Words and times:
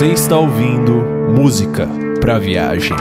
Você 0.00 0.06
está 0.12 0.38
ouvindo 0.38 0.99
música 1.40 1.88
para 2.20 2.38
viagem. 2.38 2.94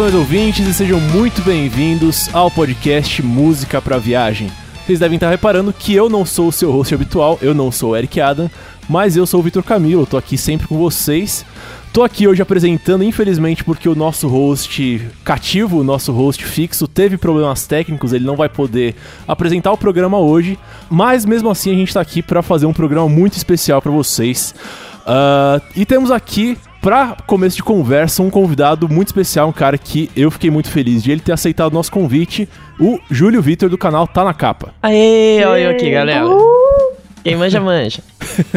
Saudações 0.00 0.14
ouvintes 0.14 0.66
e 0.66 0.72
sejam 0.72 0.98
muito 0.98 1.42
bem-vindos 1.42 2.34
ao 2.34 2.50
podcast 2.50 3.22
Música 3.22 3.82
para 3.82 3.98
Viagem. 3.98 4.50
Vocês 4.86 4.98
devem 4.98 5.16
estar 5.16 5.28
reparando 5.28 5.74
que 5.74 5.94
eu 5.94 6.08
não 6.08 6.24
sou 6.24 6.48
o 6.48 6.52
seu 6.52 6.72
host 6.72 6.94
habitual, 6.94 7.38
eu 7.42 7.52
não 7.52 7.70
sou 7.70 7.90
o 7.90 7.96
Eric 7.96 8.18
Adam, 8.18 8.50
mas 8.88 9.14
eu 9.14 9.26
sou 9.26 9.40
o 9.40 9.42
Vitor 9.42 9.62
Camilo, 9.62 10.06
tô 10.06 10.16
aqui 10.16 10.38
sempre 10.38 10.66
com 10.66 10.78
vocês. 10.78 11.44
Tô 11.92 12.02
aqui 12.02 12.26
hoje 12.26 12.40
apresentando, 12.40 13.04
infelizmente, 13.04 13.62
porque 13.62 13.90
o 13.90 13.94
nosso 13.94 14.26
host 14.26 15.06
cativo, 15.22 15.80
o 15.80 15.84
nosso 15.84 16.12
host 16.12 16.46
fixo, 16.46 16.88
teve 16.88 17.18
problemas 17.18 17.66
técnicos, 17.66 18.14
ele 18.14 18.24
não 18.24 18.36
vai 18.36 18.48
poder 18.48 18.94
apresentar 19.28 19.70
o 19.70 19.76
programa 19.76 20.18
hoje, 20.18 20.58
mas 20.88 21.26
mesmo 21.26 21.50
assim 21.50 21.72
a 21.72 21.74
gente 21.74 21.92
tá 21.92 22.00
aqui 22.00 22.22
para 22.22 22.40
fazer 22.40 22.64
um 22.64 22.72
programa 22.72 23.06
muito 23.06 23.34
especial 23.34 23.82
para 23.82 23.92
vocês. 23.92 24.54
Uh, 25.00 25.60
e 25.76 25.84
temos 25.84 26.10
aqui 26.10 26.56
Pra 26.80 27.14
começo 27.26 27.56
de 27.56 27.62
conversa, 27.62 28.22
um 28.22 28.30
convidado 28.30 28.88
muito 28.88 29.08
especial, 29.08 29.48
um 29.48 29.52
cara 29.52 29.76
que 29.76 30.10
eu 30.16 30.30
fiquei 30.30 30.50
muito 30.50 30.70
feliz 30.70 31.02
de 31.02 31.12
ele 31.12 31.20
ter 31.20 31.32
aceitado 31.32 31.70
o 31.70 31.74
nosso 31.74 31.92
convite, 31.92 32.48
o 32.78 32.98
Júlio 33.10 33.42
Vitor 33.42 33.68
do 33.68 33.76
canal 33.76 34.08
Tá 34.08 34.24
na 34.24 34.32
Capa. 34.32 34.72
Aê, 34.82 35.44
olha 35.44 35.60
eu 35.64 35.70
aqui, 35.72 35.90
galera. 35.90 36.26
Uh! 36.26 36.96
Quem 37.22 37.36
manja, 37.36 37.60
manja. 37.60 38.02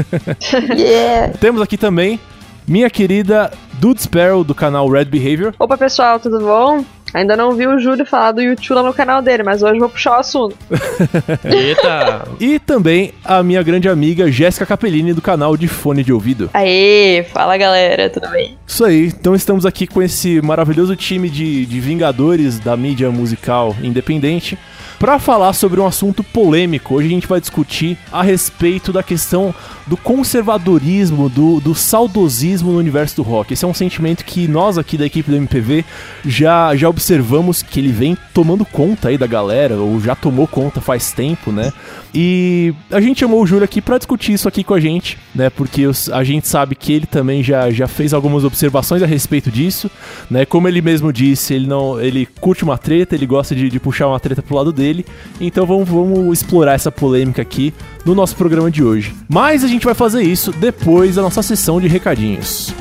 yeah. 0.77 1.33
Temos 1.37 1.61
aqui 1.61 1.77
também 1.77 2.17
minha 2.65 2.89
querida 2.89 3.51
Dude 3.73 4.01
Sparrow 4.01 4.41
do 4.41 4.55
canal 4.55 4.87
Red 4.89 5.05
Behavior. 5.05 5.53
Opa, 5.59 5.77
pessoal, 5.77 6.17
tudo 6.17 6.39
bom? 6.39 6.85
Ainda 7.13 7.37
não 7.37 7.51
vi 7.53 7.67
o 7.67 7.79
Júlio 7.79 8.05
falar 8.05 8.31
do 8.31 8.41
YouTube 8.41 8.73
lá 8.73 8.83
no 8.83 8.93
canal 8.93 9.21
dele, 9.21 9.43
mas 9.43 9.61
hoje 9.61 9.79
vou 9.79 9.89
puxar 9.89 10.11
o 10.11 10.19
assunto. 10.19 10.57
Eita! 11.45 12.27
e 12.39 12.59
também 12.59 13.13
a 13.23 13.43
minha 13.43 13.61
grande 13.61 13.87
amiga 13.87 14.31
Jéssica 14.31 14.65
Capellini 14.65 15.13
do 15.13 15.21
canal 15.21 15.55
de 15.55 15.67
Fone 15.67 16.03
de 16.03 16.11
Ouvido. 16.11 16.49
Aê, 16.53 17.23
fala 17.31 17.57
galera, 17.57 18.09
tudo 18.09 18.29
bem? 18.29 18.57
Isso 18.65 18.83
aí, 18.83 19.07
então 19.07 19.35
estamos 19.35 19.65
aqui 19.65 19.85
com 19.85 20.01
esse 20.01 20.41
maravilhoso 20.41 20.95
time 20.95 21.29
de, 21.29 21.65
de 21.65 21.79
vingadores 21.79 22.59
da 22.59 22.75
mídia 22.75 23.11
musical 23.11 23.75
independente 23.83 24.57
para 25.03 25.19
falar 25.19 25.51
sobre 25.51 25.81
um 25.81 25.85
assunto 25.85 26.23
polêmico. 26.23 26.95
Hoje 26.95 27.07
a 27.07 27.09
gente 27.09 27.27
vai 27.27 27.41
discutir 27.41 27.97
a 28.09 28.23
respeito 28.23 28.93
da 28.93 29.03
questão 29.03 29.53
do 29.85 29.97
conservadorismo, 29.97 31.27
do, 31.27 31.59
do 31.59 31.75
saudosismo 31.75 32.71
no 32.71 32.77
universo 32.77 33.17
do 33.17 33.21
rock. 33.21 33.53
Esse 33.53 33.65
é 33.65 33.67
um 33.67 33.73
sentimento 33.73 34.23
que 34.23 34.47
nós 34.47 34.77
aqui 34.77 34.97
da 34.97 35.05
equipe 35.05 35.29
do 35.29 35.35
MPV 35.35 35.83
já, 36.25 36.73
já 36.75 36.87
observamos 36.87 37.61
que 37.61 37.81
ele 37.81 37.91
vem 37.91 38.17
tomando 38.33 38.63
conta 38.63 39.09
aí 39.09 39.17
da 39.17 39.27
galera, 39.27 39.75
ou 39.75 39.99
já 39.99 40.15
tomou 40.15 40.47
conta 40.47 40.79
faz 40.79 41.11
tempo, 41.11 41.51
né? 41.51 41.73
E 42.15 42.73
a 42.91 43.01
gente 43.01 43.21
chamou 43.21 43.41
o 43.41 43.45
Júlio 43.45 43.65
aqui 43.65 43.81
para 43.81 43.97
discutir 43.97 44.33
isso 44.33 44.47
aqui 44.47 44.63
com 44.63 44.75
a 44.75 44.79
gente, 44.79 45.17
né? 45.33 45.49
Porque 45.49 45.83
a 46.11 46.23
gente 46.23 46.47
sabe 46.47 46.75
que 46.75 46.93
ele 46.93 47.07
também 47.07 47.43
já, 47.43 47.71
já 47.71 47.87
fez 47.87 48.13
algumas 48.13 48.45
observações 48.45 49.01
a 49.01 49.05
respeito 49.05 49.51
disso, 49.51 49.89
né? 50.29 50.45
Como 50.45 50.67
ele 50.67 50.81
mesmo 50.81 51.11
disse, 51.11 51.53
ele 51.53 51.67
não 51.67 51.99
ele 51.99 52.25
curte 52.39 52.63
uma 52.63 52.77
treta, 52.77 53.15
ele 53.15 53.25
gosta 53.25 53.55
de, 53.55 53.67
de 53.67 53.79
puxar 53.79 54.07
uma 54.07 54.19
treta 54.19 54.41
pro 54.41 54.55
lado 54.55 54.71
dele. 54.71 54.92
Então 55.39 55.65
vamos, 55.65 55.89
vamos 55.89 56.39
explorar 56.39 56.73
essa 56.73 56.91
polêmica 56.91 57.41
aqui 57.41 57.73
no 58.05 58.13
nosso 58.13 58.35
programa 58.35 58.69
de 58.69 58.83
hoje. 58.83 59.15
Mas 59.27 59.63
a 59.63 59.67
gente 59.67 59.85
vai 59.85 59.93
fazer 59.93 60.23
isso 60.23 60.51
depois 60.51 61.15
da 61.15 61.21
nossa 61.21 61.41
sessão 61.41 61.79
de 61.79 61.87
recadinhos. 61.87 62.73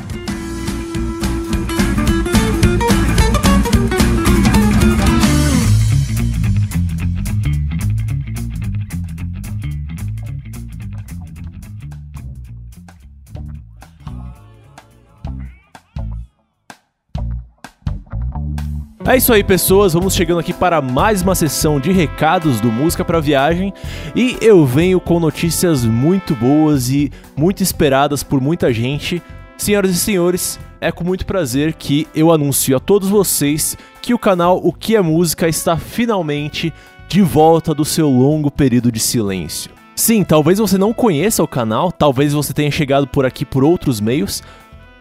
É 19.12 19.16
isso 19.18 19.30
aí, 19.30 19.44
pessoas. 19.44 19.92
Vamos 19.92 20.14
chegando 20.14 20.40
aqui 20.40 20.54
para 20.54 20.80
mais 20.80 21.20
uma 21.20 21.34
sessão 21.34 21.78
de 21.78 21.92
recados 21.92 22.62
do 22.62 22.72
Música 22.72 23.04
para 23.04 23.20
Viagem 23.20 23.70
e 24.16 24.38
eu 24.40 24.64
venho 24.64 24.98
com 24.98 25.20
notícias 25.20 25.84
muito 25.84 26.34
boas 26.34 26.88
e 26.88 27.12
muito 27.36 27.62
esperadas 27.62 28.22
por 28.22 28.40
muita 28.40 28.72
gente. 28.72 29.22
Senhoras 29.58 29.90
e 29.90 29.96
senhores, 29.96 30.58
é 30.80 30.90
com 30.90 31.04
muito 31.04 31.26
prazer 31.26 31.74
que 31.74 32.08
eu 32.14 32.32
anuncio 32.32 32.74
a 32.74 32.80
todos 32.80 33.10
vocês 33.10 33.76
que 34.00 34.14
o 34.14 34.18
canal 34.18 34.58
O 34.64 34.72
que 34.72 34.96
é 34.96 35.02
Música 35.02 35.46
está 35.46 35.76
finalmente 35.76 36.72
de 37.06 37.20
volta 37.20 37.74
do 37.74 37.84
seu 37.84 38.08
longo 38.08 38.50
período 38.50 38.90
de 38.90 38.98
silêncio. 38.98 39.70
Sim, 39.94 40.24
talvez 40.24 40.58
você 40.58 40.78
não 40.78 40.94
conheça 40.94 41.42
o 41.42 41.46
canal, 41.46 41.92
talvez 41.92 42.32
você 42.32 42.54
tenha 42.54 42.70
chegado 42.70 43.06
por 43.06 43.26
aqui 43.26 43.44
por 43.44 43.62
outros 43.62 44.00
meios, 44.00 44.42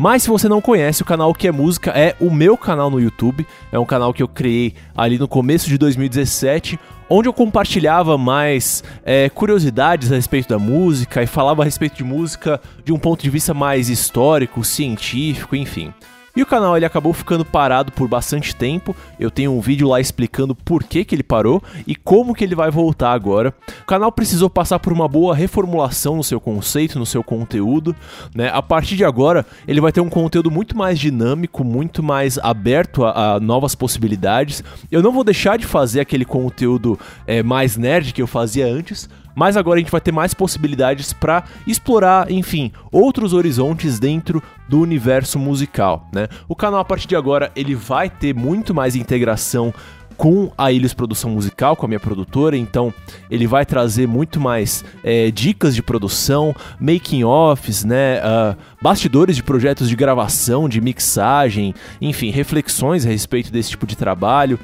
mas 0.02 0.24
se 0.24 0.30
você 0.30 0.50
não 0.50 0.60
conhece, 0.60 1.04
o 1.04 1.06
canal 1.06 1.32
Que 1.32 1.48
é 1.48 1.52
Música 1.52 1.92
é 1.92 2.16
o 2.20 2.32
meu 2.32 2.58
canal 2.58 2.90
no 2.90 3.00
YouTube. 3.00 3.46
É 3.72 3.78
um 3.78 3.86
canal 3.86 4.12
que 4.12 4.24
eu 4.24 4.28
criei 4.28 4.74
ali 4.98 5.20
no 5.20 5.28
começo 5.28 5.70
de 5.70 5.78
2017, 5.78 6.80
onde 7.08 7.30
eu 7.30 7.34
compartilhava 7.34 8.18
mais 8.18 8.84
é, 9.06 9.30
curiosidades 9.30 10.12
a 10.12 10.16
respeito 10.16 10.50
da 10.50 10.58
música 10.58 11.22
e 11.22 11.28
falava 11.28 11.62
a 11.62 11.66
respeito 11.66 11.98
de 11.98 12.04
música 12.04 12.60
de 12.84 12.92
um 12.92 12.98
ponto 12.98 13.22
de 13.22 13.30
vista 13.30 13.54
mais 13.54 13.90
histórico, 13.90 14.64
científico, 14.64 15.56
enfim. 15.56 15.94
E 16.36 16.42
o 16.42 16.46
canal 16.46 16.78
ele 16.78 16.86
acabou 16.86 17.14
ficando 17.14 17.44
parado 17.44 17.92
por 17.92 18.08
bastante 18.08 18.56
tempo. 18.56 18.96
Eu 19.20 19.30
tenho 19.30 19.52
um 19.52 19.60
vídeo 19.60 19.88
lá 19.88 20.00
explicando 20.00 20.56
por 20.56 20.84
que, 20.84 21.04
que 21.04 21.14
ele 21.14 21.24
parou 21.24 21.62
e 21.86 21.96
como 21.96 22.34
que 22.34 22.44
ele 22.44 22.56
vai 22.56 22.72
voltar 22.72 23.12
agora. 23.12 23.54
O 23.82 23.86
canal 23.86 24.12
precisou 24.12 24.50
passar 24.50 24.80
por 24.80 24.94
uma 24.94 25.08
boa 25.08 25.36
reformulação 25.36 26.16
no 26.16 26.24
seu 26.24 26.40
conceito, 26.40 26.98
no 26.98 27.06
seu 27.06 27.24
conteúdo. 27.24 27.96
Né? 28.34 28.50
A 28.50 28.62
partir 28.62 28.96
de 28.96 29.04
agora, 29.04 29.46
ele 29.68 29.82
vai 29.82 29.92
ter 29.92 30.02
um 30.02 30.10
conteúdo 30.10 30.50
muito 30.50 30.78
mais 30.78 30.98
dinâmico, 31.00 31.64
muito 31.64 32.02
mais 32.02 32.38
aberto 32.38 33.04
a, 33.04 33.34
a 33.34 33.40
novas 33.40 33.76
possibilidades. 33.76 34.64
Eu 34.90 35.02
não 35.02 35.12
vou 35.12 35.24
deixar 35.24 35.58
de 35.58 35.66
fazer 35.66 36.00
aquele 36.00 36.26
conteúdo 36.26 36.98
é, 37.28 37.44
mais 37.44 37.76
nerd 37.76 38.14
que 38.14 38.22
eu 38.22 38.28
fazia 38.28 38.66
antes, 38.66 39.10
mas 39.36 39.58
agora 39.58 39.78
a 39.78 39.82
gente 39.82 39.92
vai 39.92 40.02
ter 40.02 40.12
mais 40.12 40.34
possibilidades 40.34 41.14
para 41.14 41.44
explorar, 41.66 42.32
enfim, 42.32 42.72
outros 42.92 43.34
horizontes 43.34 44.00
dentro 44.00 44.42
do 44.68 44.80
universo 44.80 45.38
musical, 45.38 46.08
né? 46.14 46.28
O 46.48 46.56
canal 46.56 46.80
a 46.80 46.86
partir 46.86 47.08
de 47.08 47.16
agora 47.16 47.52
ele 47.56 47.76
vai 47.76 48.10
ter 48.10 48.34
muito 48.34 48.74
mais 48.74 48.96
integração 48.96 49.74
com 50.22 50.52
a 50.56 50.72
Ilhos 50.72 50.94
Produção 50.94 51.32
Musical, 51.32 51.76
com 51.76 51.88
a 51.88 51.90
minha 51.90 52.00
produtora, 52.00 52.56
então 52.56 52.94
ele 53.28 53.48
vai 53.48 53.66
trazer 53.66 54.08
muito 54.08 54.40
mais 54.40 54.86
é, 55.04 55.32
dicas 55.32 55.74
de 55.74 55.82
produção, 55.82 56.56
making 56.80 57.24
offs, 57.24 57.84
né, 57.84 58.20
uh, 58.20 58.56
bastidores 58.80 59.36
de 59.36 59.42
projetos 59.42 59.90
de 59.90 59.96
gravação, 59.96 60.70
de 60.70 60.80
mixagem, 60.80 61.74
enfim, 62.00 62.30
reflexões 62.30 63.04
a 63.04 63.10
respeito 63.10 63.52
desse 63.52 63.72
tipo 63.72 63.88
de 63.88 63.96
trabalho. 63.96 64.60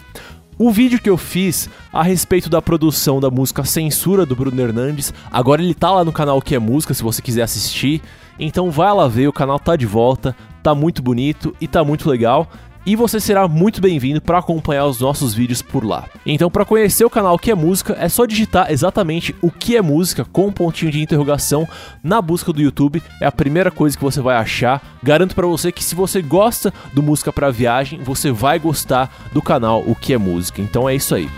O 0.60 0.72
vídeo 0.72 1.00
que 1.00 1.08
eu 1.08 1.18
fiz 1.18 1.70
a 1.94 2.02
respeito 2.02 2.50
da 2.50 2.60
produção 2.60 3.20
da 3.20 3.30
música 3.30 3.64
Censura 3.64 4.26
do 4.26 4.36
Bruno 4.36 4.60
Hernandes, 4.60 5.14
agora 5.32 5.62
ele 5.62 5.76
tá 5.76 5.92
lá 5.92 6.04
no 6.04 6.12
canal 6.12 6.42
Que 6.42 6.56
é 6.56 6.60
Música, 6.60 6.96
se 6.96 7.04
você 7.04 7.22
quiser 7.22 7.44
assistir. 7.44 8.02
Então 8.40 8.72
vai 8.72 8.92
lá 8.92 9.08
ver, 9.08 9.28
o 9.28 9.34
canal 9.34 9.60
tá 9.60 9.76
de 9.76 9.86
volta, 9.86 10.36
tá 10.64 10.74
muito 10.74 11.04
bonito 11.04 11.56
e 11.62 11.68
tá 11.68 11.84
muito 11.84 12.10
legal. 12.10 12.50
E 12.88 12.96
você 12.96 13.20
será 13.20 13.50
muito 13.50 13.82
bem-vindo 13.82 14.22
para 14.22 14.38
acompanhar 14.38 14.86
os 14.86 15.02
nossos 15.02 15.34
vídeos 15.34 15.62
por 15.62 15.84
lá. 15.84 16.06
Então, 16.26 16.50
para 16.50 16.64
conhecer 16.64 17.04
o 17.04 17.10
canal 17.10 17.38
Que 17.38 17.52
é 17.52 17.56
Música, 17.56 17.98
é 18.00 18.08
só 18.08 18.26
digitar 18.26 18.72
exatamente 18.72 19.36
o 19.42 19.52
que 19.52 19.76
é 19.76 19.82
música 19.82 20.24
com 20.24 20.48
um 20.48 20.54
pontinho 20.54 20.90
de 20.90 21.02
interrogação 21.02 21.68
na 22.02 22.22
busca 22.22 22.54
do 22.54 22.62
YouTube. 22.62 23.04
É 23.22 23.26
a 23.26 23.32
primeira 23.32 23.70
coisa 23.70 23.98
que 23.98 24.04
você 24.04 24.22
vai 24.22 24.38
achar. 24.38 24.82
Garanto 25.04 25.36
para 25.36 25.46
você 25.46 25.70
que 25.70 25.84
se 25.84 25.96
você 25.96 26.22
gosta 26.22 26.74
do 26.94 27.04
música 27.04 27.34
para 27.34 27.52
viagem, 27.52 28.00
você 28.02 28.32
vai 28.32 28.58
gostar 28.58 29.14
do 29.34 29.42
canal 29.42 29.84
O 29.86 29.94
que 29.94 30.14
é 30.14 30.18
Música. 30.18 30.62
Então 30.62 30.88
é 30.88 30.96
isso 30.96 31.14
aí. 31.14 31.30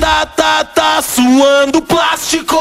Tá, 0.00 0.26
tá, 0.26 0.64
tá 0.64 1.00
suando 1.00 1.80
plástico. 1.80 2.56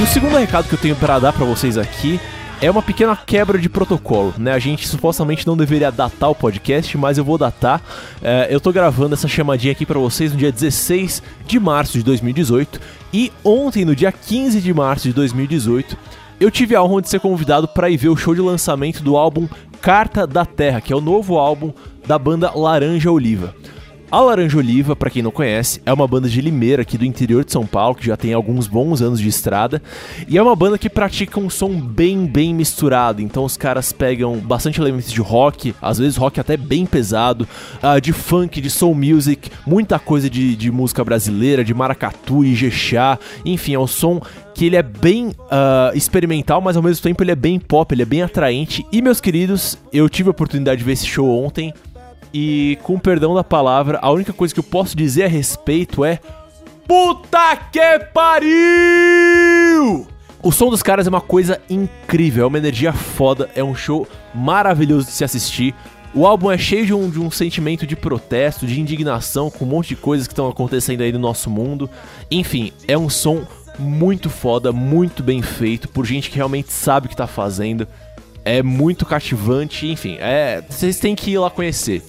E 0.00 0.02
o 0.02 0.06
segundo 0.06 0.38
recado 0.38 0.66
que 0.66 0.74
eu 0.74 0.78
tenho 0.78 0.96
para 0.96 1.18
dar 1.18 1.30
para 1.30 1.44
vocês 1.44 1.76
aqui 1.76 2.18
é 2.58 2.70
uma 2.70 2.80
pequena 2.80 3.14
quebra 3.14 3.58
de 3.58 3.68
protocolo, 3.68 4.32
né? 4.38 4.50
A 4.52 4.58
gente 4.58 4.88
supostamente 4.88 5.46
não 5.46 5.54
deveria 5.54 5.92
datar 5.92 6.30
o 6.30 6.34
podcast, 6.34 6.96
mas 6.96 7.18
eu 7.18 7.24
vou 7.24 7.36
datar. 7.36 7.82
É, 8.22 8.48
eu 8.48 8.58
tô 8.62 8.72
gravando 8.72 9.12
essa 9.12 9.28
chamadinha 9.28 9.72
aqui 9.72 9.84
para 9.84 9.98
vocês 9.98 10.32
no 10.32 10.38
dia 10.38 10.50
16 10.50 11.22
de 11.46 11.60
março 11.60 11.98
de 11.98 12.02
2018 12.02 12.80
e 13.12 13.30
ontem, 13.44 13.84
no 13.84 13.94
dia 13.94 14.10
15 14.10 14.62
de 14.62 14.72
março 14.72 15.06
de 15.06 15.12
2018, 15.12 15.94
eu 16.40 16.50
tive 16.50 16.74
a 16.74 16.82
honra 16.82 17.02
de 17.02 17.10
ser 17.10 17.20
convidado 17.20 17.68
para 17.68 17.90
ir 17.90 17.98
ver 17.98 18.08
o 18.08 18.16
show 18.16 18.34
de 18.34 18.40
lançamento 18.40 19.02
do 19.02 19.18
álbum 19.18 19.46
Carta 19.82 20.26
da 20.26 20.46
Terra, 20.46 20.80
que 20.80 20.94
é 20.94 20.96
o 20.96 21.02
novo 21.02 21.36
álbum 21.36 21.74
da 22.06 22.18
banda 22.18 22.50
Laranja 22.54 23.10
Oliva. 23.10 23.54
A 24.10 24.18
Laranja 24.18 24.58
Oliva, 24.58 24.96
para 24.96 25.08
quem 25.08 25.22
não 25.22 25.30
conhece, 25.30 25.80
é 25.86 25.92
uma 25.92 26.08
banda 26.08 26.28
de 26.28 26.40
Limeira 26.40 26.82
aqui 26.82 26.98
do 26.98 27.04
interior 27.04 27.44
de 27.44 27.52
São 27.52 27.64
Paulo, 27.64 27.94
que 27.94 28.04
já 28.04 28.16
tem 28.16 28.32
alguns 28.32 28.66
bons 28.66 29.00
anos 29.00 29.20
de 29.20 29.28
estrada, 29.28 29.80
e 30.26 30.36
é 30.36 30.42
uma 30.42 30.56
banda 30.56 30.76
que 30.76 30.90
pratica 30.90 31.38
um 31.38 31.48
som 31.48 31.80
bem, 31.80 32.26
bem 32.26 32.52
misturado. 32.52 33.22
Então 33.22 33.44
os 33.44 33.56
caras 33.56 33.92
pegam 33.92 34.38
bastante 34.38 34.80
elementos 34.80 35.12
de 35.12 35.20
rock, 35.20 35.76
às 35.80 35.98
vezes 35.98 36.16
rock 36.16 36.40
até 36.40 36.56
bem 36.56 36.86
pesado, 36.86 37.46
uh, 37.76 38.00
de 38.00 38.12
funk, 38.12 38.60
de 38.60 38.68
soul 38.68 38.96
music, 38.96 39.48
muita 39.64 39.96
coisa 39.96 40.28
de, 40.28 40.56
de 40.56 40.72
música 40.72 41.04
brasileira, 41.04 41.62
de 41.62 41.72
maracatu 41.72 42.44
e 42.44 42.52
jexá, 42.56 43.16
enfim, 43.44 43.74
é 43.74 43.78
um 43.78 43.86
som 43.86 44.20
que 44.56 44.66
ele 44.66 44.76
é 44.76 44.82
bem 44.82 45.28
uh, 45.28 45.96
experimental, 45.96 46.60
mas 46.60 46.76
ao 46.76 46.82
mesmo 46.82 47.02
tempo 47.02 47.22
ele 47.22 47.30
é 47.30 47.36
bem 47.36 47.60
pop, 47.60 47.94
ele 47.94 48.02
é 48.02 48.04
bem 48.04 48.22
atraente. 48.22 48.84
E 48.90 49.00
meus 49.00 49.20
queridos, 49.20 49.78
eu 49.92 50.08
tive 50.08 50.28
a 50.28 50.32
oportunidade 50.32 50.78
de 50.78 50.84
ver 50.84 50.92
esse 50.92 51.06
show 51.06 51.42
ontem. 51.42 51.72
E 52.32 52.78
com 52.82 52.98
perdão 52.98 53.34
da 53.34 53.42
palavra, 53.42 53.98
a 54.00 54.10
única 54.10 54.32
coisa 54.32 54.54
que 54.54 54.60
eu 54.60 54.64
posso 54.64 54.96
dizer 54.96 55.24
a 55.24 55.28
respeito 55.28 56.04
é. 56.04 56.20
Puta 56.86 57.56
que 57.70 57.98
pariu! 58.12 60.06
O 60.42 60.50
som 60.50 60.70
dos 60.70 60.82
caras 60.82 61.06
é 61.06 61.10
uma 61.10 61.20
coisa 61.20 61.60
incrível, 61.68 62.44
é 62.44 62.46
uma 62.46 62.58
energia 62.58 62.92
foda, 62.92 63.50
é 63.54 63.62
um 63.62 63.74
show 63.74 64.08
maravilhoso 64.34 65.06
de 65.06 65.12
se 65.12 65.22
assistir. 65.22 65.74
O 66.14 66.26
álbum 66.26 66.50
é 66.50 66.58
cheio 66.58 66.86
de 66.86 66.94
um, 66.94 67.08
de 67.08 67.20
um 67.20 67.30
sentimento 67.30 67.86
de 67.86 67.94
protesto, 67.94 68.66
de 68.66 68.80
indignação 68.80 69.50
com 69.50 69.64
um 69.64 69.68
monte 69.68 69.90
de 69.90 69.96
coisas 69.96 70.26
que 70.26 70.32
estão 70.32 70.48
acontecendo 70.48 71.02
aí 71.02 71.12
no 71.12 71.18
nosso 71.18 71.50
mundo. 71.50 71.88
Enfim, 72.30 72.72
é 72.88 72.96
um 72.96 73.08
som 73.08 73.46
muito 73.78 74.28
foda, 74.28 74.72
muito 74.72 75.22
bem 75.22 75.42
feito, 75.42 75.88
por 75.88 76.04
gente 76.04 76.30
que 76.30 76.36
realmente 76.36 76.72
sabe 76.72 77.06
o 77.06 77.10
que 77.10 77.16
tá 77.16 77.26
fazendo. 77.26 77.86
É 78.44 78.62
muito 78.62 79.04
cativante, 79.06 79.86
enfim, 79.86 80.16
é, 80.18 80.64
vocês 80.68 80.98
têm 80.98 81.14
que 81.14 81.32
ir 81.32 81.38
lá 81.38 81.50
conhecer. 81.50 82.02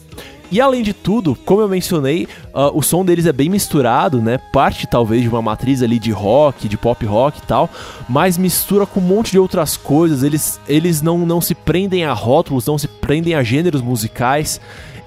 E 0.52 0.60
além 0.60 0.84
de 0.84 0.94
tudo, 0.94 1.34
como 1.46 1.62
eu 1.62 1.70
mencionei, 1.70 2.28
uh, 2.54 2.78
o 2.78 2.82
som 2.82 3.06
deles 3.06 3.26
é 3.26 3.32
bem 3.32 3.50
misturado, 3.50 4.22
né? 4.22 4.38
Parte 4.52 4.86
talvez 4.86 5.22
de 5.22 5.30
uma 5.30 5.42
matriz 5.42 5.82
ali 5.82 5.98
de 5.98 6.12
rock, 6.12 6.68
de 6.68 6.78
pop 6.78 7.06
rock 7.06 7.40
e 7.40 7.42
tal, 7.44 7.70
mas 8.10 8.38
mistura 8.38 8.86
com 8.86 9.00
um 9.00 9.04
monte 9.04 9.32
de 9.32 9.40
outras 9.40 9.78
coisas. 9.78 10.24
Eles, 10.24 10.60
eles 10.68 11.02
não, 11.02 11.20
não 11.20 11.40
se 11.40 11.56
prendem 11.56 12.04
a 12.04 12.12
rótulos, 12.12 12.66
não 12.66 12.78
se 12.78 12.88
prendem 12.88 13.34
a 13.34 13.42
gêneros 13.42 13.82
musicais. 13.82 14.60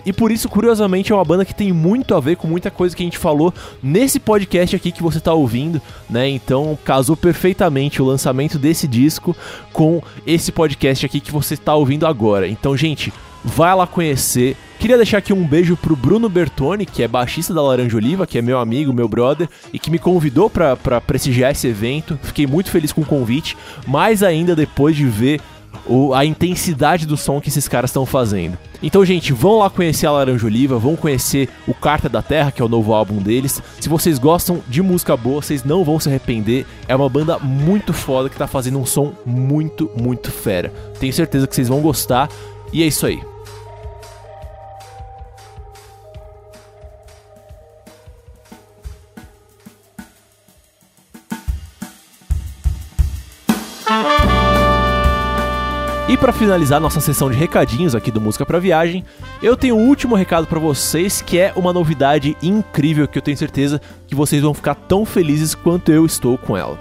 E 0.07 0.13
por 0.13 0.31
isso, 0.31 0.49
curiosamente, 0.49 1.13
é 1.13 1.15
uma 1.15 1.25
banda 1.25 1.45
que 1.45 1.55
tem 1.55 1.73
muito 1.73 2.15
a 2.15 2.21
ver 2.21 2.37
com 2.37 2.47
muita 2.47 2.71
coisa 2.71 2.95
que 2.95 3.03
a 3.03 3.07
gente 3.07 3.19
falou 3.19 3.53
nesse 3.83 4.21
podcast 4.21 4.77
aqui 4.77 4.93
que 4.93 5.03
você 5.03 5.19
está 5.19 5.33
ouvindo, 5.33 5.81
né? 6.09 6.29
Então, 6.29 6.79
casou 6.85 7.17
perfeitamente 7.17 8.03
o 8.03 8.05
lançamento 8.05 8.59
desse 8.59 8.87
disco 8.87 9.35
com 9.73 10.03
esse 10.27 10.53
podcast 10.53 11.05
aqui 11.07 11.21
que 11.21 11.33
você 11.33 11.55
está 11.55 11.75
ouvindo 11.75 12.07
agora. 12.07 12.47
Então, 12.47 12.77
gente, 12.77 13.13
vai 13.43 13.75
lá 13.75 13.87
conhecer. 13.87 14.57
Queria 14.79 14.97
deixar 14.97 15.19
aqui 15.19 15.33
um 15.33 15.47
beijo 15.47 15.77
pro 15.77 15.97
Bruno 15.97 16.29
Bertoni, 16.29 16.85
que 16.85 17.03
é 17.03 17.09
baixista 17.09 17.55
da 17.55 17.63
Laranja 17.63 17.97
Oliva, 17.97 18.27
que 18.27 18.39
é 18.39 18.43
meu 18.43 18.59
amigo, 18.59 18.93
meu 18.93 19.09
brother, 19.09 19.49
e 19.73 19.79
que 19.79 19.91
me 19.91 19.99
convidou 19.99 20.51
para 20.51 21.01
prestigiar 21.01 21.53
esse 21.53 21.67
evento. 21.67 22.19
Fiquei 22.23 22.47
muito 22.47 22.71
feliz 22.71 22.93
com 22.93 23.01
o 23.01 23.07
convite, 23.07 23.57
mais 23.87 24.23
ainda 24.23 24.55
depois 24.55 24.95
de 24.95 25.07
ver 25.07 25.41
o, 25.87 26.15
a 26.15 26.25
intensidade 26.25 27.07
do 27.07 27.17
som 27.17 27.41
que 27.41 27.49
esses 27.49 27.69
caras 27.69 27.91
estão 27.91 28.07
fazendo. 28.07 28.59
Então, 28.83 29.05
gente, 29.05 29.33
vão 29.33 29.59
lá 29.59 29.71
conhecer 29.71 30.07
a 30.07 30.13
Laranja 30.13 30.47
Oliva, 30.47 30.79
vão 30.79 30.97
conhecer 30.97 31.49
o 31.67 31.75
Carta 31.75 32.09
da 32.09 32.23
Terra, 32.23 32.53
que 32.53 32.61
é 32.61 32.65
o 32.65 32.69
novo 32.69 32.93
álbum 32.93 33.17
deles. 33.17 33.63
Se 33.81 33.89
vocês 33.89 34.19
gostam 34.19 34.63
de 34.69 34.83
música 34.83 35.17
boa, 35.17 35.41
vocês 35.41 35.65
não 35.65 35.85
vão 35.85 35.99
se 35.99 36.09
arrepender. 36.09 36.67
É 36.87 36.95
uma 36.95 37.09
banda 37.09 37.39
muito 37.39 37.93
foda 37.93 38.29
que 38.29 38.37
tá 38.37 38.47
fazendo 38.47 38.79
um 38.79 38.87
som 38.87 39.15
muito, 39.25 39.91
muito 39.97 40.31
fera. 40.31 40.73
Tenho 40.99 41.13
certeza 41.13 41.47
que 41.47 41.55
vocês 41.55 41.69
vão 41.69 41.81
gostar. 41.81 42.29
E 42.73 42.83
é 42.83 42.87
isso 42.87 43.07
aí. 43.07 43.34
E 56.07 56.19
para 56.19 56.35
finalizar 56.35 56.79
nossa 56.79 57.01
sessão 57.01 57.31
de 57.31 57.37
recadinhos 57.37 57.95
aqui 57.95 58.11
do 58.11 58.21
Música 58.21 58.45
para 58.45 58.59
Viagem, 58.59 59.03
eu 59.43 59.57
tenho 59.57 59.75
um 59.75 59.89
último 59.89 60.15
recado 60.15 60.47
para 60.47 60.61
vocês, 60.61 61.23
que 61.23 61.39
é 61.39 61.51
uma 61.57 61.73
novidade 61.73 62.37
incrível 62.43 63.09
que 63.09 63.17
eu 63.17 63.23
tenho 63.23 63.39
certeza 63.39 63.81
que 64.07 64.15
vocês 64.15 64.43
vão 64.43 64.53
ficar 64.53 64.75
tão 64.75 65.07
felizes 65.07 65.55
quanto 65.55 65.91
eu 65.91 66.05
estou 66.05 66.37
com 66.37 66.55
ela. 66.55 66.79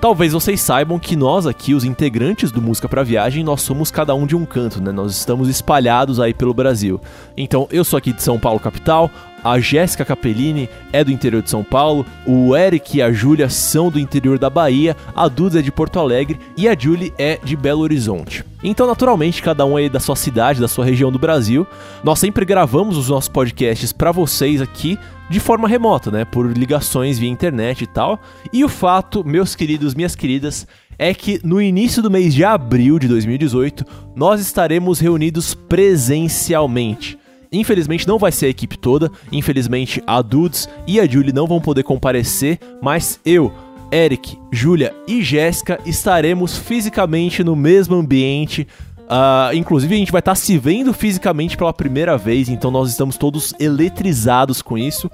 Talvez 0.00 0.32
vocês 0.32 0.60
saibam 0.60 0.98
que 0.98 1.14
nós 1.14 1.46
aqui, 1.46 1.74
os 1.74 1.84
integrantes 1.84 2.50
do 2.50 2.60
Música 2.60 2.88
para 2.88 3.04
Viagem, 3.04 3.44
nós 3.44 3.62
somos 3.62 3.92
cada 3.92 4.16
um 4.16 4.26
de 4.26 4.34
um 4.34 4.44
canto, 4.44 4.82
né? 4.82 4.90
Nós 4.90 5.12
estamos 5.12 5.48
espalhados 5.48 6.18
aí 6.18 6.34
pelo 6.34 6.52
Brasil. 6.52 7.00
Então, 7.36 7.68
eu 7.70 7.84
sou 7.84 7.96
aqui 7.96 8.12
de 8.12 8.22
São 8.22 8.38
Paulo 8.38 8.58
capital, 8.58 9.08
a 9.46 9.60
Jéssica 9.60 10.04
Capellini 10.04 10.68
é 10.92 11.04
do 11.04 11.12
interior 11.12 11.40
de 11.40 11.50
São 11.50 11.62
Paulo, 11.62 12.04
o 12.26 12.56
Eric 12.56 12.98
e 12.98 13.02
a 13.02 13.12
Júlia 13.12 13.48
são 13.48 13.90
do 13.90 14.00
interior 14.00 14.40
da 14.40 14.50
Bahia, 14.50 14.96
a 15.14 15.28
Duda 15.28 15.60
é 15.60 15.62
de 15.62 15.70
Porto 15.70 16.00
Alegre 16.00 16.40
e 16.56 16.68
a 16.68 16.76
Julie 16.76 17.14
é 17.16 17.38
de 17.44 17.54
Belo 17.54 17.82
Horizonte. 17.82 18.44
Então, 18.64 18.88
naturalmente, 18.88 19.40
cada 19.40 19.64
um 19.64 19.76
aí 19.76 19.88
da 19.88 20.00
sua 20.00 20.16
cidade, 20.16 20.60
da 20.60 20.66
sua 20.66 20.84
região 20.84 21.12
do 21.12 21.18
Brasil. 21.18 21.64
Nós 22.02 22.18
sempre 22.18 22.44
gravamos 22.44 22.96
os 22.96 23.08
nossos 23.08 23.28
podcasts 23.28 23.92
para 23.92 24.10
vocês 24.10 24.60
aqui 24.60 24.98
de 25.30 25.38
forma 25.38 25.68
remota, 25.68 26.10
né, 26.10 26.24
por 26.24 26.46
ligações 26.50 27.16
via 27.16 27.30
internet 27.30 27.82
e 27.82 27.86
tal. 27.86 28.18
E 28.52 28.64
o 28.64 28.68
fato, 28.68 29.24
meus 29.24 29.54
queridos, 29.54 29.94
minhas 29.94 30.16
queridas, 30.16 30.66
é 30.98 31.14
que 31.14 31.38
no 31.44 31.62
início 31.62 32.02
do 32.02 32.10
mês 32.10 32.34
de 32.34 32.42
abril 32.42 32.98
de 32.98 33.06
2018 33.06 33.84
nós 34.16 34.40
estaremos 34.40 34.98
reunidos 34.98 35.54
presencialmente. 35.54 37.16
Infelizmente 37.52 38.06
não 38.06 38.18
vai 38.18 38.32
ser 38.32 38.46
a 38.46 38.50
equipe 38.50 38.78
toda, 38.78 39.10
infelizmente 39.30 40.02
a 40.06 40.20
Dudes 40.22 40.68
e 40.86 41.00
a 41.00 41.06
Julie 41.06 41.32
não 41.32 41.46
vão 41.46 41.60
poder 41.60 41.82
comparecer, 41.82 42.58
mas 42.82 43.20
eu, 43.24 43.52
Eric, 43.92 44.38
Júlia 44.50 44.94
e 45.06 45.22
Jéssica 45.22 45.78
estaremos 45.86 46.56
fisicamente 46.56 47.44
no 47.44 47.54
mesmo 47.54 47.96
ambiente. 47.96 48.66
Uh, 49.06 49.54
inclusive, 49.54 49.94
a 49.94 49.98
gente 49.98 50.10
vai 50.10 50.18
estar 50.18 50.32
tá 50.32 50.36
se 50.36 50.58
vendo 50.58 50.92
fisicamente 50.92 51.56
pela 51.56 51.72
primeira 51.72 52.18
vez, 52.18 52.48
então 52.48 52.72
nós 52.72 52.90
estamos 52.90 53.16
todos 53.16 53.54
eletrizados 53.60 54.60
com 54.60 54.76
isso. 54.76 55.08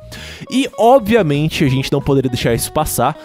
E, 0.51 0.69
obviamente, 0.79 1.65
a 1.65 1.69
gente 1.69 1.93
não 1.93 2.01
poderia 2.01 2.31
deixar 2.31 2.55
isso 2.55 2.73
passar. 2.73 3.19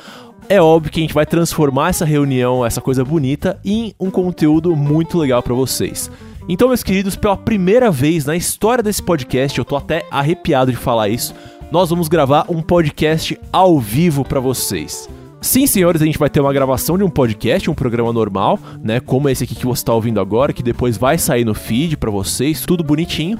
É 0.50 0.62
óbvio 0.62 0.92
que 0.92 1.00
a 1.00 1.04
gente 1.04 1.14
vai 1.14 1.26
transformar 1.26 1.90
essa 1.90 2.06
reunião, 2.06 2.66
essa 2.66 2.82
coisa 2.82 3.04
bonita, 3.04 3.60
em 3.64 3.94
um 4.00 4.10
conteúdo 4.10 4.76
muito 4.76 5.18
legal 5.18 5.42
para 5.42 5.54
vocês. 5.54 6.12
Então, 6.50 6.70
meus 6.70 6.82
queridos, 6.82 7.18
pela 7.18 7.36
primeira 7.36 7.92
vez 7.92 8.26
na 8.26 8.36
história 8.36 8.82
desse 8.82 9.04
podcast, 9.04 9.60
eu 9.60 9.66
tô 9.66 9.76
até 9.76 10.06
arrepiado 10.10 10.72
de 10.72 10.78
falar 10.78 11.10
isso, 11.10 11.36
nós 11.72 11.90
vamos 11.90 12.08
gravar 12.08 12.46
um 12.48 12.62
podcast 12.62 13.38
ao 13.52 13.78
vivo 13.80 14.24
para 14.24 14.40
vocês. 14.40 15.10
Sim, 15.40 15.68
senhores, 15.68 16.02
a 16.02 16.06
gente 16.06 16.18
vai 16.18 16.32
ter 16.32 16.42
uma 16.42 16.52
gravação 16.52 16.98
de 16.98 17.04
um 17.04 17.10
podcast, 17.10 17.70
um 17.70 17.74
programa 17.76 18.12
normal, 18.12 18.60
né, 18.84 19.00
como 19.00 19.30
esse 19.30 19.44
aqui 19.44 19.54
que 19.54 19.68
você 19.68 19.82
está 19.82 19.94
ouvindo 19.94 20.20
agora, 20.20 20.52
que 20.52 20.64
depois 20.64 20.98
vai 20.98 21.18
sair 21.20 21.46
no 21.46 21.54
feed 21.54 21.96
para 21.96 22.10
vocês, 22.10 22.66
tudo 22.66 22.84
bonitinho. 22.84 23.38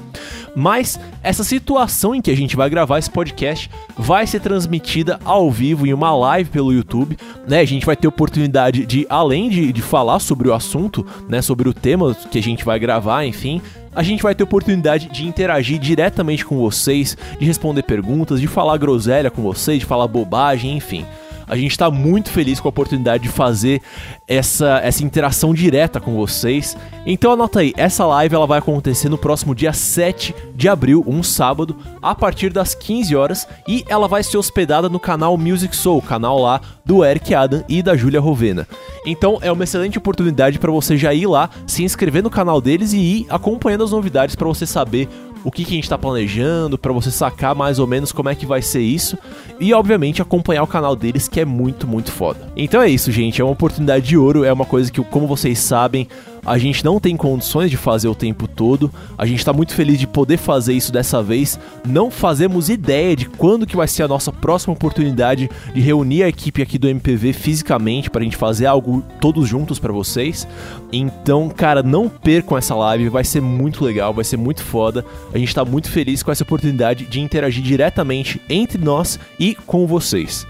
Mas 0.54 0.98
essa 1.24 1.42
situação 1.42 2.14
em 2.14 2.22
que 2.22 2.30
a 2.30 2.36
gente 2.36 2.54
vai 2.54 2.70
gravar 2.70 2.98
esse 2.98 3.10
podcast 3.10 3.68
vai 3.96 4.26
ser 4.28 4.40
transmitida 4.40 5.18
ao 5.24 5.50
vivo 5.50 5.86
em 5.86 5.92
uma 5.92 6.14
live 6.16 6.50
pelo 6.50 6.72
YouTube, 6.72 7.16
né? 7.46 7.60
A 7.60 7.64
gente 7.64 7.84
vai 7.84 7.96
ter 7.96 8.06
oportunidade 8.06 8.86
de, 8.86 9.04
além 9.10 9.50
de, 9.50 9.72
de 9.72 9.82
falar 9.82 10.20
sobre 10.20 10.48
o 10.48 10.54
assunto, 10.54 11.04
né, 11.28 11.42
sobre 11.42 11.68
o 11.68 11.74
tema 11.74 12.14
que 12.30 12.38
a 12.38 12.42
gente 12.42 12.64
vai 12.64 12.78
gravar, 12.78 13.24
enfim, 13.24 13.60
a 13.94 14.04
gente 14.04 14.22
vai 14.22 14.34
ter 14.34 14.44
oportunidade 14.44 15.08
de 15.08 15.26
interagir 15.26 15.80
diretamente 15.80 16.44
com 16.44 16.58
vocês, 16.58 17.16
de 17.38 17.44
responder 17.44 17.82
perguntas, 17.82 18.40
de 18.40 18.46
falar 18.46 18.76
groselha 18.76 19.30
com 19.30 19.42
vocês, 19.42 19.80
de 19.80 19.84
falar 19.84 20.06
bobagem, 20.06 20.76
enfim. 20.76 21.04
A 21.48 21.56
gente 21.56 21.76
tá 21.76 21.90
muito 21.90 22.30
feliz 22.30 22.60
com 22.60 22.68
a 22.68 22.70
oportunidade 22.70 23.22
de 23.22 23.28
fazer 23.28 23.80
essa, 24.26 24.80
essa 24.82 25.02
interação 25.02 25.54
direta 25.54 25.98
com 26.00 26.14
vocês. 26.14 26.76
Então 27.06 27.32
anota 27.32 27.60
aí, 27.60 27.72
essa 27.76 28.04
live 28.04 28.34
ela 28.34 28.46
vai 28.46 28.58
acontecer 28.58 29.08
no 29.08 29.16
próximo 29.16 29.54
dia 29.54 29.72
7 29.72 30.34
de 30.54 30.68
abril, 30.68 31.02
um 31.06 31.22
sábado, 31.22 31.76
a 32.02 32.14
partir 32.14 32.52
das 32.52 32.74
15 32.74 33.16
horas, 33.16 33.48
e 33.66 33.84
ela 33.88 34.06
vai 34.06 34.22
ser 34.22 34.36
hospedada 34.36 34.88
no 34.88 35.00
canal 35.00 35.36
Music 35.38 35.74
Soul, 35.74 36.02
canal 36.02 36.38
lá 36.38 36.60
do 36.84 37.04
Eric 37.04 37.34
Adam 37.34 37.64
e 37.68 37.82
da 37.82 37.96
Júlia 37.96 38.20
Rovena. 38.20 38.66
Então 39.06 39.38
é 39.40 39.50
uma 39.50 39.64
excelente 39.64 39.96
oportunidade 39.96 40.58
para 40.58 40.70
você 40.70 40.96
já 40.96 41.14
ir 41.14 41.26
lá, 41.26 41.48
se 41.66 41.82
inscrever 41.82 42.22
no 42.22 42.30
canal 42.30 42.60
deles 42.60 42.92
e 42.92 42.98
ir 42.98 43.26
acompanhando 43.30 43.84
as 43.84 43.90
novidades 43.90 44.36
para 44.36 44.48
você 44.48 44.66
saber 44.66 45.08
o 45.44 45.50
que, 45.50 45.64
que 45.64 45.72
a 45.72 45.74
gente 45.74 45.84
está 45.84 45.98
planejando, 45.98 46.78
para 46.78 46.92
você 46.92 47.10
sacar 47.10 47.54
mais 47.54 47.78
ou 47.78 47.86
menos 47.86 48.12
como 48.12 48.28
é 48.28 48.34
que 48.34 48.46
vai 48.46 48.62
ser 48.62 48.80
isso 48.80 49.16
e 49.60 49.72
obviamente 49.72 50.22
acompanhar 50.22 50.62
o 50.62 50.66
canal 50.66 50.94
deles 50.94 51.28
que 51.28 51.40
é 51.40 51.44
muito, 51.44 51.86
muito 51.86 52.12
foda. 52.12 52.52
Então 52.56 52.80
é 52.82 52.88
isso, 52.88 53.10
gente, 53.10 53.40
é 53.40 53.44
uma 53.44 53.52
oportunidade 53.52 54.06
de 54.06 54.16
ouro, 54.16 54.44
é 54.44 54.52
uma 54.52 54.64
coisa 54.64 54.90
que, 54.90 55.02
como 55.04 55.26
vocês 55.26 55.58
sabem, 55.58 56.08
a 56.48 56.56
gente 56.56 56.84
não 56.84 56.98
tem 56.98 57.16
condições 57.16 57.70
de 57.70 57.76
fazer 57.76 58.08
o 58.08 58.14
tempo 58.14 58.48
todo. 58.48 58.90
A 59.16 59.26
gente 59.26 59.44
tá 59.44 59.52
muito 59.52 59.74
feliz 59.74 59.98
de 59.98 60.06
poder 60.06 60.38
fazer 60.38 60.72
isso 60.72 60.90
dessa 60.90 61.22
vez. 61.22 61.58
Não 61.86 62.10
fazemos 62.10 62.70
ideia 62.70 63.14
de 63.14 63.26
quando 63.26 63.66
que 63.66 63.76
vai 63.76 63.86
ser 63.86 64.02
a 64.02 64.08
nossa 64.08 64.32
próxima 64.32 64.72
oportunidade 64.72 65.50
de 65.74 65.80
reunir 65.80 66.22
a 66.22 66.28
equipe 66.28 66.62
aqui 66.62 66.78
do 66.78 66.88
MPV 66.88 67.34
fisicamente 67.34 68.08
pra 68.08 68.24
gente 68.24 68.36
fazer 68.36 68.66
algo 68.66 69.04
todos 69.20 69.46
juntos 69.46 69.78
para 69.78 69.92
vocês. 69.92 70.48
Então, 70.90 71.50
cara, 71.50 71.82
não 71.82 72.08
percam 72.08 72.56
essa 72.56 72.74
live, 72.74 73.10
vai 73.10 73.24
ser 73.24 73.42
muito 73.42 73.84
legal, 73.84 74.14
vai 74.14 74.24
ser 74.24 74.38
muito 74.38 74.62
foda. 74.62 75.04
A 75.34 75.38
gente 75.38 75.54
tá 75.54 75.64
muito 75.64 75.90
feliz 75.90 76.22
com 76.22 76.32
essa 76.32 76.44
oportunidade 76.44 77.04
de 77.04 77.20
interagir 77.20 77.62
diretamente 77.62 78.40
entre 78.48 78.82
nós 78.82 79.20
e 79.38 79.54
com 79.54 79.86
vocês. 79.86 80.46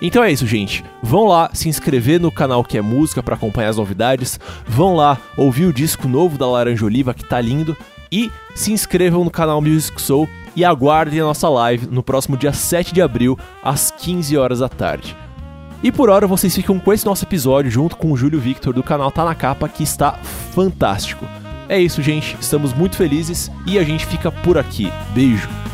Então 0.00 0.22
é 0.22 0.30
isso, 0.30 0.46
gente. 0.46 0.84
Vão 1.02 1.26
lá 1.26 1.50
se 1.52 1.68
inscrever 1.68 2.20
no 2.20 2.30
canal 2.30 2.62
que 2.62 2.76
é 2.76 2.82
música 2.82 3.22
para 3.22 3.34
acompanhar 3.34 3.70
as 3.70 3.76
novidades. 3.76 4.38
Vão 4.66 4.94
lá 4.94 5.18
ouvir 5.36 5.64
o 5.64 5.72
disco 5.72 6.06
novo 6.06 6.36
da 6.36 6.46
Laranja 6.46 6.84
Oliva 6.84 7.14
que 7.14 7.24
tá 7.24 7.40
lindo 7.40 7.76
e 8.10 8.30
se 8.54 8.72
inscrevam 8.72 9.24
no 9.24 9.30
canal 9.30 9.60
Music 9.60 10.00
Soul 10.00 10.28
e 10.54 10.64
aguardem 10.64 11.20
a 11.20 11.24
nossa 11.24 11.48
live 11.48 11.86
no 11.86 12.02
próximo 12.02 12.36
dia 12.36 12.52
7 12.52 12.94
de 12.94 13.02
abril 13.02 13.38
às 13.62 13.90
15 13.90 14.36
horas 14.36 14.58
da 14.60 14.68
tarde. 14.68 15.16
E 15.82 15.92
por 15.92 16.08
hora 16.08 16.26
vocês 16.26 16.54
ficam 16.54 16.78
com 16.78 16.92
esse 16.92 17.04
nosso 17.04 17.24
episódio 17.24 17.70
junto 17.70 17.96
com 17.96 18.10
o 18.10 18.16
Júlio 18.16 18.40
Victor 18.40 18.72
do 18.72 18.82
canal 18.82 19.10
Tá 19.10 19.24
na 19.24 19.34
Capa 19.34 19.68
que 19.68 19.82
está 19.82 20.12
fantástico. 20.54 21.26
É 21.68 21.78
isso, 21.78 22.02
gente. 22.02 22.36
Estamos 22.40 22.72
muito 22.72 22.96
felizes 22.96 23.50
e 23.66 23.78
a 23.78 23.84
gente 23.84 24.06
fica 24.06 24.30
por 24.30 24.56
aqui. 24.56 24.90
Beijo. 25.12 25.65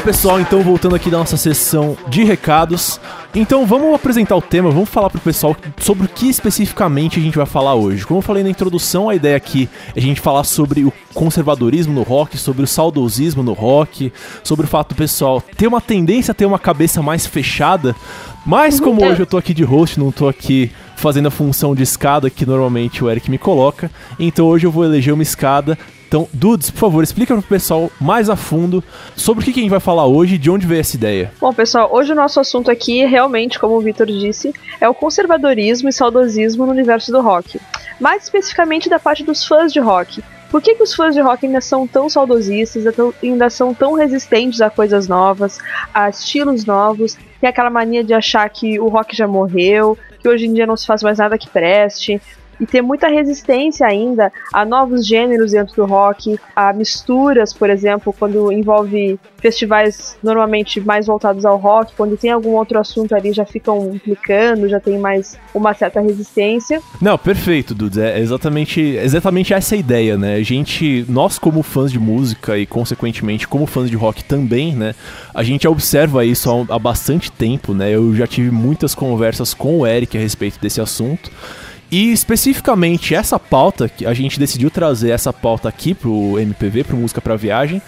Ok, 0.00 0.12
pessoal, 0.12 0.40
então 0.40 0.62
voltando 0.62 0.94
aqui 0.94 1.10
da 1.10 1.18
nossa 1.18 1.36
sessão 1.36 1.96
de 2.08 2.24
recados. 2.24 2.98
Então 3.34 3.66
vamos 3.66 3.94
apresentar 3.94 4.34
o 4.34 4.40
tema, 4.40 4.70
vamos 4.70 4.88
falar 4.88 5.10
pro 5.10 5.20
pessoal 5.20 5.54
sobre 5.78 6.06
o 6.06 6.08
que 6.08 6.28
especificamente 6.28 7.18
a 7.18 7.22
gente 7.22 7.36
vai 7.36 7.44
falar 7.44 7.74
hoje. 7.74 8.06
Como 8.06 8.18
eu 8.18 8.22
falei 8.22 8.42
na 8.42 8.48
introdução, 8.48 9.10
a 9.10 9.14
ideia 9.14 9.36
aqui 9.36 9.68
é 9.94 9.98
a 9.98 10.02
gente 10.02 10.20
falar 10.20 10.44
sobre 10.44 10.84
o 10.84 10.92
conservadorismo 11.12 11.92
no 11.92 12.02
rock, 12.02 12.38
sobre 12.38 12.62
o 12.62 12.66
saudosismo 12.66 13.42
no 13.42 13.52
rock, 13.52 14.10
sobre 14.42 14.64
o 14.64 14.68
fato 14.68 14.90
do 14.90 14.94
pessoal 14.94 15.42
ter 15.56 15.66
uma 15.66 15.82
tendência 15.82 16.32
a 16.32 16.34
ter 16.34 16.46
uma 16.46 16.58
cabeça 16.58 17.02
mais 17.02 17.26
fechada. 17.26 17.94
Mas 18.46 18.80
como 18.80 19.04
hoje 19.04 19.20
eu 19.20 19.26
tô 19.26 19.36
aqui 19.36 19.52
de 19.52 19.64
host, 19.64 20.00
não 20.00 20.10
tô 20.10 20.28
aqui 20.28 20.70
fazendo 20.96 21.28
a 21.28 21.30
função 21.30 21.74
de 21.74 21.82
escada 21.82 22.30
que 22.30 22.46
normalmente 22.46 23.04
o 23.04 23.10
Eric 23.10 23.30
me 23.30 23.38
coloca, 23.38 23.90
então 24.18 24.46
hoje 24.46 24.66
eu 24.66 24.70
vou 24.70 24.84
eleger 24.84 25.12
uma 25.12 25.22
escada 25.22 25.78
então, 26.10 26.28
Dudes, 26.32 26.72
por 26.72 26.78
favor, 26.80 27.04
explica 27.04 27.34
pro 27.34 27.42
pessoal 27.44 27.88
mais 28.00 28.28
a 28.28 28.34
fundo 28.34 28.82
sobre 29.14 29.42
o 29.42 29.44
que 29.44 29.60
a 29.60 29.62
gente 29.62 29.70
vai 29.70 29.78
falar 29.78 30.06
hoje 30.06 30.34
e 30.34 30.38
de 30.38 30.50
onde 30.50 30.66
veio 30.66 30.80
essa 30.80 30.96
ideia. 30.96 31.32
Bom, 31.40 31.54
pessoal, 31.54 31.88
hoje 31.92 32.10
o 32.10 32.16
nosso 32.16 32.40
assunto 32.40 32.68
aqui, 32.68 33.04
realmente, 33.04 33.60
como 33.60 33.76
o 33.76 33.80
Vitor 33.80 34.08
disse, 34.08 34.52
é 34.80 34.88
o 34.88 34.94
conservadorismo 34.94 35.88
e 35.88 35.92
saudosismo 35.92 36.66
no 36.66 36.72
universo 36.72 37.12
do 37.12 37.20
rock. 37.20 37.60
Mais 38.00 38.24
especificamente 38.24 38.88
da 38.88 38.98
parte 38.98 39.22
dos 39.22 39.46
fãs 39.46 39.72
de 39.72 39.78
rock. 39.78 40.20
Por 40.50 40.60
que, 40.60 40.74
que 40.74 40.82
os 40.82 40.92
fãs 40.92 41.14
de 41.14 41.20
rock 41.20 41.46
ainda 41.46 41.60
são 41.60 41.86
tão 41.86 42.10
saudosistas, 42.10 42.82
ainda 43.22 43.48
são 43.48 43.72
tão 43.72 43.92
resistentes 43.92 44.60
a 44.60 44.68
coisas 44.68 45.06
novas, 45.06 45.60
a 45.94 46.10
estilos 46.10 46.64
novos, 46.64 47.16
tem 47.40 47.48
aquela 47.48 47.70
mania 47.70 48.02
de 48.02 48.12
achar 48.12 48.50
que 48.50 48.80
o 48.80 48.88
rock 48.88 49.16
já 49.16 49.28
morreu, 49.28 49.96
que 50.18 50.28
hoje 50.28 50.46
em 50.46 50.52
dia 50.52 50.66
não 50.66 50.76
se 50.76 50.88
faz 50.88 51.04
mais 51.04 51.18
nada 51.18 51.38
que 51.38 51.48
preste, 51.48 52.20
e 52.60 52.66
ter 52.66 52.82
muita 52.82 53.08
resistência 53.08 53.86
ainda 53.86 54.30
a 54.52 54.64
novos 54.64 55.06
gêneros 55.06 55.52
dentro 55.52 55.74
do 55.74 55.86
rock, 55.86 56.38
a 56.54 56.72
misturas, 56.72 57.52
por 57.52 57.70
exemplo, 57.70 58.14
quando 58.16 58.52
envolve 58.52 59.18
festivais 59.38 60.18
normalmente 60.22 60.80
mais 60.80 61.06
voltados 61.06 61.44
ao 61.44 61.56
rock, 61.56 61.94
quando 61.96 62.16
tem 62.16 62.30
algum 62.30 62.50
outro 62.50 62.78
assunto 62.78 63.14
ali 63.14 63.32
já 63.32 63.44
ficam 63.44 63.94
implicando, 63.94 64.68
já 64.68 64.78
tem 64.78 64.98
mais 64.98 65.38
uma 65.54 65.72
certa 65.72 66.00
resistência. 66.00 66.80
Não, 67.00 67.16
perfeito, 67.16 67.74
Dudes. 67.74 67.98
É 67.98 68.18
exatamente, 68.18 68.80
exatamente 68.80 69.54
essa 69.54 69.74
ideia, 69.74 70.18
né? 70.18 70.34
A 70.34 70.42
gente, 70.42 71.04
nós 71.08 71.38
como 71.38 71.62
fãs 71.62 71.90
de 71.90 71.98
música 71.98 72.58
e 72.58 72.66
consequentemente 72.66 73.48
como 73.48 73.66
fãs 73.66 73.88
de 73.88 73.96
rock 73.96 74.22
também, 74.24 74.76
né? 74.76 74.94
A 75.34 75.42
gente 75.42 75.66
observa 75.66 76.24
isso 76.24 76.50
há, 76.50 76.74
há 76.74 76.78
bastante 76.78 77.32
tempo, 77.32 77.72
né? 77.72 77.90
Eu 77.90 78.14
já 78.14 78.26
tive 78.26 78.50
muitas 78.50 78.94
conversas 78.94 79.54
com 79.54 79.78
o 79.78 79.86
Eric 79.86 80.16
a 80.16 80.20
respeito 80.20 80.60
desse 80.60 80.80
assunto. 80.80 81.30
E 81.90 82.12
especificamente 82.12 83.14
essa 83.14 83.38
pauta, 83.38 83.88
que 83.88 84.06
a 84.06 84.14
gente 84.14 84.38
decidiu 84.38 84.70
trazer 84.70 85.10
essa 85.10 85.32
pauta 85.32 85.68
aqui 85.68 85.92
pro 85.92 86.38
MPV, 86.38 86.84
pro 86.84 86.96
Música 86.96 87.20
pra 87.20 87.34
Viagem, 87.34 87.82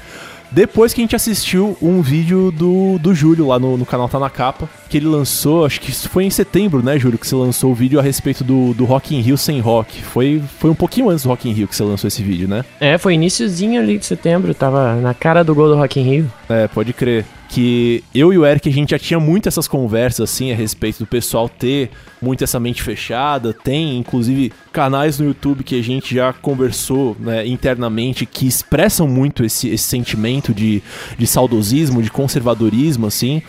depois 0.52 0.92
que 0.92 1.00
a 1.00 1.04
gente 1.04 1.16
assistiu 1.16 1.76
um 1.80 2.02
vídeo 2.02 2.50
do, 2.50 2.98
do 2.98 3.14
Júlio 3.14 3.46
lá 3.46 3.58
no, 3.58 3.78
no 3.78 3.86
canal 3.86 4.06
Tá 4.06 4.18
Na 4.18 4.28
Capa, 4.28 4.68
que 4.88 4.98
ele 4.98 5.06
lançou, 5.06 5.64
acho 5.64 5.80
que 5.80 5.90
foi 5.92 6.24
em 6.24 6.30
setembro, 6.30 6.82
né, 6.82 6.98
Júlio, 6.98 7.18
que 7.18 7.26
você 7.26 7.34
lançou 7.34 7.70
o 7.72 7.74
vídeo 7.74 7.98
a 7.98 8.02
respeito 8.02 8.44
do, 8.44 8.74
do 8.74 8.84
Rock 8.84 9.16
in 9.16 9.20
Rio 9.20 9.38
sem 9.38 9.60
rock. 9.60 10.02
Foi, 10.02 10.42
foi 10.58 10.70
um 10.70 10.74
pouquinho 10.74 11.08
antes 11.08 11.24
do 11.24 11.30
Rock 11.30 11.48
in 11.48 11.52
Rio 11.52 11.66
que 11.66 11.74
você 11.74 11.82
lançou 11.82 12.06
esse 12.06 12.22
vídeo, 12.22 12.46
né? 12.46 12.64
É, 12.78 12.98
foi 12.98 13.14
iníciozinho 13.14 13.80
ali 13.80 13.96
de 13.96 14.04
setembro, 14.04 14.52
tava 14.52 14.96
na 14.96 15.14
cara 15.14 15.42
do 15.42 15.54
gol 15.54 15.68
do 15.68 15.76
Rock 15.76 15.98
in 15.98 16.02
Rio. 16.02 16.32
É, 16.50 16.68
pode 16.68 16.92
crer 16.92 17.24
que 17.52 18.02
eu 18.14 18.32
e 18.32 18.38
o 18.38 18.46
Eric 18.46 18.66
a 18.66 18.72
gente 18.72 18.92
já 18.92 18.98
tinha 18.98 19.20
muito 19.20 19.46
essas 19.46 19.68
conversas 19.68 20.30
assim 20.30 20.50
a 20.50 20.54
respeito 20.54 21.00
do 21.00 21.06
pessoal 21.06 21.50
ter 21.50 21.90
muito 22.20 22.42
essa 22.42 22.58
mente 22.58 22.82
fechada, 22.82 23.52
tem 23.52 23.98
inclusive 23.98 24.50
canais 24.72 25.18
no 25.18 25.26
YouTube 25.26 25.62
que 25.62 25.78
a 25.78 25.82
gente 25.82 26.14
já 26.14 26.32
conversou 26.32 27.14
né, 27.20 27.46
internamente 27.46 28.24
que 28.24 28.46
expressam 28.46 29.06
muito 29.06 29.44
esse, 29.44 29.68
esse 29.68 29.84
sentimento 29.84 30.54
de, 30.54 30.82
de 31.18 31.26
saudosismo, 31.26 32.02
de 32.02 32.10
conservadorismo 32.10 33.06
assim. 33.06 33.42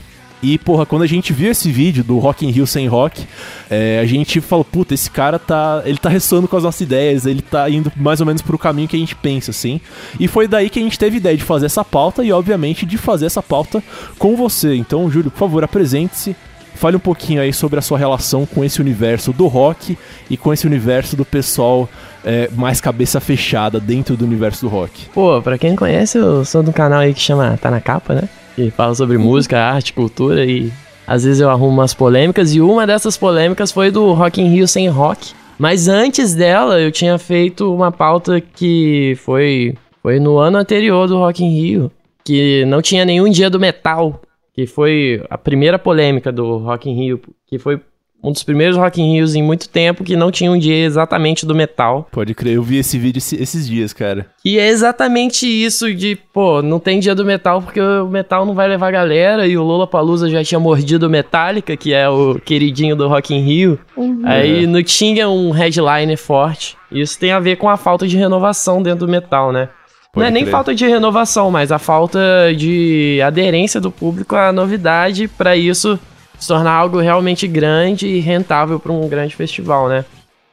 E, 0.44 0.58
porra, 0.58 0.86
quando 0.86 1.04
a 1.04 1.08
gente 1.08 1.32
viu 1.32 1.50
esse 1.50 1.72
vídeo 1.72 2.04
do 2.04 2.20
Rock 2.20 2.46
in 2.46 2.52
Rio 2.52 2.68
sem 2.68 2.86
rock, 2.86 3.26
é, 3.70 4.00
a 4.02 4.06
gente 4.06 4.42
falou, 4.42 4.66
puta, 4.66 4.94
esse 4.94 5.10
cara 5.10 5.40
tá. 5.40 5.82
Ele 5.86 5.98
tá 5.98 6.10
ressoando 6.10 6.50
com 6.50 6.58
as 6.58 6.64
nossas 6.64 6.82
ideias, 6.82 7.26
ele 7.26 7.42
tá 7.42 7.70
indo 7.70 7.90
mais 7.96 8.20
ou 8.20 8.26
menos 8.26 8.42
pro 8.42 8.58
caminho 8.58 8.90
que 8.90 8.98
a 8.98 9.00
gente 9.00 9.16
pensa, 9.16 9.52
assim. 9.52 9.80
E 10.20 10.28
foi 10.28 10.46
daí 10.46 10.70
que 10.70 10.80
a 10.80 10.84
gente 10.84 11.00
teve 11.00 11.16
ideia 11.16 11.38
de 11.38 11.44
fazer 11.44 11.68
essa 11.68 11.86
pauta 11.86 12.26
e, 12.26 12.32
obviamente, 12.34 12.86
de 12.86 12.98
fazer 12.98 13.26
essa 13.26 13.42
pauta 13.42 13.82
com 14.20 14.36
você. 14.36 14.76
Então, 14.76 15.10
Júlio, 15.10 15.32
por 15.32 15.40
favor, 15.40 15.64
apresente-se. 15.64 16.36
Fale 16.76 16.98
um 16.98 17.00
pouquinho 17.00 17.40
aí 17.40 17.54
sobre 17.54 17.80
a 17.80 17.82
sua 17.82 17.98
relação 17.98 18.46
com 18.46 18.66
esse 18.66 18.82
universo 18.82 19.32
do 19.32 19.48
rock 19.48 19.98
e 20.30 20.36
com 20.36 20.52
esse 20.52 20.68
universo 20.68 21.16
do 21.16 21.24
pessoal 21.24 21.88
é, 22.26 22.50
mais 22.54 22.82
cabeça 22.82 23.22
fechada 23.22 23.80
dentro 23.80 24.18
do 24.18 24.26
universo 24.26 24.66
do 24.66 24.70
rock. 24.70 25.06
Pô, 25.14 25.42
pra 25.42 25.58
quem 25.58 25.70
não 25.70 25.78
conhece, 25.78 26.18
eu 26.18 26.44
sou 26.44 26.62
do 26.64 26.74
canal 26.74 27.00
aí 27.00 27.14
que 27.14 27.22
chama 27.22 27.58
Tá 27.62 27.72
na 27.72 27.80
Capa, 27.80 28.16
né? 28.16 28.28
Que 28.56 28.70
fala 28.72 28.94
sobre 28.96 29.18
música, 29.18 29.60
arte, 29.60 29.94
cultura 29.94 30.46
e 30.46 30.72
às 31.06 31.24
vezes 31.24 31.42
eu 31.42 31.50
arrumo 31.50 31.74
umas 31.74 31.94
polêmicas 31.94 32.54
e 32.54 32.62
uma 32.62 32.88
dessas 32.88 33.18
polêmicas 33.18 33.72
foi 33.72 33.92
do 33.92 34.14
Rock 34.14 34.42
in 34.42 34.48
Rio 34.48 34.68
sem 34.68 34.88
rock, 34.88 35.34
Mas 35.58 35.88
antes 35.88 36.34
dela, 36.34 36.80
eu 36.82 36.92
tinha 36.92 37.18
feito 37.18 37.74
uma 37.74 37.92
pauta 37.92 38.42
que 38.42 39.16
foi, 39.18 39.76
foi 40.02 40.20
no 40.20 40.38
ano 40.38 40.58
anterior 40.58 41.08
do 41.08 41.18
Rock 41.18 41.44
in 41.44 41.50
Rio, 41.50 41.92
que 42.24 42.66
não 42.66 42.82
tinha 42.82 43.06
nenhum 43.06 43.30
dia 43.30 43.50
do 43.50 43.60
metal, 43.60 44.22
que 44.54 44.66
foi 44.66 45.24
a 45.30 45.38
primeira 45.38 45.78
polêmica 45.78 46.32
do 46.32 46.58
Rock 46.58 46.90
in 46.90 46.96
Rio, 46.96 47.22
que 47.48 47.60
foi 47.60 47.80
um 48.24 48.32
dos 48.32 48.44
primeiros 48.44 48.78
Rock 48.78 49.02
in 49.02 49.12
Rios 49.12 49.36
em 49.36 49.44
muito 49.44 49.68
tempo 49.68 50.04
que 50.04 50.16
não 50.16 50.32
tinha 50.32 50.50
um 50.50 50.58
dia 50.58 50.86
exatamente 50.86 51.46
do 51.46 51.54
metal. 51.54 52.08
Pode 52.10 52.34
crer, 52.34 52.56
eu 52.56 52.64
vi 52.64 52.78
esse 52.78 52.98
vídeo 52.98 53.18
esses 53.18 53.68
dias, 53.68 53.92
cara. 53.92 54.26
E 54.46 54.58
é 54.58 54.70
exatamente 54.70 55.46
isso 55.46 55.94
de, 55.94 56.16
pô, 56.16 56.62
não 56.62 56.80
tem 56.80 57.00
dia 57.00 57.14
do 57.14 57.26
metal 57.26 57.62
porque 57.62 57.82
o 57.82 58.08
metal 58.08 58.46
não 58.46 58.54
vai 58.54 58.68
levar 58.68 58.92
galera 58.92 59.46
e 59.46 59.58
o 59.58 59.64
Lola 59.64 59.86
Palusa 59.86 60.30
já 60.30 60.44
tinha 60.44 60.60
mordido 60.60 61.08
o 61.08 61.10
Metallica, 61.10 61.76
que 61.76 61.94
é 61.94 62.08
o 62.08 62.36
queridinho 62.36 62.96
do 62.96 63.08
Rock 63.08 63.34
in 63.34 63.42
Rio. 63.42 63.80
Uhum. 63.98 64.22
Aí 64.24 64.66
não 64.66 64.82
tinha 64.82 65.28
um 65.28 65.52
headliner 65.52 66.18
forte. 66.18 66.78
Isso 66.90 67.20
tem 67.20 67.32
a 67.32 67.40
ver 67.40 67.58
com 67.58 67.68
a 67.68 67.76
falta 67.76 68.08
de 68.08 68.16
renovação 68.16 68.82
dentro 68.82 69.06
do 69.06 69.12
metal, 69.12 69.52
né? 69.52 69.70
Pode 70.14 70.22
não 70.22 70.28
é 70.28 70.32
nem 70.32 70.46
falta 70.46 70.76
de 70.76 70.86
renovação, 70.86 71.50
mas 71.50 71.72
a 71.72 71.80
falta 71.80 72.20
de 72.56 73.20
aderência 73.26 73.82
do 73.82 73.90
público 73.90 74.36
à 74.36 74.52
novidade. 74.52 75.28
Para 75.28 75.58
isso, 75.58 76.00
se 76.44 76.48
tornar 76.50 76.74
algo 76.74 77.00
realmente 77.00 77.48
grande 77.48 78.06
e 78.06 78.20
rentável 78.20 78.78
para 78.78 78.92
um 78.92 79.08
grande 79.08 79.34
festival, 79.34 79.88
né? 79.88 80.04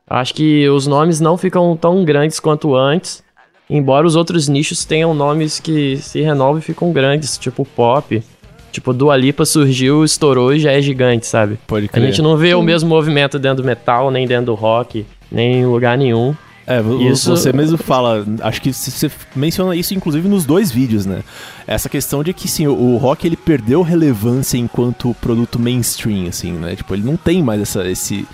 Acho 0.09 0.33
que 0.35 0.69
os 0.69 0.87
nomes 0.87 1.21
não 1.21 1.37
ficam 1.37 1.77
tão 1.77 2.05
grandes 2.05 2.39
quanto 2.39 2.77
antes, 2.77 3.25
embora 3.69 4.07
os 4.07 4.15
outros 4.15 4.49
nichos 4.49 4.85
tenham 4.85 5.13
nomes 5.13 5.59
que 5.59 5.97
se 5.97 6.21
renovam 6.21 6.59
e 6.59 6.63
ficam 6.63 6.93
grandes, 6.93 7.37
tipo 7.37 7.65
pop. 7.65 8.23
Tipo, 8.71 8.93
Dua 8.93 9.17
Lipa 9.17 9.45
surgiu, 9.45 10.05
estourou 10.05 10.55
e 10.55 10.61
já 10.61 10.71
é 10.71 10.81
gigante, 10.81 11.27
sabe? 11.27 11.59
Pode 11.67 11.89
crer. 11.89 12.05
A 12.05 12.07
gente 12.07 12.23
não 12.23 12.37
vê 12.37 12.51
Sim. 12.51 12.55
o 12.55 12.63
mesmo 12.63 12.89
movimento 12.89 13.37
dentro 13.37 13.65
do 13.65 13.67
metal, 13.67 14.13
nem 14.13 14.29
dentro 14.29 14.47
do 14.47 14.55
rock, 14.55 15.05
nem 15.31 15.57
em 15.57 15.67
lugar 15.67 15.99
nenhum. 15.99 16.37
É, 16.71 16.81
isso... 17.11 17.29
você 17.37 17.53
mesmo 17.53 17.77
fala, 17.77 18.25
acho 18.43 18.63
que 18.63 18.73
você 18.73 19.11
menciona 19.35 19.75
isso 19.75 19.93
inclusive 19.93 20.29
nos 20.29 20.45
dois 20.45 20.71
vídeos, 20.71 21.05
né? 21.05 21.25
Essa 21.67 21.89
questão 21.89 22.23
de 22.23 22.33
que 22.33 22.47
sim, 22.47 22.69
o 22.69 22.97
rock 22.97 23.27
ele 23.27 23.37
perdeu 23.37 23.83
relevância 23.83 24.57
enquanto 24.57 25.13
produto 25.21 25.59
mainstream, 25.59 26.29
assim, 26.29 26.53
né? 26.53 26.77
Tipo, 26.77 26.95
ele 26.95 27.03
não 27.03 27.17
tem 27.17 27.43
mais 27.43 27.61
essa, 27.61 27.89
esse, 27.89 28.25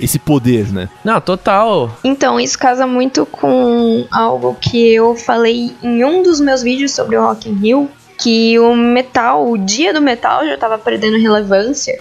esse 0.00 0.18
poder, 0.18 0.72
né? 0.72 0.88
Não, 1.04 1.20
total. 1.20 1.94
Então, 2.02 2.40
isso 2.40 2.58
casa 2.58 2.86
muito 2.86 3.26
com 3.26 4.06
algo 4.10 4.54
que 4.54 4.94
eu 4.94 5.14
falei 5.14 5.74
em 5.82 6.02
um 6.02 6.22
dos 6.22 6.40
meus 6.40 6.62
vídeos 6.62 6.92
sobre 6.92 7.18
o 7.18 7.22
Rock 7.22 7.50
in 7.50 7.54
Rio, 7.54 7.90
que 8.18 8.58
o 8.58 8.74
metal, 8.74 9.50
o 9.50 9.58
dia 9.58 9.92
do 9.92 10.00
metal 10.00 10.46
já 10.46 10.54
estava 10.54 10.78
perdendo 10.78 11.18
relevância. 11.18 12.00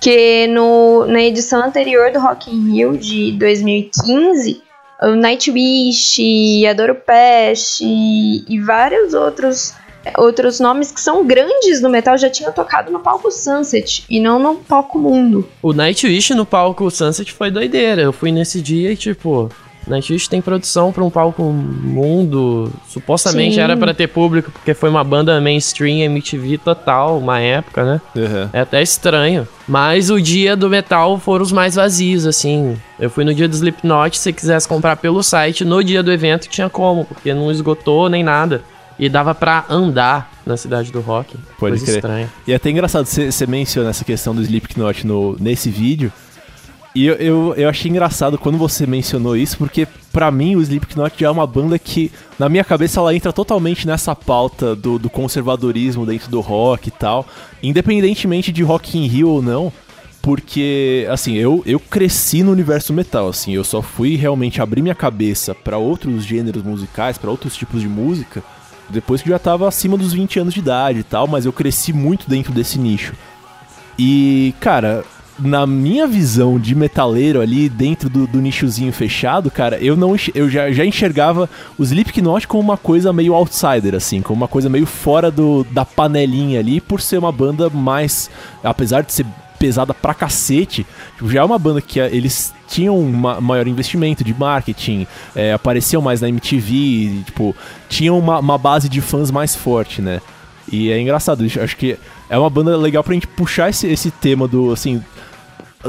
Que 0.00 0.46
no, 0.48 1.06
na 1.06 1.22
edição 1.22 1.64
anterior 1.64 2.12
do 2.12 2.20
Rock 2.20 2.54
in 2.54 2.72
Rio 2.72 2.98
de 2.98 3.32
2015, 3.32 4.63
o 5.04 5.16
Nightwish, 5.16 6.66
Adoro 6.66 6.94
Pest 6.94 7.80
e, 7.82 8.44
e 8.48 8.60
vários 8.60 9.14
outros 9.14 9.74
outros 10.18 10.60
nomes 10.60 10.92
que 10.92 11.00
são 11.00 11.24
grandes 11.24 11.80
no 11.80 11.88
metal 11.88 12.18
já 12.18 12.28
tinham 12.28 12.52
tocado 12.52 12.92
no 12.92 13.00
palco 13.00 13.30
Sunset 13.30 14.04
e 14.08 14.20
não 14.20 14.38
no 14.38 14.56
palco 14.56 14.98
Mundo. 14.98 15.48
O 15.62 15.72
Nightwish 15.72 16.34
no 16.34 16.44
palco 16.44 16.90
Sunset 16.90 17.32
foi 17.32 17.50
doideira. 17.50 18.02
Eu 18.02 18.12
fui 18.12 18.30
nesse 18.30 18.60
dia 18.60 18.92
e 18.92 18.96
tipo, 18.96 19.50
Nightwish 19.86 20.28
tem 20.28 20.40
produção 20.40 20.92
para 20.92 21.04
um 21.04 21.10
palco 21.10 21.42
mundo. 21.42 22.72
Supostamente 22.88 23.54
Sim. 23.54 23.60
era 23.60 23.76
para 23.76 23.92
ter 23.92 24.08
público, 24.08 24.50
porque 24.50 24.74
foi 24.74 24.88
uma 24.88 25.04
banda 25.04 25.40
mainstream 25.40 25.98
MTV 25.98 26.58
total, 26.58 27.18
uma 27.18 27.40
época, 27.40 27.84
né? 27.84 28.00
Uhum. 28.16 28.48
É 28.52 28.60
até 28.60 28.82
estranho. 28.82 29.46
Mas 29.66 30.10
o 30.10 30.20
dia 30.20 30.56
do 30.56 30.68
metal 30.68 31.18
foram 31.18 31.42
os 31.42 31.52
mais 31.52 31.74
vazios, 31.74 32.26
assim. 32.26 32.76
Eu 32.98 33.10
fui 33.10 33.24
no 33.24 33.34
dia 33.34 33.48
do 33.48 33.54
Slipknot, 33.54 34.18
se 34.18 34.32
quisesse 34.32 34.68
comprar 34.68 34.96
pelo 34.96 35.22
site, 35.22 35.64
no 35.64 35.82
dia 35.82 36.02
do 36.02 36.12
evento 36.12 36.48
tinha 36.48 36.68
como, 36.68 37.04
porque 37.04 37.32
não 37.34 37.50
esgotou 37.50 38.08
nem 38.08 38.22
nada. 38.22 38.62
E 38.96 39.08
dava 39.08 39.34
para 39.34 39.64
andar 39.68 40.30
na 40.46 40.56
cidade 40.56 40.92
do 40.92 41.00
rock. 41.00 41.36
Pode 41.58 41.72
Coisa 41.72 41.84
crer. 41.84 41.96
estranha. 41.96 42.32
E 42.46 42.52
é 42.52 42.54
até 42.54 42.70
engraçado, 42.70 43.06
você 43.06 43.46
menciona 43.46 43.90
essa 43.90 44.04
questão 44.04 44.34
do 44.34 44.40
Slipknot 44.40 45.04
no, 45.04 45.36
nesse 45.40 45.68
vídeo. 45.68 46.12
E 46.94 47.06
eu, 47.06 47.14
eu, 47.16 47.54
eu, 47.56 47.68
achei 47.68 47.90
engraçado 47.90 48.38
quando 48.38 48.56
você 48.56 48.86
mencionou 48.86 49.36
isso, 49.36 49.58
porque 49.58 49.86
para 50.12 50.30
mim 50.30 50.54
o 50.54 50.62
Slipknot 50.62 51.24
é 51.24 51.28
uma 51.28 51.44
banda 51.44 51.76
que, 51.76 52.12
na 52.38 52.48
minha 52.48 52.62
cabeça, 52.62 53.00
ela 53.00 53.12
entra 53.12 53.32
totalmente 53.32 53.84
nessa 53.84 54.14
pauta 54.14 54.76
do, 54.76 54.96
do 54.96 55.10
conservadorismo 55.10 56.06
dentro 56.06 56.30
do 56.30 56.40
rock 56.40 56.86
e 56.88 56.92
tal, 56.92 57.26
independentemente 57.60 58.52
de 58.52 58.62
Rock 58.62 58.96
in 58.96 59.08
Rio 59.08 59.28
ou 59.28 59.42
não, 59.42 59.72
porque, 60.22 61.04
assim, 61.10 61.34
eu, 61.34 61.64
eu 61.66 61.80
cresci 61.80 62.44
no 62.44 62.52
universo 62.52 62.92
metal, 62.92 63.28
assim, 63.28 63.52
eu 63.52 63.64
só 63.64 63.82
fui 63.82 64.14
realmente 64.14 64.62
abrir 64.62 64.80
minha 64.80 64.94
cabeça 64.94 65.52
para 65.52 65.76
outros 65.76 66.24
gêneros 66.24 66.62
musicais, 66.62 67.18
para 67.18 67.30
outros 67.30 67.56
tipos 67.56 67.80
de 67.80 67.88
música, 67.88 68.40
depois 68.88 69.20
que 69.20 69.28
já 69.28 69.38
tava 69.38 69.66
acima 69.66 69.98
dos 69.98 70.12
20 70.12 70.38
anos 70.38 70.54
de 70.54 70.60
idade 70.60 71.00
e 71.00 71.02
tal, 71.02 71.26
mas 71.26 71.44
eu 71.44 71.52
cresci 71.52 71.92
muito 71.92 72.30
dentro 72.30 72.52
desse 72.52 72.78
nicho. 72.78 73.14
E, 73.98 74.54
cara, 74.60 75.04
na 75.38 75.66
minha 75.66 76.06
visão 76.06 76.58
de 76.58 76.74
metaleiro 76.74 77.40
ali 77.40 77.68
dentro 77.68 78.08
do, 78.08 78.26
do, 78.26 78.40
nichozinho 78.40 78.92
fechado, 78.92 79.50
cara, 79.50 79.78
eu 79.78 79.96
não 79.96 80.14
eu 80.34 80.48
já, 80.48 80.70
já 80.70 80.84
enxergava 80.84 81.48
os 81.76 81.88
Slipknot 81.88 82.46
como 82.46 82.62
uma 82.62 82.76
coisa 82.76 83.12
meio 83.12 83.34
outsider, 83.34 83.94
assim, 83.94 84.22
como 84.22 84.40
uma 84.42 84.48
coisa 84.48 84.68
meio 84.68 84.86
fora 84.86 85.30
do, 85.30 85.64
da 85.70 85.84
panelinha 85.84 86.60
ali, 86.60 86.80
por 86.80 87.00
ser 87.00 87.18
uma 87.18 87.32
banda 87.32 87.68
mais, 87.68 88.30
apesar 88.62 89.02
de 89.02 89.12
ser 89.12 89.26
pesada 89.58 89.94
pra 89.94 90.14
cacete, 90.14 90.86
tipo, 91.16 91.30
já 91.30 91.40
é 91.40 91.44
uma 91.44 91.58
banda 91.58 91.80
que 91.80 91.98
eh, 91.98 92.10
eles 92.12 92.52
tinham 92.68 92.98
um 92.98 93.10
maior 93.40 93.66
investimento 93.66 94.22
de 94.22 94.34
marketing, 94.34 95.06
é, 95.34 95.52
apareciam 95.52 96.02
mais 96.02 96.20
na 96.20 96.28
MTV, 96.28 97.22
tipo, 97.24 97.56
tinham 97.88 98.18
uma, 98.18 98.38
uma 98.38 98.58
base 98.58 98.88
de 98.88 99.00
fãs 99.00 99.30
mais 99.30 99.54
forte, 99.54 100.02
né? 100.02 100.20
E 100.70 100.90
é 100.90 101.00
engraçado, 101.00 101.44
acho 101.44 101.76
que 101.76 101.96
é 102.28 102.38
uma 102.38 102.50
banda 102.50 102.76
legal 102.76 103.04
pra 103.04 103.14
gente 103.14 103.26
puxar 103.26 103.70
esse, 103.70 103.86
esse 103.86 104.10
tema 104.10 104.48
do, 104.48 104.72
assim, 104.72 105.02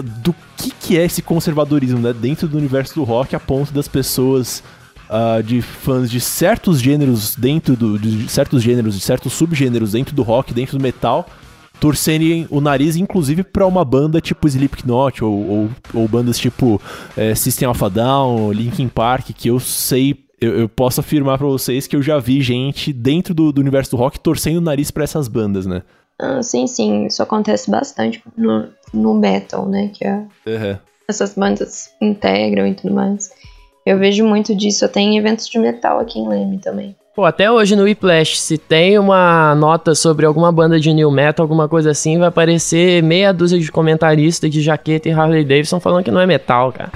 do 0.01 0.35
que, 0.57 0.71
que 0.71 0.97
é 0.97 1.05
esse 1.05 1.21
conservadorismo, 1.21 1.99
né? 1.99 2.13
Dentro 2.13 2.47
do 2.47 2.57
universo 2.57 2.95
do 2.95 3.03
rock, 3.03 3.35
a 3.35 3.39
ponto 3.39 3.73
das 3.73 3.87
pessoas 3.87 4.63
uh, 5.09 5.41
de 5.41 5.61
fãs 5.61 6.09
de 6.09 6.19
certos 6.19 6.81
gêneros 6.81 7.35
dentro 7.35 7.75
do. 7.75 7.97
de 7.97 8.29
certos 8.29 8.61
gêneros, 8.61 8.95
de 8.95 9.01
certos 9.01 9.33
subgêneros 9.33 9.91
dentro 9.91 10.15
do 10.15 10.23
rock, 10.23 10.53
dentro 10.53 10.77
do 10.77 10.81
metal, 10.81 11.27
torcerem 11.79 12.47
o 12.49 12.59
nariz, 12.59 12.95
inclusive, 12.95 13.43
para 13.43 13.65
uma 13.65 13.85
banda 13.85 14.19
tipo 14.19 14.47
Slipknot 14.47 15.23
ou, 15.23 15.49
ou, 15.49 15.69
ou 15.93 16.07
bandas 16.07 16.37
tipo 16.37 16.81
é, 17.15 17.33
System 17.35 17.67
of 17.69 17.83
a 17.83 17.89
Down, 17.89 18.51
Linkin 18.51 18.87
Park, 18.87 19.29
que 19.35 19.49
eu 19.49 19.59
sei 19.59 20.25
eu, 20.41 20.59
eu, 20.59 20.69
posso 20.69 20.99
afirmar 20.99 21.37
para 21.37 21.47
vocês 21.47 21.87
que 21.87 21.95
eu 21.95 22.01
já 22.01 22.19
vi 22.19 22.41
gente 22.41 22.91
dentro 22.91 23.33
do, 23.33 23.53
do 23.53 23.61
universo 23.61 23.91
do 23.91 23.97
rock 23.97 24.19
torcendo 24.19 24.57
o 24.57 24.61
nariz 24.61 24.91
para 24.91 25.05
essas 25.05 25.29
bandas, 25.29 25.65
né? 25.65 25.81
Ah, 26.19 26.41
sim, 26.41 26.65
sim, 26.67 27.07
isso 27.07 27.21
acontece 27.21 27.69
bastante 27.69 28.23
no, 28.37 28.69
no 28.93 29.13
metal, 29.13 29.67
né? 29.67 29.89
Que 29.93 30.05
é, 30.05 30.15
uhum. 30.45 30.77
essas 31.07 31.33
bandas 31.33 31.91
integram 32.01 32.67
e 32.67 32.73
tudo 32.73 32.93
mais. 32.93 33.29
Eu 33.85 33.99
vejo 33.99 34.25
muito 34.25 34.55
disso 34.55 34.85
até 34.85 34.99
em 34.99 35.17
eventos 35.17 35.47
de 35.47 35.59
metal 35.59 35.99
aqui 35.99 36.19
em 36.19 36.27
Leme 36.27 36.57
também. 36.57 36.95
Pô, 37.15 37.23
até 37.23 37.49
hoje 37.49 37.77
no 37.77 37.83
Whiplash, 37.83 38.37
se 38.41 38.57
tem 38.57 38.99
uma 38.99 39.55
nota 39.55 39.95
sobre 39.95 40.25
alguma 40.25 40.51
banda 40.51 40.77
de 40.77 40.91
new 40.91 41.09
metal, 41.09 41.45
alguma 41.45 41.69
coisa 41.69 41.91
assim, 41.91 42.17
vai 42.17 42.27
aparecer 42.27 43.01
meia 43.01 43.31
dúzia 43.31 43.57
de 43.57 43.71
comentaristas 43.71 44.51
de 44.51 44.61
jaqueta 44.61 45.07
e 45.07 45.13
Harley 45.13 45.45
Davidson 45.45 45.79
falando 45.79 46.03
que 46.03 46.11
não 46.11 46.19
é 46.19 46.25
metal, 46.25 46.73
cara. 46.73 46.91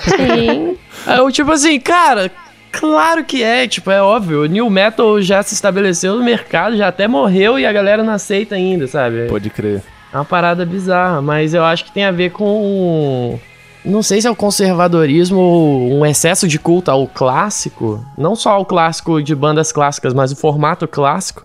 Sim. 0.00 0.76
Eu, 1.16 1.30
tipo 1.30 1.52
assim, 1.52 1.78
cara, 1.78 2.28
Claro 2.72 3.22
que 3.22 3.42
é, 3.42 3.68
tipo, 3.68 3.90
é 3.90 4.02
óbvio. 4.02 4.42
O 4.42 4.46
New 4.46 4.68
Metal 4.70 5.20
já 5.20 5.42
se 5.42 5.54
estabeleceu 5.54 6.16
no 6.16 6.24
mercado, 6.24 6.76
já 6.76 6.88
até 6.88 7.06
morreu 7.06 7.58
e 7.58 7.66
a 7.66 7.72
galera 7.72 8.02
não 8.02 8.14
aceita 8.14 8.54
ainda, 8.54 8.86
sabe? 8.86 9.28
Pode 9.28 9.50
crer. 9.50 9.82
É 10.12 10.16
uma 10.16 10.24
parada 10.24 10.64
bizarra, 10.64 11.22
mas 11.22 11.54
eu 11.54 11.62
acho 11.62 11.84
que 11.84 11.92
tem 11.92 12.04
a 12.04 12.10
ver 12.10 12.30
com. 12.30 13.38
Não 13.84 14.02
sei 14.02 14.20
se 14.20 14.26
é 14.26 14.30
o 14.30 14.36
conservadorismo 14.36 15.38
ou 15.38 15.92
um 15.92 16.06
excesso 16.06 16.48
de 16.48 16.58
culto 16.58 16.90
ao 16.90 17.06
clássico. 17.06 18.04
Não 18.16 18.34
só 18.34 18.50
ao 18.50 18.64
clássico 18.64 19.22
de 19.22 19.34
bandas 19.34 19.70
clássicas, 19.70 20.14
mas 20.14 20.32
o 20.32 20.36
formato 20.36 20.88
clássico. 20.88 21.44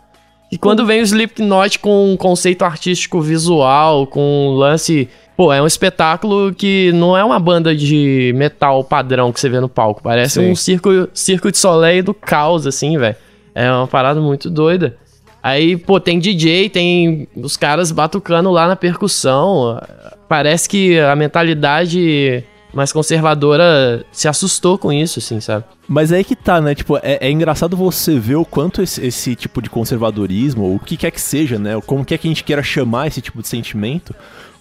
E 0.52 0.58
quando 0.58 0.86
vem 0.86 1.02
o 1.02 1.04
Slipknot 1.04 1.80
com 1.80 2.12
um 2.12 2.16
conceito 2.16 2.64
artístico 2.64 3.22
visual, 3.22 4.08
com 4.08 4.50
um 4.50 4.52
lance 4.56 5.10
Pô, 5.38 5.54
é 5.54 5.62
um 5.62 5.68
espetáculo 5.68 6.52
que 6.52 6.92
não 6.94 7.16
é 7.16 7.24
uma 7.24 7.40
banda 7.40 7.76
de 7.76 8.34
metal 8.36 8.84
padrão 8.84 9.32
que 9.32 9.40
você 9.40 9.48
vê 9.48 9.60
no 9.60 9.70
palco. 9.70 10.02
Parece 10.02 10.42
Sim. 10.42 10.50
um 10.50 10.56
circo, 10.56 10.90
circo 11.14 11.52
de 11.52 11.60
soleil 11.60 12.04
do 12.04 12.12
caos, 12.12 12.66
assim, 12.66 12.98
velho. 12.98 13.16
É 13.54 13.72
uma 13.72 13.86
parada 13.86 14.20
muito 14.20 14.50
doida. 14.50 14.98
Aí, 15.44 15.78
pô, 15.78 16.00
tem 16.00 16.18
DJ, 16.18 16.72
tem 16.72 17.28
os 17.36 17.56
caras 17.56 17.92
batucando 17.92 18.50
lá 18.50 18.68
na 18.68 18.76
percussão. 18.76 19.80
Parece 20.28 20.68
que 20.68 21.00
a 21.00 21.16
mentalidade 21.16 22.44
mais 22.74 22.92
conservadora 22.92 24.04
se 24.12 24.28
assustou 24.28 24.78
com 24.78 24.92
isso, 24.92 25.20
assim, 25.20 25.40
sabe? 25.40 25.66
Mas 25.88 26.12
é 26.12 26.18
aí 26.18 26.24
que 26.24 26.36
tá, 26.36 26.60
né? 26.60 26.76
Tipo, 26.76 26.98
é, 26.98 27.20
é 27.22 27.32
engraçado 27.32 27.78
você 27.78 28.20
ver 28.20 28.36
o 28.36 28.44
quanto 28.44 28.82
esse, 28.82 29.06
esse, 29.06 29.36
tipo 29.36 29.62
de 29.62 29.70
conservadorismo, 29.70 30.64
ou 30.64 30.76
o 30.76 30.80
que 30.80 30.98
quer 30.98 31.12
que 31.12 31.22
seja, 31.22 31.58
né? 31.58 31.80
Como 31.86 32.04
quer 32.04 32.18
que 32.18 32.28
a 32.28 32.32
gente 32.32 32.44
queira 32.44 32.62
chamar 32.62 33.08
esse 33.08 33.22
tipo 33.22 33.42
de 33.42 33.48
sentimento, 33.48 34.14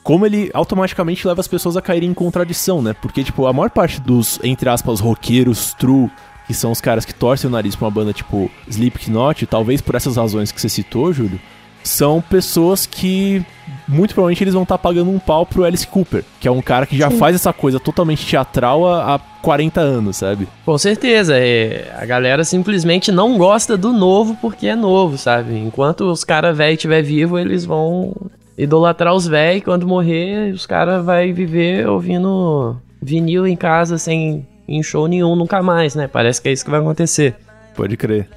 como 0.06 0.24
ele 0.24 0.52
automaticamente 0.54 1.26
leva 1.26 1.40
as 1.40 1.48
pessoas 1.48 1.76
a 1.76 1.82
caírem 1.82 2.10
em 2.10 2.14
contradição, 2.14 2.80
né? 2.80 2.94
Porque, 3.02 3.24
tipo, 3.24 3.44
a 3.44 3.52
maior 3.52 3.70
parte 3.70 4.00
dos, 4.00 4.38
entre 4.44 4.68
aspas, 4.68 5.00
roqueiros 5.00 5.74
true, 5.74 6.08
que 6.46 6.54
são 6.54 6.70
os 6.70 6.80
caras 6.80 7.04
que 7.04 7.12
torcem 7.12 7.50
o 7.50 7.52
nariz 7.52 7.74
pra 7.74 7.86
uma 7.86 7.90
banda 7.90 8.12
tipo 8.12 8.48
Slipknot, 8.68 9.44
talvez 9.46 9.80
por 9.80 9.96
essas 9.96 10.16
razões 10.16 10.52
que 10.52 10.60
você 10.60 10.68
citou, 10.68 11.12
Júlio, 11.12 11.40
são 11.82 12.22
pessoas 12.22 12.86
que 12.86 13.44
muito 13.88 14.14
provavelmente 14.14 14.44
eles 14.44 14.54
vão 14.54 14.62
estar 14.62 14.78
tá 14.78 14.82
pagando 14.82 15.10
um 15.10 15.18
pau 15.18 15.44
pro 15.44 15.64
Alice 15.64 15.84
Cooper, 15.88 16.24
que 16.38 16.46
é 16.46 16.52
um 16.52 16.62
cara 16.62 16.86
que 16.86 16.96
já 16.96 17.10
Sim. 17.10 17.18
faz 17.18 17.34
essa 17.34 17.52
coisa 17.52 17.80
totalmente 17.80 18.24
teatral 18.24 18.86
há, 18.86 19.16
há 19.16 19.18
40 19.18 19.80
anos, 19.80 20.18
sabe? 20.18 20.46
Com 20.64 20.78
certeza, 20.78 21.36
é, 21.36 21.92
a 21.98 22.06
galera 22.06 22.44
simplesmente 22.44 23.10
não 23.10 23.36
gosta 23.36 23.76
do 23.76 23.92
novo 23.92 24.38
porque 24.40 24.68
é 24.68 24.76
novo, 24.76 25.18
sabe? 25.18 25.58
Enquanto 25.58 26.02
os 26.02 26.22
caras 26.22 26.56
velhos 26.56 26.74
estiver 26.74 27.02
vivo, 27.02 27.36
eles 27.36 27.64
vão 27.64 28.14
idolatrar 28.56 29.14
os 29.14 29.26
velhos, 29.26 29.64
quando 29.64 29.86
morrer, 29.86 30.52
os 30.52 30.66
caras 30.66 31.04
vai 31.04 31.32
viver 31.32 31.86
ouvindo 31.88 32.76
vinil 33.00 33.46
em 33.46 33.56
casa 33.56 33.98
sem 33.98 34.46
em 34.68 34.82
show 34.82 35.06
nenhum 35.06 35.36
nunca 35.36 35.62
mais, 35.62 35.94
né? 35.94 36.08
Parece 36.08 36.42
que 36.42 36.48
é 36.48 36.52
isso 36.52 36.64
que 36.64 36.70
vai 36.70 36.80
acontecer. 36.80 37.36
Pode 37.74 37.96
crer. 37.96 38.28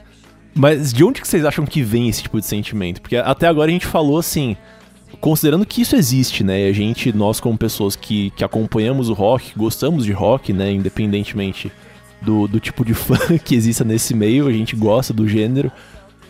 Mas 0.53 0.91
de 0.91 1.03
onde 1.03 1.21
que 1.21 1.27
vocês 1.27 1.45
acham 1.45 1.65
que 1.65 1.81
vem 1.81 2.09
esse 2.09 2.23
tipo 2.23 2.39
de 2.39 2.45
sentimento? 2.45 3.01
Porque 3.01 3.15
até 3.15 3.47
agora 3.47 3.69
a 3.69 3.73
gente 3.73 3.87
falou 3.87 4.17
assim, 4.17 4.55
considerando 5.19 5.65
que 5.65 5.81
isso 5.81 5.95
existe, 5.95 6.43
né? 6.43 6.67
A 6.67 6.73
gente, 6.73 7.11
nós 7.13 7.39
como 7.39 7.57
pessoas 7.57 7.95
que, 7.95 8.31
que 8.31 8.43
acompanhamos 8.43 9.09
o 9.09 9.13
rock, 9.13 9.53
gostamos 9.57 10.05
de 10.05 10.11
rock, 10.11 10.53
né? 10.53 10.71
Independentemente 10.71 11.71
do, 12.21 12.47
do 12.47 12.59
tipo 12.59 12.83
de 12.83 12.93
fã 12.95 13.17
que 13.37 13.55
exista 13.55 13.83
nesse 13.83 14.13
meio, 14.13 14.47
a 14.47 14.51
gente 14.51 14.75
gosta 14.75 15.13
do 15.13 15.27
gênero. 15.27 15.71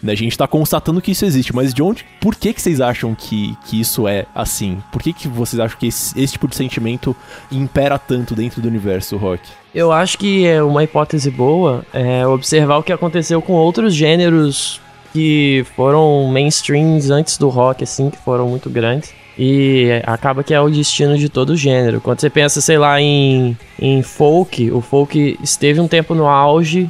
Né? 0.02 0.14
A 0.14 0.16
gente 0.16 0.38
tá 0.38 0.48
constatando 0.48 1.02
que 1.02 1.12
isso 1.12 1.26
existe, 1.26 1.56
mas 1.56 1.74
de 1.74 1.82
onde, 1.82 2.06
por 2.20 2.36
que 2.36 2.54
que 2.54 2.62
vocês 2.62 2.82
acham 2.82 3.14
que, 3.14 3.56
que 3.66 3.80
isso 3.80 4.08
é 4.08 4.26
assim? 4.34 4.82
Por 4.92 5.02
que 5.02 5.14
que 5.14 5.28
vocês 5.28 5.60
acham 5.60 5.78
que 5.78 5.88
esse, 5.88 6.20
esse 6.20 6.34
tipo 6.34 6.48
de 6.48 6.56
sentimento 6.56 7.16
impera 7.52 7.98
tanto 8.00 8.36
dentro 8.36 8.62
do 8.62 8.68
universo 8.68 9.18
rock? 9.18 9.42
Eu 9.74 9.92
acho 9.92 10.18
que 10.18 10.46
é 10.46 10.64
uma 10.64 10.84
hipótese 10.84 11.30
boa 11.30 11.86
é 11.94 12.26
observar 12.26 12.78
o 12.78 12.84
que 12.84 12.92
aconteceu 12.92 13.42
com 13.42 13.54
outros 13.54 13.94
gêneros 13.94 14.82
que 15.14 15.66
foram 15.76 16.28
mainstreams 16.32 17.10
antes 17.10 17.38
do 17.38 17.50
rock, 17.50 17.84
assim, 17.84 18.10
que 18.10 18.18
foram 18.18 18.48
muito 18.48 18.70
grandes. 18.70 19.14
E 19.38 20.02
acaba 20.06 20.44
que 20.44 20.54
é 20.54 20.60
o 20.60 20.70
destino 20.70 21.18
de 21.18 21.30
todo 21.30 21.56
gênero. 21.56 22.02
Quando 22.02 22.20
você 22.20 22.30
pensa, 22.30 22.60
sei 22.60 22.78
lá, 22.78 23.00
em, 23.00 23.58
em 23.80 24.04
folk, 24.04 24.70
o 24.70 24.82
folk 24.82 25.40
esteve 25.42 25.80
um 25.80 25.88
tempo 25.88 26.14
no 26.14 26.28
auge 26.28 26.90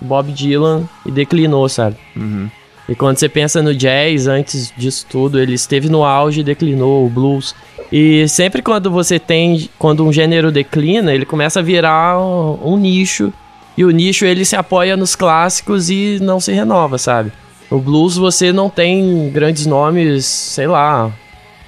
Bob 0.00 0.32
Dylan 0.32 0.88
e 1.04 1.10
declinou, 1.10 1.68
sabe? 1.68 1.96
Uhum. 2.16 2.48
E 2.88 2.94
quando 2.94 3.18
você 3.18 3.28
pensa 3.28 3.62
no 3.62 3.74
jazz, 3.74 4.26
antes 4.26 4.72
disso 4.76 5.06
tudo, 5.10 5.38
ele 5.38 5.52
esteve 5.52 5.88
no 5.90 6.04
auge 6.04 6.40
e 6.40 6.44
declinou, 6.44 7.04
o 7.04 7.10
blues. 7.10 7.54
E 7.92 8.26
sempre 8.28 8.62
quando 8.62 8.90
você 8.90 9.18
tem, 9.18 9.68
quando 9.78 10.04
um 10.06 10.12
gênero 10.12 10.50
declina, 10.50 11.14
ele 11.14 11.26
começa 11.26 11.60
a 11.60 11.62
virar 11.62 12.18
um, 12.18 12.72
um 12.72 12.76
nicho. 12.78 13.32
E 13.76 13.84
o 13.84 13.90
nicho 13.90 14.24
ele 14.24 14.44
se 14.44 14.56
apoia 14.56 14.96
nos 14.96 15.14
clássicos 15.14 15.90
e 15.90 16.18
não 16.20 16.40
se 16.40 16.50
renova, 16.52 16.96
sabe? 16.96 17.30
O 17.70 17.78
blues 17.78 18.16
você 18.16 18.52
não 18.52 18.70
tem 18.70 19.30
grandes 19.30 19.66
nomes, 19.66 20.24
sei 20.24 20.66
lá, 20.66 21.12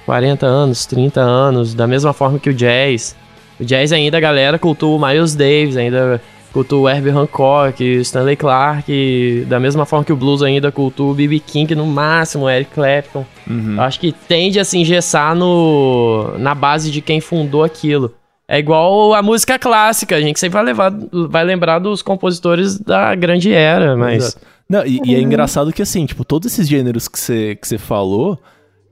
40 0.05 0.45
anos, 0.45 0.85
30 0.87 1.21
anos, 1.21 1.73
da 1.75 1.85
mesma 1.85 2.13
forma 2.13 2.39
que 2.39 2.49
o 2.49 2.53
jazz. 2.53 3.15
O 3.59 3.63
jazz 3.63 3.93
ainda 3.93 4.17
a 4.17 4.21
galera 4.21 4.57
cultua 4.57 4.97
o 4.97 5.07
Miles 5.07 5.35
Davis, 5.35 5.77
ainda 5.77 6.19
cultua 6.51 6.79
o 6.79 6.89
Herbie 6.89 7.09
Hancock, 7.09 7.81
Stanley 8.01 8.35
Clark, 8.35 9.45
da 9.47 9.59
mesma 9.59 9.85
forma 9.85 10.05
que 10.05 10.13
o 10.13 10.15
blues 10.15 10.43
ainda 10.43 10.71
cultua 10.71 11.11
o 11.11 11.13
B.B. 11.13 11.39
King, 11.39 11.73
no 11.75 11.85
máximo, 11.85 12.49
Eric 12.49 12.71
Clapton. 12.71 13.25
Uhum. 13.49 13.79
Acho 13.79 13.99
que 13.99 14.11
tende 14.11 14.59
a 14.59 14.65
se 14.65 14.77
engessar 14.77 15.35
no, 15.35 16.37
na 16.37 16.53
base 16.53 16.91
de 16.91 17.01
quem 17.01 17.21
fundou 17.21 17.63
aquilo. 17.63 18.13
É 18.47 18.59
igual 18.59 19.13
a 19.13 19.21
música 19.21 19.57
clássica, 19.57 20.15
a 20.15 20.21
gente 20.21 20.39
sempre 20.39 20.55
vai, 20.55 20.63
levar, 20.65 20.91
vai 21.29 21.43
lembrar 21.43 21.79
dos 21.79 22.01
compositores 22.01 22.77
da 22.77 23.15
grande 23.15 23.53
era, 23.53 23.95
mas... 23.95 24.37
Não, 24.69 24.85
e, 24.85 25.01
e, 25.05 25.15
é 25.15 25.19
engraçado 25.19 25.71
que, 25.73 25.81
assim, 25.81 26.05
tipo, 26.05 26.23
todos 26.23 26.51
esses 26.51 26.67
gêneros 26.67 27.07
que 27.07 27.19
você 27.19 27.55
que 27.55 27.77
falou... 27.77 28.39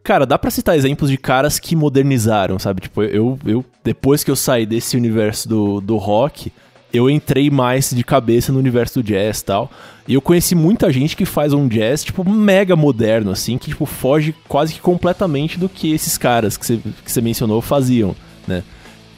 Cara, 0.01 0.25
dá 0.25 0.39
pra 0.39 0.49
citar 0.49 0.77
exemplos 0.77 1.11
de 1.11 1.17
caras 1.17 1.59
que 1.59 1.75
modernizaram, 1.75 2.57
sabe? 2.57 2.81
Tipo, 2.81 3.03
eu, 3.03 3.37
eu 3.45 3.65
depois 3.83 4.23
que 4.23 4.31
eu 4.31 4.35
saí 4.35 4.65
desse 4.65 4.95
universo 4.95 5.47
do, 5.47 5.81
do 5.81 5.97
rock 5.97 6.51
eu 6.93 7.09
entrei 7.09 7.49
mais 7.49 7.91
de 7.91 8.03
cabeça 8.03 8.51
no 8.51 8.59
universo 8.59 9.01
do 9.01 9.03
jazz 9.03 9.39
e 9.39 9.45
tal. 9.45 9.71
E 10.07 10.13
eu 10.15 10.21
conheci 10.21 10.55
muita 10.55 10.91
gente 10.91 11.15
que 11.15 11.25
faz 11.25 11.53
um 11.53 11.67
jazz, 11.67 12.03
tipo, 12.03 12.27
mega 12.27 12.75
moderno, 12.75 13.31
assim, 13.31 13.57
que, 13.57 13.69
tipo, 13.69 13.85
foge 13.85 14.33
quase 14.47 14.73
que 14.73 14.81
completamente 14.81 15.59
do 15.59 15.69
que 15.69 15.93
esses 15.93 16.17
caras 16.17 16.57
que 16.57 16.65
você 16.65 16.79
que 17.05 17.21
mencionou 17.21 17.61
faziam, 17.61 18.15
né? 18.47 18.63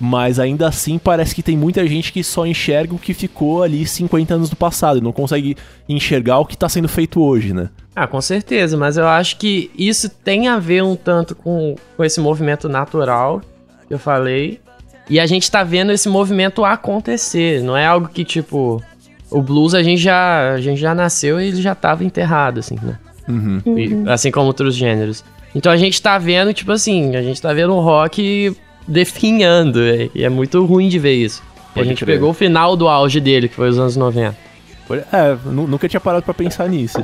Mas 0.03 0.39
ainda 0.39 0.67
assim 0.67 0.97
parece 0.97 1.36
que 1.36 1.43
tem 1.43 1.55
muita 1.55 1.86
gente 1.86 2.12
que 2.12 2.23
só 2.23 2.45
enxerga 2.45 2.95
o 2.95 2.99
que 2.99 3.13
ficou 3.13 3.62
ali 3.62 3.86
50 3.86 4.34
anos 4.34 4.49
do 4.49 4.55
passado 4.55 4.97
e 4.97 5.01
não 5.01 5.12
consegue 5.12 5.55
enxergar 5.88 6.39
o 6.39 6.45
que 6.45 6.55
está 6.55 6.67
sendo 6.67 6.89
feito 6.89 7.21
hoje, 7.21 7.53
né? 7.53 7.69
Ah, 7.95 8.07
com 8.07 8.19
certeza, 8.19 8.75
mas 8.75 8.97
eu 8.97 9.07
acho 9.07 9.38
que 9.38 9.69
isso 9.77 10.10
tem 10.10 10.47
a 10.47 10.57
ver 10.57 10.81
um 10.84 10.95
tanto 10.95 11.36
com, 11.36 11.75
com 11.95 12.03
esse 12.03 12.19
movimento 12.19 12.67
natural 12.67 13.41
que 13.88 13.93
eu 13.93 13.99
falei, 13.99 14.60
e 15.10 15.20
a 15.20 15.26
gente 15.26 15.50
tá 15.50 15.64
vendo 15.64 15.92
esse 15.92 16.08
movimento 16.08 16.64
acontecer. 16.64 17.62
Não 17.62 17.76
é 17.76 17.86
algo 17.86 18.08
que, 18.08 18.24
tipo. 18.24 18.82
O 19.30 19.42
blues 19.42 19.74
a 19.74 19.82
gente 19.82 20.02
já, 20.02 20.54
a 20.54 20.60
gente 20.60 20.80
já 20.80 20.94
nasceu 20.94 21.40
e 21.40 21.48
ele 21.48 21.62
já 21.62 21.74
tava 21.74 22.04
enterrado, 22.04 22.60
assim, 22.60 22.76
né? 22.82 22.98
Uhum. 23.30 23.62
E, 23.78 24.10
assim 24.10 24.30
como 24.30 24.48
outros 24.48 24.76
gêneros. 24.76 25.24
Então 25.56 25.72
a 25.72 25.78
gente 25.78 26.02
tá 26.02 26.18
vendo, 26.18 26.54
tipo 26.54 26.72
assim, 26.72 27.16
a 27.16 27.22
gente 27.22 27.42
tá 27.42 27.54
vendo 27.54 27.74
o 27.74 27.80
rock 27.80 28.54
definhando. 28.86 29.80
E 30.14 30.24
é 30.24 30.30
muito 30.30 30.66
ruim 30.66 30.90
de 30.90 31.00
ver 31.00 31.14
isso. 31.14 31.42
a 31.74 31.84
gente 31.84 32.04
crer. 32.04 32.18
pegou 32.18 32.32
o 32.32 32.34
final 32.34 32.76
do 32.76 32.90
auge 32.90 33.22
dele, 33.22 33.48
que 33.48 33.56
foi 33.56 33.70
os 33.70 33.80
anos 33.80 33.96
90. 33.96 34.36
É, 35.14 35.38
nunca 35.46 35.88
tinha 35.88 36.02
parado 36.02 36.26
para 36.26 36.34
pensar 36.34 36.68
nisso. 36.68 37.00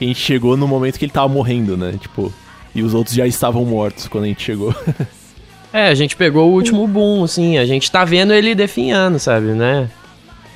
A 0.00 0.04
gente 0.04 0.18
chegou 0.18 0.56
no 0.56 0.66
momento 0.66 0.98
que 0.98 1.04
ele 1.04 1.12
tava 1.12 1.28
morrendo, 1.28 1.76
né? 1.76 1.94
Tipo, 2.00 2.32
e 2.74 2.82
os 2.82 2.94
outros 2.94 3.14
já 3.14 3.26
estavam 3.26 3.64
mortos 3.64 4.08
quando 4.08 4.24
a 4.24 4.26
gente 4.26 4.42
chegou. 4.42 4.74
É, 5.72 5.88
a 5.88 5.94
gente 5.94 6.16
pegou 6.16 6.48
o 6.48 6.52
último 6.52 6.86
boom, 6.86 7.24
assim, 7.24 7.58
a 7.58 7.64
gente 7.64 7.90
tá 7.90 8.04
vendo 8.04 8.32
ele 8.32 8.54
definhando, 8.54 9.18
sabe, 9.18 9.48
né? 9.48 9.88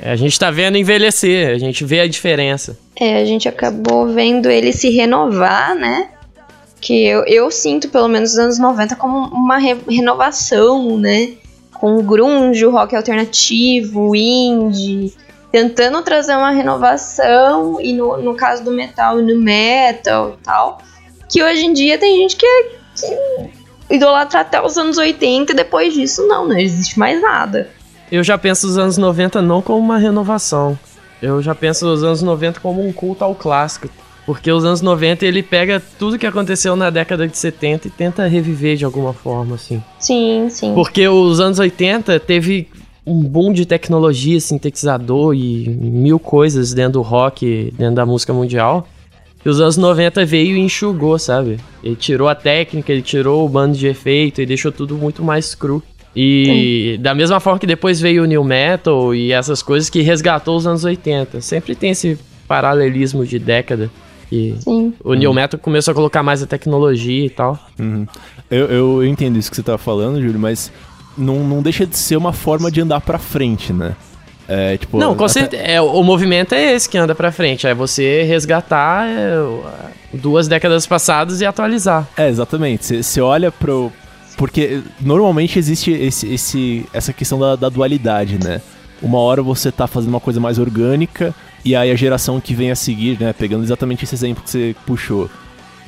É, 0.00 0.10
a 0.10 0.16
gente 0.16 0.38
tá 0.38 0.50
vendo 0.50 0.76
envelhecer, 0.76 1.54
a 1.54 1.58
gente 1.58 1.84
vê 1.84 2.00
a 2.00 2.08
diferença. 2.08 2.76
É, 2.96 3.16
a 3.16 3.24
gente 3.24 3.48
acabou 3.48 4.08
vendo 4.08 4.50
ele 4.50 4.72
se 4.72 4.90
renovar, 4.90 5.74
né? 5.74 6.08
Que 6.80 7.06
eu, 7.06 7.24
eu 7.26 7.50
sinto, 7.50 7.88
pelo 7.88 8.08
menos 8.08 8.30
nos 8.30 8.38
anos 8.38 8.58
90, 8.58 8.96
como 8.96 9.28
uma 9.28 9.56
re 9.56 9.76
renovação, 9.88 10.98
né? 10.98 11.32
Com 11.72 11.96
o 11.96 12.02
grunge, 12.02 12.66
o 12.66 12.70
rock 12.70 12.96
alternativo, 12.96 14.10
o 14.10 14.16
indie, 14.16 15.14
tentando 15.52 16.02
trazer 16.02 16.36
uma 16.36 16.50
renovação, 16.50 17.80
e 17.80 17.92
no, 17.92 18.16
no 18.16 18.34
caso 18.34 18.64
do 18.64 18.72
metal, 18.72 19.16
no 19.18 19.40
metal 19.40 20.36
e 20.38 20.44
tal, 20.44 20.78
que 21.28 21.42
hoje 21.42 21.64
em 21.64 21.72
dia 21.72 21.96
tem 21.96 22.16
gente 22.16 22.36
que, 22.36 22.44
é, 22.44 22.62
que 22.96 23.63
idolatra 23.90 24.40
até 24.40 24.64
os 24.64 24.76
anos 24.76 24.98
80 24.98 25.52
e 25.52 25.54
depois 25.54 25.94
disso 25.94 26.26
não, 26.26 26.48
não 26.48 26.56
existe 26.56 26.98
mais 26.98 27.20
nada. 27.20 27.68
Eu 28.10 28.22
já 28.22 28.38
penso 28.38 28.66
os 28.66 28.78
anos 28.78 28.96
90 28.96 29.42
não 29.42 29.60
como 29.60 29.78
uma 29.78 29.98
renovação. 29.98 30.78
Eu 31.20 31.42
já 31.42 31.54
penso 31.54 31.86
os 31.86 32.02
anos 32.04 32.22
90 32.22 32.60
como 32.60 32.86
um 32.86 32.92
culto 32.92 33.24
ao 33.24 33.34
clássico. 33.34 33.88
Porque 34.26 34.50
os 34.50 34.64
anos 34.64 34.80
90 34.80 35.26
ele 35.26 35.42
pega 35.42 35.82
tudo 35.98 36.18
que 36.18 36.26
aconteceu 36.26 36.74
na 36.76 36.88
década 36.88 37.28
de 37.28 37.36
70 37.36 37.88
e 37.88 37.90
tenta 37.90 38.26
reviver 38.26 38.76
de 38.76 38.84
alguma 38.84 39.12
forma, 39.12 39.56
assim. 39.56 39.82
Sim, 39.98 40.46
sim. 40.48 40.74
Porque 40.74 41.06
os 41.06 41.40
anos 41.40 41.58
80 41.58 42.18
teve 42.20 42.68
um 43.06 43.20
boom 43.20 43.52
de 43.52 43.66
tecnologia, 43.66 44.40
sintetizador 44.40 45.34
e 45.34 45.68
mil 45.68 46.18
coisas 46.18 46.72
dentro 46.72 46.94
do 46.94 47.02
rock, 47.02 47.72
dentro 47.76 47.96
da 47.96 48.06
música 48.06 48.32
mundial. 48.32 48.88
E 49.44 49.48
os 49.48 49.60
anos 49.60 49.76
90 49.76 50.24
veio 50.24 50.56
e 50.56 50.60
enxugou, 50.60 51.18
sabe? 51.18 51.58
Ele 51.82 51.96
tirou 51.96 52.28
a 52.28 52.34
técnica, 52.34 52.90
ele 52.90 53.02
tirou 53.02 53.44
o 53.44 53.48
bando 53.48 53.76
de 53.76 53.86
efeito 53.86 54.40
e 54.40 54.46
deixou 54.46 54.72
tudo 54.72 54.96
muito 54.96 55.22
mais 55.22 55.54
cru. 55.54 55.82
E 56.16 56.94
Sim. 56.96 57.02
da 57.02 57.14
mesma 57.14 57.40
forma 57.40 57.58
que 57.58 57.66
depois 57.66 58.00
veio 58.00 58.22
o 58.22 58.26
New 58.26 58.44
Metal 58.44 59.14
e 59.14 59.32
essas 59.32 59.62
coisas 59.62 59.90
que 59.90 60.00
resgatou 60.00 60.56
os 60.56 60.66
anos 60.66 60.84
80. 60.84 61.40
Sempre 61.40 61.74
tem 61.74 61.90
esse 61.90 62.18
paralelismo 62.46 63.26
de 63.26 63.38
década. 63.38 63.90
E 64.30 64.54
Sim. 64.60 64.94
o 65.02 65.14
New 65.14 65.34
Metal 65.34 65.58
começou 65.60 65.92
a 65.92 65.94
colocar 65.94 66.22
mais 66.22 66.42
a 66.42 66.46
tecnologia 66.46 67.26
e 67.26 67.30
tal. 67.30 67.58
Uhum. 67.78 68.06
Eu, 68.50 68.66
eu, 68.66 69.06
entendo 69.06 69.38
isso 69.38 69.50
que 69.50 69.56
você 69.56 69.62
tá 69.62 69.76
falando, 69.76 70.20
Júlio, 70.20 70.38
mas 70.38 70.72
não, 71.18 71.40
não 71.40 71.62
deixa 71.62 71.86
de 71.86 71.96
ser 71.96 72.16
uma 72.16 72.32
forma 72.32 72.70
de 72.70 72.80
andar 72.80 73.00
pra 73.00 73.18
frente, 73.18 73.72
né? 73.72 73.96
É, 74.48 74.76
tipo, 74.76 74.98
não, 74.98 75.14
com 75.14 75.24
até... 75.24 75.32
certeza. 75.32 75.62
É, 75.62 75.80
o 75.80 76.02
movimento 76.02 76.54
é 76.54 76.72
esse 76.74 76.88
que 76.88 76.98
anda 76.98 77.14
pra 77.14 77.32
frente. 77.32 77.66
É 77.66 77.74
você 77.74 78.22
resgatar 78.24 79.06
é, 79.08 79.36
duas 80.12 80.46
décadas 80.48 80.86
passadas 80.86 81.40
e 81.40 81.46
atualizar. 81.46 82.06
É, 82.16 82.28
exatamente. 82.28 83.02
Você 83.02 83.20
olha 83.20 83.50
pro. 83.50 83.92
Porque 84.36 84.82
normalmente 85.00 85.58
existe 85.58 85.92
esse, 85.92 86.32
esse, 86.32 86.86
essa 86.92 87.12
questão 87.12 87.38
da, 87.38 87.54
da 87.54 87.68
dualidade, 87.68 88.36
né? 88.42 88.60
Uma 89.00 89.18
hora 89.18 89.42
você 89.42 89.70
tá 89.70 89.86
fazendo 89.86 90.10
uma 90.10 90.20
coisa 90.20 90.40
mais 90.40 90.58
orgânica, 90.58 91.32
e 91.64 91.76
aí 91.76 91.90
a 91.90 91.94
geração 91.94 92.40
que 92.40 92.52
vem 92.52 92.70
a 92.70 92.76
seguir, 92.76 93.16
né? 93.20 93.32
Pegando 93.32 93.62
exatamente 93.62 94.04
esse 94.04 94.14
exemplo 94.14 94.42
que 94.42 94.50
você 94.50 94.74
puxou 94.84 95.30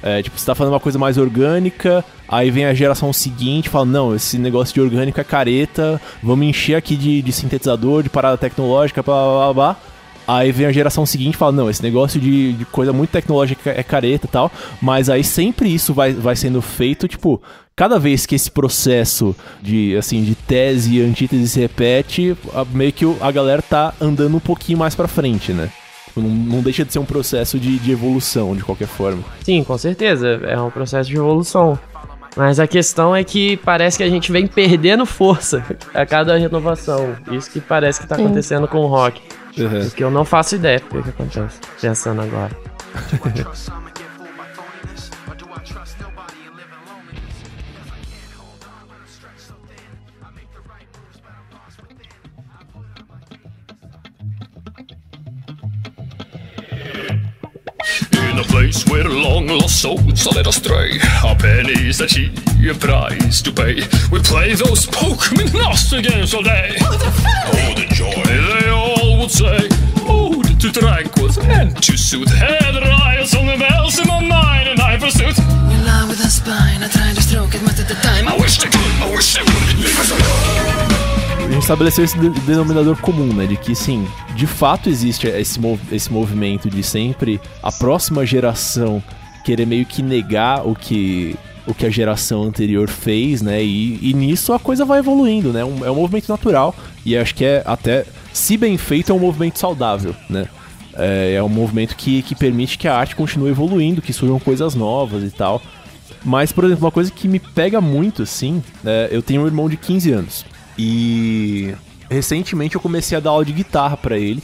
É, 0.02 0.22
tipo, 0.22 0.38
você 0.38 0.46
tá 0.46 0.54
fazendo 0.54 0.74
uma 0.74 0.80
coisa 0.80 0.98
mais 0.98 1.18
orgânica, 1.18 2.04
aí 2.28 2.50
vem 2.50 2.64
a 2.64 2.74
geração 2.74 3.12
seguinte 3.12 3.66
e 3.66 3.70
fala, 3.70 3.86
não, 3.86 4.14
esse 4.14 4.38
negócio 4.38 4.74
de 4.74 4.80
orgânico 4.80 5.20
é 5.20 5.24
careta, 5.24 6.00
vamos 6.22 6.46
encher 6.46 6.76
aqui 6.76 6.96
de, 6.96 7.22
de 7.22 7.32
sintetizador, 7.32 8.02
de 8.02 8.08
parada 8.08 8.36
tecnológica, 8.36 9.02
blá 9.02 9.14
blá 9.14 9.34
blá 9.34 9.54
blá. 9.54 9.76
Aí 10.28 10.50
vem 10.50 10.66
a 10.66 10.72
geração 10.72 11.06
seguinte 11.06 11.34
e 11.34 11.36
fala, 11.36 11.52
não, 11.52 11.70
esse 11.70 11.82
negócio 11.82 12.20
de, 12.20 12.52
de 12.54 12.64
coisa 12.64 12.92
muito 12.92 13.10
tecnológica 13.10 13.70
é 13.70 13.82
careta 13.82 14.26
e 14.26 14.28
tal. 14.28 14.50
Mas 14.82 15.08
aí 15.08 15.22
sempre 15.22 15.72
isso 15.72 15.94
vai, 15.94 16.12
vai 16.12 16.34
sendo 16.34 16.60
feito, 16.60 17.06
tipo, 17.06 17.40
cada 17.76 17.96
vez 17.96 18.26
que 18.26 18.34
esse 18.34 18.50
processo 18.50 19.36
de, 19.62 19.96
assim, 19.96 20.24
de 20.24 20.34
tese 20.34 20.96
e 20.96 21.02
antítese 21.02 21.48
se 21.48 21.60
repete, 21.60 22.36
meio 22.72 22.92
que 22.92 23.04
a 23.20 23.30
galera 23.30 23.62
tá 23.62 23.94
andando 24.00 24.36
um 24.36 24.40
pouquinho 24.40 24.78
mais 24.78 24.96
pra 24.96 25.06
frente, 25.06 25.52
né? 25.52 25.70
Tipo, 26.16 26.20
Não, 26.20 26.28
não 26.28 26.62
deixa 26.62 26.84
de 26.84 26.92
ser 26.92 26.98
um 26.98 27.04
processo 27.04 27.58
de, 27.58 27.78
de 27.78 27.92
evolução, 27.92 28.56
de 28.56 28.64
qualquer 28.64 28.88
forma. 28.88 29.22
Sim, 29.44 29.62
com 29.62 29.76
certeza. 29.76 30.40
É 30.44 30.58
um 30.58 30.70
processo 30.70 31.08
de 31.10 31.16
evolução. 31.16 31.78
Mas 32.34 32.60
a 32.60 32.66
questão 32.66 33.14
é 33.16 33.24
que 33.24 33.56
parece 33.58 33.96
que 33.96 34.02
a 34.02 34.08
gente 34.08 34.30
vem 34.30 34.46
perdendo 34.46 35.06
força 35.06 35.64
a 35.94 36.04
cada 36.04 36.36
renovação. 36.36 37.14
Isso 37.30 37.50
que 37.50 37.60
parece 37.60 38.00
que 38.00 38.06
tá 38.06 38.16
acontecendo 38.16 38.68
com 38.68 38.78
o 38.78 38.86
rock. 38.86 39.22
Porque 39.84 40.04
eu 40.04 40.10
não 40.10 40.24
faço 40.24 40.56
ideia 40.56 40.78
do 40.80 40.84
que, 40.86 41.02
que 41.02 41.08
acontece. 41.08 41.58
Pensando 41.80 42.20
agora. 42.20 42.50
place 58.66 58.86
where 58.86 59.04
long 59.04 59.46
lost 59.46 59.80
souls 59.80 60.26
are 60.26 60.30
led 60.30 60.46
astray, 60.46 60.98
our 61.24 61.36
pennies 61.36 62.00
a 62.00 62.06
cheap 62.06 62.34
price 62.80 63.40
to 63.40 63.52
pay. 63.52 63.74
We 64.10 64.18
play 64.20 64.54
those 64.54 64.86
Pokemon 64.86 65.54
nasty 65.54 66.02
games 66.02 66.34
all 66.34 66.42
day. 66.42 66.74
Oh, 66.80 67.74
the 67.76 67.86
joy 67.94 68.22
they 68.24 68.68
all 68.68 69.18
would 69.20 69.30
say. 69.30 69.68
Oh, 70.08 70.34
Ode 70.34 70.60
to 70.60 70.72
tranquils 70.72 71.38
and 71.38 71.80
to 71.80 71.96
soothe 71.96 72.28
head 72.28 72.74
rides 72.74 73.36
on 73.36 73.46
the 73.46 73.56
bells 73.56 74.00
in 74.00 74.08
my 74.08 74.20
mind 74.20 74.68
and 74.68 74.80
I 74.80 74.98
pursuit. 74.98 75.38
In 75.38 75.84
love 75.86 76.08
with 76.08 76.20
a 76.20 76.30
spine, 76.30 76.82
I 76.82 76.88
tried 76.88 77.14
to 77.14 77.22
stroke 77.22 77.54
it 77.54 77.62
most 77.62 77.78
of 77.78 77.86
the 77.86 77.94
time. 77.94 78.26
I 78.26 78.36
wish 78.36 78.58
they 78.58 78.68
could, 78.68 78.92
I 79.00 79.10
wish 79.14 79.34
they 79.34 79.42
would 79.42 79.78
leave 79.78 79.98
us 80.00 80.10
alone. 80.10 80.95
A 81.46 81.50
gente 81.52 81.62
estabeleceu 81.62 82.04
esse 82.04 82.18
de- 82.18 82.28
denominador 82.40 82.96
comum, 83.00 83.32
né? 83.32 83.46
De 83.46 83.56
que, 83.56 83.74
sim, 83.74 84.06
de 84.34 84.46
fato 84.46 84.88
existe 84.88 85.26
esse, 85.28 85.58
mov- 85.60 85.80
esse 85.92 86.12
movimento 86.12 86.68
de 86.68 86.82
sempre 86.82 87.40
a 87.62 87.70
próxima 87.70 88.26
geração 88.26 89.02
querer 89.44 89.64
meio 89.66 89.86
que 89.86 90.02
negar 90.02 90.66
o 90.66 90.74
que, 90.74 91.36
o 91.66 91.72
que 91.72 91.86
a 91.86 91.90
geração 91.90 92.42
anterior 92.42 92.88
fez, 92.88 93.42
né? 93.42 93.62
E, 93.62 93.98
e 94.02 94.12
nisso 94.12 94.52
a 94.52 94.58
coisa 94.58 94.84
vai 94.84 94.98
evoluindo, 94.98 95.52
né? 95.52 95.64
Um- 95.64 95.84
é 95.84 95.90
um 95.90 95.94
movimento 95.94 96.28
natural 96.28 96.74
e 97.04 97.16
acho 97.16 97.34
que 97.34 97.44
é 97.44 97.62
até, 97.64 98.04
se 98.32 98.56
bem 98.56 98.76
feito, 98.76 99.12
é 99.12 99.14
um 99.14 99.18
movimento 99.20 99.58
saudável, 99.58 100.14
né? 100.28 100.46
É, 100.94 101.34
é 101.34 101.42
um 101.42 101.48
movimento 101.48 101.94
que, 101.94 102.22
que 102.22 102.34
permite 102.34 102.76
que 102.76 102.88
a 102.88 102.96
arte 102.96 103.14
continue 103.14 103.50
evoluindo, 103.50 104.02
que 104.02 104.12
surjam 104.12 104.40
coisas 104.40 104.74
novas 104.74 105.22
e 105.22 105.30
tal. 105.30 105.62
Mas, 106.24 106.50
por 106.50 106.64
exemplo, 106.64 106.84
uma 106.86 106.90
coisa 106.90 107.10
que 107.10 107.28
me 107.28 107.38
pega 107.38 107.80
muito, 107.80 108.22
assim, 108.22 108.62
é, 108.84 109.08
eu 109.12 109.22
tenho 109.22 109.42
um 109.42 109.46
irmão 109.46 109.68
de 109.68 109.76
15 109.76 110.10
anos. 110.10 110.44
E 110.78 111.74
recentemente 112.10 112.74
eu 112.74 112.80
comecei 112.80 113.16
a 113.16 113.20
dar 113.20 113.30
aula 113.30 113.44
de 113.44 113.52
guitarra 113.52 113.96
pra 113.96 114.18
ele. 114.18 114.42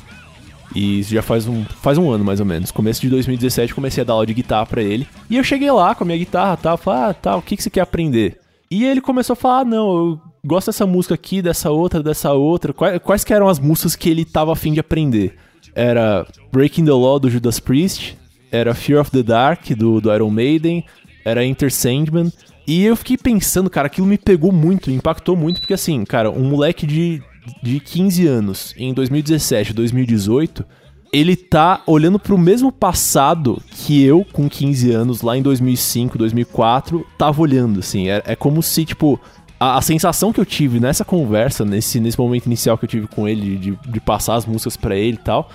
E 0.74 1.00
isso 1.00 1.12
já 1.12 1.22
faz 1.22 1.46
um, 1.46 1.64
faz 1.64 1.98
um 1.98 2.10
ano 2.10 2.24
mais 2.24 2.40
ou 2.40 2.46
menos. 2.46 2.70
Começo 2.70 3.00
de 3.00 3.10
2017 3.10 3.70
eu 3.70 3.74
comecei 3.74 4.02
a 4.02 4.04
dar 4.04 4.14
aula 4.14 4.26
de 4.26 4.34
guitarra 4.34 4.66
pra 4.66 4.82
ele. 4.82 5.06
E 5.28 5.36
eu 5.36 5.44
cheguei 5.44 5.70
lá 5.70 5.94
com 5.94 6.04
a 6.04 6.06
minha 6.06 6.18
guitarra 6.18 6.56
e 6.58 6.62
tal, 6.62 6.76
falei, 6.78 7.10
ah, 7.10 7.14
tá, 7.14 7.36
o 7.36 7.42
que, 7.42 7.56
que 7.56 7.62
você 7.62 7.70
quer 7.70 7.82
aprender? 7.82 8.38
E 8.70 8.84
ele 8.84 9.02
começou 9.02 9.34
a 9.34 9.36
falar, 9.36 9.60
ah, 9.60 9.64
não, 9.64 9.96
eu 9.96 10.20
gosto 10.44 10.68
dessa 10.68 10.86
música 10.86 11.14
aqui, 11.14 11.42
dessa 11.42 11.70
outra, 11.70 12.02
dessa 12.02 12.32
outra. 12.32 12.72
Quais, 12.72 12.98
quais 13.02 13.24
que 13.24 13.34
eram 13.34 13.48
as 13.48 13.58
músicas 13.58 13.94
que 13.94 14.08
ele 14.08 14.24
tava 14.24 14.52
afim 14.52 14.72
de 14.72 14.80
aprender? 14.80 15.36
Era 15.74 16.26
Breaking 16.50 16.86
the 16.86 16.92
Law 16.92 17.18
do 17.18 17.28
Judas 17.28 17.60
Priest, 17.60 18.16
era 18.50 18.74
Fear 18.74 19.00
of 19.00 19.10
the 19.10 19.22
Dark 19.22 19.68
do, 19.76 20.00
do 20.00 20.12
Iron 20.12 20.30
Maiden, 20.30 20.84
era 21.24 21.44
Enter 21.44 21.70
Sandman. 21.70 22.32
E 22.66 22.84
eu 22.84 22.96
fiquei 22.96 23.16
pensando, 23.16 23.68
cara, 23.68 23.86
aquilo 23.86 24.06
me 24.06 24.18
pegou 24.18 24.52
muito, 24.52 24.90
impactou 24.90 25.36
muito, 25.36 25.60
porque 25.60 25.74
assim, 25.74 26.04
cara, 26.04 26.30
um 26.30 26.44
moleque 26.44 26.86
de, 26.86 27.22
de 27.62 27.80
15 27.80 28.26
anos 28.26 28.74
em 28.76 28.94
2017, 28.94 29.72
2018, 29.72 30.64
ele 31.12 31.36
tá 31.36 31.82
olhando 31.86 32.18
pro 32.18 32.38
mesmo 32.38 32.72
passado 32.72 33.60
que 33.70 34.02
eu, 34.02 34.24
com 34.32 34.48
15 34.48 34.90
anos, 34.92 35.22
lá 35.22 35.36
em 35.36 35.42
2005, 35.42 36.16
2004, 36.16 37.06
tava 37.18 37.42
olhando, 37.42 37.80
assim. 37.80 38.08
É, 38.08 38.22
é 38.24 38.36
como 38.36 38.62
se, 38.62 38.84
tipo, 38.84 39.20
a, 39.60 39.76
a 39.76 39.82
sensação 39.82 40.32
que 40.32 40.40
eu 40.40 40.46
tive 40.46 40.80
nessa 40.80 41.04
conversa, 41.04 41.64
nesse, 41.64 42.00
nesse 42.00 42.18
momento 42.18 42.46
inicial 42.46 42.78
que 42.78 42.84
eu 42.84 42.88
tive 42.88 43.06
com 43.08 43.28
ele, 43.28 43.58
de, 43.58 43.78
de 43.86 44.00
passar 44.00 44.36
as 44.36 44.46
músicas 44.46 44.76
pra 44.76 44.96
ele 44.96 45.16
e 45.16 45.24
tal, 45.24 45.50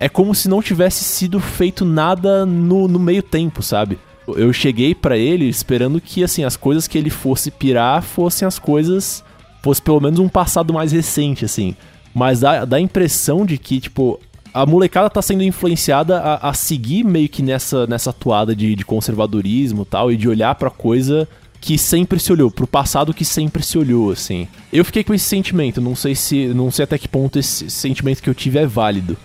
é 0.00 0.08
como 0.08 0.34
se 0.34 0.48
não 0.48 0.62
tivesse 0.62 1.04
sido 1.04 1.38
feito 1.38 1.84
nada 1.84 2.46
no, 2.46 2.88
no 2.88 2.98
meio 2.98 3.22
tempo, 3.22 3.62
sabe? 3.62 3.98
Eu 4.28 4.52
cheguei 4.52 4.94
pra 4.94 5.16
ele 5.16 5.48
esperando 5.48 6.00
que, 6.00 6.22
assim, 6.22 6.44
as 6.44 6.56
coisas 6.56 6.86
que 6.86 6.96
ele 6.96 7.10
fosse 7.10 7.50
pirar 7.50 8.02
fossem 8.02 8.46
as 8.46 8.58
coisas. 8.58 9.24
fosse 9.62 9.82
pelo 9.82 10.00
menos 10.00 10.18
um 10.18 10.28
passado 10.28 10.72
mais 10.72 10.92
recente, 10.92 11.44
assim. 11.44 11.76
Mas 12.14 12.40
dá, 12.40 12.64
dá 12.64 12.76
a 12.76 12.80
impressão 12.80 13.44
de 13.44 13.58
que, 13.58 13.80
tipo, 13.80 14.20
a 14.52 14.66
molecada 14.66 15.08
tá 15.08 15.22
sendo 15.22 15.42
influenciada 15.42 16.18
a, 16.18 16.50
a 16.50 16.54
seguir 16.54 17.04
meio 17.04 17.28
que 17.28 17.42
nessa, 17.42 17.86
nessa 17.86 18.12
toada 18.12 18.54
de, 18.54 18.74
de 18.74 18.84
conservadorismo 18.84 19.84
tal, 19.84 20.12
e 20.12 20.16
de 20.16 20.28
olhar 20.28 20.54
pra 20.54 20.70
coisa 20.70 21.28
que 21.60 21.78
sempre 21.78 22.18
se 22.18 22.32
olhou, 22.32 22.50
pro 22.50 22.66
passado 22.66 23.14
que 23.14 23.24
sempre 23.24 23.62
se 23.62 23.78
olhou, 23.78 24.10
assim. 24.10 24.48
Eu 24.72 24.84
fiquei 24.84 25.04
com 25.04 25.14
esse 25.14 25.24
sentimento, 25.24 25.80
não 25.80 25.94
sei 25.94 26.14
se. 26.14 26.48
não 26.48 26.70
sei 26.70 26.82
até 26.82 26.98
que 26.98 27.08
ponto 27.08 27.38
esse 27.38 27.70
sentimento 27.70 28.20
que 28.20 28.28
eu 28.28 28.34
tive 28.34 28.58
é 28.58 28.66
válido. 28.66 29.16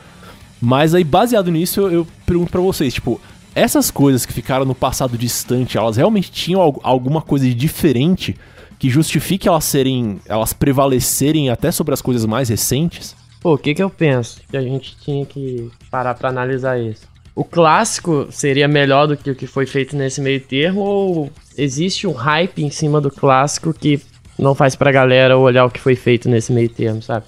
Mas 0.61 0.93
aí, 0.93 1.03
baseado 1.03 1.51
nisso, 1.51 1.81
eu, 1.81 1.91
eu 1.91 2.07
pergunto 2.25 2.51
pra 2.51 2.61
vocês, 2.61 2.93
tipo, 2.93 3.19
essas 3.59 3.89
coisas 3.91 4.25
que 4.25 4.33
ficaram 4.33 4.65
no 4.65 4.75
passado 4.75 5.17
distante, 5.17 5.77
elas 5.77 5.97
realmente 5.97 6.31
tinham 6.31 6.61
al- 6.61 6.79
alguma 6.83 7.21
coisa 7.21 7.45
de 7.45 7.53
diferente 7.53 8.35
que 8.79 8.89
justifique 8.89 9.47
elas 9.47 9.65
serem. 9.65 10.19
elas 10.27 10.53
prevalecerem 10.53 11.49
até 11.49 11.71
sobre 11.71 11.93
as 11.93 12.01
coisas 12.01 12.25
mais 12.25 12.49
recentes? 12.49 13.15
Pô, 13.41 13.53
o 13.53 13.57
que 13.57 13.73
que 13.73 13.81
eu 13.83 13.89
penso? 13.89 14.39
Que 14.49 14.57
a 14.57 14.61
gente 14.61 14.95
tinha 14.97 15.25
que 15.25 15.69
parar 15.89 16.13
pra 16.15 16.29
analisar 16.29 16.79
isso. 16.79 17.07
O 17.35 17.43
clássico 17.43 18.27
seria 18.31 18.67
melhor 18.67 19.07
do 19.07 19.15
que 19.15 19.29
o 19.29 19.35
que 19.35 19.45
foi 19.45 19.65
feito 19.67 19.95
nesse 19.95 20.19
meio 20.21 20.39
termo 20.41 20.81
ou 20.81 21.31
existe 21.57 22.07
um 22.07 22.11
hype 22.13 22.63
em 22.63 22.69
cima 22.71 22.99
do 22.99 23.11
clássico 23.11 23.73
que 23.73 23.99
não 24.39 24.55
faz 24.55 24.75
pra 24.75 24.91
galera 24.91 25.37
olhar 25.37 25.65
o 25.65 25.69
que 25.69 25.79
foi 25.79 25.95
feito 25.95 26.27
nesse 26.29 26.51
meio 26.51 26.69
termo, 26.69 27.01
sabe? 27.01 27.25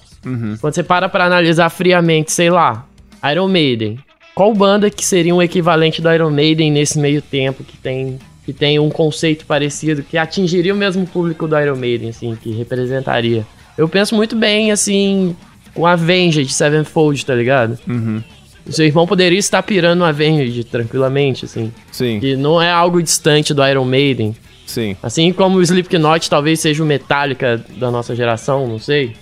Quando 0.60 0.74
você 0.74 0.82
para 0.82 1.08
pra 1.08 1.24
analisar 1.26 1.70
friamente, 1.70 2.32
sei 2.32 2.50
lá, 2.50 2.86
Iron 3.32 3.48
Maiden. 3.48 3.98
Qual 4.34 4.54
banda 4.54 4.90
que 4.90 5.04
seria 5.04 5.34
um 5.34 5.42
equivalente 5.42 6.00
do 6.00 6.12
Iron 6.12 6.30
Maiden 6.30 6.70
nesse 6.70 6.98
meio 6.98 7.20
tempo 7.20 7.64
que 7.64 7.76
tem 7.76 8.18
que 8.44 8.52
tem 8.54 8.78
um 8.78 8.88
conceito 8.88 9.44
parecido, 9.44 10.02
que 10.02 10.16
atingiria 10.18 10.74
o 10.74 10.76
mesmo 10.76 11.06
público 11.06 11.46
do 11.46 11.58
Iron 11.60 11.76
Maiden, 11.76 12.08
assim, 12.08 12.34
que 12.34 12.50
representaria? 12.50 13.46
Eu 13.76 13.88
penso 13.88 14.16
muito 14.16 14.34
bem, 14.34 14.72
assim, 14.72 15.36
com 15.74 15.86
Avenged 15.86 16.52
Sevenfold, 16.52 17.24
tá 17.24 17.34
ligado? 17.34 17.78
Uhum. 17.86 18.22
Seu 18.68 18.86
irmão 18.86 19.06
poderia 19.06 19.38
estar 19.38 19.62
pirando 19.62 20.00
no 20.00 20.04
Avenged 20.04 20.64
tranquilamente, 20.64 21.44
assim. 21.44 21.72
Sim, 21.92 22.18
Que 22.18 22.34
não 22.34 22.60
é 22.60 22.70
algo 22.70 23.02
distante 23.02 23.54
do 23.54 23.64
Iron 23.66 23.84
Maiden. 23.84 24.34
sim. 24.66 24.96
Assim 25.02 25.32
como 25.32 25.58
o 25.58 25.62
Slipknot 25.62 26.28
talvez 26.28 26.60
seja 26.60 26.82
o 26.82 26.86
Metallica 26.86 27.62
da 27.76 27.90
nossa 27.90 28.16
geração, 28.16 28.66
não 28.66 28.78
sei. 28.78 29.12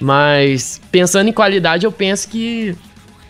Mas 0.00 0.80
pensando 0.90 1.28
em 1.28 1.32
qualidade, 1.32 1.86
eu 1.86 1.92
penso 1.92 2.28
que 2.28 2.74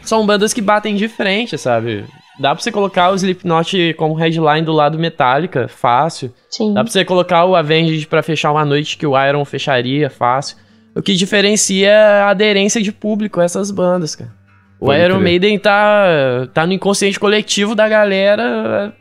são 0.08 0.24
bandas 0.26 0.52
que 0.52 0.60
batem 0.60 0.96
de 0.96 1.08
frente, 1.08 1.56
sabe? 1.58 2.04
Dá 2.38 2.52
pra 2.54 2.62
você 2.62 2.72
colocar 2.72 3.10
o 3.10 3.14
Slipknot 3.14 3.94
como 3.94 4.14
headline 4.14 4.62
do 4.62 4.72
lado 4.72 4.98
Metallica, 4.98 5.68
fácil. 5.68 6.32
Sim. 6.50 6.74
Dá 6.74 6.82
pra 6.82 6.92
você 6.92 7.04
colocar 7.04 7.44
o 7.44 7.54
Avenged 7.54 8.06
pra 8.08 8.22
fechar 8.22 8.50
uma 8.50 8.64
noite 8.64 8.98
que 8.98 9.06
o 9.06 9.16
Iron 9.24 9.44
fecharia, 9.44 10.10
fácil. 10.10 10.56
O 10.96 11.02
que 11.02 11.14
diferencia 11.14 11.88
é 11.88 12.20
a 12.22 12.30
aderência 12.30 12.82
de 12.82 12.90
público 12.90 13.40
a 13.40 13.44
essas 13.44 13.70
bandas, 13.70 14.16
cara. 14.16 14.32
O 14.80 14.86
Pode 14.86 15.00
Iron 15.00 15.14
crer. 15.14 15.24
Maiden 15.24 15.58
tá, 15.58 16.48
tá 16.52 16.66
no 16.66 16.72
inconsciente 16.72 17.18
coletivo 17.20 17.74
da 17.74 17.88
galera 17.88 18.88
há 18.88 18.92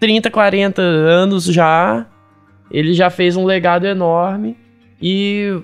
30, 0.00 0.30
40 0.30 0.80
anos 0.80 1.44
já. 1.44 2.06
Ele 2.70 2.94
já 2.94 3.10
fez 3.10 3.36
um 3.36 3.44
legado 3.44 3.86
enorme. 3.86 4.56
E 5.00 5.58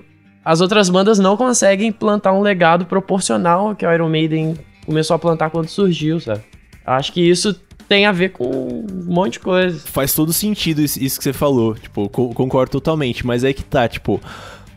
as 0.45 0.61
outras 0.61 0.89
bandas 0.89 1.17
não 1.17 1.35
conseguem 1.35 1.91
plantar 1.91 2.33
um 2.33 2.41
legado 2.41 2.85
proporcional 2.85 3.69
ao 3.69 3.75
que 3.75 3.85
o 3.85 3.91
Iron 3.91 4.09
Maiden 4.09 4.55
começou 4.89 5.15
a 5.15 5.19
plantar 5.19 5.49
quando 5.51 5.67
surgiu, 5.67 6.19
sabe? 6.19 6.41
Acho 6.85 7.13
que 7.13 7.21
isso 7.21 7.53
tem 7.87 8.05
a 8.05 8.11
ver 8.11 8.29
com 8.29 8.45
um 8.45 9.05
monte 9.13 9.33
de 9.33 9.39
coisa. 9.39 9.79
Faz 9.85 10.13
todo 10.13 10.33
sentido 10.33 10.81
isso 10.81 11.01
isso 11.01 11.17
que 11.17 11.23
você 11.23 11.33
falou. 11.33 11.75
Tipo, 11.75 12.09
co- 12.09 12.33
concordo 12.33 12.71
totalmente. 12.71 13.25
Mas 13.25 13.43
aí 13.43 13.53
que 13.53 13.63
tá, 13.63 13.87
tipo, 13.87 14.19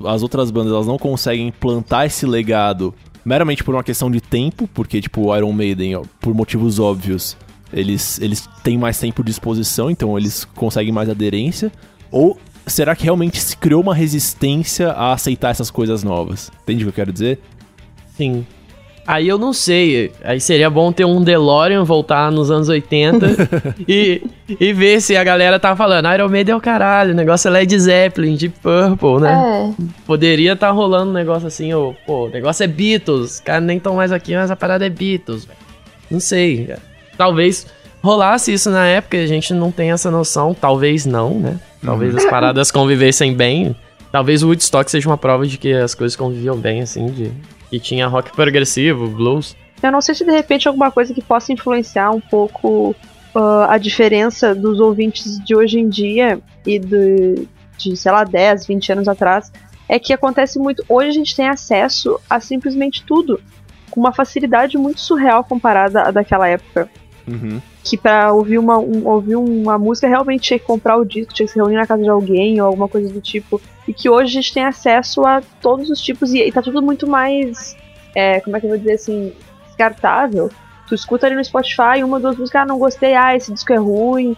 as 0.04 0.22
outras 0.22 0.50
bandas 0.50 0.72
elas 0.72 0.86
não 0.86 0.98
conseguem 0.98 1.50
plantar 1.50 2.06
esse 2.06 2.26
legado 2.26 2.94
meramente 3.24 3.62
por 3.64 3.74
uma 3.74 3.84
questão 3.84 4.10
de 4.10 4.20
tempo, 4.20 4.68
porque, 4.74 5.00
tipo, 5.00 5.22
o 5.28 5.36
Iron 5.36 5.52
Maiden, 5.52 5.96
ó, 5.96 6.02
por 6.20 6.34
motivos 6.34 6.78
óbvios, 6.78 7.36
Eles, 7.72 8.20
eles 8.20 8.46
têm 8.62 8.76
mais 8.76 8.98
tempo 8.98 9.24
de 9.24 9.30
exposição, 9.30 9.90
então 9.90 10.18
eles 10.18 10.44
conseguem 10.44 10.92
mais 10.92 11.08
aderência? 11.08 11.72
Ou 12.10 12.36
será 12.66 12.94
que 12.94 13.04
realmente 13.04 13.40
se 13.40 13.56
criou 13.56 13.80
uma 13.80 13.94
resistência 13.94 14.90
a 14.90 15.12
aceitar 15.14 15.50
essas 15.50 15.70
coisas 15.70 16.02
novas? 16.04 16.50
Entende 16.64 16.82
o 16.82 16.86
que 16.86 16.90
eu 16.90 16.92
quero 16.94 17.12
dizer? 17.12 17.38
Sim. 18.16 18.44
Aí 19.06 19.26
eu 19.26 19.36
não 19.36 19.52
sei. 19.52 20.12
Aí 20.22 20.40
seria 20.40 20.70
bom 20.70 20.92
ter 20.92 21.04
um 21.04 21.22
DeLorean 21.22 21.82
voltar 21.84 22.30
nos 22.30 22.50
anos 22.50 22.68
80 22.68 23.26
e, 23.88 24.22
e 24.60 24.72
ver 24.72 25.00
se 25.00 25.16
a 25.16 25.24
galera 25.24 25.58
tá 25.58 25.74
falando 25.74 26.12
Iron 26.12 26.28
Maiden 26.28 26.52
é 26.52 26.56
o 26.56 26.60
caralho, 26.60 27.12
o 27.12 27.16
negócio 27.16 27.48
é 27.48 27.50
Led 27.50 27.78
Zeppelin, 27.78 28.36
Deep 28.36 28.60
Purple, 28.60 29.20
né? 29.20 29.74
É. 29.78 29.84
Poderia 30.06 30.54
tá 30.54 30.70
rolando 30.70 31.10
um 31.10 31.14
negócio 31.14 31.48
assim, 31.48 31.74
ô, 31.74 31.94
pô, 32.06 32.26
o 32.26 32.28
negócio 32.28 32.62
é 32.62 32.66
Beatles, 32.66 33.34
os 33.34 33.40
caras 33.40 33.64
nem 33.64 33.80
tão 33.80 33.96
mais 33.96 34.12
aqui, 34.12 34.34
mas 34.36 34.50
a 34.50 34.56
parada 34.56 34.86
é 34.86 34.90
Beatles, 34.90 35.44
velho. 35.44 35.58
Não 36.10 36.20
sei, 36.20 36.66
cara. 36.66 36.80
Talvez 37.16 37.66
rolasse 38.02 38.52
isso 38.52 38.70
na 38.70 38.86
época, 38.86 39.16
a 39.16 39.26
gente 39.26 39.52
não 39.52 39.72
tem 39.72 39.90
essa 39.90 40.10
noção, 40.10 40.54
talvez 40.54 41.06
não, 41.06 41.38
né? 41.38 41.58
Talvez 41.84 42.14
as 42.14 42.24
paradas 42.26 42.70
convivessem 42.70 43.34
bem. 43.34 43.74
Talvez 44.12 44.42
o 44.42 44.48
Woodstock 44.48 44.90
seja 44.90 45.08
uma 45.08 45.18
prova 45.18 45.46
de 45.46 45.56
que 45.58 45.72
as 45.72 45.94
coisas 45.94 46.14
conviviam 46.14 46.56
bem, 46.56 46.82
assim, 46.82 47.06
de 47.06 47.32
que 47.72 47.80
tinha 47.80 48.06
rock 48.06 48.30
progressivo, 48.32 49.08
blues. 49.08 49.56
Eu 49.82 49.90
não 49.90 50.02
sei 50.02 50.14
se 50.14 50.26
de 50.26 50.30
repente 50.30 50.68
alguma 50.68 50.90
coisa 50.90 51.14
que 51.14 51.22
possa 51.22 51.54
influenciar 51.54 52.10
um 52.10 52.20
pouco 52.20 52.94
ah, 53.34 53.68
a 53.70 53.78
diferença 53.78 54.54
dos 54.54 54.78
ouvintes 54.78 55.42
de 55.42 55.56
hoje 55.56 55.80
em 55.80 55.88
dia 55.88 56.38
e 56.66 56.78
do, 56.78 57.48
de, 57.78 57.96
sei 57.96 58.12
lá, 58.12 58.24
10, 58.24 58.66
20 58.66 58.92
anos 58.92 59.08
atrás, 59.08 59.50
é 59.88 59.98
que 59.98 60.12
acontece 60.12 60.58
muito. 60.58 60.84
Hoje 60.86 61.08
a 61.08 61.12
gente 61.12 61.34
tem 61.34 61.48
acesso 61.48 62.20
a 62.28 62.38
simplesmente 62.40 63.02
tudo, 63.06 63.40
com 63.90 64.00
uma 64.00 64.12
facilidade 64.12 64.76
muito 64.76 65.00
surreal 65.00 65.42
comparada 65.42 66.02
à 66.02 66.10
daquela 66.10 66.46
época. 66.46 66.90
Uhum. 67.26 67.58
Que 67.82 67.96
pra 67.96 68.34
ouvir 68.34 68.58
uma, 68.58 68.78
um- 68.78 69.08
ouvir 69.08 69.36
uma 69.36 69.78
música 69.78 70.06
realmente 70.08 70.42
tinha 70.42 70.58
que 70.58 70.66
comprar 70.66 70.98
o 70.98 71.06
disco, 71.06 71.32
tinha 71.32 71.46
que 71.46 71.52
se 71.54 71.58
reunir 71.58 71.76
na 71.76 71.86
casa 71.86 72.02
de 72.02 72.10
alguém 72.10 72.60
ou 72.60 72.66
alguma 72.66 72.86
coisa 72.86 73.10
do 73.10 73.20
tipo. 73.22 73.58
E 73.86 73.92
que 73.92 74.08
hoje 74.08 74.30
a 74.38 74.40
gente 74.40 74.54
tem 74.54 74.64
acesso 74.64 75.24
a 75.24 75.42
todos 75.60 75.90
os 75.90 76.00
tipos 76.00 76.32
e, 76.32 76.38
e 76.38 76.52
tá 76.52 76.62
tudo 76.62 76.80
muito 76.80 77.06
mais. 77.06 77.76
é, 78.14 78.40
como 78.40 78.56
é 78.56 78.60
que 78.60 78.66
eu 78.66 78.70
vou 78.70 78.78
dizer 78.78 78.92
assim? 78.92 79.32
Descartável. 79.66 80.50
Tu 80.86 80.94
escuta 80.94 81.26
ali 81.26 81.34
no 81.34 81.44
Spotify 81.44 82.02
uma, 82.04 82.20
duas 82.20 82.36
músicas, 82.36 82.62
ah, 82.62 82.66
não 82.66 82.78
gostei, 82.78 83.14
ah, 83.14 83.34
esse 83.34 83.52
disco 83.52 83.72
é 83.72 83.76
ruim. 83.76 84.36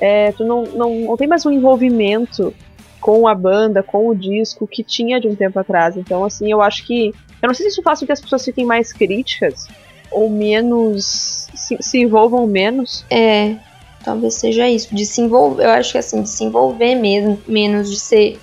É, 0.00 0.32
tu 0.32 0.44
não, 0.44 0.64
não, 0.64 0.94
não 1.00 1.16
tem 1.16 1.28
mais 1.28 1.44
um 1.44 1.50
envolvimento 1.50 2.54
com 3.00 3.26
a 3.26 3.34
banda, 3.34 3.82
com 3.82 4.08
o 4.08 4.14
disco 4.14 4.66
que 4.66 4.84
tinha 4.84 5.20
de 5.20 5.28
um 5.28 5.34
tempo 5.34 5.58
atrás. 5.58 5.96
Então, 5.96 6.24
assim, 6.24 6.50
eu 6.50 6.60
acho 6.60 6.86
que. 6.86 7.12
Eu 7.42 7.46
não 7.46 7.54
sei 7.54 7.66
se 7.66 7.72
isso 7.72 7.82
faz 7.82 8.00
com 8.00 8.06
que 8.06 8.12
as 8.12 8.20
pessoas 8.20 8.44
fiquem 8.44 8.64
mais 8.64 8.92
críticas 8.92 9.66
ou 10.10 10.28
menos. 10.28 11.46
se, 11.54 11.76
se 11.80 11.98
envolvam 11.98 12.46
menos. 12.46 13.04
É, 13.10 13.56
talvez 14.04 14.34
seja 14.34 14.68
isso. 14.68 14.94
De 14.94 15.06
se 15.06 15.20
envolver, 15.20 15.64
eu 15.64 15.70
acho 15.70 15.92
que 15.92 15.98
assim, 15.98 16.22
de 16.22 16.28
se 16.28 16.44
envolver 16.44 16.94
mesmo, 16.94 17.38
menos 17.46 17.90
de 17.90 17.98
ser. 17.98 18.38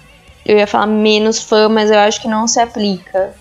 Eu 0.47 0.57
ia 0.57 0.65
falar 0.65 0.87
menos 0.87 1.43
fã, 1.43 1.67
mas 1.67 1.91
eu 1.91 1.99
acho 1.99 2.21
que 2.21 2.27
não 2.27 2.47
se 2.47 2.57
aplica 2.59 3.33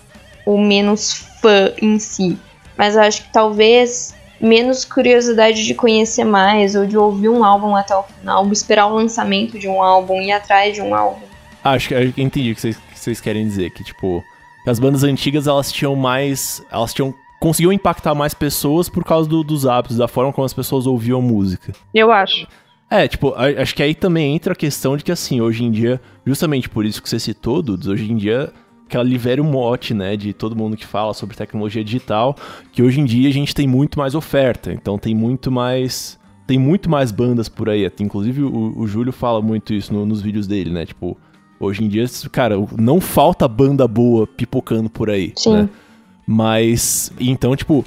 o 0.45 0.57
menos 0.57 1.25
fã 1.41 1.71
em 1.81 1.97
si. 1.99 2.37
Mas 2.77 2.95
eu 2.95 3.01
acho 3.01 3.23
que 3.23 3.31
talvez 3.31 4.13
menos 4.41 4.83
curiosidade 4.83 5.65
de 5.65 5.73
conhecer 5.73 6.25
mais, 6.25 6.75
ou 6.75 6.85
de 6.85 6.97
ouvir 6.97 7.29
um 7.29 7.43
álbum 7.43 7.75
até 7.75 7.95
o 7.95 8.03
final, 8.03 8.45
esperar 8.51 8.87
o 8.87 8.95
lançamento 8.95 9.57
de 9.57 9.67
um 9.69 9.81
álbum, 9.81 10.21
ir 10.21 10.31
atrás 10.33 10.75
de 10.75 10.81
um 10.81 10.93
álbum. 10.93 11.25
Acho 11.63 11.87
que 11.87 11.93
eu 11.93 12.13
entendi 12.17 12.51
o 12.51 12.55
que 12.55 12.61
vocês, 12.61 12.75
que 12.77 12.99
vocês 12.99 13.21
querem 13.21 13.47
dizer. 13.47 13.71
Que, 13.71 13.83
tipo, 13.83 14.23
as 14.67 14.77
bandas 14.77 15.03
antigas, 15.03 15.47
elas 15.47 15.71
tinham 15.71 15.95
mais... 15.95 16.61
Elas 16.69 16.93
tinham... 16.93 17.13
Conseguiam 17.39 17.71
impactar 17.71 18.13
mais 18.15 18.33
pessoas 18.33 18.89
por 18.89 19.03
causa 19.05 19.29
do- 19.29 19.43
dos 19.43 19.65
hábitos, 19.65 19.97
da 19.97 20.07
forma 20.07 20.33
como 20.33 20.45
as 20.45 20.53
pessoas 20.53 20.85
ouviam 20.87 21.21
música. 21.21 21.71
Eu 21.93 22.11
acho. 22.11 22.47
É, 22.89 23.07
tipo, 23.07 23.33
acho 23.35 23.75
que 23.75 23.83
aí 23.83 23.93
também 23.93 24.33
entra 24.35 24.53
a 24.53 24.55
questão 24.55 24.95
de 24.95 25.03
que, 25.03 25.11
assim, 25.11 25.41
hoje 25.41 25.63
em 25.63 25.71
dia, 25.71 25.99
justamente 26.25 26.69
por 26.69 26.85
isso 26.85 27.01
que 27.01 27.09
você 27.09 27.19
citou, 27.19 27.61
Dudes, 27.61 27.87
hoje 27.87 28.09
em 28.09 28.15
dia, 28.15 28.51
que 28.87 28.95
ela 28.95 29.05
o 29.41 29.43
mote, 29.43 29.93
né, 29.93 30.15
de 30.15 30.31
todo 30.31 30.55
mundo 30.55 30.77
que 30.77 30.85
fala 30.85 31.13
sobre 31.13 31.35
tecnologia 31.35 31.83
digital, 31.83 32.35
que 32.71 32.81
hoje 32.81 33.01
em 33.01 33.05
dia 33.05 33.27
a 33.27 33.33
gente 33.33 33.53
tem 33.53 33.67
muito 33.67 33.99
mais 33.99 34.15
oferta, 34.15 34.71
então 34.71 34.97
tem 34.97 35.13
muito 35.13 35.51
mais... 35.51 36.17
Tem 36.45 36.57
muito 36.57 36.89
mais 36.89 37.11
bandas 37.11 37.49
por 37.49 37.69
aí, 37.69 37.85
até, 37.85 38.05
inclusive 38.05 38.41
o, 38.41 38.79
o 38.79 38.87
Júlio 38.87 39.11
fala 39.11 39.41
muito 39.41 39.73
isso 39.73 39.93
no- 39.93 40.05
nos 40.05 40.21
vídeos 40.21 40.47
dele, 40.47 40.69
né, 40.71 40.85
tipo, 40.85 41.17
hoje 41.59 41.83
em 41.83 41.89
dia, 41.89 42.05
cara, 42.31 42.55
não 42.77 43.01
falta 43.01 43.45
banda 43.49 43.85
boa 43.85 44.25
pipocando 44.25 44.89
por 44.89 45.09
aí, 45.09 45.33
Sim. 45.35 45.51
né? 45.53 45.69
Mas, 46.25 47.11
então, 47.19 47.53
tipo, 47.53 47.85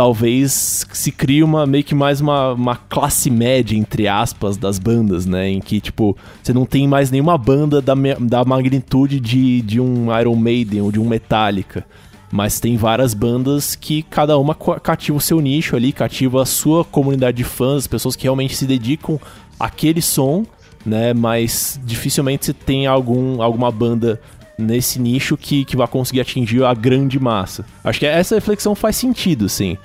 talvez 0.00 0.86
se 0.94 1.12
crie 1.12 1.42
uma 1.42 1.66
meio 1.66 1.84
que 1.84 1.94
mais 1.94 2.22
uma, 2.22 2.54
uma 2.54 2.74
classe 2.74 3.28
média, 3.28 3.76
entre 3.76 4.08
aspas, 4.08 4.56
das 4.56 4.78
bandas, 4.78 5.26
né? 5.26 5.50
Em 5.50 5.60
que, 5.60 5.78
tipo, 5.78 6.16
você 6.42 6.54
não 6.54 6.64
tem 6.64 6.88
mais 6.88 7.10
nenhuma 7.10 7.36
banda 7.36 7.82
da, 7.82 7.92
da 8.18 8.42
magnitude 8.42 9.20
de, 9.20 9.60
de 9.60 9.78
um 9.78 10.06
Iron 10.18 10.36
Maiden 10.36 10.80
ou 10.80 10.90
de 10.90 10.98
um 10.98 11.06
Metallica. 11.06 11.84
Mas 12.32 12.58
tem 12.58 12.78
várias 12.78 13.12
bandas 13.12 13.74
que 13.74 14.02
cada 14.02 14.38
uma 14.38 14.54
cativa 14.54 15.18
o 15.18 15.20
seu 15.20 15.38
nicho 15.38 15.76
ali, 15.76 15.92
cativa 15.92 16.40
a 16.40 16.46
sua 16.46 16.82
comunidade 16.82 17.36
de 17.36 17.44
fãs, 17.44 17.86
pessoas 17.86 18.16
que 18.16 18.22
realmente 18.22 18.56
se 18.56 18.64
dedicam 18.64 19.20
àquele 19.58 20.00
som, 20.00 20.46
né? 20.86 21.12
Mas 21.12 21.78
dificilmente 21.84 22.46
você 22.46 22.54
tem 22.54 22.86
algum, 22.86 23.42
alguma 23.42 23.70
banda 23.70 24.18
nesse 24.60 24.98
nicho 25.00 25.36
que, 25.36 25.64
que 25.64 25.76
vai 25.76 25.88
conseguir 25.88 26.20
atingir 26.20 26.64
a 26.64 26.74
grande 26.74 27.18
massa. 27.18 27.64
Acho 27.82 28.00
que 28.00 28.06
essa 28.06 28.34
reflexão 28.34 28.74
faz 28.74 28.96
sentido, 28.96 29.48
sim. 29.48 29.76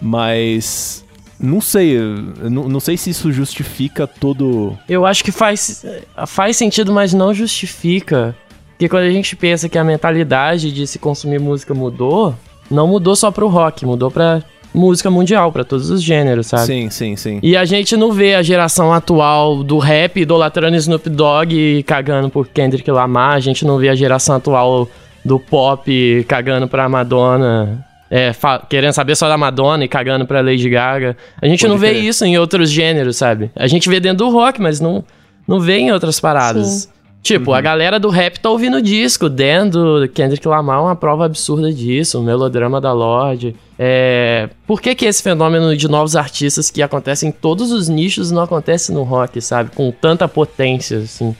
Mas. 0.00 1.04
Não 1.38 1.60
sei, 1.60 1.98
não, 1.98 2.68
não 2.68 2.78
sei 2.78 2.96
se 2.96 3.10
isso 3.10 3.32
justifica 3.32 4.06
todo. 4.06 4.78
Eu 4.88 5.04
acho 5.04 5.24
que 5.24 5.32
faz, 5.32 5.84
faz 6.24 6.56
sentido, 6.56 6.92
mas 6.92 7.12
não 7.12 7.34
justifica. 7.34 8.36
Porque 8.70 8.88
quando 8.88 9.04
a 9.04 9.10
gente 9.10 9.34
pensa 9.34 9.68
que 9.68 9.76
a 9.76 9.82
mentalidade 9.82 10.70
de 10.70 10.86
se 10.86 11.00
consumir 11.00 11.40
música 11.40 11.74
mudou, 11.74 12.34
não 12.70 12.86
mudou 12.86 13.16
só 13.16 13.32
pro 13.32 13.48
rock, 13.48 13.84
mudou 13.84 14.08
pra 14.08 14.42
música 14.74 15.10
mundial, 15.10 15.52
pra 15.52 15.64
todos 15.64 15.90
os 15.90 16.02
gêneros, 16.02 16.46
sabe? 16.46 16.66
Sim, 16.66 16.90
sim, 16.90 17.16
sim. 17.16 17.40
E 17.42 17.56
a 17.56 17.64
gente 17.64 17.96
não 17.96 18.12
vê 18.12 18.34
a 18.34 18.42
geração 18.42 18.92
atual 18.92 19.62
do 19.62 19.78
rap 19.78 20.20
idolatrando 20.20 20.76
Snoop 20.76 21.08
Dogg 21.10 21.52
e 21.54 21.82
cagando 21.82 22.30
por 22.30 22.48
Kendrick 22.48 22.90
Lamar. 22.90 23.34
A 23.34 23.40
gente 23.40 23.64
não 23.64 23.78
vê 23.78 23.88
a 23.88 23.94
geração 23.94 24.36
atual 24.36 24.88
do 25.24 25.38
pop 25.38 26.24
cagando 26.28 26.66
pra 26.66 26.88
Madonna. 26.88 27.84
é, 28.10 28.30
querendo 28.68 28.92
saber 28.92 29.16
só 29.16 29.28
da 29.28 29.38
Madonna 29.38 29.84
e 29.84 29.88
cagando 29.88 30.26
pra 30.26 30.40
Lady 30.40 30.68
Gaga. 30.68 31.16
A 31.40 31.46
gente 31.46 31.60
Pode 31.60 31.72
não 31.72 31.78
vê 31.78 31.92
isso 31.92 32.24
em 32.24 32.36
outros 32.38 32.70
gêneros, 32.70 33.16
sabe? 33.16 33.50
A 33.56 33.66
gente 33.66 33.88
vê 33.88 34.00
dentro 34.00 34.18
do 34.26 34.30
rock, 34.30 34.60
mas 34.60 34.80
não, 34.80 35.04
não 35.48 35.60
vê 35.60 35.78
em 35.78 35.92
outras 35.92 36.20
paradas. 36.20 36.66
Sim. 36.66 36.88
Tipo, 37.22 37.52
a 37.52 37.60
galera 37.60 38.00
do 38.00 38.08
rap 38.08 38.38
tá 38.38 38.50
ouvindo 38.50 38.82
disco. 38.82 39.28
dentro 39.28 40.00
do 40.00 40.08
Kendrick 40.08 40.46
Lamar 40.46 40.78
é 40.78 40.82
uma 40.82 40.96
prova 40.96 41.24
absurda 41.24 41.72
disso. 41.72 42.18
O 42.18 42.22
melodrama 42.22 42.80
da 42.80 42.92
Lorde. 42.92 43.54
É... 43.78 44.50
Por 44.66 44.80
que 44.80 44.94
que 44.94 45.06
esse 45.06 45.22
fenômeno 45.22 45.76
de 45.76 45.86
novos 45.86 46.16
artistas 46.16 46.70
que 46.70 46.82
acontece 46.82 47.24
em 47.24 47.30
todos 47.30 47.70
os 47.70 47.88
nichos 47.88 48.32
não 48.32 48.42
acontece 48.42 48.92
no 48.92 49.04
rock, 49.04 49.40
sabe? 49.40 49.70
Com 49.70 49.92
tanta 49.92 50.26
potência, 50.26 50.98
assim. 50.98 51.34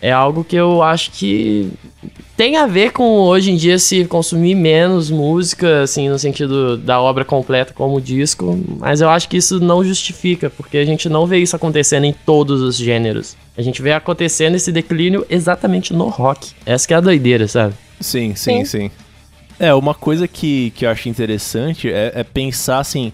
É 0.00 0.10
algo 0.10 0.42
que 0.44 0.56
eu 0.56 0.82
acho 0.82 1.10
que 1.10 1.70
tem 2.36 2.56
a 2.56 2.66
ver 2.66 2.92
com 2.92 3.02
hoje 3.20 3.50
em 3.50 3.56
dia 3.56 3.78
se 3.78 4.04
consumir 4.04 4.54
menos 4.54 5.10
música, 5.10 5.82
assim, 5.82 6.08
no 6.08 6.18
sentido 6.18 6.76
da 6.76 7.00
obra 7.00 7.24
completa 7.24 7.72
como 7.72 8.00
disco, 8.00 8.58
mas 8.78 9.00
eu 9.00 9.08
acho 9.08 9.26
que 9.28 9.38
isso 9.38 9.58
não 9.58 9.82
justifica, 9.82 10.50
porque 10.50 10.76
a 10.76 10.84
gente 10.84 11.08
não 11.08 11.26
vê 11.26 11.38
isso 11.38 11.56
acontecendo 11.56 12.04
em 12.04 12.12
todos 12.12 12.60
os 12.60 12.76
gêneros. 12.76 13.36
A 13.56 13.62
gente 13.62 13.80
vê 13.80 13.92
acontecendo 13.92 14.54
esse 14.54 14.70
declínio 14.70 15.24
exatamente 15.30 15.92
no 15.92 16.08
rock. 16.08 16.52
Essa 16.64 16.86
que 16.86 16.94
é 16.94 16.96
a 16.96 17.00
doideira, 17.00 17.48
sabe? 17.48 17.74
Sim, 18.00 18.34
sim, 18.34 18.64
sim. 18.64 18.90
É, 19.58 19.72
uma 19.72 19.94
coisa 19.94 20.28
que, 20.28 20.70
que 20.72 20.84
eu 20.84 20.90
acho 20.90 21.08
interessante 21.08 21.90
é, 21.90 22.12
é 22.14 22.22
pensar 22.24 22.78
assim. 22.80 23.12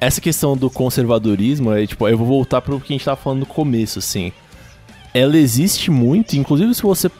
Essa 0.00 0.20
questão 0.20 0.56
do 0.56 0.70
conservadorismo, 0.70 1.72
é, 1.72 1.86
tipo, 1.86 2.08
eu 2.08 2.16
vou 2.16 2.26
voltar 2.26 2.60
pro 2.60 2.80
que 2.80 2.92
a 2.92 2.94
gente 2.94 3.04
tava 3.04 3.16
falando 3.20 3.40
no 3.40 3.46
começo, 3.46 3.98
assim. 3.98 4.32
Ela 5.12 5.36
existe 5.36 5.90
muito, 5.90 6.34
inclusive 6.36 6.72
se 6.74 6.82
você, 6.82 7.10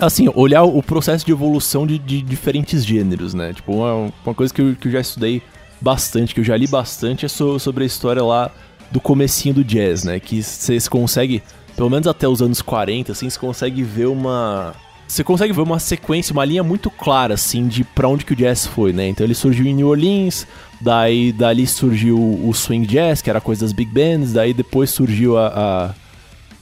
assim, 0.00 0.28
olhar 0.34 0.64
o 0.64 0.82
processo 0.82 1.24
de 1.26 1.30
evolução 1.30 1.86
de, 1.86 1.98
de 1.98 2.22
diferentes 2.22 2.84
gêneros, 2.84 3.34
né? 3.34 3.52
Tipo, 3.52 3.74
uma, 3.74 4.10
uma 4.24 4.34
coisa 4.34 4.52
que 4.52 4.62
eu, 4.62 4.74
que 4.74 4.88
eu 4.88 4.92
já 4.92 5.00
estudei 5.00 5.42
bastante, 5.80 6.34
que 6.34 6.40
eu 6.40 6.44
já 6.44 6.56
li 6.56 6.66
bastante, 6.66 7.26
é 7.26 7.28
so- 7.28 7.58
sobre 7.60 7.84
a 7.84 7.86
história 7.86 8.22
lá 8.24 8.50
do 8.90 9.00
comecinho 9.00 9.54
do 9.56 9.62
jazz, 9.62 10.02
né? 10.02 10.18
Que 10.18 10.42
vocês 10.42 10.88
conseguem, 10.88 11.42
pelo 11.76 11.90
menos 11.90 12.06
até 12.06 12.28
os 12.28 12.40
anos 12.42 12.62
40, 12.62 13.12
assim, 13.12 13.28
você 13.28 13.38
consegue 13.38 13.82
ver 13.82 14.06
uma... 14.06 14.74
Você 15.06 15.22
consegue 15.22 15.52
ver 15.52 15.60
uma 15.60 15.78
sequência, 15.78 16.32
uma 16.32 16.44
linha 16.46 16.62
muito 16.62 16.90
clara, 16.90 17.34
assim, 17.34 17.68
de 17.68 17.84
pra 17.84 18.08
onde 18.08 18.24
que 18.24 18.32
o 18.32 18.36
jazz 18.36 18.66
foi, 18.66 18.92
né? 18.92 19.06
Então 19.08 19.24
ele 19.24 19.34
surgiu 19.34 19.66
em 19.66 19.74
New 19.74 19.88
Orleans, 19.88 20.46
daí 20.80 21.30
dali 21.30 21.66
surgiu 21.66 22.16
o 22.18 22.50
swing 22.54 22.86
jazz, 22.86 23.20
que 23.20 23.28
era 23.28 23.38
coisa 23.40 23.66
das 23.66 23.72
big 23.72 23.90
bands, 23.92 24.32
daí 24.32 24.54
depois 24.54 24.88
surgiu 24.90 25.36
a, 25.36 25.48
a- 25.48 25.94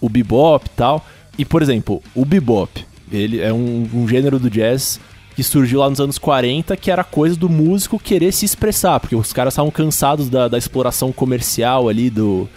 o 0.01 0.09
bebop 0.09 0.67
e 0.67 0.71
tal. 0.71 1.07
E, 1.39 1.45
por 1.45 1.63
exemplo, 1.63 2.03
o 2.17 2.25
bebop, 2.25 2.85
ele 3.13 3.41
é 3.41 3.53
um, 3.53 3.89
um 3.95 4.09
gênero 4.09 4.41
do 4.41 4.51
jazz 4.51 4.99
que 5.37 5.43
surgiu 5.45 5.79
lá 5.79 5.89
nos 5.89 6.01
anos 6.01 6.19
40, 6.19 6.77
que 6.77 6.91
era 6.91 7.05
coisa 7.05 7.37
do 7.37 7.49
músico 7.49 7.97
querer 7.99 8.33
se 8.33 8.45
expressar, 8.45 8.99
porque 8.99 9.15
os 9.17 9.33
caras 9.33 9.55
estavam 9.55 9.71
cansados 9.71 10.29
da, 10.29 10.49
da 10.49 10.59
exploração 10.59 11.13
comercial 11.13 11.89
ali 11.89 12.11
do, 12.11 12.49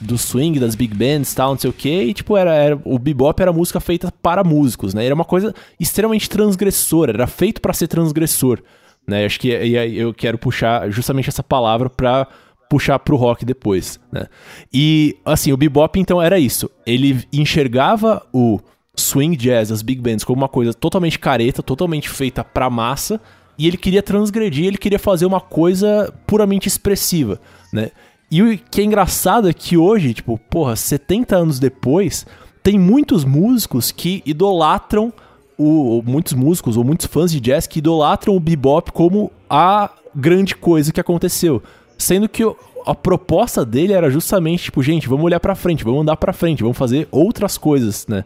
do 0.00 0.16
swing, 0.16 0.58
das 0.58 0.74
big 0.74 0.94
bands 0.94 1.34
tal, 1.34 1.50
não 1.50 1.58
sei 1.58 1.70
o 1.70 1.72
que, 1.72 2.02
e 2.02 2.14
tipo, 2.14 2.36
era, 2.36 2.54
era, 2.54 2.80
o 2.84 2.98
bebop 2.98 3.40
era 3.40 3.52
música 3.52 3.80
feita 3.80 4.12
para 4.22 4.44
músicos, 4.44 4.94
né? 4.94 5.04
Era 5.04 5.14
uma 5.14 5.24
coisa 5.24 5.54
extremamente 5.78 6.28
transgressora, 6.28 7.12
era 7.12 7.26
feito 7.26 7.60
para 7.60 7.72
ser 7.72 7.88
transgressor, 7.88 8.62
né? 9.06 9.24
Acho 9.24 9.40
que 9.40 9.48
e 9.48 9.76
aí 9.76 9.98
eu 9.98 10.14
quero 10.14 10.38
puxar 10.38 10.90
justamente 10.90 11.28
essa 11.28 11.42
palavra 11.42 11.90
pra 11.90 12.26
puxar 12.68 12.98
pro 12.98 13.16
rock 13.16 13.44
depois, 13.44 13.98
né? 14.12 14.26
E 14.72 15.16
assim, 15.24 15.52
o 15.52 15.56
bebop 15.56 15.98
então 15.98 16.20
era 16.20 16.38
isso. 16.38 16.70
Ele 16.86 17.24
enxergava 17.32 18.24
o 18.32 18.60
swing 18.94 19.36
jazz, 19.36 19.72
as 19.72 19.82
big 19.82 20.00
bands 20.00 20.24
como 20.24 20.42
uma 20.42 20.48
coisa 20.48 20.74
totalmente 20.74 21.18
careta, 21.18 21.62
totalmente 21.62 22.08
feita 22.08 22.44
pra 22.44 22.68
massa, 22.68 23.20
e 23.58 23.66
ele 23.66 23.76
queria 23.76 24.02
transgredir, 24.02 24.66
ele 24.66 24.78
queria 24.78 24.98
fazer 24.98 25.26
uma 25.26 25.40
coisa 25.40 26.12
puramente 26.26 26.68
expressiva, 26.68 27.40
né? 27.72 27.90
E 28.30 28.42
o 28.42 28.58
que 28.58 28.80
é 28.80 28.84
engraçado 28.84 29.48
é 29.48 29.52
que 29.52 29.76
hoje, 29.76 30.12
tipo, 30.12 30.38
porra, 30.50 30.76
70 30.76 31.34
anos 31.36 31.58
depois, 31.58 32.26
tem 32.62 32.78
muitos 32.78 33.24
músicos 33.24 33.90
que 33.90 34.22
idolatram 34.26 35.12
o, 35.56 36.02
muitos 36.04 36.34
músicos 36.34 36.76
ou 36.76 36.84
muitos 36.84 37.06
fãs 37.06 37.32
de 37.32 37.40
jazz 37.40 37.66
que 37.66 37.78
idolatram 37.78 38.36
o 38.36 38.40
bebop 38.40 38.92
como 38.92 39.32
a 39.48 39.90
grande 40.14 40.54
coisa 40.54 40.92
que 40.92 41.00
aconteceu, 41.00 41.62
sendo 41.96 42.28
que 42.28 42.44
a 42.86 42.94
proposta 42.94 43.64
dele 43.64 43.92
era 43.92 44.10
justamente 44.10 44.64
tipo, 44.64 44.82
gente, 44.82 45.08
vamos 45.08 45.24
olhar 45.24 45.40
para 45.40 45.54
frente, 45.54 45.82
vamos 45.82 46.02
andar 46.02 46.16
para 46.16 46.32
frente, 46.32 46.62
vamos 46.62 46.78
fazer 46.78 47.08
outras 47.10 47.58
coisas, 47.58 48.06
né? 48.06 48.24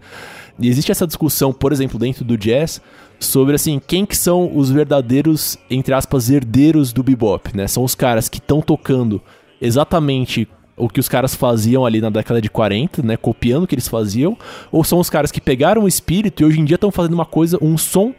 E 0.58 0.68
existe 0.68 0.92
essa 0.92 1.06
discussão, 1.06 1.52
por 1.52 1.72
exemplo, 1.72 1.98
dentro 1.98 2.24
do 2.24 2.36
jazz, 2.36 2.80
sobre 3.18 3.54
assim, 3.54 3.80
quem 3.84 4.04
que 4.04 4.16
são 4.16 4.50
os 4.54 4.70
verdadeiros, 4.70 5.56
entre 5.70 5.94
aspas, 5.94 6.28
herdeiros 6.28 6.92
do 6.92 7.02
bebop, 7.02 7.56
né? 7.56 7.66
São 7.66 7.82
os 7.82 7.94
caras 7.94 8.28
que 8.28 8.38
estão 8.38 8.60
tocando 8.60 9.20
exatamente 9.62 10.48
o 10.76 10.88
que 10.88 11.00
os 11.00 11.08
caras 11.08 11.34
faziam 11.34 11.86
ali 11.86 12.00
na 12.00 12.10
década 12.10 12.40
de 12.40 12.50
40, 12.50 13.02
né, 13.02 13.16
copiando 13.16 13.64
o 13.64 13.66
que 13.66 13.74
eles 13.74 13.88
faziam, 13.88 14.36
ou 14.70 14.82
são 14.82 14.98
os 14.98 15.08
caras 15.08 15.30
que 15.30 15.40
pegaram 15.40 15.84
o 15.84 15.88
espírito 15.88 16.42
e 16.42 16.46
hoje 16.46 16.60
em 16.60 16.64
dia 16.64 16.74
estão 16.74 16.90
fazendo 16.90 17.14
uma 17.14 17.26
coisa, 17.26 17.58
um 17.62 17.78
som 17.78 18.12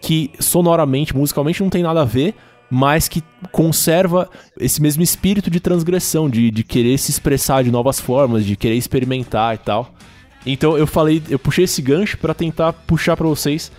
que 0.00 0.30
sonoramente, 0.40 1.14
musicalmente 1.14 1.62
não 1.62 1.70
tem 1.70 1.82
nada 1.82 2.02
a 2.02 2.04
ver, 2.04 2.34
mas 2.70 3.08
que 3.08 3.22
conserva 3.52 4.28
esse 4.58 4.80
mesmo 4.80 5.02
espírito 5.02 5.50
de 5.50 5.60
transgressão, 5.60 6.30
de, 6.30 6.50
de 6.50 6.64
querer 6.64 6.98
se 6.98 7.10
expressar 7.10 7.64
de 7.64 7.70
novas 7.70 8.00
formas, 8.00 8.44
de 8.44 8.56
querer 8.56 8.76
experimentar 8.76 9.54
e 9.54 9.58
tal. 9.58 9.92
Então 10.46 10.78
eu 10.78 10.86
falei, 10.86 11.22
eu 11.28 11.38
puxei 11.38 11.64
esse 11.64 11.82
gancho 11.82 12.16
para 12.16 12.32
tentar 12.32 12.72
puxar 12.72 13.16
para 13.16 13.26
vocês 13.26 13.70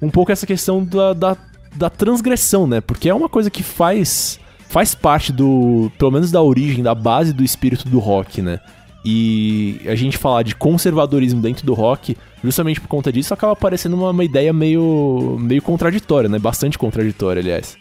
um 0.00 0.10
pouco 0.10 0.32
essa 0.32 0.46
questão 0.46 0.84
da, 0.84 1.12
da, 1.12 1.36
da 1.74 1.90
transgressão, 1.90 2.66
né? 2.66 2.80
Porque 2.80 3.08
é 3.08 3.14
uma 3.14 3.28
coisa 3.28 3.50
que 3.50 3.62
faz 3.62 4.38
faz 4.68 4.94
parte 4.94 5.32
do, 5.32 5.90
pelo 5.98 6.10
menos 6.10 6.30
da 6.30 6.42
origem, 6.42 6.82
da 6.82 6.94
base 6.94 7.32
do 7.32 7.44
espírito 7.44 7.88
do 7.88 7.98
rock, 7.98 8.42
né? 8.42 8.60
E 9.04 9.80
a 9.86 9.94
gente 9.94 10.18
falar 10.18 10.42
de 10.42 10.54
conservadorismo 10.54 11.40
dentro 11.40 11.64
do 11.64 11.74
rock, 11.74 12.16
justamente 12.42 12.80
por 12.80 12.88
conta 12.88 13.12
disso, 13.12 13.32
acaba 13.32 13.54
parecendo 13.54 13.94
uma, 13.94 14.10
uma 14.10 14.24
ideia 14.24 14.52
meio, 14.52 15.36
meio 15.38 15.62
contraditória, 15.62 16.28
né? 16.28 16.38
Bastante 16.38 16.76
contraditória, 16.76 17.40
aliás. 17.40 17.76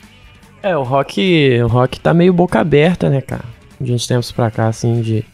É, 0.61 0.77
o 0.77 0.83
rock, 0.83 1.59
o 1.63 1.67
rock 1.67 1.99
tá 1.99 2.13
meio 2.13 2.31
boca 2.31 2.59
aberta, 2.59 3.09
né, 3.09 3.21
cara? 3.21 3.45
De 3.81 3.91
uns 3.91 4.05
tempos 4.05 4.31
pra 4.31 4.51
cá, 4.51 4.67
assim, 4.67 5.01
de, 5.01 5.25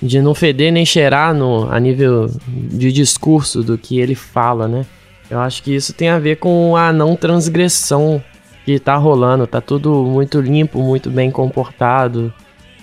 de 0.00 0.22
não 0.22 0.34
feder 0.34 0.72
nem 0.72 0.86
cheirar 0.86 1.34
no, 1.34 1.70
a 1.70 1.78
nível 1.78 2.30
de 2.46 2.90
discurso 2.90 3.62
do 3.62 3.76
que 3.76 3.98
ele 3.98 4.14
fala, 4.14 4.66
né? 4.66 4.86
Eu 5.30 5.40
acho 5.40 5.62
que 5.62 5.74
isso 5.74 5.92
tem 5.92 6.08
a 6.08 6.18
ver 6.18 6.36
com 6.36 6.76
a 6.76 6.92
não 6.92 7.16
transgressão 7.16 8.22
que 8.64 8.78
tá 8.78 8.96
rolando, 8.96 9.46
tá 9.46 9.60
tudo 9.60 9.92
muito 10.04 10.40
limpo, 10.40 10.78
muito 10.78 11.10
bem 11.10 11.30
comportado. 11.30 12.32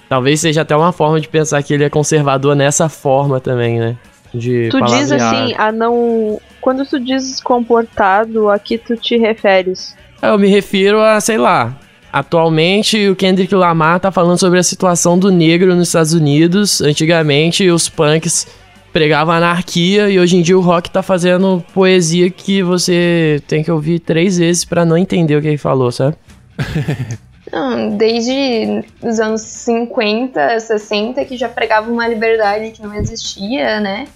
Talvez 0.07 0.41
seja 0.41 0.61
até 0.61 0.75
uma 0.75 0.91
forma 0.91 1.19
de 1.19 1.27
pensar 1.27 1.63
que 1.63 1.73
ele 1.73 1.83
é 1.83 1.89
conservador 1.89 2.55
nessa 2.55 2.89
forma 2.89 3.39
também, 3.39 3.79
né? 3.79 3.95
De 4.33 4.69
tu 4.69 4.79
diz 4.81 5.11
assim, 5.11 5.53
a 5.57 5.71
não. 5.71 6.39
Quando 6.61 6.85
tu 6.85 6.99
diz 6.99 7.41
comportado, 7.41 8.49
a 8.49 8.59
que 8.59 8.77
tu 8.77 8.95
te 8.95 9.17
referes? 9.17 9.95
Eu 10.21 10.37
me 10.37 10.47
refiro 10.47 11.01
a, 11.01 11.19
sei 11.19 11.37
lá. 11.37 11.75
Atualmente, 12.13 13.07
o 13.09 13.15
Kendrick 13.15 13.55
Lamar 13.55 13.99
tá 13.99 14.11
falando 14.11 14.37
sobre 14.37 14.59
a 14.59 14.63
situação 14.63 15.17
do 15.17 15.31
negro 15.31 15.75
nos 15.75 15.87
Estados 15.87 16.13
Unidos. 16.13 16.81
Antigamente, 16.81 17.69
os 17.69 17.87
punks 17.87 18.47
pregava 18.91 19.33
anarquia 19.33 20.09
e 20.09 20.19
hoje 20.19 20.37
em 20.37 20.41
dia 20.41 20.57
o 20.57 20.61
rock 20.61 20.89
tá 20.89 21.01
fazendo 21.01 21.63
poesia 21.73 22.29
que 22.29 22.61
você 22.61 23.41
tem 23.47 23.63
que 23.63 23.71
ouvir 23.71 23.99
três 23.99 24.37
vezes 24.37 24.65
para 24.65 24.85
não 24.85 24.97
entender 24.97 25.35
o 25.35 25.41
que 25.41 25.47
ele 25.47 25.57
falou, 25.57 25.91
sabe? 25.91 26.15
Não, 27.51 27.97
desde 27.97 28.85
os 29.03 29.19
anos 29.19 29.41
50, 29.41 30.57
60, 30.57 31.25
que 31.25 31.35
já 31.35 31.49
pregava 31.49 31.91
uma 31.91 32.07
liberdade 32.07 32.71
que 32.71 32.81
não 32.81 32.93
existia, 32.95 33.81
né? 33.81 34.07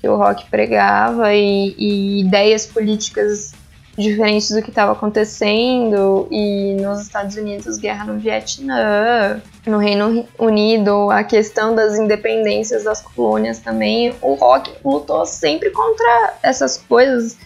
Que 0.00 0.08
o 0.08 0.16
rock 0.16 0.46
pregava 0.48 1.34
e, 1.34 1.74
e 1.76 2.20
ideias 2.22 2.64
políticas 2.64 3.52
diferentes 3.98 4.50
do 4.50 4.62
que 4.62 4.70
estava 4.70 4.92
acontecendo 4.92 6.28
e 6.30 6.76
nos 6.80 7.00
Estados 7.00 7.36
Unidos 7.36 7.78
guerra 7.78 8.04
no 8.04 8.18
Vietnã, 8.18 9.42
no 9.66 9.78
Reino 9.78 10.24
Unido 10.38 11.10
a 11.10 11.24
questão 11.24 11.74
das 11.74 11.98
independências 11.98 12.84
das 12.84 13.02
colônias 13.02 13.58
também, 13.58 14.14
o 14.22 14.34
rock 14.34 14.70
lutou 14.84 15.26
sempre 15.26 15.70
contra 15.70 16.34
essas 16.42 16.76
coisas, 16.76 17.36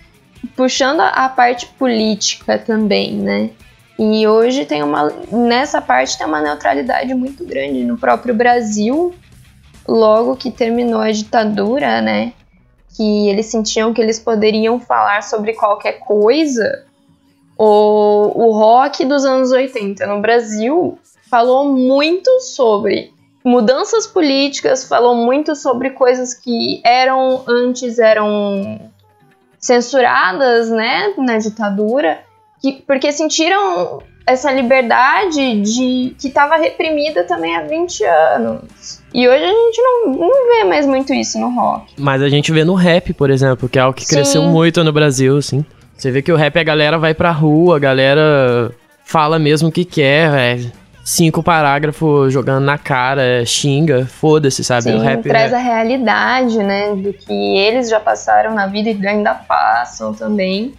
puxando 0.55 1.00
a 1.00 1.28
parte 1.28 1.66
política 1.78 2.59
também, 2.59 3.14
né? 3.14 3.50
E 3.98 4.26
hoje 4.26 4.66
tem 4.66 4.82
uma 4.82 5.11
nessa 5.30 5.80
parte 5.80 6.18
tem 6.18 6.26
uma 6.26 6.40
neutralidade 6.40 7.14
muito 7.14 7.44
grande 7.46 7.84
no 7.84 7.96
próprio 7.96 8.34
Brasil, 8.34 9.14
logo 9.88 10.36
que 10.36 10.50
terminou 10.50 11.00
a 11.00 11.11
ditadura, 11.11 12.03
né? 12.03 12.32
Que 12.97 13.28
eles 13.28 13.47
sentiam 13.47 13.93
que 13.93 14.01
eles 14.01 14.18
poderiam 14.18 14.78
falar 14.78 15.22
sobre 15.22 15.55
qualquer 15.55 15.99
coisa, 16.01 16.84
o, 17.57 18.53
rock 18.53 19.05
dos 19.05 19.24
anos 19.24 19.51
80 19.53 20.07
no 20.07 20.20
Brasil 20.20 20.99
falou 21.30 21.72
muito 21.72 22.40
sobre 22.40 23.12
mudanças 23.45 24.07
políticas, 24.07 24.84
falou 24.84 25.14
muito 25.14 25.55
sobre 25.55 25.90
coisas 25.90 26.34
que 26.34 26.80
eram 26.84 27.45
antes 27.49 27.99
eram 27.99 28.90
censuradas, 29.59 30.70
né, 30.70 31.14
na 31.16 31.38
ditadura, 31.38 32.20
que, 32.61 32.82
porque 32.86 33.12
sentiram 33.12 34.03
essa 34.26 34.53
liberdade 34.53 35.61
de 35.62 36.16
que 36.18 36.28
estava 36.28 36.57
reprimida 36.57 37.24
também 37.24 37.57
há 37.57 37.62
20 37.62 38.05
anos. 38.05 39.01
E 39.14 39.28
hoje 39.28 39.44
a 39.44 39.48
gente 39.48 39.82
não, 39.82 40.12
não 40.14 40.48
vê 40.48 40.64
mais 40.64 40.86
muito 40.86 41.12
isso 41.12 41.38
no 41.38 41.54
rock. 41.54 41.92
Mas 41.98 42.22
a 42.22 42.28
gente 42.28 42.50
vê 42.50 42.64
no 42.64 42.74
rap, 42.74 43.12
por 43.12 43.30
exemplo, 43.30 43.68
que 43.68 43.78
é 43.78 43.82
algo 43.82 43.94
que 43.94 44.06
Sim. 44.06 44.16
cresceu 44.16 44.42
muito 44.42 44.82
no 44.82 44.92
Brasil, 44.92 45.36
assim. 45.36 45.64
Você 45.96 46.10
vê 46.10 46.22
que 46.22 46.32
o 46.32 46.36
rap 46.36 46.58
a 46.58 46.62
galera 46.64 46.98
vai 46.98 47.14
pra 47.14 47.30
rua, 47.30 47.76
a 47.76 47.78
galera 47.78 48.72
fala 49.04 49.38
mesmo 49.38 49.68
o 49.68 49.72
que 49.72 49.84
quer, 49.84 50.32
é 50.34 50.58
cinco 51.04 51.42
parágrafos 51.42 52.32
jogando 52.32 52.64
na 52.64 52.78
cara, 52.78 53.22
é, 53.22 53.44
xinga, 53.44 54.06
foda-se, 54.06 54.64
sabe? 54.64 54.84
Sim, 54.84 54.94
o 54.94 55.00
rap 55.00 55.22
traz 55.22 55.52
é... 55.52 55.56
a 55.56 55.58
realidade, 55.58 56.58
né, 56.58 56.94
do 56.94 57.12
que 57.12 57.32
eles 57.32 57.90
já 57.90 58.00
passaram 58.00 58.54
na 58.54 58.66
vida 58.66 58.90
e 58.90 59.06
ainda 59.06 59.34
passam 59.34 60.14
também. 60.14 60.72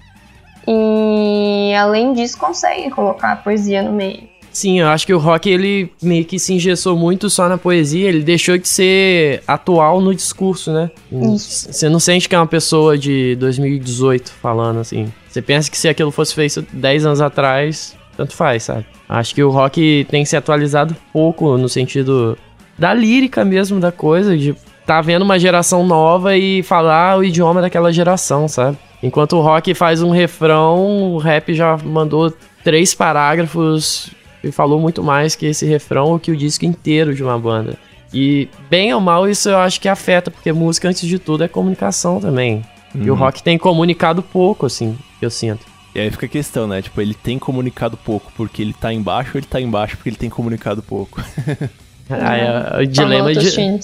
E 0.67 1.73
além 1.75 2.13
disso, 2.13 2.37
conseguem 2.37 2.89
colocar 2.89 3.33
a 3.33 3.35
poesia 3.35 3.81
no 3.81 3.91
meio. 3.91 4.32
Sim, 4.53 4.79
eu 4.79 4.87
acho 4.87 5.05
que 5.07 5.13
o 5.13 5.17
rock 5.17 5.49
ele 5.49 5.91
meio 6.01 6.23
que 6.23 6.37
se 6.37 6.53
engessou 6.53 6.95
muito 6.95 7.27
só 7.27 7.49
na 7.49 7.57
poesia, 7.57 8.07
ele 8.07 8.21
deixou 8.21 8.55
de 8.55 8.67
ser 8.67 9.41
atual 9.47 9.99
no 9.99 10.13
discurso, 10.13 10.71
né? 10.71 10.91
Isso. 11.11 11.73
Você 11.73 11.89
não 11.89 11.99
sente 11.99 12.29
que 12.29 12.35
é 12.35 12.37
uma 12.37 12.45
pessoa 12.45 12.95
de 12.95 13.35
2018 13.37 14.31
falando 14.31 14.79
assim. 14.79 15.11
Você 15.27 15.41
pensa 15.41 15.71
que 15.71 15.77
se 15.77 15.89
aquilo 15.89 16.11
fosse 16.11 16.35
feito 16.35 16.63
10 16.71 17.07
anos 17.07 17.19
atrás, 17.19 17.95
tanto 18.15 18.33
faz, 18.33 18.63
sabe? 18.63 18.85
Acho 19.09 19.33
que 19.33 19.43
o 19.43 19.49
rock 19.49 20.05
tem 20.09 20.23
se 20.23 20.37
atualizado 20.37 20.95
pouco 21.11 21.57
no 21.57 21.67
sentido 21.67 22.37
da 22.77 22.93
lírica 22.93 23.43
mesmo 23.43 23.79
da 23.79 23.91
coisa, 23.91 24.37
de 24.37 24.55
tá 24.85 25.01
vendo 25.01 25.23
uma 25.23 25.39
geração 25.39 25.85
nova 25.85 26.37
e 26.37 26.61
falar 26.61 27.17
o 27.17 27.23
idioma 27.23 27.61
daquela 27.61 27.91
geração, 27.91 28.47
sabe? 28.47 28.77
Enquanto 29.01 29.33
o 29.33 29.41
rock 29.41 29.73
faz 29.73 30.01
um 30.03 30.11
refrão, 30.11 31.13
o 31.13 31.17
rap 31.17 31.53
já 31.53 31.75
mandou 31.77 32.31
três 32.63 32.93
parágrafos 32.93 34.11
e 34.43 34.51
falou 34.51 34.79
muito 34.79 35.03
mais 35.03 35.35
que 35.35 35.45
esse 35.45 35.65
refrão 35.65 36.07
ou 36.07 36.19
que 36.19 36.31
o 36.31 36.37
disco 36.37 36.65
inteiro 36.65 37.15
de 37.15 37.23
uma 37.23 37.37
banda. 37.39 37.77
E, 38.13 38.47
bem 38.69 38.93
ou 38.93 39.01
mal, 39.01 39.27
isso 39.27 39.49
eu 39.49 39.57
acho 39.57 39.81
que 39.81 39.87
afeta, 39.87 40.29
porque 40.29 40.51
música, 40.51 40.87
antes 40.87 41.07
de 41.07 41.17
tudo, 41.17 41.43
é 41.43 41.47
comunicação 41.47 42.19
também. 42.19 42.61
Uhum. 42.93 43.03
E 43.03 43.09
o 43.09 43.13
uhum. 43.13 43.19
rock 43.19 43.41
tem 43.41 43.57
comunicado 43.57 44.21
pouco, 44.21 44.65
assim, 44.65 44.97
eu 45.21 45.29
sinto. 45.29 45.65
E 45.95 45.99
aí 45.99 46.11
fica 46.11 46.25
a 46.25 46.29
questão, 46.29 46.67
né? 46.67 46.81
Tipo, 46.81 47.01
ele 47.01 47.13
tem 47.13 47.39
comunicado 47.39 47.97
pouco 47.97 48.31
porque 48.35 48.61
ele 48.61 48.73
tá 48.73 48.91
embaixo 48.93 49.31
ou 49.35 49.39
ele 49.39 49.47
tá 49.47 49.61
embaixo 49.61 49.95
porque 49.95 50.09
ele 50.09 50.15
tem 50.15 50.29
comunicado 50.29 50.81
pouco? 50.81 51.21
ah, 52.09 52.37
é, 52.37 52.81
o 52.81 52.87
dilema 52.87 53.33
de. 53.33 53.47
É. 53.59 53.79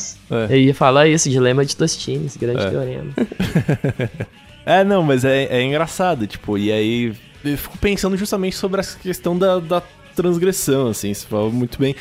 Eu 0.49 0.60
ia 0.60 0.74
falar 0.76 1.07
isso, 1.07 1.30
dilema 1.30 1.64
de 1.64 1.76
Tostines, 1.76 2.36
grande 2.36 2.64
é. 2.64 2.70
teorema. 2.70 3.12
É, 4.66 4.84
não, 4.84 5.01
mas 5.01 5.26
é, 5.26 5.45
é 5.45 5.64
engraçado, 5.64 6.28
tipo, 6.28 6.55
e 6.55 6.72
aí 6.72 7.16
eu 7.43 7.57
fico 7.57 7.76
pensando 7.80 8.16
justamente 8.16 8.55
sobre 8.55 8.80
essa 8.80 8.99
questão 8.99 9.36
da, 9.36 9.60
da 9.60 9.82
transgressão, 10.22 10.88
assim, 10.88 11.13
você 11.13 11.26
falou 11.26 11.51
muito 11.51 11.80
bem. 11.80 11.95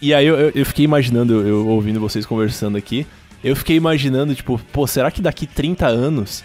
E 0.00 0.14
aí 0.14 0.26
eu, 0.26 0.38
eu, 0.38 0.52
eu 0.54 0.66
fiquei 0.66 0.84
imaginando, 0.84 1.32
eu, 1.32 1.46
eu 1.46 1.68
ouvindo 1.68 1.98
vocês 1.98 2.24
conversando 2.24 2.76
aqui, 2.76 3.06
eu 3.42 3.56
fiquei 3.56 3.76
imaginando, 3.76 4.34
tipo, 4.34 4.58
pô, 4.72 4.86
será 4.86 5.10
que 5.10 5.20
daqui 5.20 5.46
30 5.46 5.86
anos 5.86 6.44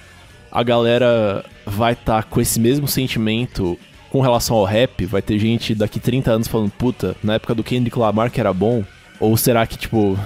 a 0.52 0.64
galera 0.64 1.46
vai 1.66 1.94
estar 1.94 2.24
tá 2.24 2.24
com 2.24 2.42
esse 2.42 2.60
mesmo 2.60 2.88
sentimento 2.88 3.78
com 4.10 4.22
relação 4.22 4.58
ao 4.58 4.66
rap? 4.66 5.06
Vai 5.06 5.22
ter 5.22 5.38
gente 5.38 5.76
daqui 5.76 6.00
30 6.00 6.32
anos 6.32 6.48
falando, 6.48 6.72
puta, 6.72 7.16
na 7.24 7.36
época 7.36 7.54
do 7.54 7.64
Kendrick 7.64 7.98
Lamar 7.98 8.32
que 8.32 8.40
era 8.40 8.54
bom? 8.54 8.84
Ou 9.20 9.38
será 9.38 9.66
que, 9.68 9.78
tipo, 9.78 10.18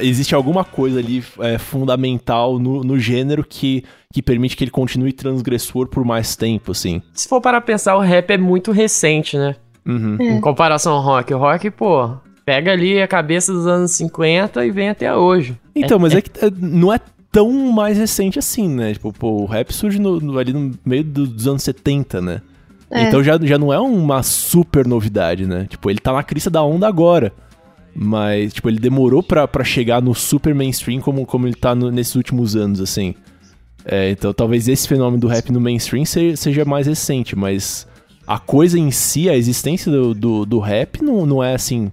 existe 0.00 0.34
alguma 0.34 0.64
coisa 0.64 0.98
ali 0.98 1.22
é, 1.40 1.58
fundamental 1.58 2.58
no, 2.58 2.82
no 2.82 2.98
gênero 2.98 3.44
que, 3.44 3.84
que 4.12 4.22
permite 4.22 4.56
que 4.56 4.64
ele 4.64 4.70
continue 4.70 5.12
transgressor 5.12 5.88
por 5.88 6.04
mais 6.04 6.36
tempo, 6.36 6.72
assim? 6.72 7.02
Se 7.12 7.28
for 7.28 7.40
para 7.40 7.60
pensar, 7.60 7.96
o 7.96 8.00
rap 8.00 8.30
é 8.30 8.38
muito 8.38 8.72
recente, 8.72 9.36
né? 9.36 9.56
Uhum. 9.86 10.16
Em 10.20 10.40
comparação 10.40 10.92
ao 10.94 11.00
rock. 11.02 11.32
O 11.34 11.38
rock, 11.38 11.70
pô, 11.70 12.10
pega 12.44 12.72
ali 12.72 13.00
a 13.02 13.08
cabeça 13.08 13.52
dos 13.52 13.66
anos 13.66 13.90
50 13.92 14.64
e 14.66 14.70
vem 14.70 14.88
até 14.88 15.14
hoje. 15.14 15.58
Então, 15.74 15.98
mas 15.98 16.14
é 16.14 16.22
que 16.22 16.30
é, 16.44 16.50
não 16.58 16.92
é 16.92 16.98
tão 17.30 17.50
mais 17.72 17.98
recente 17.98 18.38
assim, 18.38 18.68
né? 18.68 18.92
Tipo, 18.94 19.12
pô, 19.12 19.42
o 19.42 19.46
rap 19.46 19.72
surge 19.72 19.98
no, 20.00 20.20
no- 20.20 20.38
ali 20.38 20.52
no 20.52 20.72
meio 20.84 21.04
do- 21.04 21.26
dos 21.26 21.46
anos 21.48 21.62
70, 21.62 22.20
né? 22.20 22.40
É. 22.90 23.02
Então 23.02 23.22
já, 23.24 23.38
já 23.42 23.58
não 23.58 23.72
é 23.72 23.78
uma 23.80 24.22
super 24.22 24.86
novidade, 24.86 25.46
né? 25.46 25.66
Tipo, 25.68 25.90
ele 25.90 25.98
tá 25.98 26.12
na 26.12 26.22
crista 26.22 26.48
da 26.48 26.62
onda 26.62 26.86
agora. 26.86 27.32
Mas, 27.96 28.52
tipo, 28.52 28.68
ele 28.68 28.78
demorou 28.78 29.22
pra, 29.22 29.46
pra 29.46 29.62
chegar 29.64 30.02
no 30.02 30.14
super 30.14 30.54
mainstream 30.54 31.00
como, 31.00 31.24
como 31.24 31.46
ele 31.46 31.54
tá 31.54 31.74
no- 31.74 31.90
nesses 31.90 32.14
últimos 32.14 32.56
anos, 32.56 32.80
assim. 32.80 33.14
É, 33.84 34.10
então 34.10 34.32
talvez 34.32 34.66
esse 34.66 34.88
fenômeno 34.88 35.20
do 35.20 35.26
rap 35.28 35.52
no 35.52 35.60
mainstream 35.60 36.04
se- 36.04 36.36
seja 36.36 36.64
mais 36.64 36.86
recente, 36.86 37.36
mas 37.36 37.86
a 38.26 38.38
coisa 38.38 38.78
em 38.78 38.90
si, 38.90 39.28
a 39.28 39.36
existência 39.36 39.90
do, 39.90 40.14
do, 40.14 40.46
do 40.46 40.58
rap 40.58 41.02
não, 41.02 41.24
não 41.26 41.42
é, 41.42 41.54
assim, 41.54 41.90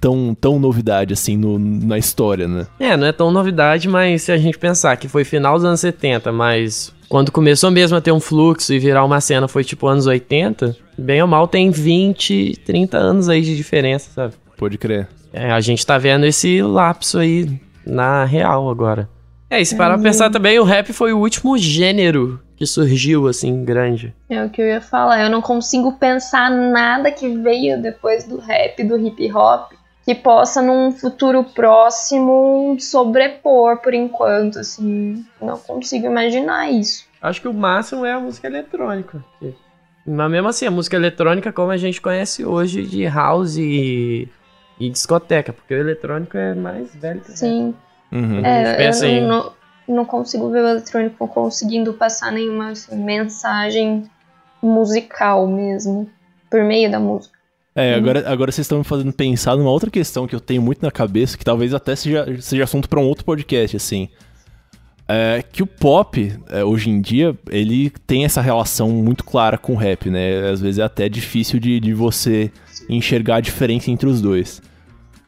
tão, 0.00 0.36
tão 0.38 0.58
novidade, 0.58 1.12
assim, 1.12 1.36
no- 1.36 1.58
na 1.58 1.98
história, 1.98 2.46
né? 2.48 2.66
É, 2.78 2.96
não 2.96 3.06
é 3.06 3.12
tão 3.12 3.30
novidade, 3.30 3.88
mas 3.88 4.22
se 4.22 4.32
a 4.32 4.36
gente 4.36 4.58
pensar 4.58 4.96
que 4.96 5.08
foi 5.08 5.24
final 5.24 5.54
dos 5.56 5.64
anos 5.64 5.80
70, 5.80 6.30
mas 6.32 6.92
quando 7.08 7.30
começou 7.32 7.70
mesmo 7.70 7.96
a 7.96 8.00
ter 8.00 8.12
um 8.12 8.20
fluxo 8.20 8.72
e 8.74 8.78
virar 8.78 9.04
uma 9.04 9.20
cena 9.20 9.46
foi 9.48 9.62
tipo 9.64 9.86
anos 9.86 10.06
80, 10.06 10.76
bem 10.98 11.20
ou 11.22 11.28
mal 11.28 11.46
tem 11.48 11.70
20, 11.70 12.60
30 12.64 12.96
anos 12.98 13.28
aí 13.28 13.40
de 13.42 13.56
diferença, 13.56 14.10
sabe? 14.14 14.34
Pode 14.56 14.78
crer. 14.78 15.08
É, 15.32 15.50
a 15.50 15.60
gente 15.60 15.84
tá 15.84 15.98
vendo 15.98 16.24
esse 16.26 16.62
lapso 16.62 17.18
aí 17.18 17.60
na 17.86 18.24
real 18.24 18.68
agora. 18.70 19.08
É, 19.50 19.60
e 19.60 19.66
se 19.66 19.76
parar 19.76 19.94
pra 19.94 20.02
pensar 20.02 20.30
também, 20.30 20.58
o 20.58 20.64
rap 20.64 20.92
foi 20.92 21.12
o 21.12 21.18
último 21.18 21.56
gênero 21.58 22.40
que 22.56 22.66
surgiu, 22.66 23.26
assim, 23.28 23.64
grande. 23.64 24.14
É 24.30 24.44
o 24.44 24.50
que 24.50 24.62
eu 24.62 24.66
ia 24.66 24.80
falar. 24.80 25.22
Eu 25.22 25.30
não 25.30 25.40
consigo 25.42 25.92
pensar 25.98 26.50
nada 26.50 27.10
que 27.10 27.28
veio 27.38 27.80
depois 27.80 28.24
do 28.24 28.38
rap, 28.38 28.82
do 28.84 28.96
hip 28.98 29.32
hop, 29.32 29.72
que 30.04 30.14
possa 30.14 30.60
num 30.62 30.92
futuro 30.92 31.44
próximo 31.44 32.76
sobrepor 32.78 33.78
por 33.78 33.94
enquanto, 33.94 34.58
assim. 34.58 35.24
Não 35.40 35.56
consigo 35.58 36.06
imaginar 36.06 36.70
isso. 36.70 37.04
Acho 37.20 37.40
que 37.40 37.48
o 37.48 37.54
máximo 37.54 38.04
é 38.04 38.12
a 38.12 38.20
música 38.20 38.46
eletrônica. 38.46 39.24
Mas 40.06 40.30
mesmo 40.30 40.48
assim, 40.48 40.66
a 40.66 40.70
música 40.70 40.96
eletrônica 40.96 41.50
como 41.52 41.70
a 41.70 41.76
gente 41.78 42.00
conhece 42.00 42.44
hoje 42.44 42.82
de 42.82 43.06
house 43.06 43.56
e, 43.56 44.28
e 44.78 44.90
discoteca, 44.90 45.50
porque 45.52 45.72
o 45.74 45.78
eletrônico 45.78 46.36
é 46.36 46.54
mais 46.54 46.94
velho. 46.94 47.22
Sim. 47.24 47.74
Uhum. 48.12 48.44
É, 48.44 48.86
eu 48.88 49.08
em- 49.08 49.26
não, 49.26 49.50
não 49.86 50.04
consigo 50.04 50.50
ver 50.50 50.62
o 50.62 50.68
eletrônico 50.68 51.28
conseguindo 51.28 51.92
passar 51.94 52.32
nenhuma 52.32 52.72
mensagem 52.92 54.04
musical 54.62 55.46
mesmo, 55.46 56.08
por 56.50 56.62
meio 56.62 56.90
da 56.90 56.98
música. 56.98 57.34
É, 57.76 57.94
agora, 57.94 58.22
agora 58.30 58.52
vocês 58.52 58.64
estão 58.64 58.78
me 58.78 58.84
fazendo 58.84 59.12
pensar 59.12 59.56
numa 59.56 59.70
outra 59.70 59.90
questão 59.90 60.26
que 60.26 60.34
eu 60.34 60.40
tenho 60.40 60.62
muito 60.62 60.82
na 60.82 60.92
cabeça, 60.92 61.36
que 61.36 61.44
talvez 61.44 61.74
até 61.74 61.96
seja, 61.96 62.24
seja 62.40 62.64
assunto 62.64 62.88
pra 62.88 63.00
um 63.00 63.04
outro 63.04 63.24
podcast, 63.24 63.76
assim. 63.76 64.08
É 65.06 65.42
que 65.42 65.62
o 65.62 65.66
pop, 65.66 66.32
é, 66.48 66.64
hoje 66.64 66.88
em 66.88 67.00
dia, 67.00 67.36
ele 67.50 67.90
tem 68.06 68.24
essa 68.24 68.40
relação 68.40 68.88
muito 68.88 69.22
clara 69.22 69.58
com 69.58 69.74
o 69.74 69.76
rap, 69.76 70.08
né? 70.08 70.48
Às 70.48 70.60
vezes 70.60 70.78
é 70.78 70.82
até 70.82 71.08
difícil 71.08 71.60
de, 71.60 71.78
de 71.78 71.92
você 71.92 72.50
enxergar 72.88 73.36
a 73.36 73.40
diferença 73.40 73.90
entre 73.90 74.08
os 74.08 74.22
dois. 74.22 74.62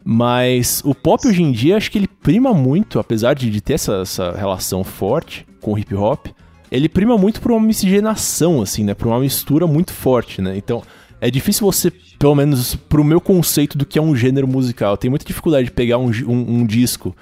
Mas 0.08 0.82
o 0.84 0.94
pop 0.94 1.26
hoje 1.26 1.42
em 1.42 1.50
dia, 1.50 1.76
acho 1.76 1.90
que 1.90 1.98
ele 1.98 2.06
prima 2.06 2.54
muito, 2.54 3.00
apesar 3.00 3.34
de, 3.34 3.60
ter 3.60 3.72
essa, 3.74 3.94
essa 4.02 4.30
relação 4.30 4.84
forte 4.84 5.44
com 5.60 5.72
o 5.72 5.78
hip 5.78 5.92
hop, 5.96 6.28
ele 6.70 6.88
prima 6.88 7.18
muito 7.18 7.40
por 7.40 7.50
uma 7.50 7.60
miscigenação, 7.60 8.62
assim, 8.62 8.84
né? 8.84 8.94
Por 8.94 9.08
uma 9.08 9.18
mistura 9.18 9.66
muito 9.66 9.92
forte, 9.92 10.40
né? 10.40 10.56
Então, 10.56 10.80
é 11.20 11.28
difícil 11.28 11.66
você, 11.66 11.90
pelo 12.20 12.36
menos 12.36 12.76
pro 12.76 13.02
meu 13.02 13.20
conceito 13.20 13.76
do 13.76 13.84
que 13.84 13.98
é 13.98 14.02
um 14.02 14.14
gênero 14.14 14.46
musical, 14.46 14.92
eu 14.92 14.96
tenho 14.96 15.10
muita 15.10 15.24
dificuldade 15.26 15.64
de 15.64 15.72
pegar 15.72 15.98
um, 15.98 16.08
um- 16.28 16.60
um 16.60 16.64
disco 16.66 17.12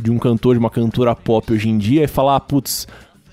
de 0.00 0.12
um 0.12 0.18
cantor, 0.18 0.54
de 0.54 0.60
uma 0.60 0.70
cantora 0.70 1.16
pop 1.16 1.52
hoje 1.52 1.68
em 1.68 1.78
dia 1.78 2.04
e 2.04 2.08
falar, 2.08 2.36
ah, 2.36 2.40
putz, 2.40 2.86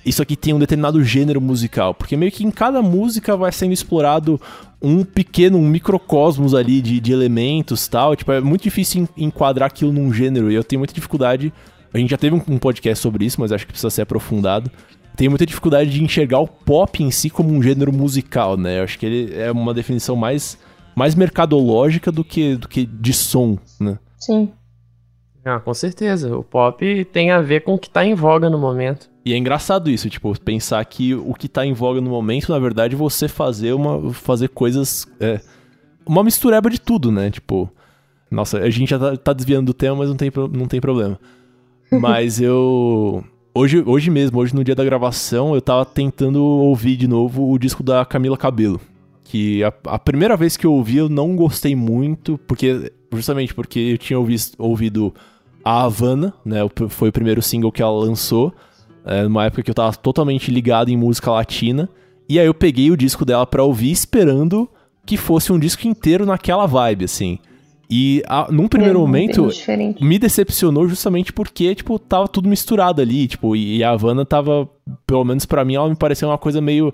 isso 0.03 0.23
aqui 0.23 0.35
tem 0.35 0.53
um 0.55 0.59
determinado 0.59 1.03
gênero 1.03 1.39
musical. 1.39 1.93
Porque 1.93 2.17
meio 2.17 2.31
que 2.31 2.43
em 2.43 2.49
cada 2.49 2.81
música 2.81 3.37
vai 3.37 3.51
sendo 3.51 3.73
explorado 3.73 4.41
um 4.81 5.03
pequeno, 5.03 5.57
um 5.57 5.67
microcosmos 5.67 6.53
ali 6.53 6.81
de, 6.81 6.99
de 6.99 7.11
elementos 7.11 7.87
tal. 7.87 8.15
Tipo, 8.15 8.31
é 8.31 8.41
muito 8.41 8.63
difícil 8.63 9.03
en- 9.17 9.25
enquadrar 9.25 9.67
aquilo 9.67 9.91
num 9.91 10.11
gênero. 10.13 10.51
E 10.51 10.55
eu 10.55 10.63
tenho 10.63 10.79
muita 10.79 10.93
dificuldade. 10.93 11.51
A 11.93 11.97
gente 11.97 12.09
já 12.11 12.17
teve 12.17 12.35
um 12.47 12.57
podcast 12.57 13.01
sobre 13.01 13.25
isso, 13.25 13.39
mas 13.41 13.51
acho 13.51 13.65
que 13.65 13.71
precisa 13.71 13.89
ser 13.89 14.03
aprofundado. 14.03 14.69
Tenho 15.15 15.31
muita 15.31 15.45
dificuldade 15.47 15.89
de 15.89 16.03
enxergar 16.03 16.39
o 16.39 16.47
pop 16.47 17.01
em 17.03 17.09
si 17.09 17.29
como 17.29 17.49
um 17.51 17.61
gênero 17.63 17.91
musical, 17.91 18.55
né? 18.55 18.79
Eu 18.79 18.83
acho 18.83 18.99
que 18.99 19.05
ele 19.05 19.33
é 19.35 19.51
uma 19.51 19.73
definição 19.73 20.15
mais, 20.15 20.59
mais 20.95 21.15
mercadológica 21.15 22.11
do 22.11 22.23
que, 22.23 22.55
do 22.55 22.67
que 22.67 22.85
de 22.85 23.13
som, 23.13 23.57
né? 23.79 23.97
Sim. 24.19 24.49
Ah, 25.47 25.61
com 25.61 25.73
certeza. 25.73 26.37
O 26.37 26.43
pop 26.43 27.05
tem 27.05 27.31
a 27.31 27.39
ver 27.39 27.61
com 27.61 27.75
o 27.75 27.79
que 27.79 27.89
tá 27.89 28.05
em 28.05 28.13
voga 28.13 28.49
no 28.49 28.57
momento. 28.57 29.09
E 29.23 29.33
é 29.33 29.37
engraçado 29.37 29.89
isso, 29.89 30.09
tipo, 30.09 30.37
pensar 30.41 30.83
que 30.83 31.15
o 31.15 31.33
que 31.33 31.47
tá 31.47 31.65
em 31.65 31.71
voga 31.71 32.01
no 32.01 32.09
momento, 32.09 32.51
na 32.51 32.59
verdade, 32.59 32.95
é 32.95 32.97
você 32.97 33.29
fazer 33.29 33.71
uma 33.71 34.13
fazer 34.13 34.49
coisas 34.49 35.07
é, 35.21 35.39
uma 36.05 36.21
mistureba 36.21 36.69
de 36.69 36.81
tudo, 36.81 37.11
né? 37.13 37.31
Tipo, 37.31 37.71
nossa, 38.29 38.57
a 38.59 38.69
gente 38.69 38.89
já 38.89 38.99
tá, 38.99 39.15
tá 39.15 39.33
desviando 39.33 39.67
do 39.67 39.73
tema, 39.73 39.95
mas 39.95 40.09
não 40.09 40.17
tem, 40.17 40.29
não 40.51 40.67
tem 40.67 40.81
problema. 40.81 41.17
Mas 41.89 42.41
eu 42.41 43.23
hoje, 43.55 43.81
hoje 43.85 44.11
mesmo, 44.11 44.37
hoje 44.39 44.53
no 44.53 44.61
dia 44.61 44.75
da 44.75 44.83
gravação, 44.83 45.55
eu 45.55 45.61
tava 45.61 45.85
tentando 45.85 46.43
ouvir 46.43 46.97
de 46.97 47.07
novo 47.07 47.49
o 47.49 47.57
disco 47.57 47.81
da 47.81 48.03
Camila 48.03 48.35
Cabelo, 48.35 48.81
que 49.23 49.63
a, 49.63 49.71
a 49.85 49.97
primeira 49.97 50.35
vez 50.35 50.57
que 50.57 50.65
eu 50.65 50.73
ouvi 50.73 50.97
eu 50.97 51.07
não 51.07 51.33
gostei 51.37 51.77
muito, 51.77 52.37
porque 52.39 52.91
justamente 53.13 53.53
porque 53.53 53.79
eu 53.79 53.97
tinha 53.97 54.19
ouvido, 54.19 54.43
ouvido 54.57 55.15
a 55.67 55.83
Havana, 55.83 56.33
né? 56.45 56.59
Foi 56.89 57.09
o 57.09 57.11
primeiro 57.11 57.41
single 57.41 57.71
que 57.71 57.81
ela 57.81 57.91
lançou. 57.91 58.53
É, 59.05 59.23
numa 59.23 59.45
época 59.45 59.63
que 59.63 59.69
eu 59.71 59.75
tava 59.75 59.95
totalmente 59.95 60.51
ligado 60.51 60.89
em 60.89 60.97
música 60.97 61.31
latina. 61.31 61.89
E 62.29 62.39
aí 62.39 62.45
eu 62.45 62.53
peguei 62.53 62.91
o 62.91 62.97
disco 62.97 63.23
dela 63.23 63.45
pra 63.45 63.63
ouvir, 63.63 63.91
esperando 63.91 64.69
que 65.05 65.15
fosse 65.15 65.51
um 65.53 65.57
disco 65.59 65.87
inteiro 65.87 66.25
naquela 66.25 66.65
vibe, 66.65 67.05
assim. 67.05 67.39
E 67.89 68.21
a- 68.27 68.47
num 68.51 68.67
primeiro 68.67 68.97
É 68.97 69.01
momento, 69.01 69.43
me 70.01 70.19
decepcionou 70.19 70.89
justamente 70.89 71.31
porque, 71.31 71.73
tipo, 71.73 71.97
tava 71.97 72.27
tudo 72.27 72.49
misturado 72.49 73.01
ali, 73.01 73.27
tipo, 73.29 73.55
e, 73.55 73.77
e 73.77 73.83
a 73.83 73.91
Havana 73.91 74.25
tava, 74.25 74.69
pelo 75.05 75.23
menos 75.23 75.45
pra 75.45 75.63
mim, 75.63 75.75
ela 75.75 75.87
me 75.87 75.95
pareceu 75.95 76.27
uma 76.27 76.37
coisa 76.37 76.59
meio. 76.59 76.93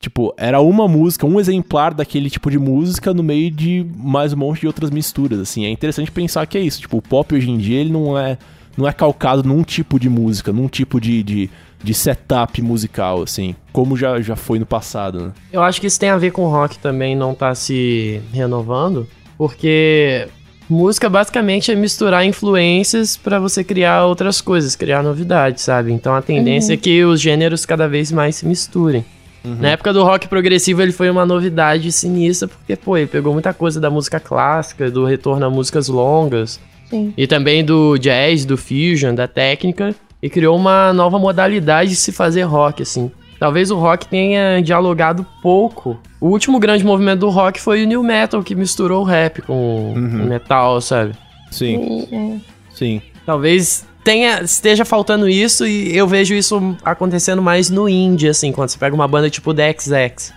Tipo, 0.00 0.32
era 0.36 0.60
uma 0.60 0.86
música, 0.86 1.26
um 1.26 1.40
exemplar 1.40 1.92
daquele 1.92 2.30
tipo 2.30 2.48
de 2.50 2.58
música 2.58 3.12
no 3.12 3.22
meio 3.22 3.50
de 3.50 3.84
mais 3.96 4.32
um 4.32 4.36
monte 4.36 4.60
de 4.60 4.66
outras 4.68 4.90
misturas, 4.90 5.40
assim. 5.40 5.64
É 5.64 5.70
interessante 5.70 6.10
pensar 6.12 6.46
que 6.46 6.56
é 6.56 6.60
isso. 6.60 6.80
Tipo, 6.80 6.98
o 6.98 7.02
pop 7.02 7.34
hoje 7.34 7.50
em 7.50 7.58
dia, 7.58 7.80
ele 7.80 7.90
não 7.90 8.16
é, 8.16 8.38
não 8.76 8.86
é 8.86 8.92
calcado 8.92 9.42
num 9.42 9.64
tipo 9.64 9.98
de 9.98 10.08
música, 10.08 10.52
num 10.52 10.68
tipo 10.68 11.00
de, 11.00 11.20
de, 11.24 11.50
de 11.82 11.94
setup 11.94 12.62
musical, 12.62 13.22
assim. 13.22 13.56
Como 13.72 13.96
já, 13.96 14.20
já 14.20 14.36
foi 14.36 14.60
no 14.60 14.66
passado, 14.66 15.20
né? 15.20 15.32
Eu 15.52 15.62
acho 15.64 15.80
que 15.80 15.88
isso 15.88 15.98
tem 15.98 16.10
a 16.10 16.16
ver 16.16 16.30
com 16.30 16.42
o 16.42 16.48
rock 16.48 16.78
também 16.78 17.16
não 17.16 17.34
tá 17.34 17.52
se 17.56 18.20
renovando, 18.32 19.04
porque 19.36 20.28
música 20.70 21.10
basicamente 21.10 21.72
é 21.72 21.74
misturar 21.74 22.24
influências 22.24 23.16
pra 23.16 23.40
você 23.40 23.64
criar 23.64 24.04
outras 24.04 24.40
coisas, 24.40 24.76
criar 24.76 25.02
novidades, 25.02 25.64
sabe? 25.64 25.92
Então 25.92 26.14
a 26.14 26.22
tendência 26.22 26.74
é 26.74 26.76
que 26.76 27.02
os 27.04 27.20
gêneros 27.20 27.66
cada 27.66 27.88
vez 27.88 28.12
mais 28.12 28.36
se 28.36 28.46
misturem. 28.46 29.04
Na 29.44 29.70
época 29.70 29.92
do 29.92 30.02
rock 30.02 30.28
progressivo 30.28 30.82
ele 30.82 30.92
foi 30.92 31.08
uma 31.08 31.24
novidade 31.24 31.90
sinistra, 31.92 32.48
porque, 32.48 32.76
pô, 32.76 32.96
ele 32.96 33.06
pegou 33.06 33.32
muita 33.32 33.54
coisa 33.54 33.80
da 33.80 33.88
música 33.90 34.18
clássica, 34.20 34.90
do 34.90 35.04
retorno 35.04 35.46
a 35.46 35.50
músicas 35.50 35.88
longas, 35.88 36.60
Sim. 36.90 37.12
e 37.16 37.26
também 37.26 37.64
do 37.64 37.96
jazz, 37.98 38.44
do 38.44 38.56
fusion, 38.56 39.14
da 39.14 39.26
técnica, 39.28 39.94
e 40.22 40.28
criou 40.28 40.56
uma 40.56 40.92
nova 40.92 41.18
modalidade 41.18 41.90
de 41.90 41.96
se 41.96 42.10
fazer 42.12 42.42
rock, 42.42 42.82
assim. 42.82 43.10
Talvez 43.38 43.70
o 43.70 43.76
rock 43.76 44.08
tenha 44.08 44.60
dialogado 44.60 45.24
pouco. 45.40 45.96
O 46.20 46.26
último 46.28 46.58
grande 46.58 46.84
movimento 46.84 47.20
do 47.20 47.30
rock 47.30 47.60
foi 47.60 47.84
o 47.84 47.86
new 47.86 48.02
metal, 48.02 48.42
que 48.42 48.54
misturou 48.54 49.02
o 49.02 49.04
rap 49.04 49.40
com 49.42 49.92
Uhum. 49.96 50.24
o 50.24 50.26
metal, 50.28 50.80
sabe? 50.80 51.12
Sim, 51.50 52.06
E, 52.10 52.14
é, 52.14 52.36
sim. 52.74 53.00
Talvez 53.24 53.86
tenha, 54.08 54.40
esteja 54.40 54.86
faltando 54.86 55.28
isso 55.28 55.66
e 55.66 55.94
eu 55.94 56.08
vejo 56.08 56.34
isso 56.34 56.74
acontecendo 56.82 57.42
mais 57.42 57.68
no 57.68 57.86
indie, 57.86 58.28
assim, 58.28 58.50
quando 58.52 58.70
você 58.70 58.78
pega 58.78 58.94
uma 58.94 59.06
banda 59.06 59.28
tipo 59.28 59.52
The 59.52 59.74
XX. 59.78 60.32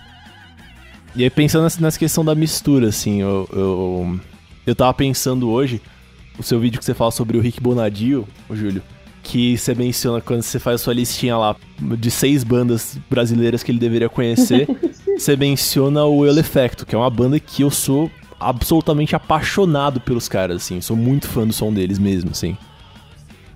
E 1.15 1.23
aí, 1.23 1.29
pensando 1.29 1.63
nessa, 1.63 1.81
nessa 1.81 1.97
questão 1.97 2.25
da 2.25 2.35
mistura, 2.35 2.89
assim, 2.89 3.21
eu, 3.21 3.47
eu, 3.53 4.19
eu 4.67 4.75
tava 4.75 4.93
pensando 4.93 5.49
hoje, 5.49 5.81
o 6.37 6.43
seu 6.43 6.59
vídeo 6.59 6.79
que 6.79 6.83
você 6.83 6.93
fala 6.93 7.11
sobre 7.11 7.37
o 7.37 7.39
Rick 7.39 7.61
Bonadio, 7.61 8.27
o 8.49 8.55
Júlio, 8.57 8.83
que 9.23 9.57
você 9.57 9.73
menciona 9.73 10.19
quando 10.19 10.41
você 10.41 10.59
faz 10.59 10.81
a 10.81 10.83
sua 10.83 10.93
listinha 10.93 11.37
lá 11.37 11.55
de 11.79 12.11
seis 12.11 12.43
bandas 12.43 12.99
brasileiras 13.09 13.63
que 13.63 13.71
ele 13.71 13.79
deveria 13.79 14.09
conhecer, 14.09 14.67
você 15.17 15.37
menciona 15.37 16.03
o 16.03 16.25
El 16.25 16.37
Effecto, 16.37 16.85
que 16.85 16.93
é 16.93 16.97
uma 16.97 17.09
banda 17.09 17.39
que 17.39 17.61
eu 17.61 17.71
sou 17.71 18.11
absolutamente 18.37 19.15
apaixonado 19.15 20.01
pelos 20.01 20.27
caras, 20.27 20.57
assim, 20.57 20.81
sou 20.81 20.97
muito 20.97 21.25
fã 21.29 21.47
do 21.47 21.53
som 21.53 21.71
deles 21.71 21.97
mesmo, 21.97 22.31
assim. 22.31 22.57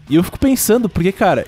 E 0.10 0.16
eu 0.16 0.24
fico 0.24 0.40
pensando, 0.40 0.88
porque, 0.88 1.12
cara, 1.12 1.46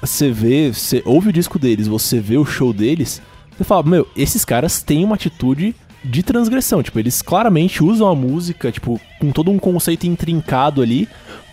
você 0.00 0.30
vê, 0.30 0.72
você 0.72 1.02
ouve 1.04 1.28
o 1.28 1.32
disco 1.32 1.58
deles, 1.58 1.86
você 1.86 2.20
vê 2.20 2.36
o 2.36 2.44
show 2.44 2.72
deles, 2.72 3.20
você 3.56 3.64
fala, 3.64 3.82
meu, 3.82 4.06
esses 4.16 4.44
caras 4.44 4.82
têm 4.82 5.04
uma 5.04 5.16
atitude 5.16 5.74
de 6.04 6.22
transgressão. 6.22 6.82
Tipo, 6.82 6.98
eles 6.98 7.20
claramente 7.20 7.82
usam 7.82 8.08
a 8.08 8.14
música, 8.14 8.70
tipo, 8.70 9.00
com 9.20 9.30
todo 9.30 9.50
um 9.50 9.58
conceito 9.58 10.06
intrincado 10.06 10.80
ali, 10.80 11.08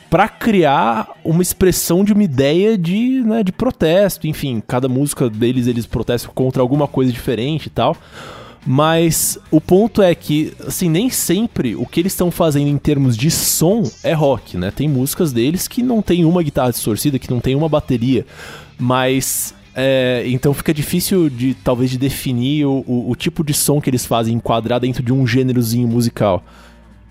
para 0.10 0.30
criar 0.30 1.10
uma 1.24 1.42
expressão 1.42 2.04
de 2.04 2.14
uma 2.14 2.24
ideia 2.24 2.78
de, 2.78 3.22
né, 3.26 3.44
de 3.44 3.52
protesto. 3.52 4.28
Enfim, 4.28 4.62
cada 4.66 4.88
música 4.88 5.30
deles, 5.30 5.68
eles 5.68 5.86
protestam 5.86 6.32
contra 6.34 6.62
alguma 6.62 6.88
coisa 6.88 7.12
diferente 7.12 7.66
e 7.66 7.70
tal. 7.70 7.98
Mas 8.66 9.38
o 9.52 9.62
ponto 9.62 10.02
é 10.02 10.16
que, 10.16 10.52
assim, 10.66 10.90
nem 10.90 11.10
sempre 11.10 11.76
o 11.76 11.86
que 11.86 12.00
eles 12.00 12.14
estão 12.14 12.32
fazendo 12.32 12.68
em 12.68 12.78
termos 12.78 13.16
de 13.16 13.30
som 13.30 13.84
é 14.04 14.12
rock, 14.12 14.58
né? 14.58 14.72
Tem 14.72 14.90
músicas 14.90 15.32
deles 15.32 15.68
que 15.68 15.84
não 15.84 16.02
tem 16.02 16.26
uma 16.26 16.42
guitarra 16.42 16.72
distorcida, 16.72 17.20
que 17.20 17.30
não 17.30 17.40
tem 17.40 17.54
uma 17.54 17.70
bateria. 17.70 18.26
Mas 18.80 19.54
é, 19.76 20.24
então 20.28 20.54
fica 20.54 20.74
difícil 20.74 21.30
de 21.30 21.54
talvez 21.54 21.92
de 21.92 21.98
definir 21.98 22.66
o, 22.66 22.84
o, 22.88 23.12
o, 23.12 23.16
tipo 23.16 23.44
de 23.44 23.54
som 23.54 23.82
que 23.82 23.90
eles 23.90 24.06
fazem 24.06 24.34
enquadrar 24.34 24.80
dentro 24.80 25.04
de 25.04 25.14
um 25.14 25.28
gênerozinho 25.28 25.88
musical. 25.88 26.44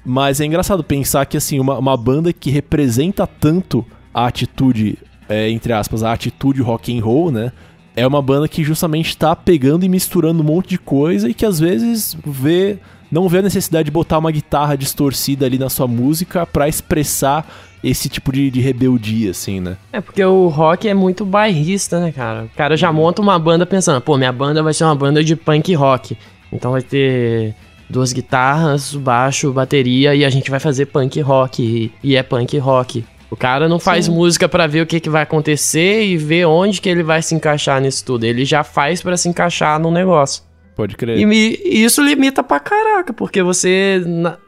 Mas 0.05 0.41
é 0.41 0.47
engraçado 0.47 0.83
pensar 0.83 1.25
que 1.27 1.37
assim 1.37 1.61
uma, 1.61 1.79
uma 1.79 1.97
banda 1.97 2.33
que 2.33 2.51
representa 2.51 3.27
tanto 3.27 3.85
a 4.13 4.27
atitude, 4.27 4.99
é, 5.29 5.51
entre 5.51 5.73
aspas, 5.73 6.03
a 6.03 6.13
atitude 6.13 6.63
rock 6.63 6.97
and 6.97 7.05
roll, 7.05 7.31
né? 7.31 7.53
É 7.97 8.07
uma 8.07 8.21
banda 8.21 8.49
que 8.49 8.65
justamente 8.65 9.11
está 9.11 9.35
pegando 9.37 9.85
e 9.85 9.89
misturando 9.89 10.43
um 10.43 10.47
monte 10.47 10.71
de 10.71 10.79
coisa 10.79 11.29
e 11.29 11.35
que 11.35 11.47
às 11.47 11.61
vezes 11.61 12.17
vê 12.27 12.79
não 13.11 13.29
vê 13.29 13.39
a 13.39 13.43
necessidade 13.43 13.85
de 13.85 13.91
botar 13.93 14.19
uma 14.19 14.33
guitarra 14.33 14.77
distorcida 14.77 15.47
ali 15.47 15.57
na 15.57 15.69
sua 15.69 15.87
música 15.87 16.45
para 16.45 16.69
expressar 16.69 17.47
esse 17.83 18.09
tipo 18.09 18.33
de, 18.33 18.51
de, 18.51 18.61
rebeldia, 18.61 19.31
assim, 19.31 19.61
né? 19.61 19.77
É, 19.93 20.01
porque 20.01 20.25
o 20.25 20.49
rock 20.49 20.89
é 20.89 20.95
muito 20.95 21.25
bairrista, 21.25 22.01
né, 22.01 22.11
cara? 22.11 22.45
O 22.45 22.57
cara 22.57 22.77
já 22.77 22.91
monta 22.91 23.23
uma 23.23 23.39
banda 23.39 23.65
pensando, 23.65 24.01
pô, 24.01 24.17
minha 24.17 24.33
banda 24.33 24.63
vai 24.63 24.75
ser 24.75 24.85
uma 24.85 24.97
banda 24.97 25.23
de 25.23 25.37
punk 25.37 25.73
rock. 25.75 26.17
Então 26.51 26.73
vai 26.73 26.83
ter 26.83 27.55
duas 27.89 28.13
guitarras, 28.13 28.95
baixo, 28.95 29.53
bateria 29.53 30.15
e 30.15 30.25
a 30.25 30.31
gente 30.31 30.51
vai 30.51 30.59
fazer 30.59 30.87
punk 30.87 31.21
rock. 31.21 31.63
E, 31.63 31.93
e 32.03 32.17
é 32.17 32.23
punk 32.23 32.59
rock. 32.59 33.05
O 33.35 33.37
cara 33.37 33.69
não 33.69 33.81
faz 33.81 34.05
Sim. 34.05 34.13
música 34.13 34.49
para 34.49 34.65
ver 34.69 34.83
o 34.83 34.87
que, 34.87 35.01
que 35.01 35.11
vai 35.11 35.25
acontecer 35.25 36.05
e 36.05 36.17
ver 36.17 36.47
onde 36.47 36.81
que 36.81 36.89
ele 36.89 37.03
vai 37.03 37.21
se 37.21 37.35
encaixar 37.35 37.81
nisso 37.81 38.05
tudo. 38.05 38.23
Ele 38.23 38.45
já 38.45 38.63
faz 38.63 39.03
para 39.03 39.17
se 39.17 39.29
encaixar 39.29 39.81
no 39.81 39.91
negócio. 39.91 40.45
Pode 40.77 40.97
crer. 40.97 41.19
E, 41.19 41.27
me, 41.27 41.59
isso 41.65 42.01
limita 42.01 42.45
pra 42.45 42.61
caraca, 42.61 43.13
porque 43.13 43.43
você. 43.43 44.01
Na, 44.07 44.39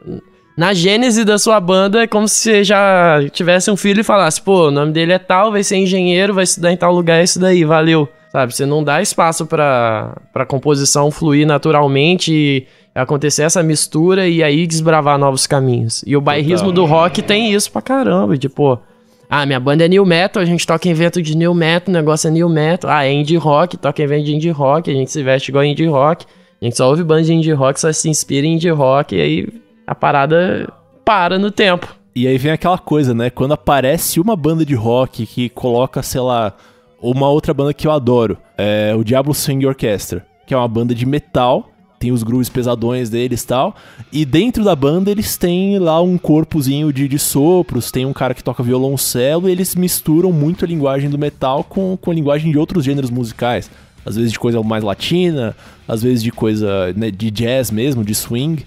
na 0.56 0.72
gênese 0.72 1.24
da 1.24 1.36
sua 1.36 1.58
banda 1.58 2.04
é 2.04 2.06
como 2.06 2.28
se 2.28 2.36
você 2.36 2.62
já 2.62 3.18
tivesse 3.32 3.68
um 3.72 3.76
filho 3.76 4.02
e 4.02 4.04
falasse, 4.04 4.40
pô, 4.40 4.68
o 4.68 4.70
nome 4.70 4.92
dele 4.92 5.14
é 5.14 5.18
tal, 5.18 5.50
vai 5.50 5.64
ser 5.64 5.78
engenheiro, 5.78 6.32
vai 6.32 6.44
estudar 6.44 6.70
em 6.70 6.76
tal 6.76 6.94
lugar, 6.94 7.18
é 7.18 7.24
isso 7.24 7.40
daí, 7.40 7.64
valeu. 7.64 8.08
Sabe, 8.30 8.54
você 8.54 8.64
não 8.64 8.84
dá 8.84 9.02
espaço 9.02 9.46
pra, 9.46 10.16
pra 10.32 10.46
composição 10.46 11.10
fluir 11.10 11.44
naturalmente 11.44 12.32
e 12.32 12.66
acontecer 12.96 13.42
essa 13.42 13.62
mistura 13.62 14.26
e 14.26 14.42
aí 14.42 14.66
desbravar 14.66 15.18
novos 15.18 15.46
caminhos. 15.46 16.02
E 16.06 16.16
o 16.16 16.20
bairrismo 16.20 16.72
do 16.72 16.84
rock 16.84 17.22
tem 17.22 17.52
isso 17.52 17.70
pra 17.70 17.82
caramba, 17.82 18.36
tipo, 18.36 18.80
ah, 19.28 19.44
minha 19.44 19.60
banda 19.60 19.84
é 19.84 19.88
new 19.88 20.06
metal, 20.06 20.42
a 20.42 20.46
gente 20.46 20.66
toca 20.66 20.88
evento 20.88 21.20
de 21.20 21.36
new 21.36 21.52
metal, 21.52 21.92
o 21.92 21.96
negócio 21.96 22.28
é 22.28 22.30
new 22.30 22.48
metal. 22.48 22.90
Ah, 22.90 23.04
é 23.04 23.12
indie 23.12 23.36
rock, 23.36 23.76
toca 23.76 24.02
evento 24.02 24.24
de 24.24 24.34
indie 24.34 24.50
rock, 24.50 24.90
a 24.90 24.94
gente 24.94 25.10
se 25.10 25.22
veste 25.22 25.50
igual 25.50 25.64
indie 25.64 25.86
rock. 25.86 26.24
A 26.60 26.64
gente 26.64 26.76
só 26.76 26.88
ouve 26.88 27.04
banda 27.04 27.24
de 27.24 27.34
indie 27.34 27.52
rock, 27.52 27.78
só 27.78 27.92
se 27.92 28.08
inspira 28.08 28.46
em 28.46 28.54
indie 28.54 28.70
rock 28.70 29.14
e 29.14 29.20
aí 29.20 29.48
a 29.86 29.94
parada 29.94 30.72
para 31.04 31.38
no 31.38 31.50
tempo. 31.50 31.94
E 32.14 32.26
aí 32.26 32.38
vem 32.38 32.52
aquela 32.52 32.78
coisa, 32.78 33.12
né? 33.12 33.28
Quando 33.28 33.52
aparece 33.52 34.18
uma 34.18 34.34
banda 34.34 34.64
de 34.64 34.74
rock 34.74 35.26
que 35.26 35.50
coloca, 35.50 36.02
sei 36.02 36.20
lá, 36.22 36.54
uma 37.00 37.28
outra 37.28 37.52
banda 37.52 37.74
que 37.74 37.86
eu 37.86 37.92
adoro, 37.92 38.38
é 38.56 38.94
o 38.96 39.04
Diablo 39.04 39.34
Swing 39.34 39.66
Orchestra, 39.66 40.24
que 40.46 40.54
é 40.54 40.56
uma 40.56 40.66
banda 40.66 40.94
de 40.94 41.04
metal 41.04 41.68
tem 41.98 42.12
os 42.12 42.22
grooves 42.22 42.48
pesadões 42.48 43.10
deles 43.10 43.42
e 43.42 43.46
tal. 43.46 43.76
E 44.12 44.24
dentro 44.24 44.62
da 44.64 44.74
banda 44.76 45.10
eles 45.10 45.36
têm 45.36 45.78
lá 45.78 46.00
um 46.00 46.18
corpozinho 46.18 46.92
de, 46.92 47.08
de 47.08 47.18
sopros, 47.18 47.90
tem 47.90 48.06
um 48.06 48.12
cara 48.12 48.34
que 48.34 48.44
toca 48.44 48.62
violoncelo 48.62 49.48
e 49.48 49.52
eles 49.52 49.74
misturam 49.74 50.32
muito 50.32 50.64
a 50.64 50.68
linguagem 50.68 51.10
do 51.10 51.18
metal 51.18 51.64
com, 51.64 51.96
com 51.96 52.10
a 52.10 52.14
linguagem 52.14 52.50
de 52.52 52.58
outros 52.58 52.84
gêneros 52.84 53.10
musicais. 53.10 53.70
Às 54.04 54.16
vezes 54.16 54.30
de 54.30 54.38
coisa 54.38 54.62
mais 54.62 54.84
latina, 54.84 55.56
às 55.88 56.02
vezes 56.02 56.22
de 56.22 56.30
coisa 56.30 56.92
né, 56.96 57.10
de 57.10 57.30
jazz 57.30 57.70
mesmo, 57.70 58.04
de 58.04 58.14
swing. 58.14 58.64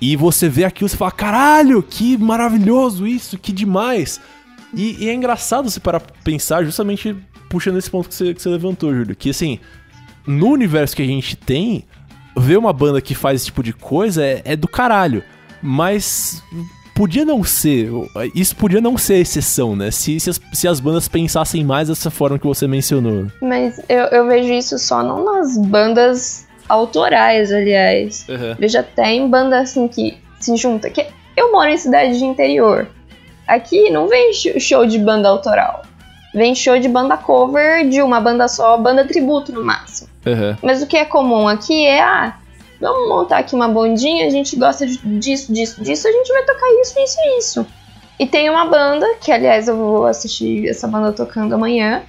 E 0.00 0.16
você 0.16 0.48
vê 0.48 0.64
aquilo 0.64 0.88
e 0.88 0.96
fala, 0.96 1.12
caralho, 1.12 1.82
que 1.82 2.16
maravilhoso 2.16 3.06
isso, 3.06 3.38
que 3.38 3.52
demais. 3.52 4.20
E, 4.74 5.04
e 5.04 5.08
é 5.08 5.14
engraçado 5.14 5.70
você 5.70 5.78
parar 5.78 6.00
pensar 6.24 6.64
justamente 6.64 7.14
puxando 7.48 7.78
esse 7.78 7.90
ponto 7.90 8.08
que 8.08 8.14
você, 8.14 8.32
que 8.32 8.40
você 8.40 8.48
levantou, 8.48 8.94
Júlio. 8.94 9.14
Que 9.14 9.30
assim, 9.30 9.58
no 10.26 10.48
universo 10.48 10.96
que 10.96 11.02
a 11.02 11.06
gente 11.06 11.36
tem, 11.36 11.84
ver 12.36 12.58
uma 12.58 12.72
banda 12.72 13.00
que 13.00 13.14
faz 13.14 13.36
esse 13.36 13.46
tipo 13.46 13.62
de 13.62 13.72
coisa 13.72 14.24
é, 14.24 14.42
é 14.44 14.56
do 14.56 14.68
caralho. 14.68 15.22
Mas 15.62 16.42
podia 16.94 17.24
não 17.24 17.42
ser. 17.42 17.90
Isso 18.34 18.54
podia 18.56 18.80
não 18.80 18.98
ser 18.98 19.16
exceção, 19.16 19.74
né? 19.74 19.90
Se, 19.90 20.20
se, 20.20 20.30
as, 20.30 20.40
se 20.52 20.68
as 20.68 20.80
bandas 20.80 21.08
pensassem 21.08 21.64
mais 21.64 21.88
dessa 21.88 22.10
forma 22.10 22.38
que 22.38 22.46
você 22.46 22.66
mencionou. 22.66 23.26
Mas 23.40 23.80
eu, 23.88 24.04
eu 24.06 24.26
vejo 24.26 24.52
isso 24.52 24.78
só 24.78 25.02
não 25.02 25.24
nas 25.24 25.56
bandas 25.56 26.46
autorais, 26.68 27.52
aliás. 27.52 28.26
Uhum. 28.28 28.54
Vejo 28.58 28.78
até 28.78 29.12
em 29.12 29.28
banda 29.28 29.60
assim 29.60 29.88
que 29.88 30.18
se 30.38 30.56
junta. 30.56 30.90
Que 30.90 31.06
eu 31.36 31.50
moro 31.52 31.70
em 31.70 31.76
cidade 31.76 32.18
de 32.18 32.24
interior. 32.24 32.88
Aqui 33.46 33.90
não 33.90 34.06
vem 34.06 34.32
show 34.32 34.86
de 34.86 34.98
banda 34.98 35.28
autoral. 35.28 35.82
Vem 36.34 36.54
show 36.54 36.78
de 36.78 36.88
banda 36.88 37.16
cover 37.16 37.88
de 37.88 38.00
uma 38.02 38.20
banda 38.20 38.46
só, 38.46 38.76
banda 38.76 39.04
tributo 39.04 39.52
no 39.52 39.64
máximo. 39.64 40.08
Uhum. 40.24 40.56
Mas 40.62 40.82
o 40.82 40.86
que 40.86 40.96
é 40.96 41.04
comum 41.04 41.48
aqui 41.48 41.86
é, 41.86 42.00
ah, 42.00 42.36
vamos 42.80 43.08
montar 43.08 43.38
aqui 43.38 43.54
uma 43.54 43.68
bondinha, 43.68 44.26
a 44.26 44.30
gente 44.30 44.56
gosta 44.56 44.86
disso, 44.86 45.52
disso, 45.52 45.82
disso, 45.82 46.08
a 46.08 46.12
gente 46.12 46.32
vai 46.32 46.44
tocar 46.44 46.66
isso, 46.80 46.98
isso 47.00 47.18
e 47.18 47.38
isso. 47.38 47.66
E 48.18 48.26
tem 48.26 48.50
uma 48.50 48.66
banda, 48.66 49.06
que 49.20 49.32
aliás 49.32 49.66
eu 49.66 49.76
vou 49.76 50.06
assistir 50.06 50.68
essa 50.68 50.86
banda 50.86 51.12
tocando 51.12 51.54
amanhã, 51.54 52.02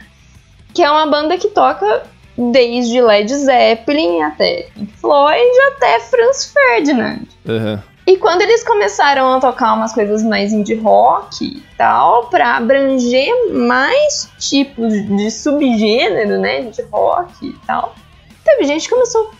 que 0.74 0.84
é 0.84 0.92
uma 0.92 1.08
banda 1.08 1.38
que 1.38 1.48
toca 1.48 2.04
desde 2.38 3.02
Led 3.02 3.34
Zeppelin 3.34 4.22
até 4.22 4.68
Pink 4.74 4.94
Floyd 4.98 5.60
até 5.74 6.00
Franz 6.00 6.52
Ferdinand. 6.54 7.28
Uhum. 7.46 7.80
E 8.12 8.18
quando 8.18 8.41
eles 8.41 8.62
começaram 8.62 9.36
a 9.36 9.39
tocar 9.39 9.74
umas 9.74 9.93
coisas 9.93 10.22
mais 10.22 10.51
indie 10.51 10.76
rock 10.76 11.45
e 11.45 11.64
tal, 11.78 12.26
pra 12.26 12.57
abranger 12.57 13.53
mais 13.53 14.30
tipos 14.38 14.91
de 14.91 15.32
subgênero, 15.32 16.38
né, 16.38 16.59
de 16.64 16.82
rock 16.91 17.32
e 17.41 17.53
tal, 17.66 17.95
teve 18.43 18.66
gente 18.66 18.84
que 18.84 18.93
começou, 18.93 19.32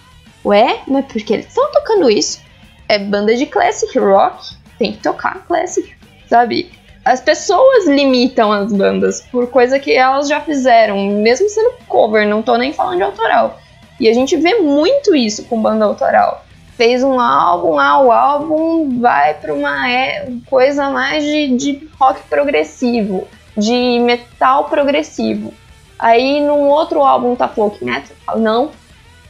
ué, 0.46 0.80
mas 0.88 1.04
por 1.04 1.22
que 1.22 1.34
eles 1.34 1.48
estão 1.48 1.70
tocando 1.74 2.10
isso? 2.10 2.40
É 2.88 2.98
banda 2.98 3.36
de 3.36 3.46
classic 3.46 4.00
rock, 4.00 4.56
tem 4.80 4.94
que 4.94 5.00
tocar 5.00 5.46
classic, 5.46 5.94
sabe? 6.30 6.72
As 7.04 7.20
pessoas 7.20 7.86
limitam 7.88 8.54
as 8.54 8.72
bandas 8.72 9.20
por 9.34 9.48
coisa 9.48 9.80
que 9.80 9.92
elas 9.92 10.30
já 10.30 10.40
fizeram, 10.40 10.98
mesmo 11.08 11.50
sendo 11.50 11.74
cover, 11.90 12.26
não 12.26 12.42
tô 12.42 12.56
nem 12.56 12.72
falando 12.72 12.96
de 12.96 13.04
autoral. 13.04 13.60
E 14.00 14.08
a 14.08 14.14
gente 14.14 14.38
vê 14.38 14.60
muito 14.60 15.14
isso 15.14 15.44
com 15.44 15.62
banda 15.62 15.84
autoral 15.84 16.46
fez 16.78 17.04
um 17.04 17.20
álbum, 17.20 17.78
ah, 17.78 18.02
o 18.02 18.12
álbum 18.12 19.00
vai 19.00 19.34
para 19.36 19.54
uma 19.54 19.90
é, 19.90 20.32
coisa 20.50 20.90
mais 20.90 21.24
de, 21.24 21.56
de 21.56 21.90
rock 22.00 22.22
progressivo, 22.30 23.28
de 23.58 24.00
metal 24.00 24.66
progressivo. 24.66 25.54
Aí 26.00 26.40
num 26.42 26.68
outro 26.68 27.02
álbum 27.02 27.36
tá 27.36 27.48
folk 27.48 27.84
metal, 27.84 28.40
não, 28.40 28.72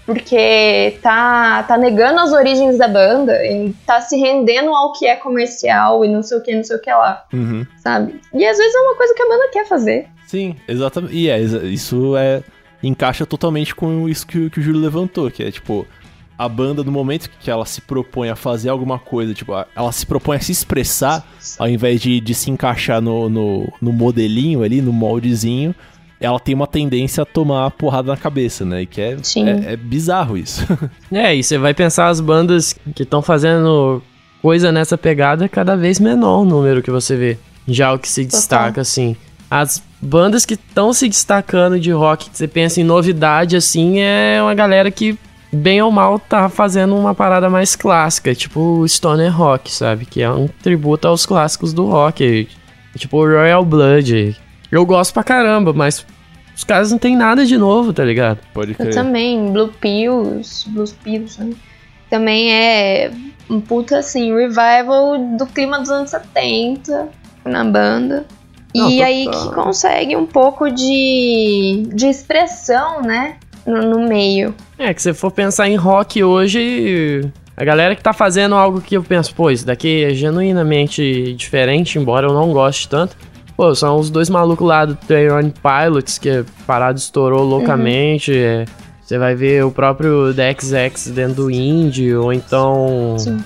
porque 0.06 0.98
tá, 1.02 1.64
tá 1.64 1.78
negando 1.78 2.20
as 2.20 2.32
origens 2.32 2.78
da 2.78 2.88
banda 2.88 3.46
e 3.46 3.74
tá 3.86 4.02
se 4.02 4.18
rendendo 4.18 4.74
ao 4.74 4.94
que 4.94 5.06
é 5.06 5.16
comercial 5.16 6.04
e 6.06 6.08
não 6.08 6.24
sei 6.24 6.38
o 6.38 6.42
que, 6.42 6.56
não 6.56 6.64
sei 6.64 6.78
o 6.78 6.82
que 6.82 6.92
lá, 6.92 7.26
uhum. 7.34 7.66
sabe? 7.78 8.20
E 8.34 8.46
às 8.46 8.58
vezes 8.58 8.74
é 8.74 8.80
uma 8.80 8.96
coisa 8.96 9.14
que 9.14 9.22
a 9.22 9.28
banda 9.28 9.50
quer 9.52 9.68
fazer. 9.68 10.08
Sim, 10.26 10.56
exatamente. 10.68 11.14
E 11.14 11.30
é, 11.30 11.40
isso 11.40 12.16
é 12.16 12.42
encaixa 12.82 13.26
totalmente 13.26 13.76
com 13.76 14.08
isso 14.08 14.26
que, 14.26 14.50
que 14.50 14.60
o 14.60 14.62
Júlio 14.62 14.82
levantou, 14.82 15.30
que 15.30 15.44
é 15.44 15.52
tipo, 15.52 15.86
a 16.42 16.50
banda, 16.50 16.84
no 16.84 16.92
momento 16.92 17.30
que 17.40 17.52
ela 17.52 17.68
se 17.68 17.80
propõe 17.82 18.30
a 18.30 18.36
fazer 18.36 18.70
alguma 18.70 18.98
coisa, 18.98 19.32
tipo, 19.32 19.54
ela 19.76 19.92
se 19.92 20.08
propõe 20.08 20.38
a 20.38 20.40
se 20.40 20.52
expressar, 20.52 21.24
ao 21.60 21.70
invés 21.70 22.02
de, 22.02 22.20
de 22.20 22.34
se 22.34 22.50
encaixar 22.50 23.00
no, 23.00 23.30
no, 23.30 23.72
no 23.80 23.94
modelinho 23.94 24.64
ali, 24.64 24.82
no 24.82 24.92
moldezinho, 24.92 25.76
ela 26.20 26.40
tem 26.40 26.56
uma 26.56 26.66
tendência 26.66 27.22
a 27.22 27.26
tomar 27.28 27.70
porrada 27.70 28.08
na 28.12 28.18
cabeça, 28.18 28.66
né? 28.66 28.82
E 28.82 28.86
que 28.88 29.00
é, 29.00 29.18
Sim. 29.22 29.48
é, 29.48 29.74
é 29.74 29.78
bizarro 29.78 30.36
isso. 30.36 30.66
É, 31.14 31.36
e 31.36 31.44
você 31.44 31.60
vai 31.60 31.76
pensar 31.76 32.08
as 32.08 32.20
bandas 32.20 32.74
que 32.96 33.04
estão 33.04 33.22
fazendo 33.22 34.02
coisa 34.42 34.72
nessa 34.72 34.98
pegada 34.98 35.46
é 35.46 35.48
cada 35.48 35.76
vez 35.76 36.00
menor 36.00 36.42
o 36.42 36.46
número 36.46 36.82
que 36.82 36.90
você 36.90 37.16
vê. 37.16 37.38
Já 37.68 37.94
o 37.94 38.00
que 38.00 38.10
se 38.10 38.26
destaca, 38.26 38.82
assim. 38.82 39.16
As 39.50 39.84
bandas 40.02 40.44
que 40.44 40.56
estão 40.56 40.92
se 40.92 41.08
destacando 41.08 41.80
de 41.80 41.92
rock, 41.92 42.32
que 42.32 42.38
você 42.38 42.48
pensa 42.48 42.82
em 42.82 42.84
novidade, 42.84 43.56
assim, 43.56 44.00
é 44.00 44.42
uma 44.42 44.56
galera 44.56 44.90
que, 44.90 45.16
bem 45.52 45.82
ou 45.82 45.92
mal, 45.92 46.18
tá 46.20 46.48
fazendo 46.50 46.96
uma 46.96 47.14
parada 47.14 47.50
mais 47.50 47.76
clássica, 47.76 48.34
tipo 48.34 48.60
o 48.60 48.88
Stoner 48.88 49.36
Rock, 49.36 49.72
sabe? 49.72 50.06
Que 50.06 50.22
é 50.22 50.30
um 50.30 50.48
tributo 50.48 51.08
aos 51.08 51.26
clássicos 51.26 51.74
do 51.74 51.86
rock. 51.88 52.48
Tipo 52.98 53.18
o 53.18 53.26
Royal 53.26 53.64
Blood. 53.64 54.36
Eu 54.72 54.86
gosto 54.86 55.14
pra 55.14 55.24
caramba, 55.24 55.74
mas 55.74 56.06
os 56.56 56.64
caras 56.64 56.92
não 56.92 56.98
tem 56.98 57.16
nada 57.16 57.46
de 57.46 57.58
novo, 57.58 57.94
tá 57.94 58.04
ligado? 58.04 58.40
Pode 58.54 58.72
Eu 58.72 58.78
crer. 58.78 58.94
também, 58.94 59.52
Blue 59.52 59.70
Pills, 59.80 60.70
Blues 60.70 60.94
Pills, 61.04 61.42
né? 61.42 61.54
Também 62.10 62.54
é 62.54 63.12
um 63.50 63.62
puta, 63.62 64.00
assim, 64.00 64.36
revival 64.36 65.18
do 65.38 65.46
clima 65.46 65.80
dos 65.80 65.90
anos 65.90 66.10
70 66.10 67.10
na 67.46 67.64
banda. 67.64 68.26
Não, 68.76 68.90
e 68.90 69.02
aí 69.02 69.26
total. 69.26 69.50
que 69.50 69.56
consegue 69.56 70.16
um 70.16 70.26
pouco 70.26 70.70
de, 70.70 71.84
de 71.94 72.08
expressão, 72.08 73.02
né? 73.02 73.38
No, 73.66 73.82
no 73.82 74.08
meio. 74.08 74.54
É, 74.78 74.94
que 74.94 75.02
se 75.02 75.14
for 75.14 75.32
pensar 75.32 75.70
em 75.70 75.76
rock 75.76 76.24
hoje, 76.24 77.30
a 77.56 77.64
galera 77.64 77.96
que 77.96 78.02
tá 78.02 78.12
fazendo 78.14 78.56
algo 78.56 78.82
que 78.82 78.98
eu 78.98 79.04
penso, 79.04 79.34
pô, 79.36 79.52
isso 79.52 79.66
daqui 79.66 80.04
é 80.04 80.14
genuinamente 80.14 81.34
diferente, 81.34 81.98
embora 82.00 82.28
eu 82.28 82.34
não 82.34 82.52
goste 82.52 82.88
tanto. 82.90 83.16
Pô, 83.56 83.76
são 83.76 83.98
os 83.98 84.10
dois 84.10 84.30
malucos 84.30 84.68
lá 84.68 84.86
do 84.86 84.96
Train 84.96 85.52
Pilots, 85.62 86.18
que 86.18 86.30
a 86.30 86.46
parada 86.66 86.98
estourou 86.98 87.44
loucamente. 87.44 88.36
é. 88.36 88.66
Você 89.04 89.18
vai 89.18 89.36
ver 89.36 89.66
o 89.66 89.72
próprio 89.72 90.34
DXX 90.34 91.08
dentro 91.14 91.36
do 91.44 91.52
indie, 91.52 92.16
ou 92.16 92.32
então. 92.32 93.16
Sim. 93.20 93.44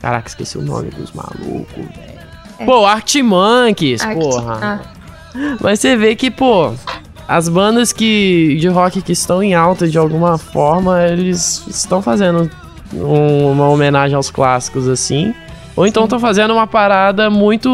Caraca, 0.00 0.28
esqueci 0.28 0.58
o 0.58 0.62
nome 0.62 0.90
dos 0.90 1.12
malucos, 1.12 1.74
velho. 1.76 2.16
É. 2.58 2.64
Pô, 2.64 2.84
Arctic 2.84 3.22
Monkeys, 3.24 4.02
Arctic- 4.02 4.20
porra. 4.22 4.58
ah. 4.60 4.80
Mas 5.60 5.78
você 5.80 5.96
vê 5.96 6.16
que, 6.16 6.28
pô, 6.30 6.72
as 7.28 7.48
bandas 7.48 7.92
que 7.92 8.56
de 8.60 8.68
rock 8.68 9.02
que 9.02 9.12
estão 9.12 9.42
em 9.42 9.54
alta 9.54 9.88
de 9.88 9.98
alguma 9.98 10.38
forma, 10.38 11.02
eles 11.04 11.64
estão 11.68 12.00
fazendo 12.02 12.50
um- 12.94 13.50
uma 13.52 13.68
homenagem 13.68 14.14
aos 14.16 14.30
clássicos 14.30 14.88
assim. 14.88 15.34
Ou 15.74 15.86
então 15.86 16.04
estão 16.04 16.18
fazendo 16.18 16.52
uma 16.54 16.66
parada 16.66 17.28
muito 17.28 17.68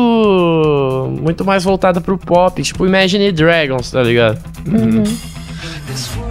muito 1.23 1.45
mais 1.45 1.63
voltada 1.63 2.01
pro 2.01 2.19
pop, 2.19 2.61
tipo 2.63 2.85
Imagine 2.87 3.31
Dragons, 3.31 3.91
tá 3.91 4.03
ligado? 4.03 4.39
Quem 4.65 6.22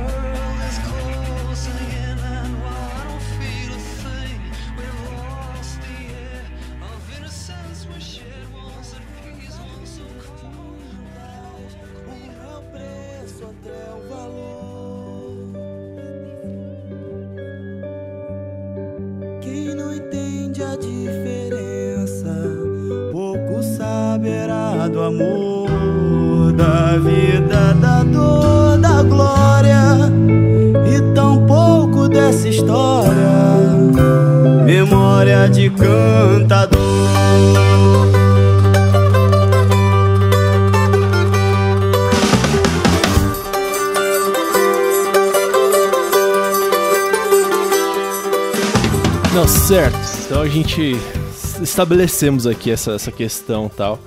estabelecemos 51.81 52.45
aqui 52.45 52.69
essa, 52.69 52.91
essa 52.93 53.11
questão 53.11 53.69
tal. 53.69 53.99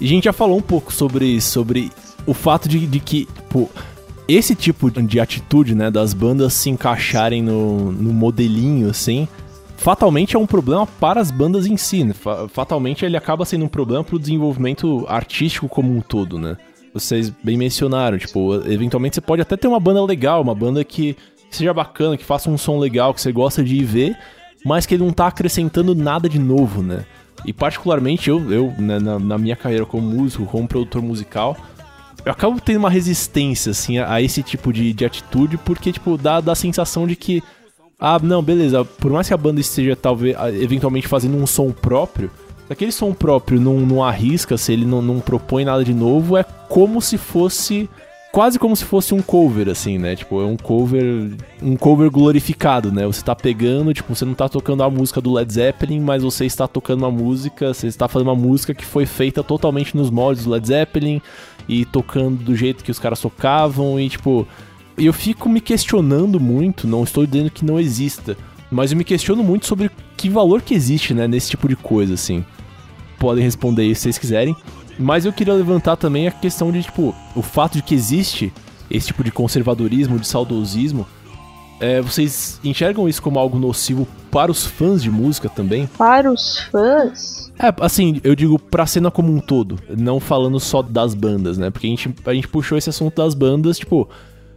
E 0.00 0.04
a 0.04 0.08
gente 0.08 0.24
já 0.24 0.32
falou 0.32 0.56
um 0.56 0.62
pouco 0.62 0.92
sobre, 0.92 1.40
sobre 1.40 1.90
o 2.26 2.32
fato 2.32 2.68
de, 2.68 2.86
de 2.86 3.00
que, 3.00 3.26
pô, 3.48 3.68
esse 4.28 4.54
tipo 4.54 4.90
de 4.90 5.18
atitude, 5.18 5.74
né, 5.74 5.90
das 5.90 6.14
bandas 6.14 6.52
se 6.52 6.70
encaixarem 6.70 7.42
no, 7.42 7.90
no 7.92 8.12
modelinho, 8.12 8.88
assim, 8.90 9.26
fatalmente 9.76 10.36
é 10.36 10.38
um 10.38 10.46
problema 10.46 10.86
para 10.86 11.20
as 11.20 11.30
bandas 11.30 11.66
em 11.66 11.76
si, 11.76 12.04
né? 12.04 12.12
Fa- 12.12 12.48
Fatalmente 12.48 13.04
ele 13.04 13.16
acaba 13.16 13.44
sendo 13.44 13.64
um 13.64 13.68
problema 13.68 14.04
para 14.04 14.16
o 14.16 14.18
desenvolvimento 14.18 15.04
artístico 15.08 15.68
como 15.68 15.96
um 15.96 16.00
todo, 16.00 16.38
né? 16.38 16.56
Vocês 16.94 17.30
bem 17.42 17.56
mencionaram, 17.58 18.16
tipo, 18.18 18.54
eventualmente 18.66 19.16
você 19.16 19.20
pode 19.20 19.42
até 19.42 19.56
ter 19.56 19.68
uma 19.68 19.80
banda 19.80 20.02
legal, 20.04 20.40
uma 20.42 20.54
banda 20.54 20.82
que 20.84 21.16
seja 21.50 21.72
bacana, 21.74 22.16
que 22.16 22.24
faça 22.24 22.50
um 22.50 22.56
som 22.58 22.78
legal, 22.78 23.12
que 23.14 23.20
você 23.20 23.32
gosta 23.32 23.62
de 23.62 23.76
ir 23.76 23.84
ver, 23.84 24.16
mas 24.66 24.84
que 24.84 24.94
ele 24.94 25.04
não 25.04 25.12
tá 25.12 25.28
acrescentando 25.28 25.94
nada 25.94 26.28
de 26.28 26.40
novo, 26.40 26.82
né? 26.82 27.04
E 27.44 27.52
particularmente 27.52 28.28
eu, 28.28 28.52
eu 28.52 28.74
né, 28.76 28.98
na, 28.98 29.16
na 29.16 29.38
minha 29.38 29.54
carreira 29.54 29.86
como 29.86 30.02
músico, 30.02 30.44
como 30.44 30.66
produtor 30.66 31.00
musical, 31.00 31.56
eu 32.24 32.32
acabo 32.32 32.60
tendo 32.60 32.80
uma 32.80 32.90
resistência, 32.90 33.70
assim, 33.70 33.98
a, 33.98 34.14
a 34.14 34.20
esse 34.20 34.42
tipo 34.42 34.72
de, 34.72 34.92
de 34.92 35.04
atitude, 35.04 35.56
porque, 35.56 35.92
tipo, 35.92 36.18
dá, 36.18 36.40
dá 36.40 36.50
a 36.50 36.56
sensação 36.56 37.06
de 37.06 37.14
que, 37.14 37.44
ah, 37.96 38.18
não, 38.20 38.42
beleza, 38.42 38.84
por 38.84 39.12
mais 39.12 39.28
que 39.28 39.34
a 39.34 39.36
banda 39.36 39.60
esteja, 39.60 39.94
talvez, 39.94 40.36
eventualmente 40.60 41.06
fazendo 41.06 41.36
um 41.36 41.46
som 41.46 41.70
próprio, 41.70 42.28
se 42.66 42.72
aquele 42.72 42.90
som 42.90 43.12
próprio 43.14 43.60
não, 43.60 43.78
não 43.78 44.02
arrisca, 44.02 44.58
se 44.58 44.72
ele 44.72 44.84
não, 44.84 45.00
não 45.00 45.20
propõe 45.20 45.64
nada 45.64 45.84
de 45.84 45.94
novo, 45.94 46.36
é 46.36 46.42
como 46.68 47.00
se 47.00 47.16
fosse 47.16 47.88
quase 48.36 48.58
como 48.58 48.76
se 48.76 48.84
fosse 48.84 49.14
um 49.14 49.22
cover, 49.22 49.66
assim, 49.70 49.96
né? 49.96 50.14
Tipo, 50.14 50.42
é 50.42 50.44
um 50.44 50.58
cover. 50.58 51.32
Um 51.62 51.74
cover 51.74 52.10
glorificado, 52.10 52.92
né? 52.92 53.06
Você 53.06 53.24
tá 53.24 53.34
pegando, 53.34 53.94
tipo, 53.94 54.14
você 54.14 54.26
não 54.26 54.34
tá 54.34 54.46
tocando 54.46 54.82
a 54.82 54.90
música 54.90 55.22
do 55.22 55.32
Led 55.32 55.50
Zeppelin, 55.50 56.00
mas 56.00 56.22
você 56.22 56.44
está 56.44 56.68
tocando 56.68 56.98
uma 56.98 57.10
música, 57.10 57.72
você 57.72 57.86
está 57.86 58.06
fazendo 58.06 58.28
uma 58.28 58.34
música 58.34 58.74
que 58.74 58.84
foi 58.84 59.06
feita 59.06 59.42
totalmente 59.42 59.96
nos 59.96 60.10
moldes 60.10 60.44
do 60.44 60.50
Led 60.50 60.66
Zeppelin 60.66 61.22
e 61.66 61.86
tocando 61.86 62.44
do 62.44 62.54
jeito 62.54 62.84
que 62.84 62.90
os 62.90 62.98
caras 62.98 63.18
tocavam 63.18 63.98
e, 63.98 64.06
tipo. 64.10 64.46
Eu 64.98 65.14
fico 65.14 65.48
me 65.48 65.60
questionando 65.60 66.38
muito, 66.38 66.86
não 66.86 67.04
estou 67.04 67.26
dizendo 67.26 67.50
que 67.50 67.64
não 67.64 67.80
exista, 67.80 68.36
mas 68.70 68.92
eu 68.92 68.98
me 68.98 69.04
questiono 69.04 69.42
muito 69.42 69.66
sobre 69.66 69.90
que 70.14 70.28
valor 70.28 70.60
que 70.60 70.74
existe, 70.74 71.14
né, 71.14 71.26
nesse 71.26 71.48
tipo 71.50 71.66
de 71.68 71.76
coisa, 71.76 72.12
assim. 72.12 72.44
Podem 73.18 73.44
responder 73.44 73.84
isso 73.84 74.00
se 74.00 74.02
vocês 74.04 74.18
quiserem. 74.18 74.54
Mas 74.98 75.24
eu 75.24 75.32
queria 75.32 75.54
levantar 75.54 75.96
também 75.96 76.26
a 76.26 76.30
questão 76.30 76.72
de, 76.72 76.82
tipo, 76.82 77.14
o 77.34 77.42
fato 77.42 77.74
de 77.74 77.82
que 77.82 77.94
existe 77.94 78.52
esse 78.90 79.08
tipo 79.08 79.22
de 79.22 79.30
conservadorismo, 79.30 80.18
de 80.18 80.26
saudosismo. 80.26 81.06
É, 81.78 82.00
vocês 82.00 82.58
enxergam 82.64 83.06
isso 83.06 83.20
como 83.20 83.38
algo 83.38 83.58
nocivo 83.58 84.08
para 84.30 84.50
os 84.50 84.64
fãs 84.64 85.02
de 85.02 85.10
música 85.10 85.48
também? 85.48 85.86
Para 85.86 86.32
os 86.32 86.60
fãs. 86.70 87.52
É, 87.58 87.74
assim, 87.80 88.20
eu 88.24 88.34
digo 88.34 88.58
pra 88.58 88.86
cena 88.86 89.10
como 89.10 89.32
um 89.32 89.40
todo, 89.40 89.78
não 89.96 90.18
falando 90.18 90.58
só 90.58 90.80
das 90.80 91.14
bandas, 91.14 91.58
né? 91.58 91.70
Porque 91.70 91.86
a 91.86 91.90
gente, 91.90 92.14
a 92.24 92.32
gente 92.32 92.48
puxou 92.48 92.78
esse 92.78 92.88
assunto 92.88 93.16
das 93.16 93.34
bandas, 93.34 93.78
tipo, 93.78 94.08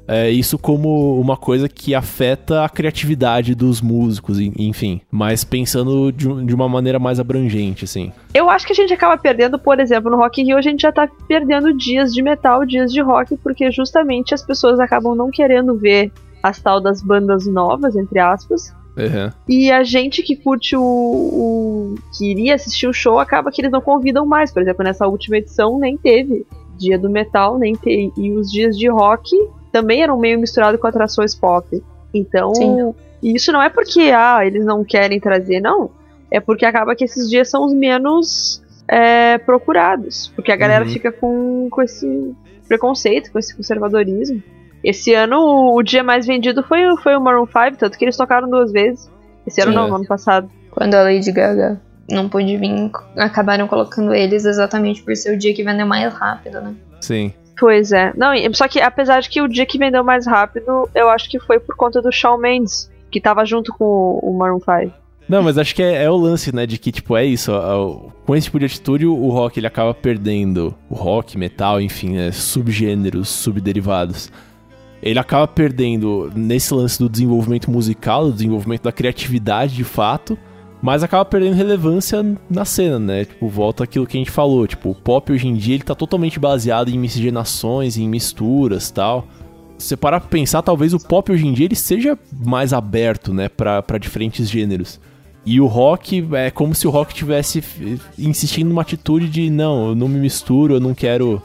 é, 0.09 0.29
isso 0.31 0.57
como 0.57 1.21
uma 1.21 1.37
coisa 1.37 1.69
que 1.69 1.93
afeta 1.93 2.65
a 2.65 2.69
criatividade 2.69 3.53
dos 3.53 3.79
músicos, 3.79 4.39
en- 4.39 4.53
enfim. 4.57 5.01
Mas 5.11 5.43
pensando 5.43 6.11
de, 6.11 6.27
de 6.45 6.55
uma 6.55 6.67
maneira 6.67 6.97
mais 6.97 7.19
abrangente, 7.19 7.85
assim. 7.85 8.11
Eu 8.33 8.49
acho 8.49 8.65
que 8.65 8.73
a 8.73 8.75
gente 8.75 8.91
acaba 8.91 9.15
perdendo, 9.17 9.59
por 9.59 9.79
exemplo, 9.79 10.09
no 10.09 10.17
Rock 10.17 10.41
in 10.41 10.45
Rio 10.45 10.57
a 10.57 10.61
gente 10.61 10.81
já 10.81 10.91
tá 10.91 11.07
perdendo 11.27 11.71
dias 11.77 12.11
de 12.13 12.23
metal, 12.23 12.65
dias 12.65 12.91
de 12.91 13.01
rock, 13.01 13.37
porque 13.37 13.71
justamente 13.71 14.33
as 14.33 14.41
pessoas 14.43 14.79
acabam 14.79 15.15
não 15.15 15.29
querendo 15.29 15.77
ver 15.77 16.11
as 16.41 16.59
tal 16.59 16.81
das 16.81 17.01
bandas 17.03 17.45
novas, 17.45 17.95
entre 17.95 18.17
aspas. 18.17 18.73
Uhum. 18.97 19.31
E 19.47 19.71
a 19.71 19.83
gente 19.83 20.23
que 20.23 20.35
curte 20.35 20.75
o, 20.75 20.81
o. 20.81 21.95
que 22.17 22.31
iria 22.31 22.55
assistir 22.55 22.87
o 22.87 22.93
show 22.93 23.19
acaba 23.19 23.51
que 23.51 23.61
eles 23.61 23.71
não 23.71 23.79
convidam 23.81 24.25
mais. 24.25 24.51
Por 24.51 24.61
exemplo, 24.61 24.83
nessa 24.83 25.07
última 25.07 25.37
edição 25.37 25.77
nem 25.79 25.95
teve 25.97 26.45
dia 26.77 26.97
do 26.97 27.09
metal, 27.09 27.57
nem 27.59 27.75
teve. 27.75 28.11
E 28.17 28.31
os 28.31 28.51
dias 28.51 28.77
de 28.77 28.89
rock 28.89 29.29
também 29.71 30.01
eram 30.03 30.17
meio 30.17 30.39
misturados 30.39 30.79
com 30.79 30.87
atrações 30.87 31.35
pop. 31.35 31.81
Então, 32.13 32.53
Sim. 32.55 32.93
e 33.21 33.35
isso 33.35 33.51
não 33.51 33.61
é 33.61 33.69
porque 33.69 34.11
ah, 34.15 34.45
eles 34.45 34.65
não 34.65 34.83
querem 34.83 35.19
trazer, 35.19 35.59
não. 35.59 35.91
É 36.31 36.39
porque 36.39 36.65
acaba 36.65 36.95
que 36.95 37.03
esses 37.03 37.29
dias 37.29 37.49
são 37.49 37.65
os 37.65 37.73
menos 37.73 38.61
é, 38.87 39.37
procurados. 39.39 40.31
Porque 40.35 40.51
a 40.51 40.55
galera 40.55 40.85
Uhum. 40.85 40.91
fica 40.91 41.11
com, 41.11 41.67
com 41.71 41.81
esse 41.81 42.35
preconceito, 42.67 43.31
com 43.31 43.39
esse 43.39 43.55
conservadorismo. 43.55 44.41
Esse 44.83 45.13
ano 45.13 45.37
o, 45.39 45.75
o 45.75 45.83
dia 45.83 46.03
mais 46.03 46.25
vendido 46.25 46.63
foi, 46.63 46.87
o- 46.87 46.97
foi 46.97 47.15
o 47.15 47.21
Maroon 47.21 47.45
5, 47.45 47.77
tanto 47.77 47.97
que 47.97 48.05
eles 48.05 48.15
tocaram 48.15 48.49
duas 48.49 48.71
vezes. 48.71 49.09
Esse 49.45 49.61
ano 49.61 49.71
Sim. 49.71 49.77
não, 49.77 49.87
no 49.89 49.95
ano 49.95 50.05
passado. 50.07 50.49
Quando 50.71 50.93
a 50.95 51.03
Lady 51.03 51.31
Gaga 51.31 51.81
não 52.09 52.29
pôde 52.29 52.55
vir, 52.57 52.91
acabaram 53.17 53.67
colocando 53.67 54.13
eles 54.13 54.45
exatamente 54.45 55.03
por 55.03 55.15
ser 55.15 55.33
o 55.33 55.37
dia 55.37 55.53
que 55.53 55.63
vendeu 55.63 55.85
mais 55.85 56.13
rápido, 56.13 56.61
né? 56.61 56.73
Sim. 57.01 57.33
Pois 57.59 57.91
é. 57.91 58.13
Não, 58.15 58.31
só 58.53 58.67
que 58.67 58.79
apesar 58.79 59.19
de 59.19 59.29
que 59.29 59.41
o 59.41 59.47
dia 59.47 59.65
que 59.65 59.77
vendeu 59.77 60.03
mais 60.03 60.25
rápido, 60.25 60.89
eu 60.95 61.09
acho 61.09 61.29
que 61.29 61.39
foi 61.39 61.59
por 61.59 61.75
conta 61.75 62.01
do 62.01 62.11
Shawn 62.11 62.37
Mendes, 62.37 62.89
que 63.11 63.19
tava 63.19 63.45
junto 63.45 63.73
com 63.73 64.17
o, 64.23 64.37
Maroon 64.37 64.59
5. 64.59 64.93
Não, 65.27 65.43
mas 65.43 65.57
acho 65.57 65.75
que 65.75 65.83
é, 65.83 66.03
é 66.03 66.09
o 66.09 66.15
lance, 66.15 66.55
né? 66.55 66.65
De 66.65 66.77
que, 66.77 66.91
tipo, 66.91 67.17
é 67.17 67.25
isso. 67.25 67.51
ó, 67.51 68.09
com 68.25 68.35
esse 68.35 68.45
tipo 68.45 68.59
de 68.59 68.65
atitude, 68.65 69.05
o 69.05 69.13
o 69.13 69.29
rock 69.29 69.59
ele 69.59 69.67
acaba 69.67 69.93
perdendo. 69.93 70.73
O 70.89 70.95
rock, 70.95 71.37
metal, 71.37 71.81
enfim, 71.81 72.15
né, 72.15 72.31
subgêneros, 72.31 73.27
subderivados. 73.27 74.31
Ele 75.03 75.19
acaba 75.19 75.47
perdendo 75.47 76.31
nesse 76.35 76.73
lance 76.73 76.97
do 76.97 77.09
desenvolvimento 77.09 77.69
musical, 77.69 78.25
do 78.25 78.33
desenvolvimento 78.33 78.83
da 78.83 78.91
criatividade 78.91 79.75
de 79.75 79.83
fato, 79.83 80.37
mas 80.81 81.03
acaba 81.03 81.25
perdendo 81.25 81.55
relevância 81.55 82.25
na 82.49 82.65
cena, 82.65 82.99
né? 82.99 83.25
Tipo, 83.25 83.47
volta 83.47 83.83
aquilo 83.83 84.07
que 84.07 84.17
a 84.17 84.19
gente 84.19 84.31
falou. 84.31 84.65
Tipo, 84.65 84.91
o 84.91 84.95
pop 84.95 85.31
hoje 85.31 85.47
em 85.47 85.55
dia 85.55 85.75
ele 85.75 85.83
tá 85.83 85.95
totalmente 85.95 86.39
baseado 86.39 86.89
em 86.89 86.97
miscigenações, 86.97 87.97
em 87.97 88.07
misturas 88.07 88.89
tal 88.89 89.27
você 89.83 89.95
parar 89.95 90.19
pra 90.19 90.29
pensar, 90.29 90.61
talvez 90.61 90.93
o 90.93 90.99
pop 90.99 91.31
hoje 91.31 91.47
em 91.47 91.53
dia 91.53 91.65
ele 91.65 91.75
seja 91.75 92.17
mais 92.45 92.73
aberto, 92.73 93.33
né, 93.33 93.47
pra 93.49 93.97
diferentes 93.99 94.49
gêneros. 94.49 94.99
E 95.45 95.59
o 95.61 95.67
rock 95.67 96.27
é 96.33 96.51
como 96.51 96.75
se 96.75 96.85
o 96.85 96.91
rock 96.91 97.13
tivesse 97.13 97.63
insistindo 98.17 98.67
numa 98.67 98.81
atitude 98.81 99.29
de 99.29 99.49
não, 99.49 99.89
eu 99.89 99.95
não 99.95 100.07
me 100.07 100.19
misturo, 100.19 100.75
eu 100.75 100.79
não 100.79 100.93
quero 100.93 101.41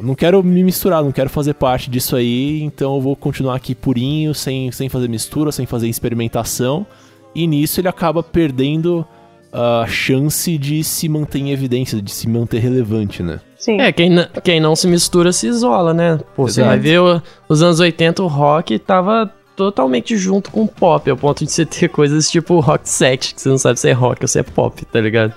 não 0.00 0.14
quero 0.14 0.42
me 0.42 0.62
misturar, 0.62 1.02
não 1.02 1.12
quero 1.12 1.30
fazer 1.30 1.54
parte 1.54 1.88
disso 1.88 2.16
aí, 2.16 2.62
então 2.62 2.96
eu 2.96 3.00
vou 3.00 3.16
continuar 3.16 3.54
aqui 3.54 3.74
purinho, 3.74 4.34
sem, 4.34 4.70
sem 4.72 4.88
fazer 4.88 5.08
mistura, 5.08 5.52
sem 5.52 5.66
fazer 5.66 5.88
experimentação. 5.88 6.86
E 7.34 7.46
nisso 7.46 7.80
ele 7.80 7.88
acaba 7.88 8.22
perdendo 8.22 9.06
a 9.52 9.86
chance 9.86 10.58
de 10.58 10.82
se 10.82 11.08
manter 11.08 11.38
em 11.38 11.52
evidência, 11.52 12.02
de 12.02 12.10
se 12.10 12.28
manter 12.28 12.58
relevante, 12.58 13.22
né? 13.22 13.40
Sim. 13.56 13.80
É, 13.80 13.92
quem, 13.92 14.10
quem 14.42 14.60
não 14.60 14.74
se 14.74 14.86
mistura 14.88 15.32
se 15.32 15.46
isola, 15.46 15.94
né? 15.94 16.18
Pô, 16.34 16.48
você 16.48 16.62
vai 16.62 16.78
ver 16.78 17.00
os 17.48 17.62
anos 17.62 17.80
80, 17.80 18.22
o 18.22 18.26
rock 18.26 18.78
tava 18.78 19.32
totalmente 19.56 20.16
junto 20.16 20.50
com 20.50 20.64
o 20.64 20.68
pop, 20.68 21.08
ao 21.08 21.16
ponto 21.16 21.44
de 21.44 21.52
você 21.52 21.64
ter 21.64 21.88
coisas 21.88 22.28
tipo 22.28 22.58
rock 22.58 22.88
set, 22.88 23.34
que 23.34 23.40
você 23.40 23.48
não 23.48 23.58
sabe 23.58 23.78
se 23.78 23.88
é 23.88 23.92
rock 23.92 24.22
ou 24.22 24.28
se 24.28 24.40
é 24.40 24.42
pop, 24.42 24.84
tá 24.84 25.00
ligado? 25.00 25.32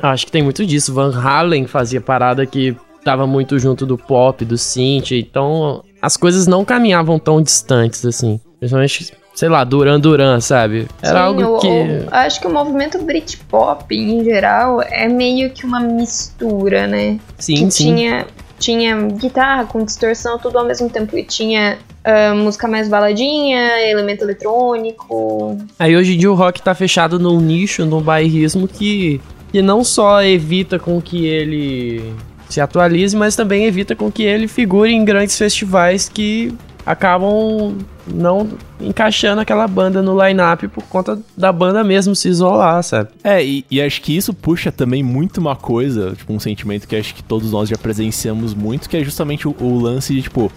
Acho 0.00 0.26
que 0.26 0.32
tem 0.32 0.42
muito 0.42 0.64
disso. 0.64 0.94
Van 0.94 1.12
Halen 1.12 1.66
fazia 1.66 2.00
parada 2.00 2.46
que 2.46 2.76
tava 3.04 3.26
muito 3.26 3.58
junto 3.58 3.84
do 3.84 3.98
pop, 3.98 4.44
do 4.44 4.56
synth, 4.56 5.12
então 5.12 5.82
as 6.00 6.16
coisas 6.16 6.46
não 6.46 6.64
caminhavam 6.64 7.18
tão 7.18 7.42
distantes 7.42 8.04
assim. 8.04 8.40
Principalmente, 8.58 9.12
sei 9.36 9.50
lá, 9.50 9.62
Duran 9.64 10.00
Duran, 10.00 10.40
sabe? 10.40 10.88
Era 11.02 11.18
Sim, 11.18 11.24
algo 11.24 11.58
que. 11.58 11.68
o- 11.68 12.08
acho 12.10 12.40
que 12.40 12.46
o 12.46 12.50
movimento 12.52 12.98
Britpop, 13.02 13.94
em 13.94 14.24
geral, 14.24 14.80
é 14.82 15.06
meio 15.06 15.50
que 15.50 15.64
uma 15.66 15.78
mistura, 15.78 16.86
né? 16.86 17.18
Sim, 17.38 17.54
que 17.66 17.70
sim. 17.70 17.84
tinha, 17.94 18.26
tinha 18.58 18.96
guitarra 18.96 19.66
com 19.66 19.84
distorção, 19.84 20.38
tudo 20.38 20.58
ao 20.58 20.64
mesmo 20.64 20.88
tempo. 20.88 21.16
E 21.18 21.22
tinha 21.22 21.76
ah, 22.02 22.34
música 22.34 22.66
mais 22.66 22.88
baladinha, 22.88 23.78
elemento 23.90 24.24
eletrônico. 24.24 25.58
Aí 25.78 25.94
hoje 25.94 26.14
em 26.14 26.18
dia 26.18 26.32
o 26.32 26.34
rock 26.34 26.62
tá 26.62 26.74
fechado 26.74 27.18
num 27.18 27.38
nicho, 27.38 27.84
num 27.84 28.00
bairrismo 28.00 28.66
que, 28.66 29.20
que 29.52 29.60
não 29.60 29.84
só 29.84 30.22
evita 30.22 30.78
com 30.78 30.98
que 31.00 31.26
ele 31.26 32.14
se 32.48 32.60
atualize, 32.60 33.14
mas 33.14 33.36
também 33.36 33.66
evita 33.66 33.94
com 33.94 34.10
que 34.10 34.22
ele 34.22 34.48
figure 34.48 34.90
em 34.90 35.04
grandes 35.04 35.36
festivais 35.36 36.08
que 36.08 36.54
acabam 36.86 37.76
não 38.06 38.48
encaixando 38.80 39.40
aquela 39.40 39.66
banda 39.66 40.00
no 40.00 40.16
line-up 40.24 40.68
por 40.68 40.84
conta 40.84 41.20
da 41.36 41.52
banda 41.52 41.82
mesmo 41.82 42.14
se 42.14 42.28
isolar, 42.28 42.80
sabe? 42.84 43.10
É, 43.24 43.44
e, 43.44 43.64
e 43.68 43.82
acho 43.82 44.00
que 44.00 44.16
isso 44.16 44.32
puxa 44.32 44.70
também 44.70 45.02
muito 45.02 45.38
uma 45.38 45.56
coisa, 45.56 46.12
tipo, 46.16 46.32
um 46.32 46.38
sentimento 46.38 46.86
que 46.86 46.94
acho 46.94 47.12
que 47.14 47.22
todos 47.24 47.50
nós 47.50 47.68
já 47.68 47.76
presenciamos 47.76 48.54
muito, 48.54 48.88
que 48.88 48.96
é 48.96 49.02
justamente 49.02 49.48
o, 49.48 49.56
o 49.60 49.78
lance 49.80 50.14
de, 50.14 50.22
tipo, 50.22 50.50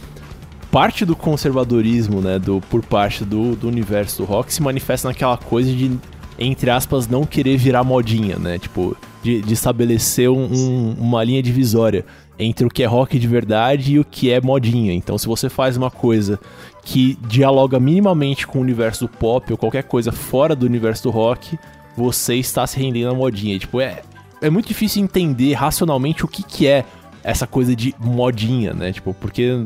parte 0.72 1.04
do 1.04 1.16
conservadorismo, 1.16 2.22
né, 2.22 2.38
do, 2.38 2.62
por 2.70 2.84
parte 2.86 3.26
do, 3.26 3.56
do 3.56 3.68
universo 3.68 4.20
do 4.22 4.26
rock 4.26 4.54
se 4.54 4.62
manifesta 4.62 5.08
naquela 5.08 5.36
coisa 5.36 5.72
de, 5.72 5.92
entre 6.38 6.70
aspas, 6.70 7.08
não 7.08 7.26
querer 7.26 7.58
virar 7.58 7.84
modinha, 7.84 8.38
né, 8.38 8.60
tipo, 8.60 8.96
de, 9.24 9.42
de 9.42 9.54
estabelecer 9.54 10.30
um- 10.30 10.46
um- 10.46 10.96
uma 11.00 11.24
linha 11.24 11.42
divisória 11.42 12.06
entre 12.40 12.66
o 12.66 12.70
que 12.70 12.82
é 12.82 12.86
rock 12.86 13.20
de 13.20 13.28
verdade 13.28 13.94
e 13.94 14.00
o 14.00 14.06
que 14.06 14.32
é 14.32 14.40
modinha. 14.40 14.94
Então, 14.94 15.18
se 15.18 15.28
você 15.28 15.50
faz 15.50 15.76
uma 15.76 15.92
coisa 15.92 16.40
que 16.84 17.18
dialoga 17.28 17.80
minimamente 17.80 18.48
com 18.48 18.60
o 18.60 18.62
universo 18.62 19.06
do 19.06 19.10
pop 19.10 19.52
ou 19.52 19.58
qualquer 19.58 19.84
coisa 19.84 20.12
fora 20.12 20.56
do 20.56 20.66
universo 20.66 21.04
do 21.04 21.10
rock, 21.10 21.60
você 21.98 22.36
está 22.36 22.66
se 22.66 22.80
rendendo 22.80 23.12
à 23.12 23.14
modinha. 23.14 23.60
Tipo, 23.60 23.82
é, 23.82 24.02
é 24.42 24.50
muito 24.50 24.68
difícil 24.68 25.04
entender 25.04 25.54
racionalmente 25.54 26.24
o 26.24 26.28
que, 26.28 26.42
que 26.42 26.66
é 26.66 26.86
essa 27.22 27.46
coisa 27.46 27.76
de 27.76 27.94
modinha, 28.00 28.74
né? 28.74 28.94
Tipo, 28.94 29.14
porque 29.14 29.66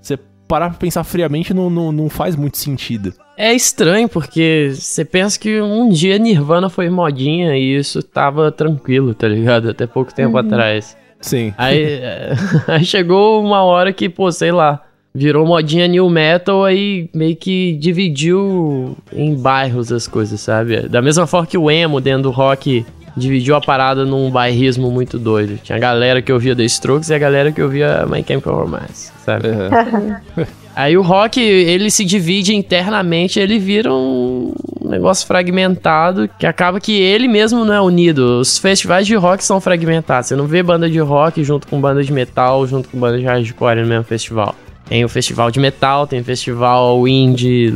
você 0.00 0.18
parar 0.48 0.70
pra 0.70 0.78
pensar 0.78 1.04
friamente 1.04 1.52
não, 1.52 1.68
não, 1.68 1.92
não 1.92 2.08
faz 2.08 2.34
muito 2.34 2.56
sentido. 2.56 3.12
É 3.36 3.52
estranho 3.52 4.08
porque 4.08 4.70
você 4.72 5.04
pensa 5.04 5.38
que 5.38 5.60
um 5.60 5.90
dia 5.90 6.18
Nirvana 6.18 6.70
foi 6.70 6.88
modinha 6.88 7.56
e 7.56 7.76
isso 7.76 8.02
tava 8.02 8.50
tranquilo, 8.50 9.12
tá 9.14 9.28
ligado? 9.28 9.68
Até 9.68 9.86
pouco 9.86 10.14
tempo 10.14 10.38
atrás. 10.38 10.96
Sim. 11.24 11.54
Aí, 11.56 11.82
é, 11.82 12.34
aí 12.68 12.84
chegou 12.84 13.42
uma 13.42 13.62
hora 13.62 13.92
que, 13.92 14.10
pô, 14.10 14.30
sei 14.30 14.52
lá, 14.52 14.82
virou 15.14 15.46
modinha 15.46 15.88
new 15.88 16.08
metal, 16.10 16.64
aí 16.64 17.08
meio 17.14 17.34
que 17.34 17.78
dividiu 17.80 18.94
em 19.10 19.34
bairros 19.34 19.90
as 19.90 20.06
coisas, 20.06 20.38
sabe? 20.40 20.86
Da 20.86 21.00
mesma 21.00 21.26
forma 21.26 21.46
que 21.46 21.56
o 21.56 21.70
emo 21.70 21.98
dentro 21.98 22.24
do 22.24 22.30
rock 22.30 22.84
dividiu 23.16 23.56
a 23.56 23.60
parada 23.60 24.04
num 24.04 24.30
bairrismo 24.30 24.90
muito 24.90 25.18
doido. 25.18 25.58
Tinha 25.62 25.76
a 25.76 25.80
galera 25.80 26.20
que 26.20 26.30
ouvia 26.30 26.54
The 26.54 26.64
Strokes 26.64 27.08
e 27.08 27.14
a 27.14 27.18
galera 27.18 27.50
que 27.50 27.62
ouvia 27.62 28.04
My 28.06 28.22
Chemical 28.22 28.54
Romance, 28.54 29.10
sabe? 29.24 29.48
Aí 30.74 30.96
o 30.96 31.02
rock, 31.02 31.40
ele 31.40 31.88
se 31.90 32.04
divide 32.04 32.54
internamente, 32.54 33.38
ele 33.38 33.58
vira 33.58 33.92
um 33.92 34.52
negócio 34.82 35.26
fragmentado, 35.26 36.28
que 36.38 36.46
acaba 36.46 36.80
que 36.80 36.92
ele 36.92 37.28
mesmo 37.28 37.64
não 37.64 37.74
é 37.74 37.80
unido. 37.80 38.40
Os 38.40 38.58
festivais 38.58 39.06
de 39.06 39.14
rock 39.14 39.44
são 39.44 39.60
fragmentados. 39.60 40.28
Você 40.28 40.36
não 40.36 40.46
vê 40.46 40.62
banda 40.62 40.90
de 40.90 40.98
rock 40.98 41.44
junto 41.44 41.68
com 41.68 41.80
banda 41.80 42.02
de 42.02 42.12
metal, 42.12 42.66
junto 42.66 42.88
com 42.88 42.98
banda 42.98 43.18
de 43.18 43.24
hardcore 43.24 43.82
no 43.82 43.86
mesmo 43.86 44.04
festival. 44.04 44.54
Tem 44.86 45.04
o 45.04 45.08
festival 45.08 45.50
de 45.50 45.60
metal, 45.60 46.06
tem 46.06 46.20
o 46.20 46.24
festival 46.24 47.06
indie, 47.06 47.74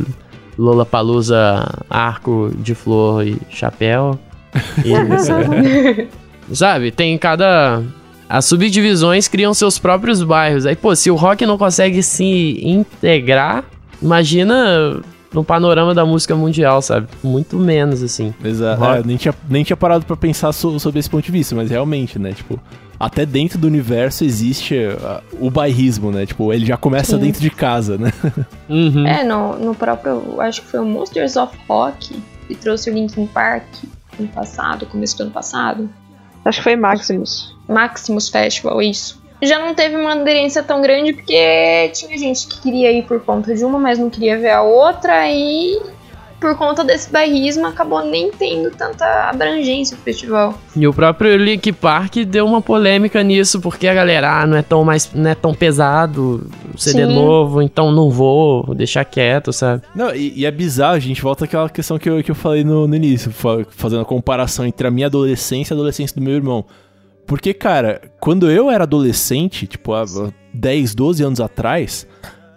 Lollapalooza, 0.57 1.65
arco 1.89 2.51
de 2.57 2.75
flor 2.75 3.25
e 3.25 3.37
chapéu. 3.49 4.19
E, 4.83 6.05
sabe, 6.55 6.89
tem 6.89 7.15
cada... 7.17 7.83
As 8.29 8.45
subdivisões 8.45 9.27
criam 9.27 9.53
seus 9.55 9.79
próprios 9.79 10.21
bairros. 10.21 10.65
Aí, 10.67 10.75
pô, 10.75 10.95
se 10.95 11.09
o 11.09 11.15
rock 11.15 11.45
não 11.47 11.57
consegue 11.57 12.03
se 12.03 12.59
integrar, 12.63 13.63
imagina 13.99 15.01
no 15.33 15.43
panorama 15.43 15.93
da 15.95 16.05
música 16.05 16.35
mundial, 16.35 16.81
sabe? 16.81 17.07
Muito 17.23 17.57
menos, 17.57 18.03
assim. 18.03 18.33
Exato. 18.43 18.79
Rock. 18.81 18.99
É, 18.99 19.03
nem, 19.03 19.17
tinha, 19.17 19.35
nem 19.49 19.63
tinha 19.63 19.77
parado 19.77 20.05
pra 20.05 20.15
pensar 20.15 20.51
so- 20.53 20.79
sobre 20.79 20.99
esse 20.99 21.09
ponto 21.09 21.25
de 21.25 21.31
vista, 21.31 21.55
mas 21.55 21.69
realmente, 21.71 22.17
né? 22.19 22.31
Tipo, 22.33 22.59
até 22.99 23.25
dentro 23.25 23.57
do 23.57 23.65
universo 23.67 24.23
existe 24.23 24.75
ah, 25.03 25.21
o 25.39 25.49
bairrismo, 25.49 26.11
né? 26.11 26.25
Tipo, 26.25 26.51
ele 26.53 26.65
já 26.65 26.77
começa 26.77 27.15
Sim. 27.17 27.23
dentro 27.23 27.41
de 27.41 27.49
casa, 27.49 27.97
né? 27.97 28.11
Uhum. 28.69 29.07
É, 29.07 29.23
no, 29.23 29.57
no 29.57 29.73
próprio. 29.73 30.39
Acho 30.39 30.61
que 30.61 30.67
foi 30.67 30.79
o 30.79 30.85
Monsters 30.85 31.35
of 31.35 31.57
Rock 31.67 32.15
que 32.47 32.53
trouxe 32.53 32.91
o 32.91 32.93
Linkin 32.93 33.25
Park 33.25 33.63
no 34.19 34.27
passado, 34.27 34.85
começo 34.85 35.17
do 35.17 35.23
ano 35.23 35.31
passado. 35.31 35.89
Acho 36.49 36.57
que 36.57 36.63
foi 36.63 36.75
Maximus. 36.75 37.55
Maximus 37.67 38.27
Festival, 38.27 38.81
isso. 38.81 39.21
Já 39.41 39.59
não 39.59 39.75
teve 39.75 39.95
uma 39.95 40.13
aderência 40.13 40.63
tão 40.63 40.81
grande 40.81 41.13
porque 41.13 41.91
tinha 41.93 42.17
gente 42.17 42.47
que 42.47 42.59
queria 42.59 42.91
ir 42.91 43.03
por 43.03 43.21
conta 43.21 43.53
de 43.55 43.63
uma, 43.63 43.77
mas 43.77 43.99
não 43.99 44.09
queria 44.09 44.37
ver 44.37 44.49
a 44.49 44.63
outra, 44.63 45.31
e 45.31 45.79
por 46.39 46.55
conta 46.55 46.83
desse 46.83 47.11
bairrismo 47.11 47.67
acabou 47.67 48.03
nem 48.05 48.31
tendo 48.31 48.71
tanta 48.71 49.05
abrangência 49.29 49.97
o 49.97 49.99
festival. 49.99 50.57
E 50.75 50.87
o 50.87 50.93
próprio 50.93 51.35
Linkin 51.37 51.73
Park 51.73 52.15
deu 52.25 52.45
uma 52.45 52.61
polêmica 52.61 53.21
nisso, 53.21 53.59
porque 53.59 53.87
a 53.87 53.93
galera, 53.93 54.41
ah, 54.41 54.47
não 54.47 54.55
é 54.57 54.61
tão 54.61 54.83
mais, 54.83 55.11
não 55.13 55.29
é 55.29 55.35
tão 55.35 55.53
pesado, 55.53 56.49
o 56.73 56.77
CD 56.77 57.05
Sim. 57.05 57.13
novo, 57.13 57.61
então 57.61 57.91
não 57.91 58.09
vou, 58.09 58.63
vou 58.63 58.75
deixar 58.75 59.03
quieto, 59.05 59.51
sabe? 59.51 59.83
Não, 59.93 60.15
e, 60.15 60.33
e 60.39 60.45
é 60.45 60.51
bizarro, 60.51 60.95
a 60.95 60.99
gente 60.99 61.21
volta 61.21 61.45
àquela 61.45 61.69
questão 61.69 61.99
que 61.99 62.09
eu, 62.09 62.23
que 62.23 62.31
eu 62.31 62.35
falei 62.35 62.63
no, 62.63 62.87
no 62.87 62.95
início, 62.95 63.31
fa- 63.31 63.65
fazendo 63.69 64.01
a 64.01 64.05
comparação 64.05 64.65
entre 64.65 64.87
a 64.87 64.91
minha 64.91 65.07
adolescência 65.07 65.73
e 65.73 65.75
a 65.75 65.77
adolescência 65.77 66.15
do 66.15 66.21
meu 66.21 66.33
irmão. 66.33 66.63
Porque, 67.27 67.53
cara, 67.53 68.01
quando 68.19 68.49
eu 68.49 68.71
era 68.71 68.85
adolescente, 68.85 69.67
tipo, 69.67 69.93
há 69.93 70.03
10, 70.53 70.95
12 70.95 71.23
anos 71.23 71.39
atrás, 71.39 72.07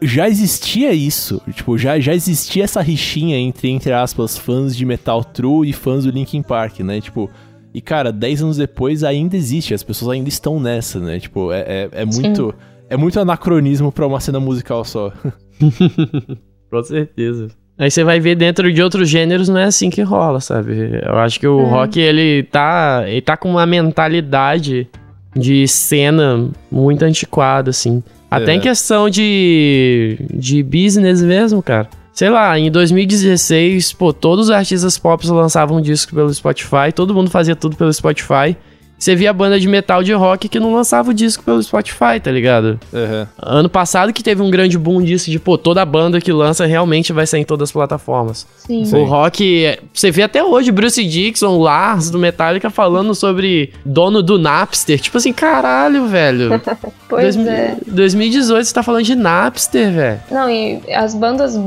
já 0.03 0.29
existia 0.29 0.93
isso. 0.93 1.41
Tipo, 1.55 1.77
já, 1.79 1.99
já 1.99 2.15
existia 2.15 2.65
essa 2.65 2.81
rixinha 2.81 3.37
entre, 3.39 3.69
entre 3.71 3.93
aspas, 3.93 4.37
fãs 4.37 4.77
de 4.77 4.85
Metal 4.85 5.23
True 5.25 5.69
e 5.69 5.73
fãs 5.73 6.05
do 6.05 6.11
Linkin 6.11 6.43
Park, 6.43 6.81
né? 6.81 7.01
Tipo, 7.01 7.31
e 7.75 7.81
cara, 7.81 8.13
10 8.13 8.43
anos 8.43 8.57
depois 8.57 9.03
ainda 9.05 9.37
existe, 9.37 9.73
as 9.75 9.83
pessoas 9.83 10.13
ainda 10.13 10.29
estão 10.29 10.61
nessa, 10.61 11.01
né? 11.01 11.19
Tipo, 11.19 11.53
é, 11.53 11.61
é, 11.61 11.89
é 11.93 12.05
muito. 12.05 12.55
É 12.91 12.97
muito 12.97 13.19
anacronismo 13.19 13.91
pra 13.91 14.07
uma 14.07 14.21
cena 14.21 14.39
musical 14.39 14.85
só. 14.85 15.11
Com 16.71 16.83
certeza. 16.83 17.49
Aí 17.79 17.91
você 17.91 18.05
vai 18.05 18.21
ver 18.21 18.35
dentro 18.37 18.71
de 18.71 18.83
outros 18.83 19.09
gêneros, 19.09 19.49
não 19.49 19.59
é 19.59 19.65
assim 19.65 19.89
que 19.89 20.03
rola, 20.03 20.41
sabe? 20.41 21.01
Eu 21.03 21.17
acho 21.19 21.41
que 21.41 21.47
o 21.47 21.61
É. 21.61 21.71
rock, 21.71 21.99
ele 21.99 22.43
tá, 22.45 23.05
ele 23.07 23.23
tá 23.23 23.35
com 23.37 23.49
uma 23.51 23.65
mentalidade 23.65 24.87
de 25.35 25.67
cena 25.67 26.51
muito 26.71 27.03
antiquada, 27.03 27.71
assim. 27.71 28.03
Até 28.37 28.53
É. 28.53 28.55
em 28.55 28.61
questão 28.61 29.09
de, 29.11 30.19
de 30.33 30.63
business 30.63 31.23
mesmo, 31.23 31.63
cara. 31.63 31.89
Sei 32.13 32.29
lá, 32.29 32.59
em 32.59 32.71
2016, 32.71 33.93
pô, 33.95 34.13
todos 34.13 34.47
os 34.47 34.51
artistas 34.51 34.99
pop 34.99 35.27
lançavam 35.29 35.81
disco 35.81 36.15
pelo 36.15 36.33
Spotify, 36.33 36.93
todo 36.95 37.15
mundo 37.15 37.31
fazia 37.31 37.57
tudo 37.57 37.75
pelo 37.77 37.93
Spotify. 37.93 38.57
Você 39.03 39.17
via 39.17 39.33
banda 39.33 39.59
de 39.59 39.67
metal 39.67 40.01
de 40.05 40.13
rock 40.13 40.49
que 40.49 40.61
não 40.61 40.73
lançava 40.73 41.11
o 41.11 41.15
disco 41.15 41.43
pelo 41.43 41.61
Spotify, 41.61 42.21
tá 42.23 42.31
ligado? 42.31 42.79
Aham. 42.95 43.27
Ano 43.37 43.69
passado 43.69 44.13
que 44.13 44.23
teve 44.23 44.41
um 44.41 44.49
grande 44.49 44.79
boom 44.79 45.03
disso, 45.03 45.29
de 45.29 45.41
pô, 45.41 45.59
toda 45.59 45.85
banda 45.85 46.21
que 46.21 46.31
lança 46.33 46.67
realmente 46.67 47.13
vai 47.13 47.27
sair 47.27 47.41
em 47.41 47.45
todas 47.45 47.71
as 47.71 47.73
plataformas. 47.73 48.47
Sim. 48.59 48.85
Sim. 48.85 48.97
O 48.99 49.05
rock, 49.05 49.65
é- 49.65 49.81
você 49.93 50.13
vê 50.13 50.23
até 50.23 50.45
hoje 50.45 50.71
Bruce 50.71 51.03
Dixon, 51.05 51.59
Lars 51.59 52.11
do 52.11 52.19
Metallica 52.21 52.71
falando 52.71 53.13
sobre 53.13 53.73
dono 53.85 54.23
do 54.23 54.39
Napster. 54.39 55.01
Tipo 55.01 55.19
assim, 55.19 55.33
caralho, 55.33 56.07
velho. 56.07 56.63
Pois 57.09 57.37
2000 57.37 57.53
é. 57.53 57.77
2018 57.87 58.65
você 58.65 58.73
tá 58.73 58.83
falando 58.83 59.03
de 59.05 59.15
Napster, 59.17 59.93
velho. 59.93 60.21
Não, 60.31 60.49
e 60.49 60.81
as 60.95 61.15
bandas, 61.15 61.59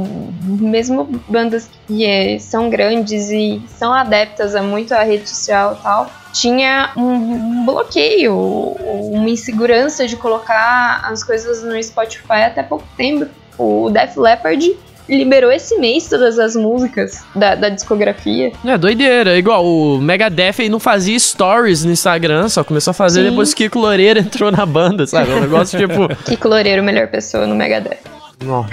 mesmo 0.44 1.22
bandas 1.30 1.70
que 1.86 2.04
eh, 2.04 2.40
são 2.40 2.70
grandes 2.70 3.30
e 3.30 3.62
são 3.68 3.94
adeptas 3.94 4.56
a 4.56 4.64
muito 4.64 4.92
à 4.94 5.04
rede 5.04 5.30
social 5.30 5.78
e 5.80 5.84
tal, 5.84 6.10
tinha 6.36 6.92
um, 6.98 7.02
um 7.02 7.66
bloqueio, 7.66 8.36
uma 8.36 9.30
insegurança 9.30 10.06
de 10.06 10.18
colocar 10.18 11.02
as 11.06 11.24
coisas 11.24 11.64
no 11.64 11.82
Spotify 11.82 12.44
até 12.46 12.62
pouco 12.62 12.84
tempo. 12.98 13.28
O 13.58 13.90
Def 13.90 14.18
Leppard 14.18 14.76
liberou 15.08 15.50
esse 15.50 15.78
mês 15.78 16.10
todas 16.10 16.38
as 16.38 16.56
músicas 16.56 17.24
da, 17.34 17.56
da 17.56 17.70
discografia. 17.70 18.52
É 18.66 18.78
doideira. 18.78 19.34
É 19.34 19.38
igual 19.38 19.66
o 19.66 20.02
Megadeth 20.02 20.56
aí 20.60 20.68
não 20.68 20.80
fazia 20.80 21.18
stories 21.18 21.86
no 21.86 21.92
Instagram, 21.92 22.50
só 22.50 22.66
começou 22.66 22.92
a 22.92 22.94
fazer 22.94 23.24
Sim. 23.24 23.30
depois 23.30 23.54
que 23.54 23.64
o 23.64 23.68
Kiko 23.68 23.80
Loureiro 23.80 24.20
entrou 24.22 24.52
na 24.52 24.66
banda, 24.66 25.08
sabe? 25.08 25.32
É 25.32 25.36
um 25.36 25.42
negócio 25.42 25.80
tipo. 25.80 26.14
Que 26.36 26.48
Loureiro, 26.48 26.84
melhor 26.84 27.08
pessoa 27.08 27.48
no 27.48 27.56
Megadeth. 27.56 28.00
Não. 28.44 28.66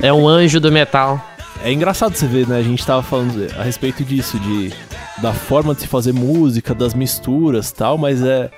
É 0.00 0.12
um 0.12 0.28
anjo 0.28 0.60
do 0.60 0.70
metal. 0.70 1.20
É 1.64 1.72
engraçado 1.72 2.14
você 2.14 2.26
ver, 2.26 2.46
né? 2.46 2.58
A 2.58 2.62
gente 2.62 2.86
tava 2.86 3.02
falando 3.02 3.48
a 3.58 3.62
respeito 3.62 4.04
disso, 4.04 4.38
de 4.38 4.72
da 5.18 5.32
forma 5.32 5.74
de 5.74 5.82
se 5.82 5.86
fazer 5.86 6.12
música, 6.12 6.74
das 6.74 6.94
misturas 6.94 7.70
tal, 7.72 7.96
mas 7.96 8.22
é. 8.22 8.50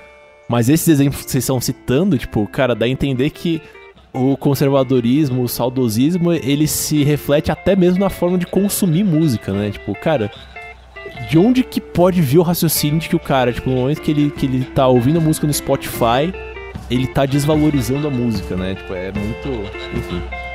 Mas 0.48 0.68
esses 0.68 0.86
exemplos 0.86 1.24
que 1.24 1.30
vocês 1.30 1.42
estão 1.42 1.60
citando, 1.60 2.16
tipo, 2.16 2.46
cara, 2.46 2.74
dá 2.74 2.86
a 2.86 2.88
entender 2.88 3.30
que 3.30 3.60
o 4.12 4.36
conservadorismo, 4.36 5.42
o 5.42 5.48
saudosismo, 5.48 6.32
ele 6.32 6.66
se 6.66 7.02
reflete 7.02 7.50
até 7.50 7.74
mesmo 7.76 7.98
na 7.98 8.08
forma 8.08 8.38
de 8.38 8.46
consumir 8.46 9.04
música, 9.04 9.52
né? 9.52 9.70
Tipo, 9.70 9.92
cara, 9.94 10.30
de 11.28 11.38
onde 11.38 11.62
que 11.62 11.80
pode 11.80 12.22
vir 12.22 12.38
o 12.38 12.42
raciocínio 12.42 13.00
de 13.00 13.08
que 13.08 13.16
o 13.16 13.20
cara, 13.20 13.52
tipo, 13.52 13.68
no 13.68 13.76
momento 13.76 14.00
que 14.00 14.10
ele, 14.10 14.30
que 14.30 14.46
ele 14.46 14.64
tá 14.64 14.86
ouvindo 14.86 15.18
a 15.18 15.20
música 15.20 15.46
no 15.46 15.52
Spotify, 15.52 16.32
ele 16.90 17.06
tá 17.06 17.26
desvalorizando 17.26 18.06
a 18.06 18.10
música, 18.10 18.56
né? 18.56 18.74
Tipo, 18.74 18.94
é 18.94 19.12
muito. 19.12 19.48
Enfim. 19.96 20.45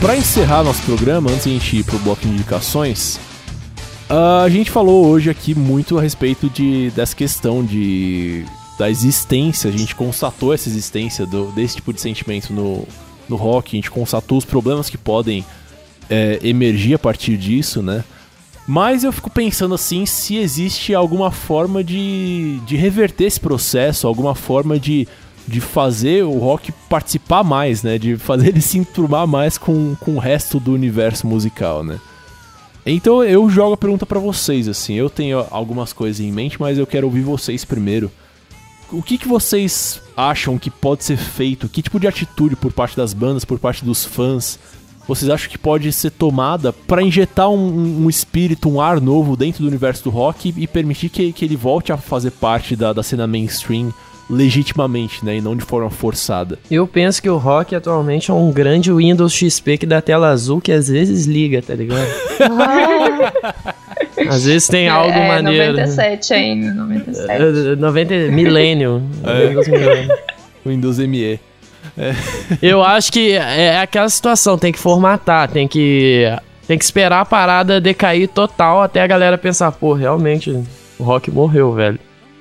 Pra 0.00 0.16
encerrar 0.16 0.62
nosso 0.62 0.82
programa, 0.82 1.30
antes 1.30 1.44
de 1.44 1.50
a 1.50 1.52
gente 1.54 1.76
ir 1.78 1.84
pro 1.84 1.98
bloco 1.98 2.22
de 2.22 2.28
indicações, 2.28 3.18
a 4.08 4.48
gente 4.48 4.70
falou 4.70 5.06
hoje 5.06 5.28
aqui 5.28 5.54
muito 5.54 5.98
a 5.98 6.02
respeito 6.02 6.48
de, 6.48 6.90
dessa 6.90 7.14
questão 7.14 7.64
de 7.64 8.44
da 8.78 8.88
existência, 8.88 9.68
a 9.68 9.72
gente 9.72 9.92
constatou 9.92 10.54
essa 10.54 10.68
existência 10.68 11.26
do- 11.26 11.50
desse 11.50 11.74
tipo 11.76 11.92
de 11.92 12.00
sentimento 12.00 12.52
no, 12.52 12.86
no 13.28 13.34
rock, 13.34 13.74
a 13.74 13.76
gente 13.76 13.90
constatou 13.90 14.38
os 14.38 14.44
problemas 14.44 14.88
que 14.88 14.96
podem 14.96 15.44
é, 16.08 16.38
emergir 16.44 16.94
a 16.94 16.98
partir 16.98 17.36
disso, 17.36 17.82
né? 17.82 18.04
Mas 18.68 19.02
eu 19.02 19.10
fico 19.10 19.30
pensando 19.30 19.74
assim, 19.74 20.06
se 20.06 20.36
existe 20.36 20.94
alguma 20.94 21.32
forma 21.32 21.82
de, 21.82 22.60
de 22.64 22.76
reverter 22.76 23.24
esse 23.24 23.40
processo, 23.40 24.06
alguma 24.06 24.36
forma 24.36 24.78
de, 24.78 25.08
de 25.48 25.60
fazer 25.60 26.24
o 26.24 26.38
rock 26.38 26.70
participar 26.88 27.42
mais, 27.42 27.82
né? 27.82 27.98
De 27.98 28.16
fazer 28.16 28.48
ele 28.54 28.60
se 28.60 28.78
enturmar 28.78 29.26
mais 29.26 29.56
com, 29.58 29.96
com 29.96 30.16
o 30.16 30.18
resto 30.18 30.60
do 30.60 30.72
universo 30.72 31.26
musical, 31.26 31.82
né? 31.82 31.98
Então 32.84 33.22
eu 33.22 33.48
jogo 33.50 33.74
a 33.74 33.76
pergunta 33.76 34.06
pra 34.06 34.18
vocês, 34.18 34.68
assim. 34.68 34.94
Eu 34.94 35.10
tenho 35.10 35.44
algumas 35.50 35.92
coisas 35.92 36.20
em 36.20 36.30
mente, 36.32 36.60
mas 36.60 36.78
eu 36.78 36.86
quero 36.86 37.06
ouvir 37.06 37.22
vocês 37.22 37.64
primeiro. 37.64 38.10
O 38.90 39.02
que, 39.02 39.18
que 39.18 39.28
vocês 39.28 40.00
acham 40.16 40.58
que 40.58 40.70
pode 40.70 41.04
ser 41.04 41.18
feito? 41.18 41.68
Que 41.68 41.82
tipo 41.82 42.00
de 42.00 42.08
atitude 42.08 42.56
por 42.56 42.72
parte 42.72 42.96
das 42.96 43.12
bandas, 43.12 43.44
por 43.44 43.58
parte 43.58 43.84
dos 43.84 44.02
fãs, 44.02 44.58
vocês 45.06 45.30
acham 45.30 45.50
que 45.50 45.58
pode 45.58 45.92
ser 45.92 46.10
tomada 46.10 46.72
pra 46.72 47.02
injetar 47.02 47.50
um, 47.50 48.04
um 48.04 48.08
espírito, 48.08 48.70
um 48.70 48.80
ar 48.80 49.00
novo 49.00 49.36
dentro 49.36 49.62
do 49.62 49.68
universo 49.68 50.04
do 50.04 50.10
rock 50.10 50.54
e 50.56 50.66
permitir 50.66 51.10
que, 51.10 51.32
que 51.32 51.44
ele 51.44 51.56
volte 51.56 51.92
a 51.92 51.98
fazer 51.98 52.30
parte 52.30 52.74
da, 52.74 52.94
da 52.94 53.02
cena 53.02 53.26
mainstream 53.26 53.92
legitimamente, 54.28 55.24
né? 55.24 55.36
E 55.36 55.40
não 55.40 55.56
de 55.56 55.64
forma 55.64 55.90
forçada. 55.90 56.58
Eu 56.70 56.86
penso 56.86 57.22
que 57.22 57.30
o 57.30 57.36
rock 57.36 57.74
atualmente 57.74 58.30
é 58.30 58.34
um 58.34 58.52
grande 58.52 58.92
Windows 58.92 59.32
XP 59.32 59.78
que 59.78 59.86
dá 59.86 60.00
tela 60.00 60.28
azul 60.28 60.60
que 60.60 60.72
às 60.72 60.88
vezes 60.88 61.26
liga, 61.26 61.62
tá 61.62 61.74
ligado? 61.74 62.06
às 64.28 64.44
vezes 64.44 64.68
tem 64.68 64.88
algo 64.88 65.10
é, 65.10 65.28
maneiro. 65.28 65.72
97 65.72 66.34
ainda, 66.34 66.74
97. 66.74 67.30
Eh, 67.30 67.76
90 67.76 68.14
Millennium. 68.32 69.02
É. 69.24 69.48
Windows 69.48 69.68
Millennium. 69.68 70.16
Windows 70.66 70.98
ME. 70.98 71.40
Eu 72.62 72.82
acho 72.84 73.10
que 73.10 73.32
é 73.32 73.80
aquela 73.80 74.08
situação, 74.08 74.58
tem 74.58 74.72
que 74.72 74.78
formatar, 74.78 75.50
tem 75.50 75.66
que 75.66 76.24
tem 76.66 76.76
que 76.76 76.84
esperar 76.84 77.22
a 77.22 77.24
parada 77.24 77.80
decair 77.80 78.28
total 78.28 78.82
até 78.82 79.00
a 79.00 79.06
galera 79.06 79.38
pensar, 79.38 79.72
pô, 79.72 79.94
realmente 79.94 80.50
o 80.98 81.02
rock 81.02 81.30
morreu, 81.30 81.72
velho. 81.72 81.98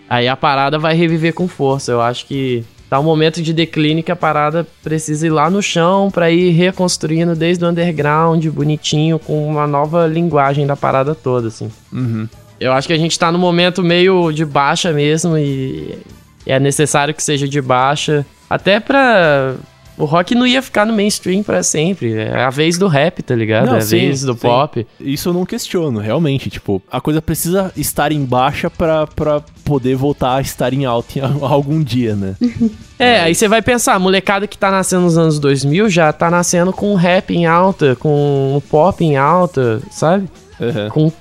Aí 0.09 0.27
a 0.27 0.35
parada 0.35 0.79
vai 0.79 0.95
reviver 0.95 1.33
com 1.33 1.47
força. 1.47 1.91
Eu 1.91 2.01
acho 2.01 2.25
que 2.25 2.63
tá 2.89 2.99
um 2.99 3.03
momento 3.03 3.41
de 3.41 3.53
declínio 3.53 4.03
que 4.03 4.11
a 4.11 4.15
parada 4.15 4.65
precisa 4.83 5.27
ir 5.27 5.29
lá 5.29 5.49
no 5.49 5.61
chão 5.61 6.09
pra 6.09 6.31
ir 6.31 6.51
reconstruindo 6.51 7.35
desde 7.35 7.63
o 7.63 7.69
underground, 7.69 8.45
bonitinho, 8.47 9.19
com 9.19 9.47
uma 9.47 9.67
nova 9.67 10.07
linguagem 10.07 10.65
da 10.65 10.75
parada 10.75 11.13
toda, 11.13 11.49
assim. 11.49 11.69
Uhum. 11.91 12.27
Eu 12.59 12.73
acho 12.73 12.87
que 12.87 12.93
a 12.93 12.97
gente 12.97 13.17
tá 13.19 13.31
num 13.31 13.37
momento 13.37 13.83
meio 13.83 14.31
de 14.31 14.43
baixa 14.45 14.91
mesmo 14.91 15.37
e 15.37 15.97
é 16.45 16.59
necessário 16.59 17.13
que 17.13 17.21
seja 17.21 17.47
de 17.47 17.61
baixa. 17.61 18.25
Até 18.49 18.79
pra. 18.79 19.55
O 19.97 20.05
rock 20.05 20.35
não 20.35 20.45
ia 20.45 20.61
ficar 20.61 20.85
no 20.85 20.93
mainstream 20.93 21.41
pra 21.41 21.63
sempre. 21.63 22.13
É 22.13 22.43
a 22.43 22.49
vez 22.49 22.77
do 22.77 22.87
rap, 22.87 23.23
tá 23.23 23.35
ligado? 23.35 23.67
Não, 23.67 23.75
é 23.75 23.77
a 23.79 23.81
sim, 23.81 23.97
vez 23.97 24.21
do 24.21 24.33
sim. 24.33 24.39
pop. 24.39 24.87
Isso 24.99 25.29
eu 25.29 25.33
não 25.33 25.45
questiono, 25.45 25.99
realmente. 25.99 26.49
Tipo, 26.49 26.81
a 26.91 27.01
coisa 27.01 27.21
precisa 27.21 27.71
estar 27.75 28.11
em 28.11 28.23
baixa 28.23 28.69
pra, 28.69 29.07
pra 29.07 29.41
poder 29.65 29.95
voltar 29.95 30.35
a 30.35 30.41
estar 30.41 30.71
em 30.71 30.85
alta 30.85 31.19
em 31.19 31.21
algum 31.41 31.81
dia, 31.81 32.15
né? 32.15 32.35
É, 32.99 33.19
aí 33.19 33.35
você 33.35 33.47
vai 33.47 33.61
pensar, 33.61 33.93
a 33.93 33.99
molecada 33.99 34.47
que 34.47 34.57
tá 34.57 34.71
nascendo 34.71 35.03
nos 35.03 35.19
anos 35.19 35.37
2000 35.37 35.87
já 35.87 36.11
tá 36.11 36.31
nascendo 36.31 36.73
com 36.73 36.95
rap 36.95 37.29
em 37.29 37.45
alta, 37.45 37.95
com 37.95 38.59
pop 38.71 39.05
em 39.05 39.15
alta, 39.15 39.79
sabe? 39.91 40.27
Uhum. 40.59 40.89
Com... 40.89 41.11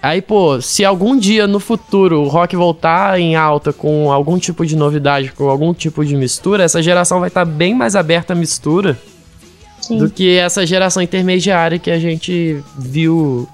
Aí, 0.00 0.22
pô, 0.22 0.60
se 0.60 0.84
algum 0.84 1.18
dia 1.18 1.46
no 1.46 1.58
futuro 1.58 2.20
o 2.20 2.28
rock 2.28 2.54
voltar 2.54 3.18
em 3.18 3.34
alta 3.34 3.72
com 3.72 4.12
algum 4.12 4.38
tipo 4.38 4.64
de 4.64 4.76
novidade, 4.76 5.32
com 5.32 5.48
algum 5.48 5.74
tipo 5.74 6.04
de 6.04 6.16
mistura, 6.16 6.62
essa 6.62 6.80
geração 6.80 7.18
vai 7.18 7.28
estar 7.28 7.44
bem 7.44 7.74
mais 7.74 7.96
aberta 7.96 8.32
à 8.32 8.36
mistura 8.36 8.96
Sim. 9.80 9.98
do 9.98 10.08
que 10.08 10.36
essa 10.36 10.64
geração 10.64 11.02
intermediária 11.02 11.80
que 11.80 11.90
a 11.90 11.98
gente 11.98 12.62
viu 12.78 13.48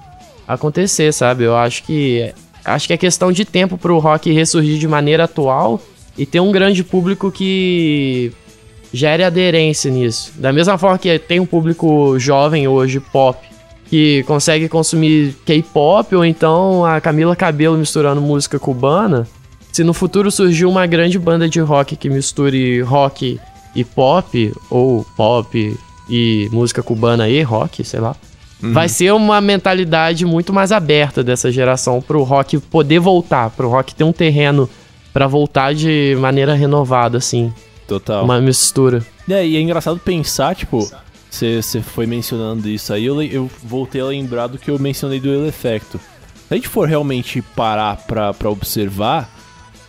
acontecer, 0.47 1.11
sabe? 1.11 1.45
Eu 1.45 1.55
acho 1.55 1.83
que 1.83 2.31
acho 2.63 2.87
que 2.87 2.93
é 2.93 2.97
questão 2.97 3.31
de 3.31 3.43
tempo 3.43 3.77
pro 3.77 3.97
rock 3.97 4.31
ressurgir 4.31 4.77
de 4.77 4.87
maneira 4.87 5.23
atual 5.23 5.81
e 6.15 6.25
ter 6.27 6.39
um 6.39 6.51
grande 6.51 6.83
público 6.83 7.31
que 7.31 8.31
gere 8.93 9.23
aderência 9.23 9.89
nisso. 9.89 10.31
Da 10.35 10.53
mesma 10.53 10.77
forma 10.77 10.99
que 10.99 11.17
tem 11.17 11.39
um 11.39 11.45
público 11.45 12.19
jovem 12.19 12.67
hoje 12.67 12.99
pop 12.99 13.54
que 13.89 14.23
consegue 14.23 14.67
consumir 14.67 15.35
K-pop 15.45 16.15
ou 16.15 16.25
então 16.25 16.85
a 16.85 16.99
Camila 16.99 17.35
Cabello 17.35 17.77
misturando 17.77 18.21
música 18.21 18.59
cubana, 18.59 19.27
se 19.71 19.83
no 19.83 19.93
futuro 19.93 20.31
surgir 20.31 20.65
uma 20.65 20.85
grande 20.85 21.19
banda 21.19 21.47
de 21.47 21.59
rock 21.59 21.95
que 21.95 22.09
misture 22.09 22.81
rock 22.81 23.39
e 23.75 23.83
pop 23.83 24.53
ou 24.69 25.05
pop 25.15 25.77
e 26.09 26.49
música 26.51 26.81
cubana 26.81 27.27
e 27.29 27.41
rock, 27.41 27.83
sei 27.83 27.99
lá, 27.99 28.15
vai 28.61 28.87
ser 28.87 29.13
uma 29.13 29.41
mentalidade 29.41 30.25
muito 30.25 30.53
mais 30.53 30.71
aberta 30.71 31.23
dessa 31.23 31.51
geração 31.51 32.01
pro 32.01 32.23
rock 32.23 32.57
poder 32.59 32.99
voltar, 32.99 33.49
pro 33.49 33.69
rock 33.69 33.93
ter 33.93 34.03
um 34.03 34.13
terreno 34.13 34.69
Pra 35.15 35.27
voltar 35.27 35.73
de 35.73 36.13
maneira 36.19 36.53
renovada, 36.53 37.17
assim. 37.17 37.53
Total. 37.87 38.21
Uma 38.25 38.41
mistura. 38.41 39.01
É, 39.29 39.47
e 39.47 39.55
é 39.55 39.61
engraçado 39.61 39.97
pensar, 39.97 40.53
tipo, 40.53 40.91
você 41.35 41.81
foi 41.81 42.05
mencionando 42.05 42.69
isso 42.69 42.93
aí, 42.93 43.05
eu, 43.05 43.21
eu 43.21 43.49
voltei 43.63 44.01
a 44.01 44.05
lembrar 44.05 44.47
do 44.47 44.57
que 44.57 44.69
eu 44.69 44.79
mencionei 44.79 45.19
do 45.19 45.33
El 45.33 45.45
Effecto. 45.45 45.99
Se 46.47 46.53
a 46.53 46.55
gente 46.55 46.67
for 46.67 46.87
realmente 46.87 47.41
parar 47.41 47.97
pra, 48.05 48.33
pra 48.33 48.49
observar, 48.49 49.29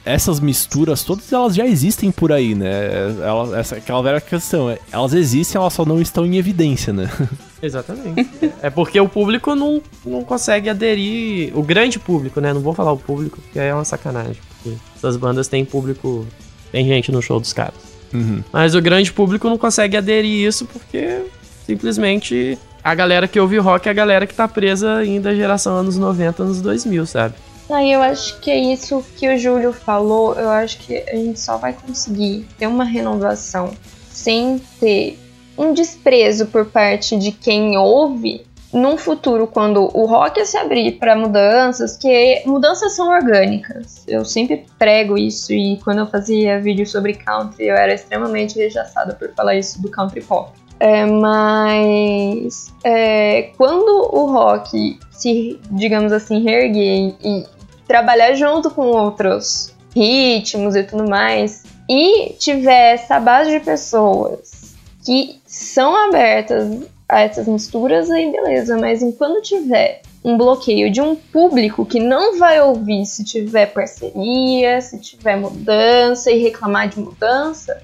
essas 0.07 0.38
misturas 0.38 1.03
todas 1.03 1.32
elas 1.32 1.55
já 1.55 1.66
existem 1.66 2.12
por 2.12 2.32
aí, 2.32 2.55
né? 2.55 3.12
Ela, 3.20 3.59
essa, 3.59 3.76
aquela 3.76 4.01
velha 4.01 4.20
questão, 4.20 4.70
é, 4.70 4.78
elas 4.92 5.12
existem, 5.12 5.61
elas 5.61 5.72
só 5.72 5.84
não 5.84 6.01
estão 6.01 6.24
em 6.24 6.36
evidência, 6.36 6.92
né? 6.92 7.11
Exatamente. 7.61 8.28
é 8.62 8.70
porque 8.70 9.01
o 9.01 9.09
público 9.09 9.55
não, 9.55 9.82
não 10.05 10.22
consegue 10.22 10.70
aderir. 10.70 11.57
O 11.59 11.62
grande 11.62 11.99
público, 11.99 12.40
né? 12.40 12.53
Não 12.53 12.61
vou 12.61 12.72
falar 12.72 12.92
o 12.92 12.99
público, 12.99 13.40
porque 13.40 13.59
aí 13.59 13.68
é 13.68 13.74
uma 13.74 13.84
sacanagem. 13.84 14.36
Porque 14.62 14.78
essas 14.97 15.16
bandas 15.16 15.49
têm 15.49 15.64
público. 15.64 16.24
Tem 16.70 16.86
gente 16.86 17.11
no 17.11 17.20
show 17.20 17.40
dos 17.40 17.53
caras. 17.53 17.74
Uhum. 18.14 18.44
Mas 18.53 18.74
o 18.74 18.80
grande 18.80 19.12
público 19.12 19.49
não 19.49 19.59
consegue 19.59 19.97
aderir 19.97 20.47
isso 20.47 20.66
porque 20.66 21.24
simplesmente 21.66 22.56
a 22.82 22.94
galera 22.94 23.26
que 23.26 23.40
ouve 23.40 23.58
rock 23.58 23.88
é 23.88 23.90
a 23.90 23.94
galera 23.94 24.26
que 24.26 24.34
tá 24.34 24.46
presa 24.46 24.98
ainda 24.98 25.30
à 25.30 25.34
geração 25.34 25.74
anos 25.74 25.98
90, 25.98 26.42
anos 26.42 26.62
2000, 26.62 27.04
sabe? 27.04 27.34
Aí 27.68 27.92
eu 27.92 28.00
acho 28.00 28.38
que 28.40 28.48
é 28.48 28.56
isso 28.56 29.04
que 29.16 29.28
o 29.28 29.36
Júlio 29.36 29.72
falou. 29.72 30.34
Eu 30.34 30.48
acho 30.50 30.78
que 30.78 30.96
a 30.96 31.16
gente 31.16 31.40
só 31.40 31.56
vai 31.56 31.72
conseguir 31.72 32.46
ter 32.56 32.68
uma 32.68 32.84
renovação 32.84 33.72
sem 34.08 34.60
ter 34.78 35.18
um 35.58 35.72
desprezo 35.72 36.46
por 36.46 36.66
parte 36.66 37.18
de 37.18 37.32
quem 37.32 37.76
ouve 37.76 38.46
num 38.72 38.96
futuro 38.96 39.46
quando 39.46 39.90
o 39.94 40.06
rock 40.06 40.44
se 40.44 40.56
abrir 40.56 40.92
para 40.92 41.16
mudanças, 41.16 41.96
que 41.96 42.42
mudanças 42.46 42.94
são 42.94 43.08
orgânicas. 43.08 44.04
Eu 44.06 44.24
sempre 44.24 44.64
prego 44.78 45.18
isso 45.18 45.52
e 45.52 45.80
quando 45.82 45.98
eu 45.98 46.06
fazia 46.06 46.60
vídeo 46.60 46.86
sobre 46.86 47.14
country 47.14 47.66
eu 47.66 47.74
era 47.74 47.94
extremamente 47.94 48.58
rechaçada 48.58 49.14
por 49.14 49.32
falar 49.34 49.56
isso 49.56 49.80
do 49.82 49.90
country 49.90 50.20
pop. 50.20 50.52
É, 50.79 51.07
mas 51.07 52.72
é, 52.85 53.51
quando 53.57 53.89
o 54.14 54.31
rock 54.31 54.99
se, 55.11 55.59
digamos 55.70 56.12
assim, 56.12 56.43
reerguer 56.43 57.14
e 57.24 57.47
trabalhar 57.87 58.35
junto 58.35 58.70
com 58.70 58.83
outros 58.83 59.72
ritmos 59.95 60.77
e 60.77 60.83
tudo 60.83 61.09
mais, 61.09 61.64
e 61.89 62.35
tiver 62.39 62.95
essa 62.95 63.18
base 63.18 63.51
de 63.51 63.64
pessoas 63.64 64.74
que 65.05 65.41
são 65.47 65.97
abertas 65.97 66.83
a 67.09 67.20
essas 67.20 67.47
misturas, 67.47 68.11
aí 68.11 68.31
beleza, 68.31 68.77
mas 68.77 69.03
enquanto 69.03 69.41
tiver 69.41 70.03
um 70.24 70.37
bloqueio 70.37 70.91
de 70.91 71.01
um 71.01 71.14
público 71.14 71.87
que 71.87 72.01
não 72.01 72.37
vai 72.37 72.61
ouvir 72.61 73.07
se 73.07 73.24
tiver 73.24 73.66
parceria, 73.66 74.81
se 74.81 74.99
tiver 74.99 75.37
mudança 75.37 76.33
e 76.33 76.43
reclamar 76.43 76.89
de 76.89 76.99
mudança, 76.99 77.81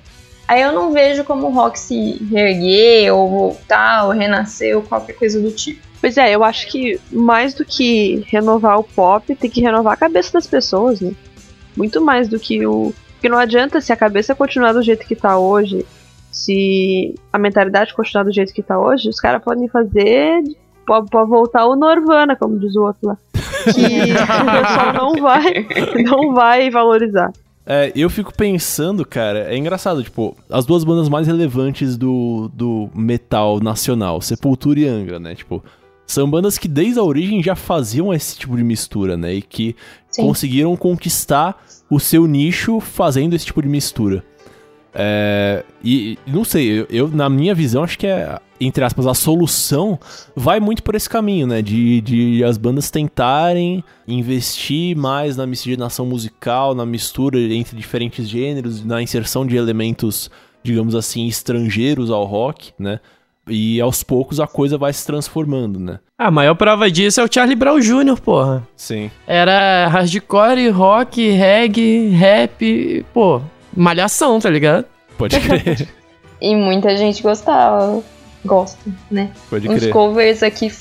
aí 0.46 0.62
eu 0.62 0.72
não 0.72 0.92
vejo 0.92 1.24
como 1.24 1.46
o 1.46 1.50
rock 1.50 1.78
se 1.78 2.22
reerguer 2.30 3.14
ou 3.14 3.28
voltar 3.28 4.04
ou 4.04 4.10
renascer 4.10 4.76
ou 4.76 4.82
qualquer 4.82 5.14
coisa 5.14 5.40
do 5.40 5.50
tipo. 5.50 5.80
Pois 6.00 6.18
é, 6.18 6.34
eu 6.34 6.42
acho 6.42 6.66
que 6.66 7.00
mais 7.12 7.54
do 7.54 7.64
que 7.64 8.24
renovar 8.26 8.78
o 8.78 8.84
pop, 8.84 9.34
tem 9.36 9.48
que 9.48 9.60
renovar 9.60 9.92
a 9.92 9.96
cabeça 9.96 10.32
das 10.32 10.46
pessoas, 10.48 11.00
né? 11.00 11.12
Muito 11.76 12.00
mais 12.00 12.28
do 12.28 12.40
que 12.40 12.66
o. 12.66 12.92
Porque 13.12 13.28
não 13.28 13.38
adianta 13.38 13.80
se 13.80 13.92
a 13.92 13.96
cabeça 13.96 14.34
continuar 14.34 14.72
do 14.72 14.82
jeito 14.82 15.06
que 15.06 15.14
tá 15.14 15.38
hoje, 15.38 15.86
se 16.32 17.14
a 17.32 17.38
mentalidade 17.38 17.94
continuar 17.94 18.24
do 18.24 18.32
jeito 18.32 18.52
que 18.52 18.62
tá 18.62 18.80
hoje, 18.80 19.08
os 19.08 19.20
caras 19.20 19.42
podem 19.44 19.68
fazer. 19.68 20.42
Pode, 20.84 21.08
voltar 21.28 21.66
o 21.66 21.76
Norvana, 21.76 22.34
como 22.34 22.58
diz 22.58 22.74
o 22.74 22.82
outro 22.82 23.08
lá. 23.08 23.16
Que 23.72 24.10
o 24.10 24.60
pessoal 24.60 24.92
não 24.92 25.22
vai, 25.22 25.66
não 26.02 26.34
vai 26.34 26.68
valorizar. 26.68 27.32
É, 27.64 27.92
eu 27.94 28.10
fico 28.10 28.34
pensando, 28.34 29.04
cara, 29.06 29.52
é 29.52 29.56
engraçado, 29.56 30.02
tipo, 30.02 30.36
as 30.50 30.66
duas 30.66 30.82
bandas 30.82 31.08
mais 31.08 31.26
relevantes 31.26 31.96
do, 31.96 32.50
do 32.52 32.90
metal 32.94 33.60
nacional, 33.60 34.20
Sepultura 34.20 34.80
e 34.80 34.88
Angra, 34.88 35.20
né? 35.20 35.34
Tipo, 35.34 35.62
são 36.04 36.28
bandas 36.28 36.58
que 36.58 36.66
desde 36.66 36.98
a 36.98 37.02
origem 37.02 37.42
já 37.42 37.54
faziam 37.54 38.12
esse 38.12 38.36
tipo 38.36 38.56
de 38.56 38.64
mistura, 38.64 39.16
né? 39.16 39.34
E 39.34 39.42
que 39.42 39.76
Sim. 40.10 40.22
conseguiram 40.22 40.76
conquistar 40.76 41.64
o 41.88 42.00
seu 42.00 42.26
nicho 42.26 42.80
fazendo 42.80 43.34
esse 43.34 43.46
tipo 43.46 43.62
de 43.62 43.68
mistura. 43.68 44.24
É, 44.94 45.64
e 45.82 46.18
não 46.26 46.44
sei, 46.44 46.80
eu, 46.80 46.86
eu, 46.90 47.08
na 47.08 47.28
minha 47.28 47.54
visão 47.54 47.82
acho 47.82 47.98
que 47.98 48.06
é, 48.06 48.38
entre 48.60 48.84
aspas, 48.84 49.06
a 49.06 49.14
solução 49.14 49.98
vai 50.36 50.60
muito 50.60 50.82
por 50.82 50.94
esse 50.94 51.08
caminho, 51.08 51.46
né? 51.46 51.62
De, 51.62 52.00
de 52.00 52.44
as 52.44 52.58
bandas 52.58 52.90
tentarem 52.90 53.82
investir 54.06 54.96
mais 54.96 55.36
na 55.36 55.46
miscigenação 55.46 56.04
musical, 56.04 56.74
na 56.74 56.84
mistura 56.84 57.38
entre 57.38 57.76
diferentes 57.76 58.28
gêneros, 58.28 58.84
na 58.84 59.02
inserção 59.02 59.46
de 59.46 59.56
elementos, 59.56 60.30
digamos 60.62 60.94
assim, 60.94 61.26
estrangeiros 61.26 62.10
ao 62.10 62.24
rock, 62.24 62.72
né? 62.78 63.00
E 63.48 63.80
aos 63.80 64.04
poucos 64.04 64.38
a 64.38 64.46
coisa 64.46 64.78
vai 64.78 64.92
se 64.92 65.04
transformando, 65.04 65.80
né? 65.80 65.98
A 66.16 66.30
maior 66.30 66.54
prova 66.54 66.88
disso 66.88 67.20
é 67.20 67.24
o 67.24 67.32
Charlie 67.32 67.56
Brown 67.56 67.80
Jr., 67.80 68.20
porra. 68.20 68.62
Sim. 68.76 69.10
Era 69.26 69.88
hardcore, 69.88 70.68
rock, 70.68 71.28
reggae, 71.30 72.10
rap, 72.10 73.04
pô, 73.12 73.42
malhação, 73.76 74.38
tá 74.40 74.50
ligado? 74.50 74.86
Pode 75.16 75.38
crer. 75.40 75.88
E 76.42 76.56
muita 76.56 76.96
gente 76.96 77.22
gostava. 77.22 78.02
Gosta, 78.44 78.76
né? 79.08 79.30
Pode 79.48 79.68
crer. 79.68 79.92
covers 79.92 80.42
aqui, 80.42 80.72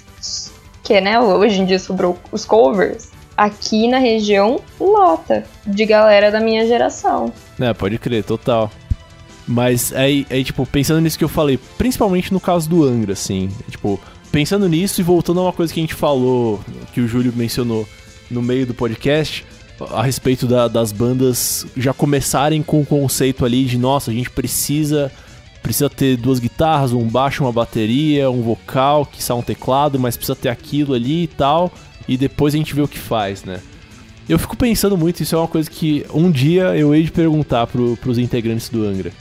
que 0.82 1.00
né, 1.00 1.20
hoje 1.20 1.62
em 1.62 1.66
dia 1.66 1.78
sobrou 1.78 2.18
os 2.32 2.44
covers. 2.44 3.12
Aqui 3.38 3.88
na 3.88 4.00
região, 4.00 4.60
lota 4.80 5.46
de 5.68 5.86
galera 5.86 6.32
da 6.32 6.40
minha 6.40 6.66
geração. 6.66 7.32
É, 7.60 7.72
pode 7.76 8.00
crer, 8.00 8.24
total. 8.24 8.72
Mas 9.48 9.94
aí, 9.94 10.26
aí, 10.32 10.44
tipo, 10.44 10.66
pensando 10.66 11.00
nisso 11.00 11.18
que 11.18 11.24
eu 11.24 11.30
falei, 11.30 11.60
principalmente 11.78 12.34
no 12.34 12.40
caso 12.40 12.68
do 12.68 12.84
Angra, 12.84 13.14
assim, 13.14 13.50
tipo, 13.70 14.00
pensando 14.32 14.68
nisso 14.68 15.00
e 15.00 15.04
voltando 15.04 15.42
a 15.42 15.44
uma 15.44 15.54
coisa 15.54 15.72
que 15.72 15.80
a 15.80 15.84
gente 15.84 15.94
falou, 15.94 16.60
que 16.94 17.02
o 17.02 17.08
Júlio 17.08 17.34
mencionou 17.36 17.88
no 18.32 18.42
meio 18.42 18.66
do 18.66 18.74
podcast, 18.74 19.46
a 19.92 20.04
respeito 20.04 20.48
da- 20.48 20.68
das 20.68 20.92
bandas 20.92 21.66
já 21.76 21.94
começarem 21.94 22.62
com 22.62 22.82
o 22.82 22.86
conceito 22.86 23.46
ali 23.46 23.66
de, 23.66 23.78
nossa, 23.78 24.12
a 24.12 24.14
gente 24.14 24.30
precisa 24.30 25.12
precisa 25.62 25.90
ter 25.90 26.18
duas 26.18 26.40
guitarras, 26.40 26.92
um 26.92 27.08
baixo, 27.08 27.44
uma 27.44 27.52
bateria, 27.52 28.32
um 28.32 28.42
vocal, 28.42 29.06
que 29.06 29.22
um 29.32 29.44
teclado, 29.44 30.00
mas 30.00 30.18
precisa 30.18 30.36
ter 30.36 30.50
aquilo 30.50 30.96
ali 30.96 31.24
e 31.24 31.28
tal, 31.28 31.72
e 32.08 32.18
depois 32.18 32.56
a 32.56 32.58
gente 32.58 32.74
vê 32.74 32.82
o 32.82 32.88
que 32.88 32.98
faz, 32.98 33.44
né? 33.44 33.60
Eu 34.28 34.40
fico 34.40 34.58
pensando 34.58 34.98
muito, 34.98 35.22
isso 35.22 35.36
é 35.36 35.38
uma 35.38 35.48
coisa 35.48 35.70
que 35.70 36.04
um 36.14 36.32
dia 36.32 36.76
eu 36.76 36.96
hei 36.96 37.04
de 37.04 37.12
perguntar 37.12 37.68
pro, 37.68 37.96
pros 37.98 38.18
integrantes 38.18 38.70
do 38.70 38.84
Angra. 38.84 39.12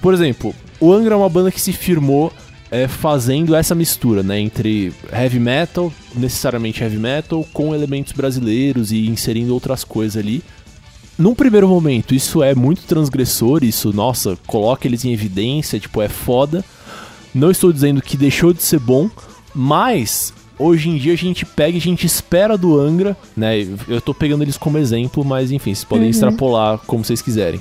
Por 0.00 0.14
exemplo, 0.14 0.54
o 0.78 0.92
Angra 0.92 1.14
é 1.14 1.16
uma 1.16 1.28
banda 1.28 1.50
que 1.50 1.60
se 1.60 1.72
firmou 1.72 2.32
é, 2.72 2.88
fazendo 2.88 3.54
essa 3.54 3.74
mistura, 3.74 4.22
né, 4.22 4.40
entre 4.40 4.94
heavy 5.12 5.38
metal, 5.38 5.92
necessariamente 6.16 6.82
heavy 6.82 6.96
metal, 6.96 7.46
com 7.52 7.74
elementos 7.74 8.14
brasileiros 8.14 8.90
e 8.90 9.06
inserindo 9.08 9.52
outras 9.52 9.84
coisas 9.84 10.16
ali. 10.16 10.42
Num 11.18 11.34
primeiro 11.34 11.68
momento, 11.68 12.14
isso 12.14 12.42
é 12.42 12.54
muito 12.54 12.84
transgressor, 12.84 13.62
isso, 13.62 13.92
nossa, 13.92 14.38
coloca 14.46 14.88
eles 14.88 15.04
em 15.04 15.12
evidência, 15.12 15.78
tipo, 15.78 16.00
é 16.00 16.08
foda. 16.08 16.64
Não 17.34 17.50
estou 17.50 17.70
dizendo 17.70 18.00
que 18.00 18.16
deixou 18.16 18.54
de 18.54 18.62
ser 18.62 18.80
bom, 18.80 19.10
mas 19.54 20.32
hoje 20.58 20.88
em 20.88 20.96
dia 20.96 21.12
a 21.12 21.16
gente 21.16 21.44
pega 21.44 21.76
e 21.76 21.80
a 21.80 21.82
gente 21.82 22.06
espera 22.06 22.56
do 22.56 22.80
Angra, 22.80 23.14
né? 23.36 23.66
Eu 23.86 24.00
tô 24.00 24.14
pegando 24.14 24.44
eles 24.44 24.56
como 24.56 24.78
exemplo, 24.78 25.22
mas 25.22 25.50
enfim, 25.50 25.74
vocês 25.74 25.84
podem 25.84 26.08
extrapolar 26.08 26.78
como 26.86 27.04
vocês 27.04 27.20
quiserem. 27.20 27.60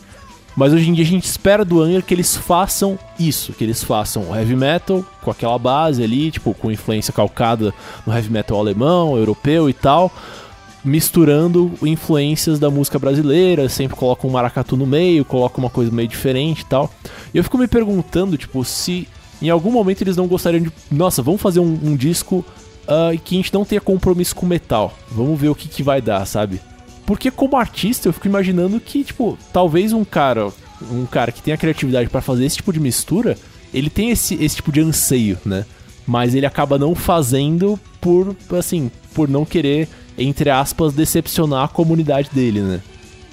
Mas 0.55 0.73
hoje 0.73 0.89
em 0.89 0.93
dia 0.93 1.03
a 1.03 1.07
gente 1.07 1.25
espera 1.25 1.63
do 1.63 1.81
Angra 1.81 2.01
que 2.01 2.13
eles 2.13 2.35
façam 2.35 2.99
isso, 3.17 3.53
que 3.53 3.63
eles 3.63 3.83
façam 3.83 4.35
heavy 4.35 4.55
metal 4.55 5.05
com 5.21 5.31
aquela 5.31 5.57
base 5.57 6.03
ali, 6.03 6.29
tipo, 6.29 6.53
com 6.53 6.71
influência 6.71 7.13
calcada 7.13 7.73
no 8.05 8.13
heavy 8.13 8.29
metal 8.29 8.59
alemão, 8.59 9.17
europeu 9.17 9.69
e 9.69 9.73
tal, 9.73 10.11
misturando 10.83 11.71
influências 11.83 12.59
da 12.59 12.69
música 12.69 12.99
brasileira, 12.99 13.69
sempre 13.69 13.95
coloca 13.95 14.27
um 14.27 14.31
maracatu 14.31 14.75
no 14.75 14.85
meio, 14.85 15.23
coloca 15.23 15.57
uma 15.57 15.69
coisa 15.69 15.91
meio 15.91 16.07
diferente 16.07 16.61
e 16.61 16.65
tal. 16.65 16.91
E 17.33 17.37
eu 17.37 17.43
fico 17.43 17.57
me 17.57 17.67
perguntando, 17.67 18.37
tipo, 18.37 18.63
se 18.65 19.07
em 19.41 19.49
algum 19.49 19.71
momento 19.71 20.01
eles 20.01 20.17
não 20.17 20.27
gostariam 20.27 20.63
de, 20.63 20.71
nossa, 20.91 21.21
vamos 21.21 21.41
fazer 21.41 21.59
um, 21.59 21.79
um 21.83 21.95
disco 21.95 22.45
ah, 22.87 23.11
que 23.23 23.35
a 23.35 23.37
gente 23.37 23.53
não 23.53 23.63
tenha 23.63 23.79
compromisso 23.79 24.35
com 24.35 24.45
metal. 24.45 24.93
Vamos 25.09 25.39
ver 25.39 25.49
o 25.49 25.55
que, 25.55 25.67
que 25.67 25.81
vai 25.81 26.01
dar, 26.01 26.25
sabe? 26.25 26.59
Porque 27.11 27.29
como 27.29 27.57
artista 27.57 28.07
eu 28.07 28.13
fico 28.13 28.27
imaginando 28.27 28.79
que, 28.79 29.03
tipo, 29.03 29.37
talvez 29.51 29.91
um 29.91 30.05
cara, 30.05 30.47
um 30.89 31.05
cara 31.05 31.29
que 31.29 31.41
tem 31.41 31.53
a 31.53 31.57
criatividade 31.57 32.09
para 32.09 32.21
fazer 32.21 32.45
esse 32.45 32.55
tipo 32.55 32.71
de 32.71 32.79
mistura, 32.79 33.37
ele 33.73 33.89
tem 33.89 34.11
esse, 34.11 34.41
esse 34.41 34.55
tipo 34.55 34.71
de 34.71 34.79
anseio, 34.79 35.37
né? 35.43 35.65
Mas 36.07 36.33
ele 36.33 36.45
acaba 36.45 36.79
não 36.79 36.95
fazendo 36.95 37.77
por, 37.99 38.33
assim, 38.57 38.89
por 39.13 39.27
não 39.27 39.43
querer, 39.43 39.89
entre 40.17 40.49
aspas, 40.49 40.93
decepcionar 40.93 41.65
a 41.65 41.67
comunidade 41.67 42.29
dele, 42.31 42.61
né? 42.61 42.81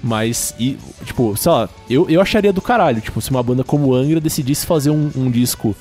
Mas, 0.02 0.56
e, 0.58 0.76
tipo, 1.04 1.36
sei 1.36 1.52
lá, 1.52 1.68
eu, 1.88 2.10
eu 2.10 2.20
acharia 2.20 2.52
do 2.52 2.60
caralho, 2.60 3.00
tipo, 3.00 3.20
se 3.20 3.30
uma 3.30 3.44
banda 3.44 3.62
como 3.62 3.94
Angra 3.94 4.20
decidisse 4.20 4.66
fazer 4.66 4.90
um, 4.90 5.08
um 5.14 5.30
disco 5.30 5.72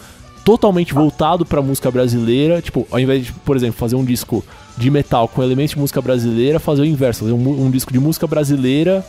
totalmente 0.45 0.93
voltado 0.93 1.47
pra 1.47 1.63
música 1.63 1.89
brasileira, 1.89 2.61
tipo, 2.61 2.87
ao 2.91 2.99
invés 2.99 3.25
de, 3.25 3.33
por 3.33 3.55
exemplo, 3.55 3.79
fazer 3.79 3.95
um 3.95 4.05
disco 4.05 4.45
de 4.77 4.91
metal 4.91 5.27
com 5.27 5.41
elementos 5.41 5.71
de 5.71 5.79
música 5.79 6.01
brasileira, 6.01 6.59
fazer 6.59 6.83
o 6.83 6.85
inverso, 6.85 7.21
fazer 7.21 7.31
um, 7.31 7.65
um 7.65 7.71
disco 7.71 7.91
de 7.91 7.99
música 7.99 8.27
brasileira 8.27 9.05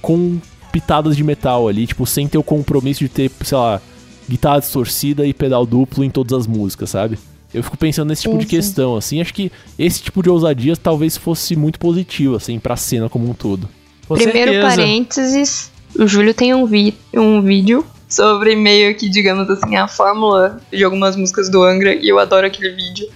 com 0.00 0.38
pitadas 0.72 1.16
de 1.16 1.24
metal 1.24 1.68
ali, 1.68 1.86
tipo, 1.86 2.06
sem 2.06 2.28
ter 2.28 2.38
o 2.38 2.42
compromisso 2.42 3.00
de 3.00 3.08
ter, 3.08 3.30
sei 3.44 3.58
lá, 3.58 3.80
guitarra 4.28 4.60
distorcida 4.60 5.26
e 5.26 5.34
pedal 5.34 5.66
duplo 5.66 6.04
em 6.04 6.10
todas 6.10 6.32
as 6.32 6.46
músicas, 6.46 6.90
sabe? 6.90 7.18
Eu 7.52 7.64
fico 7.64 7.76
pensando 7.76 8.08
nesse 8.08 8.22
tipo 8.22 8.34
Sim, 8.34 8.38
de 8.38 8.44
sim. 8.44 8.50
questão, 8.50 8.96
assim, 8.96 9.20
acho 9.20 9.34
que 9.34 9.50
esse 9.76 10.00
tipo 10.00 10.22
de 10.22 10.30
ousadia 10.30 10.76
talvez 10.76 11.16
fosse 11.16 11.56
muito 11.56 11.80
positivo, 11.80 12.36
assim, 12.36 12.60
pra 12.60 12.76
cena 12.76 13.08
como 13.08 13.28
um 13.28 13.34
todo. 13.34 13.68
Com 14.06 14.14
Primeiro 14.14 14.52
certeza. 14.52 14.76
parênteses, 14.76 15.70
o 15.98 16.06
Júlio 16.06 16.32
tem 16.32 16.54
um, 16.54 16.64
vi 16.66 16.94
um 17.12 17.42
vídeo 17.42 17.84
sobre 18.08 18.54
meio 18.54 18.94
que, 18.96 19.08
digamos 19.08 19.50
assim, 19.50 19.74
a 19.76 19.88
fórmula 19.88 20.60
de 20.72 20.84
algumas 20.84 21.16
músicas 21.16 21.48
do 21.48 21.62
Angra 21.62 21.94
e 21.94 22.08
eu 22.08 22.18
adoro 22.18 22.46
aquele 22.46 22.70
vídeo. 22.70 23.08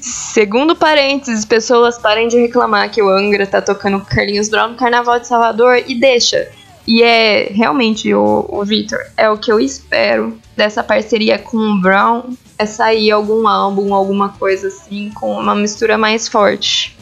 Segundo 0.00 0.76
parênteses, 0.76 1.44
pessoas 1.44 1.98
parem 1.98 2.28
de 2.28 2.38
reclamar 2.38 2.90
que 2.90 3.02
o 3.02 3.08
Angra 3.08 3.46
tá 3.46 3.60
tocando 3.60 4.00
Carlinhos 4.04 4.48
Brown 4.48 4.70
no 4.70 4.76
Carnaval 4.76 5.18
de 5.20 5.26
Salvador 5.26 5.82
e 5.86 5.94
deixa. 5.94 6.48
E 6.86 7.02
é 7.02 7.50
realmente, 7.52 8.14
o, 8.14 8.46
o 8.48 8.64
Victor, 8.64 8.98
é 9.16 9.28
o 9.28 9.36
que 9.36 9.52
eu 9.52 9.60
espero 9.60 10.38
dessa 10.56 10.82
parceria 10.82 11.38
com 11.38 11.58
o 11.58 11.80
Brown, 11.80 12.22
é 12.58 12.64
sair 12.64 13.10
algum 13.10 13.46
álbum, 13.46 13.94
alguma 13.94 14.30
coisa 14.30 14.68
assim, 14.68 15.10
com 15.14 15.32
uma 15.32 15.54
mistura 15.54 15.98
mais 15.98 16.26
forte, 16.26 16.96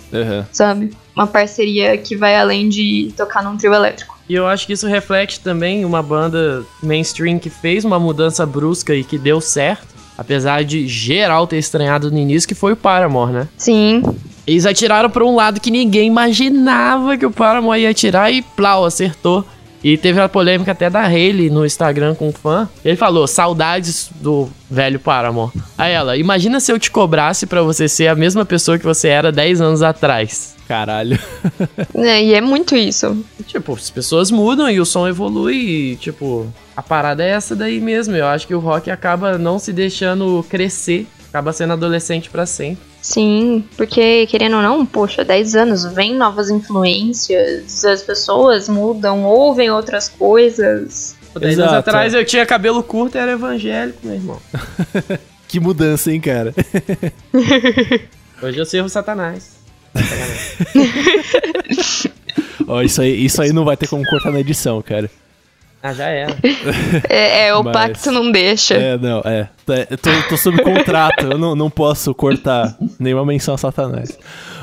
sabe? 0.50 0.90
Uma 1.14 1.26
parceria 1.26 1.96
que 1.96 2.16
vai 2.16 2.36
além 2.36 2.68
de 2.68 3.12
tocar 3.16 3.44
num 3.44 3.56
trio 3.56 3.72
elétrico. 3.72 4.16
E 4.28 4.34
eu 4.34 4.46
acho 4.46 4.66
que 4.66 4.72
isso 4.72 4.88
reflete 4.88 5.40
também 5.40 5.84
uma 5.84 6.02
banda 6.02 6.64
mainstream 6.82 7.38
que 7.38 7.48
fez 7.48 7.84
uma 7.84 7.98
mudança 7.98 8.44
brusca 8.44 8.92
e 8.92 9.04
que 9.04 9.16
deu 9.16 9.40
certo. 9.40 9.95
Apesar 10.18 10.64
de 10.64 10.86
geral 10.88 11.46
ter 11.46 11.58
estranhado 11.58 12.10
no 12.10 12.18
início, 12.18 12.48
que 12.48 12.54
foi 12.54 12.72
o 12.72 12.76
Paramore, 12.76 13.32
né? 13.32 13.48
Sim, 13.56 14.02
Eles 14.46 14.64
atiraram 14.64 15.10
pra 15.10 15.24
um 15.24 15.34
lado 15.34 15.60
que 15.60 15.70
ninguém 15.70 16.06
imaginava 16.06 17.16
que 17.16 17.26
o 17.26 17.30
Paramore 17.30 17.80
ia 17.80 17.90
atirar 17.90 18.32
e 18.32 18.42
plau, 18.42 18.84
acertou. 18.84 19.44
E 19.84 19.96
teve 19.96 20.20
a 20.20 20.28
polêmica 20.28 20.72
até 20.72 20.88
da 20.90 21.02
Hayley 21.02 21.50
no 21.50 21.64
Instagram 21.64 22.14
com 22.14 22.28
um 22.28 22.32
fã. 22.32 22.68
Ele 22.84 22.96
falou, 22.96 23.26
saudades 23.26 24.10
do 24.16 24.48
velho 24.70 24.98
Paramore. 24.98 25.52
Aí 25.78 25.92
ela, 25.92 26.16
imagina 26.16 26.58
se 26.58 26.72
eu 26.72 26.78
te 26.78 26.90
cobrasse 26.90 27.46
pra 27.46 27.62
você 27.62 27.86
ser 27.86 28.08
a 28.08 28.14
mesma 28.14 28.44
pessoa 28.44 28.78
que 28.78 28.84
você 28.84 29.08
era 29.08 29.30
10 29.30 29.60
anos 29.60 29.82
atrás. 29.82 30.55
Caralho. 30.66 31.18
É, 31.94 32.22
e 32.22 32.34
é 32.34 32.40
muito 32.40 32.76
isso. 32.76 33.24
Tipo, 33.46 33.72
as 33.74 33.88
pessoas 33.88 34.30
mudam 34.30 34.68
e 34.70 34.78
o 34.80 34.84
som 34.84 35.08
evolui 35.08 35.56
e, 35.56 35.96
tipo, 35.96 36.46
a 36.76 36.82
parada 36.82 37.24
é 37.24 37.30
essa 37.30 37.56
daí 37.56 37.80
mesmo. 37.80 38.14
Eu 38.14 38.26
acho 38.26 38.46
que 38.46 38.54
o 38.54 38.58
rock 38.58 38.90
acaba 38.90 39.38
não 39.38 39.58
se 39.58 39.72
deixando 39.72 40.44
crescer, 40.48 41.06
acaba 41.28 41.52
sendo 41.52 41.72
adolescente 41.72 42.28
pra 42.28 42.44
sempre. 42.44 42.84
Sim, 43.00 43.64
porque 43.76 44.26
querendo 44.26 44.56
ou 44.56 44.62
não, 44.62 44.84
poxa, 44.84 45.24
10 45.24 45.56
anos, 45.56 45.84
vem 45.94 46.14
novas 46.14 46.50
influências, 46.50 47.84
as 47.84 48.02
pessoas 48.02 48.68
mudam, 48.68 49.24
ouvem 49.24 49.70
outras 49.70 50.08
coisas. 50.08 51.16
Pô, 51.32 51.40
10 51.40 51.58
anos 51.60 51.72
atrás 51.72 52.12
eu 52.12 52.24
tinha 52.24 52.44
cabelo 52.44 52.82
curto 52.82 53.16
e 53.16 53.18
era 53.18 53.32
evangélico, 53.32 54.00
meu 54.04 54.14
irmão. 54.14 54.40
Que 55.48 55.60
mudança, 55.60 56.10
hein, 56.10 56.20
cara? 56.20 56.52
Hoje 58.42 58.58
eu 58.58 58.66
sirvo 58.66 58.88
Satanás. 58.88 59.55
Ó, 62.68 62.82
isso 62.82 63.00
aí, 63.00 63.24
isso 63.24 63.40
aí 63.40 63.52
não 63.52 63.64
vai 63.64 63.76
ter 63.76 63.88
como 63.88 64.04
cortar 64.04 64.30
na 64.32 64.40
edição, 64.40 64.82
cara. 64.82 65.08
Ah, 65.82 65.92
já 65.92 66.08
era. 66.08 66.36
É, 67.08 67.46
é, 67.46 67.54
o 67.54 67.62
Mas- 67.62 67.72
pacto 67.72 68.10
não 68.10 68.32
deixa. 68.32 68.74
É, 68.74 68.98
não, 68.98 69.20
é. 69.20 69.48
É, 69.68 69.86
Eu 69.90 69.98
tô, 69.98 70.10
tô 70.30 70.36
sob 70.36 70.60
contrato, 70.62 71.26
eu 71.26 71.38
não, 71.38 71.54
não 71.54 71.70
posso 71.70 72.12
cortar 72.14 72.76
nenhuma 72.98 73.24
menção 73.24 73.54
a 73.54 73.58
Satanás. 73.58 74.18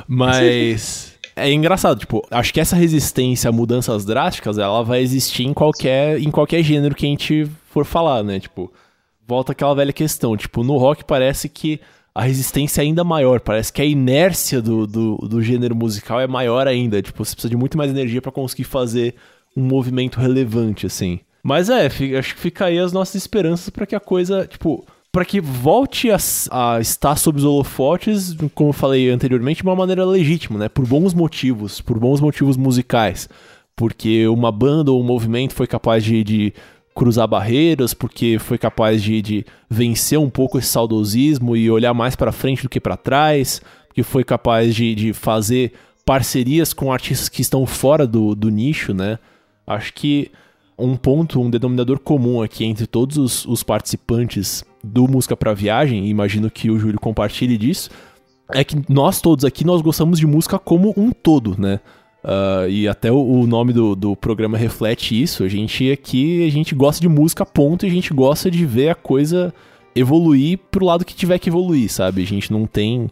Mas. 0.08 1.14
É 1.36 1.52
engraçado, 1.52 1.98
tipo, 1.98 2.24
acho 2.30 2.54
que 2.54 2.60
essa 2.60 2.76
resistência 2.76 3.50
a 3.50 3.52
mudanças 3.52 4.06
drásticas, 4.06 4.60
ela 4.60 4.84
vai 4.84 5.02
existir 5.02 5.46
em 5.46 5.54
qualquer, 5.54 6.20
em 6.20 6.30
qualquer 6.30 6.62
gênero 6.62 6.94
que 6.94 7.08
a 7.08 7.10
gente 7.10 7.50
for 7.72 7.84
falar, 7.86 8.24
né? 8.24 8.40
Tipo, 8.40 8.72
volta 9.28 9.52
aquela 9.52 9.74
velha 9.74 9.92
questão. 9.92 10.38
Tipo, 10.38 10.64
no 10.64 10.78
rock 10.78 11.04
parece 11.04 11.50
que 11.50 11.82
a 12.16 12.24
resistência 12.24 12.82
é 12.82 12.84
ainda 12.84 13.04
maior. 13.04 13.40
Parece 13.40 13.72
que 13.74 13.82
a 13.82 13.86
inércia 13.86 14.62
do, 14.62 14.86
do, 14.86 15.18
do 15.18 15.42
gênero 15.42 15.76
musical 15.76 16.20
é 16.20 16.28
maior 16.28 16.68
ainda. 16.68 17.02
Tipo, 17.02 17.24
você 17.24 17.34
precisa 17.34 17.50
de 17.50 17.58
muito 17.58 17.78
mais 17.78 17.90
energia 17.92 18.22
pra 18.22 18.32
conseguir 18.32 18.66
fazer 18.66 19.16
um 19.56 19.64
movimento 19.64 20.20
relevante, 20.20 20.86
assim. 20.86 21.20
Mas 21.42 21.70
é, 21.70 21.90
fi- 21.90 22.16
acho 22.16 22.36
que 22.36 22.42
fica 22.42 22.66
aí 22.66 22.80
as 22.80 22.94
nossas 22.94 23.16
esperanças 23.16 23.70
pra 23.70 23.86
que 23.86 23.96
a 23.96 24.00
coisa, 24.00 24.46
tipo, 24.48 24.86
pra 25.12 25.26
que 25.26 25.42
volte 25.42 26.10
a, 26.10 26.18
a 26.52 26.80
estar 26.80 27.16
sob 27.18 27.38
os 27.38 27.44
holofotes, 27.44 28.36
como 28.56 28.70
eu 28.70 28.74
falei 28.74 29.10
anteriormente, 29.10 29.58
de 29.62 29.64
uma 29.68 29.76
maneira 29.76 30.06
legítima, 30.06 30.58
né? 30.58 30.70
Por 30.70 30.86
bons 30.88 31.14
motivos, 31.14 31.82
por 31.82 32.00
bons 32.00 32.22
motivos 32.22 32.56
musicais. 32.58 33.28
Porque 33.76 34.28
uma 34.28 34.52
banda 34.52 34.92
ou 34.92 35.02
um 35.02 35.06
movimento 35.06 35.54
foi 35.54 35.66
capaz 35.68 36.04
de, 36.04 36.24
de 36.24 36.54
cruzar 36.94 37.28
barreiras, 37.28 37.94
porque 37.94 38.38
foi 38.40 38.58
capaz 38.58 39.02
de, 39.02 39.22
de 39.22 39.46
vencer 39.70 40.20
um 40.20 40.30
pouco 40.30 40.58
esse 40.58 40.68
saudosismo 40.68 41.56
e 41.56 41.70
olhar 41.70 41.94
mais 41.94 42.16
pra 42.16 42.32
frente 42.32 42.64
do 42.64 42.70
que 42.70 42.80
pra 42.80 42.96
trás, 42.96 43.62
porque 43.88 44.04
foi 44.04 44.24
capaz 44.24 44.76
de, 44.76 44.94
de 44.94 45.14
fazer 45.14 45.74
parcerias 46.06 46.74
com 46.74 46.92
artistas 46.92 47.30
que 47.30 47.42
estão 47.42 47.66
fora 47.66 48.06
do, 48.06 48.36
do 48.36 48.50
nicho, 48.50 48.94
né? 48.94 49.18
Acho 49.66 49.94
que 49.94 50.32
um 50.78 50.96
ponto, 50.96 51.40
um 51.40 51.50
denominador 51.50 52.00
comum 52.00 52.42
aqui 52.42 52.66
entre 52.66 52.86
todos 52.86 53.18
os, 53.18 53.46
os 53.46 53.64
participantes 53.64 54.66
do 54.84 55.08
Música 55.08 55.38
pra 55.38 55.54
Viagem, 55.54 56.08
imagino 56.08 56.52
que 56.52 56.70
o 56.70 56.78
Júlio 56.78 57.00
compartilhe 57.00 57.58
disso, 57.58 57.90
é 58.52 58.64
que 58.64 58.76
nós 58.90 59.22
todos 59.22 59.46
aqui, 59.46 59.64
nós 59.64 59.82
gostamos 59.82 60.20
de 60.20 60.28
música 60.28 60.60
como 60.60 60.94
um 60.98 61.12
todo, 61.12 61.56
né? 61.58 61.80
Ah, 62.24 62.66
e 62.70 62.88
até 62.88 63.12
o, 63.12 63.18
o 63.18 63.46
nome 63.46 63.74
do, 63.74 63.96
do 63.96 64.16
programa 64.16 64.58
reflete 64.58 65.22
isso. 65.22 65.44
A 65.44 65.48
gente 65.48 65.92
aqui, 65.92 66.46
a 66.48 66.52
gente 66.52 66.74
gosta 66.74 67.02
de 67.02 67.10
música, 67.10 67.46
ponto, 67.46 67.86
e 67.86 67.90
a 67.90 67.92
gente 67.92 68.14
gosta 68.14 68.50
de 68.50 68.66
ver 68.66 68.90
a 68.90 68.96
coisa 68.96 69.54
evoluir 69.96 70.58
pro 70.72 70.86
lado 70.86 71.06
que 71.06 71.14
tiver 71.14 71.38
que 71.38 71.50
evoluir, 71.50 71.92
sabe? 71.92 72.24
A 72.24 72.26
gente 72.26 72.52
não 72.52 72.66
tem... 72.66 73.10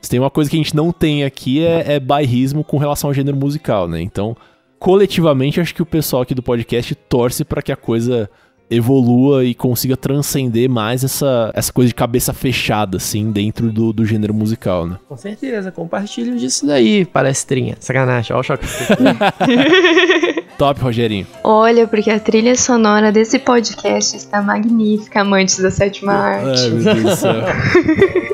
Se 0.00 0.10
tem 0.10 0.18
uma 0.18 0.30
coisa 0.30 0.50
que 0.50 0.56
a 0.56 0.58
gente 0.58 0.74
não 0.74 0.90
tem 0.90 1.22
aqui 1.22 1.64
é, 1.64 1.94
é 1.94 2.00
bairrismo 2.00 2.64
com 2.64 2.76
relação 2.76 3.10
ao 3.10 3.14
gênero 3.14 3.36
musical, 3.36 3.86
né? 3.86 4.00
Então, 4.00 4.36
coletivamente, 4.78 5.60
acho 5.60 5.74
que 5.74 5.82
o 5.82 5.86
pessoal 5.86 6.22
aqui 6.22 6.34
do 6.34 6.42
podcast 6.42 6.92
torce 6.94 7.44
para 7.44 7.62
que 7.62 7.70
a 7.70 7.76
coisa 7.76 8.28
evolua 8.72 9.44
e 9.44 9.54
consiga 9.54 9.96
transcender 9.96 10.68
mais 10.68 11.04
essa, 11.04 11.50
essa 11.54 11.72
coisa 11.72 11.88
de 11.88 11.94
cabeça 11.94 12.32
fechada, 12.32 12.96
assim, 12.96 13.30
dentro 13.30 13.70
do, 13.70 13.92
do 13.92 14.04
gênero 14.04 14.34
musical, 14.34 14.86
né? 14.86 14.96
Com 15.08 15.16
certeza, 15.16 15.70
compartilho 15.70 16.36
disso 16.36 16.66
daí, 16.66 17.04
palestrinha. 17.04 17.76
Sacanagem, 17.78 18.34
ó 18.34 18.40
o 18.40 18.42
choque. 18.42 18.66
Top, 20.58 20.80
Rogerinho. 20.80 21.26
Olha, 21.42 21.86
porque 21.86 22.10
a 22.10 22.20
trilha 22.20 22.54
sonora 22.54 23.10
desse 23.10 23.38
podcast 23.38 24.16
está 24.16 24.40
magnífica, 24.40 25.22
amantes 25.22 25.58
da 25.58 25.70
sétima 25.70 26.12
arte. 26.12 26.62
Ai, 26.62 26.70
meu 26.70 26.84
Deus 26.84 27.02
do 27.02 27.16
céu. 27.16 27.34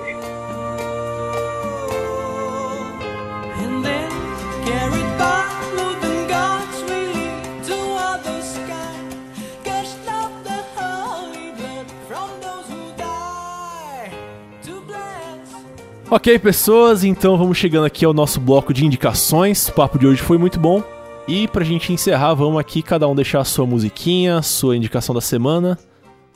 Ok, 16.11 16.39
pessoas, 16.39 17.05
então 17.05 17.37
vamos 17.37 17.59
chegando 17.59 17.85
aqui 17.85 18.03
ao 18.03 18.15
nosso 18.15 18.41
bloco 18.41 18.73
de 18.73 18.87
indicações. 18.87 19.69
O 19.69 19.75
papo 19.75 19.99
de 19.99 20.07
hoje 20.07 20.23
foi 20.23 20.39
muito 20.39 20.59
bom. 20.59 20.83
E 21.29 21.47
pra 21.47 21.63
gente 21.63 21.93
encerrar, 21.93 22.33
vamos 22.33 22.59
aqui 22.59 22.81
cada 22.81 23.07
um 23.07 23.15
deixar 23.15 23.41
a 23.41 23.45
sua 23.45 23.67
musiquinha, 23.67 24.41
sua 24.41 24.75
indicação 24.75 25.15
da 25.15 25.21
semana. 25.21 25.79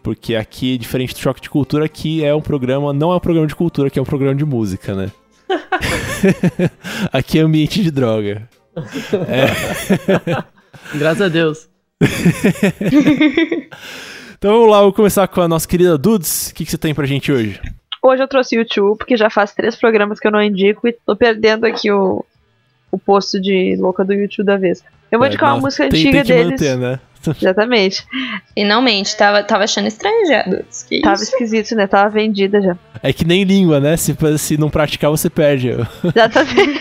Porque 0.02 0.34
aqui, 0.34 0.76
diferente 0.76 1.14
do 1.14 1.20
Choque 1.20 1.40
de 1.40 1.48
Cultura, 1.48 1.86
aqui 1.86 2.22
é 2.22 2.34
um 2.34 2.42
programa, 2.42 2.92
não 2.92 3.12
é 3.12 3.16
um 3.16 3.20
programa 3.20 3.46
de 3.46 3.56
cultura, 3.56 3.88
aqui 3.88 3.98
é 3.98 4.02
um 4.02 4.04
programa 4.04 4.34
de 4.34 4.44
música, 4.44 4.94
né? 4.94 5.10
aqui 7.10 7.38
é 7.38 7.42
ambiente 7.42 7.82
de 7.82 7.90
droga. 7.90 8.46
Graças 10.94 11.22
a 11.22 11.28
Deus. 11.28 11.70
Então 14.36 14.52
vamos 14.52 14.70
lá, 14.70 14.82
vou 14.82 14.92
começar 14.92 15.26
com 15.28 15.40
a 15.40 15.48
nossa 15.48 15.66
querida 15.66 15.96
Dudes. 15.96 16.50
O 16.50 16.54
que, 16.54 16.66
que 16.66 16.70
você 16.70 16.76
tem 16.76 16.94
pra 16.94 17.06
gente 17.06 17.32
hoje? 17.32 17.58
Hoje 18.02 18.22
eu 18.22 18.28
trouxe 18.28 18.56
o 18.56 18.58
YouTube, 18.60 18.98
porque 18.98 19.16
já 19.16 19.30
faz 19.30 19.52
três 19.54 19.76
programas 19.76 20.18
que 20.18 20.26
eu 20.26 20.32
não 20.32 20.42
indico 20.42 20.88
e 20.88 20.92
tô 20.92 21.14
perdendo 21.14 21.64
aqui 21.66 21.90
o, 21.90 22.24
o 22.90 22.98
posto 22.98 23.40
de 23.40 23.76
louca 23.78 24.04
do 24.04 24.12
YouTube 24.12 24.44
da 24.46 24.56
vez. 24.56 24.82
Eu 25.10 25.18
vou 25.18 25.26
É, 25.26 25.28
indicar 25.28 25.50
uma 25.50 25.56
não, 25.56 25.62
música 25.62 25.88
tem, 25.88 26.00
antiga 26.00 26.12
tem 26.12 26.22
que 26.24 26.32
deles. 26.32 26.50
manter, 26.50 26.76
né? 26.78 27.00
Exatamente. 27.40 28.04
Finalmente, 28.54 29.16
tava, 29.16 29.44
tava 29.44 29.62
achando 29.62 29.86
estranho 29.86 30.26
já. 30.26 30.42
Que 30.88 31.00
Tava 31.02 31.14
isso? 31.14 31.24
esquisito, 31.32 31.76
né? 31.76 31.86
Tava 31.86 32.10
vendida 32.10 32.60
já. 32.60 32.76
É 33.00 33.12
que 33.12 33.24
nem 33.24 33.44
língua, 33.44 33.78
né? 33.78 33.96
Se, 33.96 34.16
se 34.38 34.56
não 34.56 34.68
praticar, 34.68 35.08
você 35.10 35.30
perde. 35.30 35.70
Exatamente. 36.02 36.80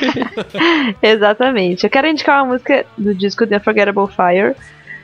Exatamente. 1.04 1.84
Eu 1.84 1.90
quero 1.92 2.08
indicar 2.08 2.44
uma 2.44 2.54
música 2.54 2.86
do 2.98 3.14
disco 3.14 3.46
The 3.46 3.58
Unforgettable 3.58 4.08
Fire. 4.08 4.56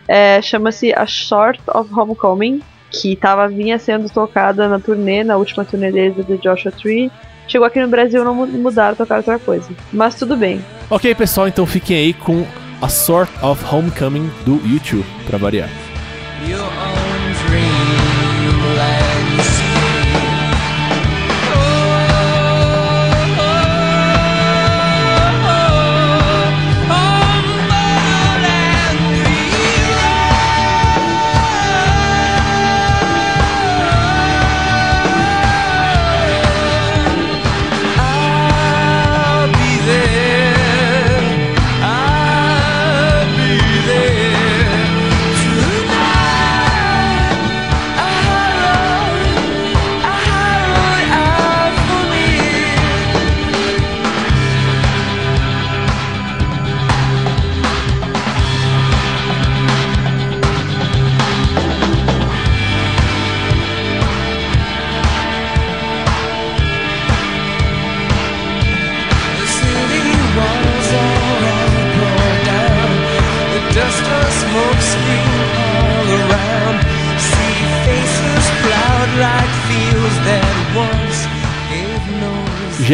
É, 0.08 0.42
Chama-se 0.42 0.92
A 0.94 1.06
Short 1.06 1.62
of 1.68 1.94
Homecoming, 1.94 2.62
que 2.92 3.16
tava, 3.16 3.48
vinha 3.48 3.78
sendo 3.80 4.10
tocada 4.10 4.68
na 4.68 4.80
turnê, 4.80 5.24
na 5.24 5.38
última 5.38 5.64
turnê 5.66 5.92
deles 5.92 6.26
do 6.26 6.38
Joshua 6.38 6.72
Tree. 6.72 7.12
Chegou 7.48 7.66
aqui 7.68 7.80
no 7.80 7.88
Brasil 7.88 8.24
não 8.24 8.36
mu- 8.36 8.48
mudaram, 8.48 8.96
tocaram 8.96 9.20
outra 9.20 9.40
coisa. 9.40 9.70
Mas 9.92 10.16
tudo 10.16 10.36
bem. 10.36 10.60
Ok, 10.90 11.14
pessoal, 11.16 11.48
então 11.48 11.66
fiquem 11.66 11.98
aí 11.98 12.14
com 12.14 12.46
A 12.82 12.90
Sort 12.90 13.30
of 13.42 13.64
Homecoming 13.74 14.30
do 14.46 14.56
YouTube, 14.68 15.06
pra 15.26 15.38
variar. 15.38 15.70
Your 16.48 16.60
own 16.62 17.50
dream 17.50 17.97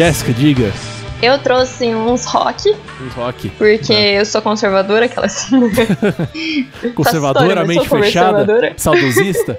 Jéssica, 0.04 0.34
diga. 0.34 0.70
Eu 1.22 1.38
trouxe 1.38 1.94
uns 1.94 2.26
rock, 2.26 2.76
Uns 3.00 3.14
rock. 3.14 3.48
porque 3.56 3.90
eu 3.94 4.26
sou 4.26 4.42
conservadora, 4.42 5.06
aquela 5.06 5.24
assim. 5.24 5.48
Conservadora, 6.94 7.64
mente 7.64 7.88
fechada, 7.88 8.74
saudosista. 8.76 9.58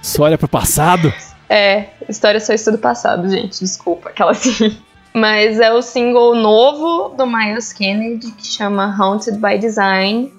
Só 0.00 0.22
olha 0.22 0.38
pro 0.38 0.48
passado. 0.48 1.12
É, 1.46 1.88
história 2.08 2.40
só 2.40 2.54
estudo 2.54 2.78
passado, 2.78 3.28
gente. 3.28 3.60
Desculpa, 3.60 4.08
aquela 4.08 4.30
assim. 4.30 4.78
Mas 5.12 5.60
é 5.60 5.70
o 5.70 5.82
single 5.82 6.34
novo 6.34 7.14
do 7.14 7.26
Miles 7.26 7.70
Kennedy, 7.70 8.30
que 8.32 8.46
chama 8.46 8.96
Haunted 8.98 9.36
by 9.36 9.58
Design, 9.58 10.32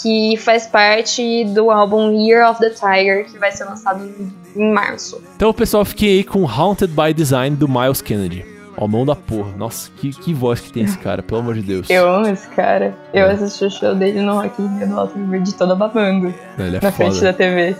que 0.00 0.36
faz 0.36 0.66
parte 0.66 1.44
do 1.46 1.70
álbum 1.70 2.12
Year 2.12 2.48
of 2.50 2.60
the 2.60 2.70
Tiger, 2.70 3.24
que 3.26 3.38
vai 3.38 3.52
ser 3.52 3.64
lançado 3.64 4.08
em 4.56 4.72
março. 4.72 5.20
Então, 5.36 5.52
pessoal, 5.52 5.84
fiquei 5.84 6.18
aí 6.18 6.24
com 6.24 6.46
Haunted 6.46 6.92
by 6.92 7.12
Design 7.12 7.56
do 7.56 7.68
Miles 7.68 8.00
Kennedy. 8.00 8.44
Ó, 8.80 8.86
mão 8.86 9.04
da 9.04 9.16
porra. 9.16 9.50
Nossa, 9.56 9.90
que, 9.96 10.10
que 10.10 10.32
voz 10.32 10.60
que 10.60 10.72
tem 10.72 10.84
esse 10.84 10.96
cara, 10.98 11.20
pelo 11.20 11.40
amor 11.40 11.54
de 11.54 11.62
Deus. 11.62 11.90
Eu 11.90 12.08
amo 12.08 12.28
esse 12.28 12.48
cara. 12.50 12.96
Eu 13.12 13.28
assisti 13.28 13.64
o 13.64 13.70
show 13.70 13.92
dele 13.94 14.20
no 14.20 14.40
Rock 14.40 14.62
in 14.62 14.78
Rio 14.78 14.88
do 14.88 15.00
Alto 15.00 15.18
Verde 15.26 15.52
toda 15.54 15.74
babando. 15.74 16.32
Ele 16.56 16.76
é 16.76 16.80
na 16.80 16.92
frente 16.92 17.16
foda. 17.16 17.32
da 17.32 17.32
TV. 17.32 17.74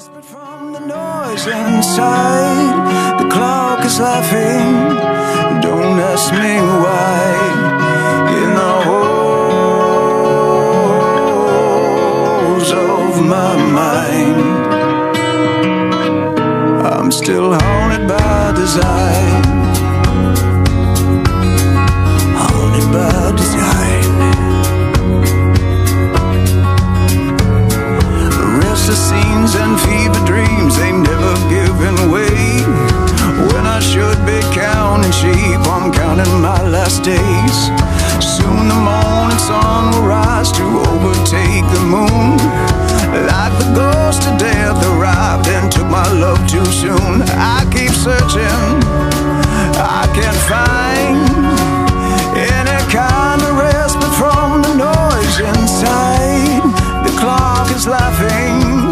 Inside, 1.69 3.19
the 3.19 3.29
clock 3.31 3.85
is 3.85 4.01
laughing. 4.01 4.99
Don't 5.61 6.01
ask 6.01 6.33
me 6.33 6.59
why. 6.83 7.79
In 8.43 8.55
the 8.55 8.98
my 13.23 13.57
mind, 13.79 14.37
I'm 16.87 17.11
still 17.11 17.55
haunted 17.55 18.07
by 18.09 18.53
desire. 18.55 19.43
Haunted 22.43 22.93
by. 22.93 23.19
Restless 28.61 29.09
scenes 29.09 29.55
and 29.55 29.79
fever 29.81 30.25
dreams, 30.27 30.77
they 30.77 30.93
never 30.93 31.39
way. 32.11 32.65
When 33.53 33.67
I 33.67 33.81
should 33.81 34.19
be 34.25 34.41
counting 34.53 35.13
sheep, 35.13 35.61
I'm 35.75 35.93
counting 35.93 36.41
my 36.41 36.63
last 36.69 37.03
days. 37.05 37.59
Soon 38.25 38.69
the 38.69 38.81
morning 38.89 39.39
sun 39.39 39.93
will 39.93 40.07
rise 40.07 40.51
to 40.53 40.65
overtake 40.65 41.67
the 41.75 41.81
moon. 41.85 42.88
Like 43.07 43.55
the 43.59 43.73
ghost 43.75 44.27
of 44.29 44.39
death 44.39 44.79
arrived 44.91 45.49
and 45.49 45.71
took 45.71 45.87
my 45.87 46.07
love 46.13 46.41
too 46.49 46.65
soon. 46.67 47.23
I 47.37 47.65
keep 47.73 47.91
searching, 47.91 48.69
I 49.77 50.05
can't 50.17 50.43
find 50.53 51.19
any 52.37 52.79
kind 52.93 53.43
of 53.43 53.57
respite 53.59 54.15
from 54.21 54.63
the 54.63 54.75
noise 54.75 55.41
inside. 55.41 56.63
The 57.05 57.15
clock 57.19 57.71
is 57.75 57.87
laughing. 57.87 58.91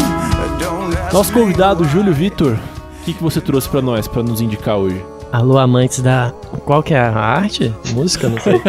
Don't 0.59 1.13
Nosso 1.13 1.31
convidado, 1.31 1.85
Júlio 1.85 2.13
Vitor, 2.13 2.53
o 2.53 3.03
que, 3.05 3.13
que 3.13 3.23
você 3.23 3.39
trouxe 3.39 3.69
pra 3.69 3.81
nós, 3.81 4.07
pra 4.07 4.23
nos 4.23 4.41
indicar 4.41 4.75
hoje? 4.75 5.16
Alô, 5.31 5.57
amantes 5.57 5.99
da. 5.99 6.31
Qual 6.65 6.81
que 6.81 6.93
é 6.93 6.99
a 6.99 7.11
arte? 7.11 7.73
Música? 7.93 8.29
Não 8.29 8.39
sei. 8.39 8.61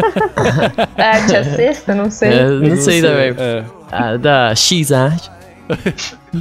Arte 0.97 1.35
é 1.35 1.43
sexta? 1.43 1.95
Não 1.95 2.11
sei. 2.11 2.29
É, 2.29 2.49
não, 2.49 2.77
sei 2.77 3.01
também. 3.01 3.35
É. 3.37 4.17
Da 4.17 4.53
X-Art. 4.53 5.29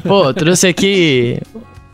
Pô, 0.06 0.24
eu 0.24 0.34
trouxe 0.34 0.66
aqui 0.66 1.40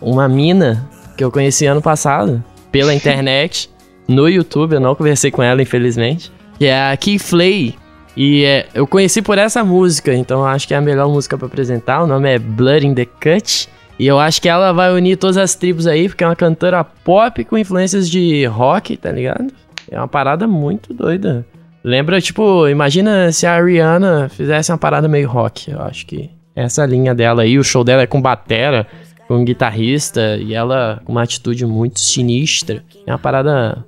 uma 0.00 0.28
mina 0.28 0.88
que 1.16 1.24
eu 1.24 1.30
conheci 1.30 1.66
ano 1.66 1.82
passado 1.82 2.42
pela 2.72 2.94
internet, 2.94 3.70
no 4.08 4.28
YouTube. 4.28 4.74
Eu 4.74 4.80
não 4.80 4.94
conversei 4.94 5.30
com 5.30 5.42
ela, 5.42 5.60
infelizmente. 5.60 6.32
Que 6.58 6.66
é 6.66 6.92
a 6.92 6.96
Key 6.96 7.18
Flay. 7.18 7.74
E 8.16 8.44
é, 8.44 8.66
eu 8.74 8.86
conheci 8.86 9.20
por 9.20 9.38
essa 9.38 9.64
música, 9.64 10.14
então 10.14 10.44
acho 10.44 10.68
que 10.68 10.74
é 10.74 10.76
a 10.76 10.80
melhor 10.80 11.08
música 11.08 11.36
pra 11.36 11.46
apresentar. 11.46 12.02
O 12.02 12.06
nome 12.06 12.32
é 12.32 12.38
Blood 12.38 12.86
in 12.86 12.94
the 12.94 13.04
Cut. 13.04 13.68
E 13.98 14.06
eu 14.06 14.18
acho 14.18 14.42
que 14.42 14.48
ela 14.48 14.72
vai 14.72 14.92
unir 14.92 15.16
todas 15.16 15.36
as 15.36 15.54
tribos 15.54 15.86
aí, 15.86 16.08
porque 16.08 16.24
é 16.24 16.26
uma 16.26 16.34
cantora 16.34 16.82
pop 16.82 17.44
com 17.44 17.56
influências 17.56 18.10
de 18.10 18.44
rock, 18.46 18.96
tá 18.96 19.12
ligado? 19.12 19.52
É 19.90 19.98
uma 19.98 20.08
parada 20.08 20.46
muito 20.46 20.92
doida. 20.92 21.46
Lembra, 21.82 22.20
tipo, 22.20 22.66
imagina 22.66 23.30
se 23.30 23.46
a 23.46 23.62
Rihanna 23.62 24.28
fizesse 24.28 24.72
uma 24.72 24.78
parada 24.78 25.06
meio 25.06 25.28
rock. 25.28 25.70
Eu 25.70 25.80
acho 25.82 26.06
que 26.06 26.30
essa 26.56 26.84
linha 26.86 27.14
dela 27.14 27.42
aí, 27.42 27.58
o 27.58 27.64
show 27.64 27.84
dela 27.84 28.02
é 28.02 28.06
com 28.06 28.20
batera, 28.20 28.86
com 29.28 29.44
guitarrista, 29.44 30.36
e 30.38 30.54
ela 30.54 31.00
com 31.04 31.12
uma 31.12 31.22
atitude 31.22 31.66
muito 31.66 32.00
sinistra. 32.00 32.82
É 33.06 33.12
uma 33.12 33.18
parada 33.18 33.84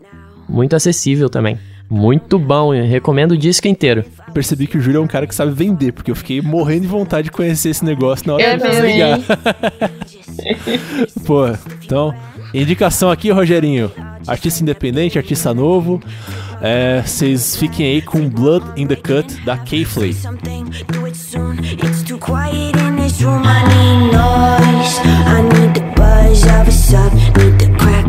muito 0.48 0.76
acessível 0.76 1.28
também. 1.28 1.58
Muito 1.88 2.38
bom, 2.38 2.74
eu 2.74 2.84
recomendo 2.84 3.32
o 3.32 3.38
disco 3.38 3.68
inteiro. 3.68 4.04
Percebi 4.34 4.66
que 4.66 4.76
o 4.76 4.80
Júlio 4.80 4.98
é 4.98 5.00
um 5.00 5.06
cara 5.06 5.26
que 5.26 5.34
sabe 5.34 5.52
vender, 5.52 5.92
porque 5.92 6.10
eu 6.10 6.16
fiquei 6.16 6.40
morrendo 6.42 6.82
de 6.82 6.88
vontade 6.88 7.26
de 7.26 7.30
conhecer 7.30 7.70
esse 7.70 7.84
negócio 7.84 8.26
na 8.26 8.34
hora 8.34 8.42
É 8.42 8.56
de 8.56 8.68
desligar. 8.68 9.20
Pô, 11.24 11.46
então, 11.84 12.14
indicação 12.52 13.10
aqui, 13.10 13.30
Rogerinho. 13.30 13.90
Artista 14.26 14.62
independente, 14.62 15.16
artista 15.18 15.54
novo. 15.54 16.00
É, 16.60 17.02
Vocês 17.02 17.56
fiquem 17.56 17.86
aí 17.86 18.02
com 18.02 18.28
Blood 18.28 18.64
in 18.76 18.86
the 18.86 18.96
Cut 18.96 19.40
da 19.44 19.56
K-Flay. 19.58 20.12
something, 20.14 20.64
do 20.92 21.04
it 21.04 21.16
soon. 21.16 21.58
It's 21.62 22.02
too 22.02 22.18
quiet 22.18 22.76
in 22.78 22.96
this 22.96 23.20
room. 23.22 23.42
I 23.44 23.62
need 23.68 24.12
noise. 24.12 25.00
I 25.26 25.42
need 25.42 25.74
the 25.74 25.84
buzz 25.94 26.42
of 26.44 26.66
a 26.66 26.72
sub. 26.72 27.12
Need 27.36 27.58
the 27.58 27.68
crack. 27.78 28.05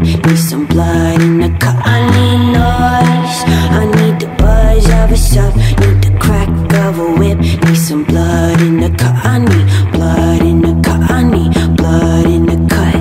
Need 0.00 0.38
some 0.38 0.66
blood 0.66 1.20
in 1.20 1.38
the 1.40 1.50
cup. 1.58 1.76
I 1.84 2.00
need 2.14 2.52
noise. 2.52 3.38
I 3.80 3.84
need 3.96 4.20
the 4.20 4.28
buzz 4.38 4.86
of 5.00 5.12
a 5.12 5.16
sub. 5.16 5.54
Need 5.80 6.02
the 6.04 6.12
crack 6.18 6.48
of 6.86 6.98
a 6.98 7.12
whip. 7.18 7.38
Need 7.38 7.76
some 7.76 8.04
blood 8.04 8.60
in 8.60 8.80
the 8.80 8.90
cup. 8.96 9.14
I 9.24 9.38
need 9.38 9.66
blood 9.92 10.42
in 10.42 10.60
the 10.62 10.74
cup. 10.82 11.10
I 11.10 11.22
need 11.22 11.52
blood 11.76 12.26
in 12.26 12.46
the 12.46 12.56
cut. 12.68 12.94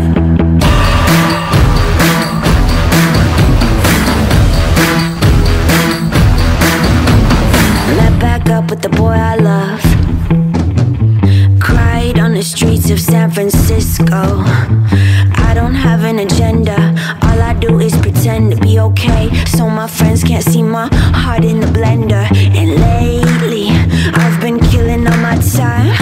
Let 7.97 8.19
back 8.19 8.49
up 8.49 8.69
with 8.69 8.81
the 8.81 8.89
boy 8.89 9.15
I 9.31 9.35
love. 9.35 9.81
Cried 11.59 12.19
on 12.19 12.33
the 12.33 12.43
streets 12.43 12.89
of 12.89 12.99
San 12.99 13.31
Francisco. 13.31 14.43
I 15.49 15.53
don't 15.55 15.75
have 15.75 16.03
an 16.03 16.19
agenda. 16.19 16.78
Do 17.69 17.79
is 17.79 17.95
pretend 17.97 18.51
to 18.51 18.57
be 18.57 18.79
okay. 18.79 19.29
So 19.45 19.69
my 19.69 19.85
friends 19.85 20.23
can't 20.23 20.43
see 20.43 20.63
my 20.63 20.89
heart 21.13 21.45
in 21.45 21.59
the 21.59 21.67
blender. 21.67 22.25
And 22.57 22.69
lately, 22.81 23.69
I've 24.13 24.41
been 24.41 24.59
killing 24.59 25.05
all 25.07 25.17
my 25.17 25.37
time. 25.37 25.93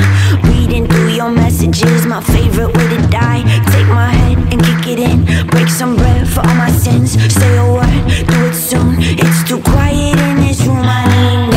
Reading 0.43 0.87
through 0.87 1.09
your 1.09 1.29
messages, 1.29 2.05
my 2.05 2.21
favorite 2.21 2.73
way 2.73 2.87
to 2.95 3.07
die. 3.09 3.43
Take 3.71 3.87
my 3.87 4.07
head 4.07 4.37
and 4.53 4.63
kick 4.63 4.87
it 4.93 4.99
in. 4.99 5.25
Break 5.47 5.67
some 5.67 5.97
bread 5.97 6.25
for 6.29 6.39
all 6.39 6.55
my 6.55 6.71
sins. 6.71 7.11
Say 7.33 7.57
a 7.57 7.65
word, 7.73 8.27
do 8.31 8.37
it 8.47 8.55
soon. 8.55 8.95
It's 8.99 9.43
too 9.43 9.59
quiet 9.61 10.17
in 10.17 10.37
this 10.37 10.61
room. 10.65 10.85
I 10.85 11.05
need. 11.21 11.47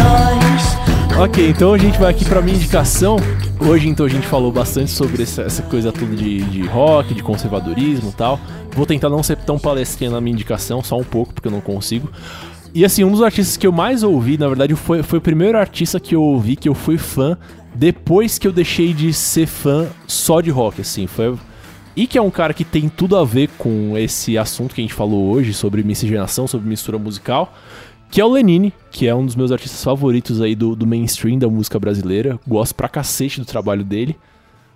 Ok, 1.20 1.51
então 1.51 1.74
a 1.74 1.78
gente 1.78 1.99
vai 1.99 2.12
aqui 2.12 2.24
pra 2.24 2.41
minha 2.41 2.57
indicação. 2.57 3.16
Hoje, 3.61 3.87
então, 3.87 4.07
a 4.07 4.09
gente 4.09 4.27
falou 4.27 4.51
bastante 4.51 4.91
sobre 4.91 5.23
essa, 5.23 5.43
essa 5.43 5.62
coisa 5.62 5.93
toda 5.93 6.16
de, 6.16 6.43
de 6.45 6.66
rock, 6.66 7.12
de 7.12 7.23
conservadorismo 7.23 8.09
e 8.09 8.12
tal. 8.15 8.41
Vou 8.72 8.86
tentar 8.86 9.09
não 9.09 9.22
ser 9.22 9.36
tão 9.36 9.59
palestrinha 9.59 10.10
na 10.10 10.20
minha 10.20 10.34
indicação, 10.34 10.82
só 10.82 10.97
um 10.97 11.05
pouco, 11.05 11.34
porque 11.34 11.48
eu 11.48 11.52
não 11.52 11.60
consigo. 11.60 12.10
E 12.72 12.84
assim, 12.84 13.02
um 13.02 13.10
dos 13.10 13.22
artistas 13.22 13.56
que 13.56 13.66
eu 13.66 13.72
mais 13.72 14.02
ouvi, 14.02 14.38
na 14.38 14.47
verdade, 14.47 14.74
foi, 14.74 15.02
foi 15.02 15.18
o 15.18 15.22
primeiro 15.22 15.59
artista 15.59 15.98
que 15.98 16.14
eu 16.14 16.22
ouvi, 16.22 16.55
que 16.55 16.68
eu 16.68 16.74
fui 16.74 16.97
fã, 16.97 17.36
depois 17.74 18.38
que 18.38 18.47
eu 18.47 18.52
deixei 18.52 18.92
de 18.92 19.12
ser 19.12 19.47
fã 19.47 19.88
só 20.06 20.40
de 20.40 20.51
rock, 20.51 20.80
assim. 20.80 21.06
Foi. 21.06 21.36
E 21.97 22.06
que 22.06 22.16
é 22.16 22.22
um 22.22 22.30
cara 22.30 22.55
que 22.55 22.64
tem 22.64 22.88
tudo 22.88 23.16
a 23.16 23.24
ver 23.24 23.48
com 23.59 23.98
esse 23.98 24.38
assunto 24.38 24.74
que 24.74 24.80
a 24.80 24.84
gente 24.84 24.94
falou 24.94 25.30
hoje, 25.30 25.52
sobre 25.52 25.82
miscigenação, 25.82 26.47
sobre 26.47 26.68
mistura 26.68 26.98
musical 26.98 27.52
que 28.10 28.20
é 28.20 28.24
o 28.24 28.28
Lenine, 28.28 28.74
que 28.90 29.06
é 29.06 29.14
um 29.14 29.24
dos 29.24 29.36
meus 29.36 29.52
artistas 29.52 29.84
favoritos 29.84 30.40
aí 30.40 30.56
do, 30.56 30.74
do 30.74 30.86
mainstream 30.86 31.38
da 31.38 31.48
música 31.48 31.78
brasileira. 31.78 32.40
Gosto 32.47 32.74
pra 32.74 32.88
cacete 32.88 33.38
do 33.38 33.47
trabalho 33.47 33.84
dele, 33.84 34.16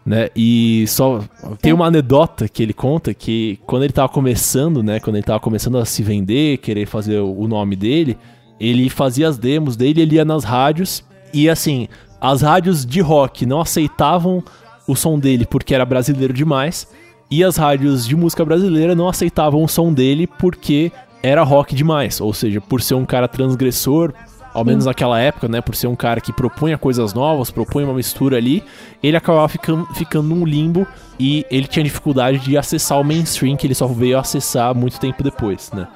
né? 0.04 0.28
E 0.36 0.84
só 0.86 1.22
tem 1.60 1.72
uma 1.72 1.86
anedota 1.86 2.48
que 2.48 2.62
ele 2.62 2.72
conta 2.72 3.14
que 3.14 3.58
quando 3.66 3.84
ele 3.84 3.92
tava 3.92 4.08
começando, 4.08 4.82
né? 4.82 5.00
Quando 5.00 5.16
ele 5.16 5.24
tava 5.24 5.40
começando 5.40 5.78
a 5.78 5.84
se 5.84 6.02
vender, 6.02 6.58
querer 6.58 6.86
fazer 6.86 7.18
o 7.18 7.34
o 7.44 7.48
nome 7.48 7.76
dele, 7.76 8.16
ele 8.60 8.88
fazia 8.88 9.28
as 9.28 9.38
demos 9.38 9.76
dele, 9.76 10.00
ele 10.00 10.16
ia 10.16 10.24
nas 10.24 10.44
rádios 10.44 11.04
e 11.32 11.48
assim, 11.50 11.88
as 12.20 12.42
rádios 12.42 12.86
de 12.86 13.00
rock 13.00 13.44
não 13.44 13.60
aceitavam 13.60 14.42
o 14.86 14.94
som 14.94 15.18
dele 15.18 15.44
porque 15.44 15.74
era 15.74 15.84
brasileiro 15.84 16.32
demais. 16.32 16.86
E 17.30 17.42
as 17.42 17.56
rádios 17.56 18.06
de 18.06 18.14
música 18.14 18.44
brasileira 18.44 18.94
não 18.94 19.08
aceitavam 19.08 19.64
o 19.64 19.68
som 19.68 19.92
dele 19.92 20.26
porque 20.26 20.92
era 21.22 21.42
rock 21.42 21.74
demais, 21.74 22.20
ou 22.20 22.32
seja, 22.32 22.60
por 22.60 22.82
ser 22.82 22.94
um 22.94 23.04
cara 23.04 23.26
transgressor, 23.26 24.12
ao 24.54 24.64
menos 24.64 24.86
naquela 24.86 25.20
época, 25.20 25.48
né, 25.48 25.60
por 25.60 25.74
ser 25.74 25.88
um 25.88 25.96
cara 25.96 26.20
que 26.20 26.32
propunha 26.32 26.78
coisas 26.78 27.12
novas, 27.12 27.50
propunha 27.50 27.86
uma 27.86 27.94
mistura 27.94 28.36
ali, 28.36 28.62
ele 29.02 29.16
acabava 29.16 29.48
ficando, 29.48 29.84
ficando 29.94 30.28
num 30.28 30.46
limbo 30.46 30.86
e 31.18 31.44
ele 31.50 31.66
tinha 31.66 31.82
dificuldade 31.82 32.38
de 32.38 32.56
acessar 32.56 33.00
o 33.00 33.04
mainstream 33.04 33.56
que 33.56 33.66
ele 33.66 33.74
só 33.74 33.86
veio 33.88 34.18
acessar 34.18 34.74
muito 34.74 34.98
tempo 35.00 35.22
depois, 35.22 35.70
né. 35.72 35.88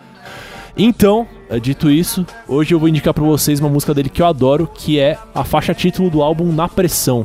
Então, 0.76 1.26
eh, 1.48 1.58
dito 1.58 1.90
isso, 1.90 2.26
hoje 2.46 2.74
eu 2.74 2.78
vou 2.78 2.88
indicar 2.88 3.14
pra 3.14 3.24
vocês 3.24 3.58
uma 3.58 3.68
música 3.68 3.94
dele 3.94 4.08
que 4.08 4.20
eu 4.20 4.26
adoro, 4.26 4.68
que 4.72 4.98
é 4.98 5.18
a 5.34 5.44
faixa 5.44 5.72
título 5.72 6.10
do 6.10 6.22
álbum 6.22 6.52
Na 6.52 6.68
Pressão. 6.68 7.24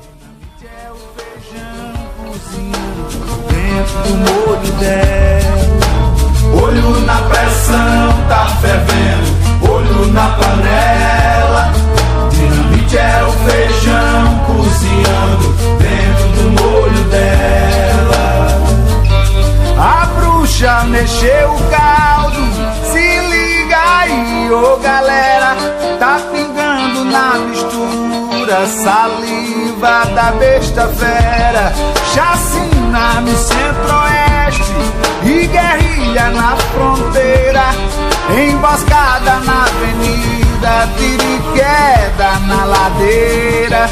Olho 6.56 7.00
na 7.02 7.18
pressão, 7.22 8.28
tá 8.28 8.48
fervendo. 8.62 9.72
Olho 9.72 10.08
na 10.14 10.30
panela. 10.30 11.03
Dentro 15.80 16.28
do 16.36 16.62
molho 16.62 17.04
dela. 17.06 18.48
A 19.78 20.06
bruxa 20.06 20.84
mexeu 20.86 21.52
o 21.52 21.70
caldo. 21.70 22.42
Se 22.92 23.20
liga 23.30 23.78
aí, 24.00 24.52
ô 24.52 24.78
galera. 24.78 25.56
Tá 26.00 26.20
pingando 26.32 27.06
na 27.06 27.36
mistura 27.40 28.68
saliva 28.68 30.06
da 30.16 30.32
besta 30.32 30.88
fera. 30.88 31.74
Chacina 32.14 33.22
no 33.22 33.36
centro-oeste 33.38 34.74
e 35.24 35.48
guerrilha 35.48 36.30
na 36.30 36.56
fronteira. 36.56 37.64
Emboscada 38.36 39.40
na 39.46 39.66
avenida, 39.66 40.43
tiriqueda 40.98 42.40
na 42.48 42.66
ladeira. 42.66 43.90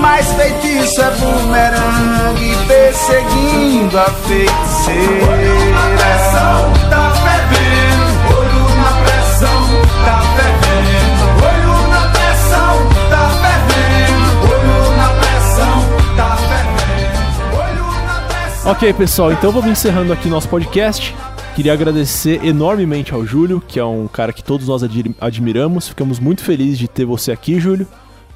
Mas 0.00 0.26
feitiço 0.32 1.00
é 1.02 1.10
bumerangue 1.12 2.56
perseguindo 2.66 3.98
a 3.98 4.04
feiticeira. 4.04 5.26
Olho 5.30 5.70
na 5.72 5.86
pressão, 5.96 6.72
tá 6.90 7.12
fervendo. 7.24 8.12
Olho 8.38 8.64
na 8.76 8.92
pressão, 9.04 9.60
tá 10.04 10.22
fervendo. 10.36 11.24
Olho 11.46 11.74
na 11.88 12.02
pressão, 12.10 12.72
tá 13.10 13.24
fervendo. 13.42 14.30
Olho 14.52 14.96
na 14.96 15.08
pressão, 15.20 15.76
tá 16.16 16.36
fervendo. 16.36 17.56
Olho 17.56 17.86
na 18.06 18.16
pressão. 18.28 18.70
Ok, 18.72 18.92
pessoal, 18.94 19.32
então 19.32 19.50
vamos 19.52 19.70
encerrando 19.70 20.12
aqui 20.12 20.28
nosso 20.28 20.48
podcast. 20.48 21.14
Queria 21.56 21.72
agradecer 21.74 22.42
enormemente 22.44 23.12
ao 23.12 23.26
Júlio, 23.26 23.60
que 23.66 23.78
é 23.78 23.84
um 23.84 24.06
cara 24.06 24.32
que 24.32 24.42
todos 24.42 24.66
nós 24.68 24.82
admi- 24.82 25.14
admiramos. 25.20 25.88
Ficamos 25.88 26.18
muito 26.18 26.42
felizes 26.42 26.78
de 26.78 26.88
ter 26.88 27.04
você 27.04 27.32
aqui, 27.32 27.60
Júlio. 27.60 27.86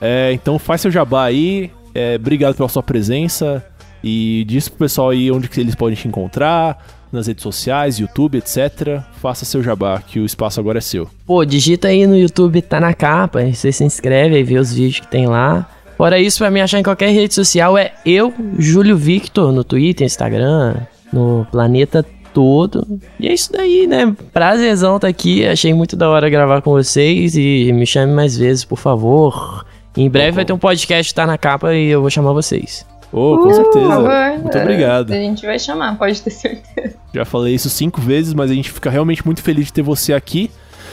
É, 0.01 0.31
então 0.33 0.59
faz 0.59 0.81
seu 0.83 0.91
jabá 0.91 1.25
aí. 1.25 1.71
É, 1.95 2.17
obrigado 2.17 2.55
pela 2.55 2.69
sua 2.69 2.83
presença. 2.83 3.65
E 4.03 4.45
diz 4.47 4.69
pro 4.69 4.81
pessoal 4.81 5.11
aí 5.11 5.31
onde 5.31 5.49
que 5.49 5.59
eles 5.59 5.75
podem 5.75 5.97
te 5.97 6.07
encontrar, 6.07 6.85
nas 7.11 7.27
redes 7.27 7.43
sociais, 7.43 7.99
YouTube, 7.99 8.37
etc. 8.37 9.01
Faça 9.23 9.47
seu 9.47 9.63
jabá, 9.63 10.03
que 10.07 10.21
o 10.21 10.27
espaço 10.27 10.61
agora 10.61 10.77
é 10.77 10.83
seu. 10.83 11.09
Pô, 11.25 11.43
digita 11.47 11.89
aí 11.89 12.07
no 12.07 12.19
YouTube, 12.19 12.61
tá 12.61 12.79
na 12.79 12.93
capa, 12.93 13.43
você 13.51 13.73
se 13.73 13.85
inscreve 13.85 14.35
aí, 14.37 14.43
vê 14.43 14.59
os 14.59 14.75
vídeos 14.75 15.01
que 15.01 15.07
tem 15.09 15.27
lá. 15.27 15.67
Fora 15.97 16.19
isso, 16.19 16.39
pra 16.39 16.51
me 16.51 16.61
achar 16.61 16.79
em 16.79 16.83
qualquer 16.83 17.09
rede 17.11 17.33
social 17.33 17.79
é 17.79 17.95
eu, 18.05 18.35
Júlio 18.59 18.97
Victor, 18.99 19.53
no 19.53 19.65
Twitter, 19.65 20.05
Instagram, 20.05 20.75
no 21.11 21.47
planeta 21.51 22.05
todo. 22.35 22.87
E 23.19 23.29
é 23.29 23.33
isso 23.33 23.53
daí, 23.53 23.87
né? 23.87 24.15
Prazerzão 24.33 24.99
tá 24.99 25.09
aqui, 25.09 25.47
achei 25.47 25.73
muito 25.73 25.97
da 25.97 26.11
hora 26.11 26.29
gravar 26.29 26.61
com 26.61 26.73
vocês 26.73 27.37
e 27.37 27.73
me 27.73 27.87
chame 27.87 28.13
mais 28.13 28.37
vezes, 28.37 28.65
por 28.65 28.77
favor. 28.79 29.65
Em 29.97 30.11
breve 30.11 30.33
vai 30.33 30.45
ter 30.45 30.53
um 30.53 30.59
podcast 30.59 31.13
que 31.13 31.15
tá 31.15 31.25
na 31.25 31.39
capa 31.39 31.73
e 31.73 31.87
eu 31.87 32.01
vou 32.01 32.11
chamar 32.11 32.33
vocês. 32.33 32.85
Ô, 33.13 33.39
com 33.39 33.45
Por 33.45 33.55
certeza. 33.55 33.87
favor. 33.87 34.39
Muito 34.41 34.59
obrigado. 34.59 35.13
A 35.13 35.17
gente 35.17 35.47
vai 35.47 35.57
chamar, 35.57 35.97
pode 35.97 36.21
ter 36.21 36.31
certeza. 36.31 36.97
Já 37.15 37.25
falei 37.25 37.55
isso 37.55 37.71
cinco 37.71 38.01
vezes, 38.01 38.35
mas 38.35 38.51
a 38.51 38.55
gente 38.55 38.73
fica 38.73 38.91
realmente 38.91 39.25
muito 39.25 39.41
feliz 39.41 39.67
de 39.67 39.73
ter 39.73 39.83
você 39.83 40.13
aqui. 40.13 40.51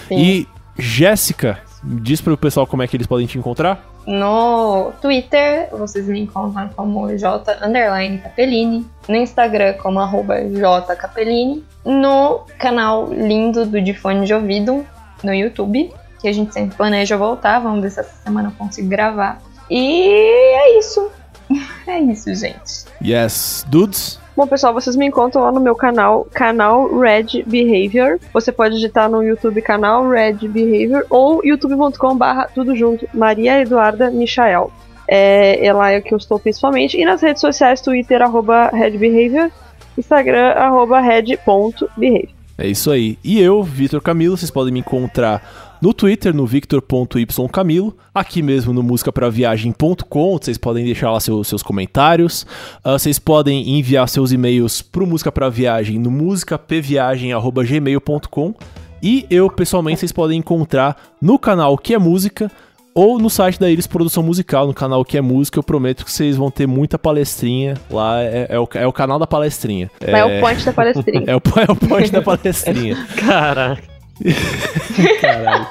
Sim. 0.08 0.18
E, 0.20 0.48
Jéssica, 0.78 1.58
diz 1.84 2.22
pro 2.22 2.38
pessoal 2.38 2.68
como 2.68 2.84
é 2.84 2.88
que 2.88 2.96
eles 2.96 3.08
podem 3.08 3.28
te 3.28 3.38
encontrar. 3.38 3.84
No 4.06 4.92
Twitter, 5.02 5.70
vocês 5.72 6.06
me 6.08 6.22
encontram 6.22 6.70
como 6.70 7.16
J 7.18 7.66
underline 7.66 8.20
Capellini. 8.20 8.86
No 9.08 9.16
Instagram, 9.16 9.74
como 9.74 10.00
arroba 10.00 10.42
J 10.42 10.96
Capellini. 10.96 11.64
No 11.86 12.42
canal 12.58 13.08
lindo 13.12 13.66
do 13.66 13.82
De 13.82 13.94
Fone 13.94 14.26
de 14.26 14.34
Ouvido, 14.34 14.86
no 15.24 15.34
YouTube, 15.34 15.92
que 16.20 16.28
a 16.28 16.34
gente 16.34 16.54
sempre 16.54 16.76
planeja 16.76 17.18
voltar. 17.18 17.60
Vamos 17.60 17.82
ver 17.82 17.92
se 17.92 18.00
essa 18.00 18.24
semana 18.24 18.50
eu 18.50 18.54
consigo 18.54 18.88
gravar. 18.88 19.42
E 19.70 20.08
é 20.08 20.80
isso. 20.80 21.10
É 21.86 22.00
isso, 22.00 22.34
gente. 22.34 22.86
Yes. 23.04 23.66
Dudes? 23.68 24.21
Bom, 24.36 24.48
pessoal, 24.48 24.74
vocês 24.74 24.96
me 24.96 25.06
encontram 25.06 25.44
lá 25.44 25.52
no 25.52 25.60
meu 25.60 25.76
canal, 25.76 26.26
canal 26.34 26.98
Red 26.98 27.44
Behavior. 27.46 28.18
Você 28.34 28.52
pode 28.52 28.76
digitar 28.76 29.10
no 29.10 29.22
YouTube 29.22 29.62
canal 29.62 30.08
Red 30.10 30.48
Behavior 30.48 31.06
ou 31.10 31.44
youtube.com 31.44 32.16
barra 32.16 32.48
tudo 32.54 32.76
junto, 32.76 33.08
Maria 33.14 33.62
Eduarda 33.62 34.10
Michael. 34.10 34.72
É, 35.08 35.66
é 35.66 35.74
lá 35.74 36.00
que 36.00 36.14
eu 36.14 36.18
estou 36.18 36.40
principalmente. 36.40 36.98
E 36.98 37.04
nas 37.04 37.22
redes 37.22 37.42
sociais, 37.42 37.82
Twitter, 37.82 38.22
arroba 38.22 38.70
Red 38.70 38.92
Behavior, 38.92 39.52
Instagram, 39.98 40.52
arroba 40.52 41.02
red.behavior. 41.02 42.30
É 42.58 42.68
isso 42.68 42.90
aí. 42.92 43.18
E 43.24 43.42
eu, 43.42 43.62
Vitor 43.62 44.02
Camilo, 44.02 44.38
vocês 44.38 44.52
podem 44.52 44.72
me 44.72 44.80
encontrar 44.80 45.71
no 45.82 45.94
Twitter, 45.94 46.34
no 46.34 46.46
victor.ycamilo, 46.46 47.98
aqui 48.14 48.44
mesmo 48.44 48.72
no 48.72 48.84
musicapraviagem.com, 48.84 50.38
vocês 50.38 50.58
podem 50.58 50.86
deixar 50.86 51.12
lá 51.12 51.20
seus, 51.20 51.48
seus 51.48 51.64
comentários, 51.64 52.46
Ah, 52.84 52.94
vocês 52.94 53.18
podem 53.18 53.78
enviar 53.78 54.08
seus 54.08 54.32
e-mails 54.32 54.82
pro 54.82 55.08
Música 55.08 55.32
Pra 55.32 55.50
Viagem 55.50 55.98
no 55.98 56.12
musicapviagem.gmail.com 56.12 58.54
e 59.02 59.26
eu, 59.32 59.50
pessoalmente, 59.50 60.02
vocês 60.02 60.12
podem 60.12 60.38
encontrar 60.38 60.96
no 61.20 61.40
canal 61.40 61.76
Que 61.78 61.96
é 61.96 61.98
Música 61.98 62.52
ou 62.94 63.18
no 63.18 63.30
site 63.30 63.58
da 63.60 63.70
Iris 63.70 63.88
Produção 63.88 64.22
Musical, 64.22 64.68
no 64.68 64.74
canal 64.74 65.04
Que 65.04 65.18
é 65.18 65.22
Música, 65.22 65.58
eu 65.58 65.64
prometo 65.64 66.06
que 66.06 66.12
vocês 66.12 66.36
vão 66.36 66.52
ter 66.52 66.68
muita 66.68 67.00
palestrinha 67.00 67.74
lá, 67.90 68.22
é, 68.22 68.46
é 68.50 68.60
o, 68.60 68.70
é 68.76 68.86
o 68.86 68.94
canal 68.94 69.18
da 69.18 69.26
palestrinha. 69.26 69.90
É, 70.00 70.24
o 70.24 70.42
point 70.42 70.64
da 70.64 70.74
palestrinha. 70.74 71.24
É 71.26 71.36
o, 71.36 71.40
é 71.40 71.72
o 71.72 71.76
point 71.76 72.12
da 72.12 72.22
palestrinha. 72.22 72.96
Caraca. 73.16 73.91
Caralho. 75.22 75.68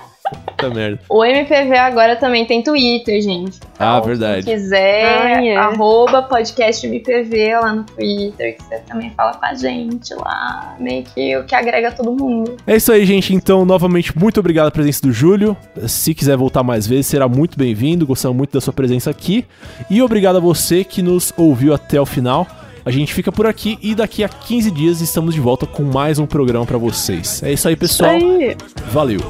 Puta 0.46 0.70
merda. 0.70 1.00
O 1.08 1.24
MPV 1.24 1.76
agora 1.76 2.14
também 2.14 2.44
tem 2.44 2.62
Twitter, 2.62 3.20
gente. 3.20 3.58
Ah, 3.78 3.96
Então, 3.96 4.06
verdade. 4.06 4.44
Quem 4.44 4.54
quiser, 4.54 5.04
Ah, 5.36 5.44
é. 5.44 5.56
arroba 5.56 6.22
podcast 6.22 6.86
MPV 6.86 7.56
lá 7.60 7.72
no 7.74 7.82
Twitter, 7.84 8.56
que 8.56 8.62
você 8.62 8.78
também 8.86 9.10
fala 9.16 9.34
com 9.34 9.44
a 9.44 9.54
gente 9.54 10.14
lá. 10.14 10.76
Meio 10.78 11.02
que 11.02 11.36
o 11.36 11.44
que 11.44 11.54
agrega 11.54 11.90
todo 11.90 12.12
mundo. 12.12 12.56
É 12.64 12.76
isso 12.76 12.92
aí, 12.92 13.04
gente. 13.04 13.34
Então, 13.34 13.64
novamente, 13.64 14.16
muito 14.16 14.38
obrigado 14.38 14.64
pela 14.66 14.70
presença 14.84 15.02
do 15.02 15.12
Júlio. 15.12 15.56
Se 15.88 16.14
quiser 16.14 16.36
voltar 16.36 16.62
mais 16.62 16.86
vezes, 16.86 17.06
será 17.06 17.26
muito 17.26 17.58
bem-vindo. 17.58 18.06
Gostamos 18.06 18.36
muito 18.36 18.52
da 18.52 18.60
sua 18.60 18.72
presença 18.72 19.10
aqui. 19.10 19.44
E 19.88 20.00
obrigado 20.00 20.36
a 20.36 20.40
você 20.40 20.84
que 20.84 21.02
nos 21.02 21.32
ouviu 21.36 21.74
até 21.74 22.00
o 22.00 22.06
final. 22.06 22.46
A 22.84 22.90
gente 22.90 23.12
fica 23.12 23.30
por 23.30 23.46
aqui 23.46 23.78
e 23.82 23.94
daqui 23.94 24.24
a 24.24 24.28
15 24.28 24.70
dias 24.70 25.00
estamos 25.00 25.34
de 25.34 25.40
volta 25.40 25.66
com 25.66 25.82
mais 25.82 26.18
um 26.18 26.26
programa 26.26 26.64
para 26.64 26.78
vocês. 26.78 27.42
É 27.42 27.52
isso 27.52 27.68
aí, 27.68 27.76
pessoal. 27.76 28.10
Aí. 28.10 28.56
Valeu. 28.90 29.20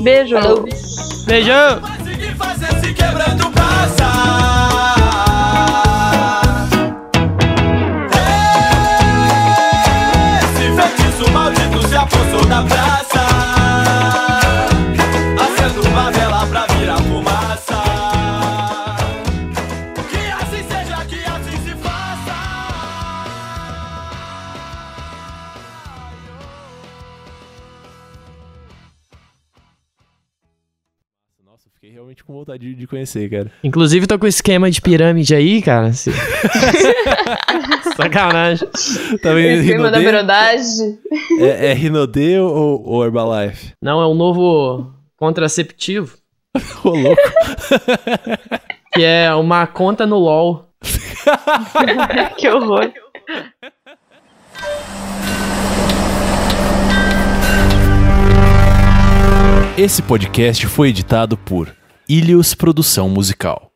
Beijo. 0.00 0.36
Beijão. 1.26 1.80
Esse 10.38 10.74
feitiço 10.76 11.32
maldito 11.32 11.88
se 11.88 11.96
apossou 11.96 12.46
da 12.46 12.62
praça. 12.62 13.21
O 32.22 32.26
passo. 32.26 32.38
vontade 32.38 32.58
de, 32.66 32.74
de 32.74 32.86
conhecer, 32.86 33.28
cara. 33.30 33.50
Inclusive, 33.64 34.06
tô 34.06 34.18
com 34.18 34.26
esquema 34.26 34.70
de 34.70 34.80
pirâmide 34.80 35.34
aí, 35.34 35.60
cara. 35.62 35.92
Se- 35.92 36.10
Sacanagem. 37.96 38.68
Tá 39.22 39.32
vendo? 39.34 39.60
Esquema 39.62 39.90
da 39.90 39.98
Rinodê? 39.98 40.12
verdade. 40.12 40.98
É, 41.40 41.70
é 41.70 41.72
Rinodê 41.74 42.38
ou, 42.38 42.82
ou 42.86 43.04
Herbalife? 43.04 43.72
Não, 43.82 44.00
é 44.00 44.06
um 44.06 44.14
novo 44.14 44.92
contraceptivo. 45.16 46.16
Ô, 46.84 46.90
louco. 46.90 47.22
Que 48.94 49.02
é 49.04 49.34
uma 49.34 49.66
conta 49.66 50.06
no 50.06 50.18
LOL. 50.18 50.68
que 52.36 52.48
horror. 52.48 52.92
Esse 59.76 60.02
podcast 60.02 60.66
foi 60.66 60.88
editado 60.90 61.36
por 61.36 61.74
Ilios 62.08 62.52
Produção 62.52 63.08
Musical. 63.08 63.71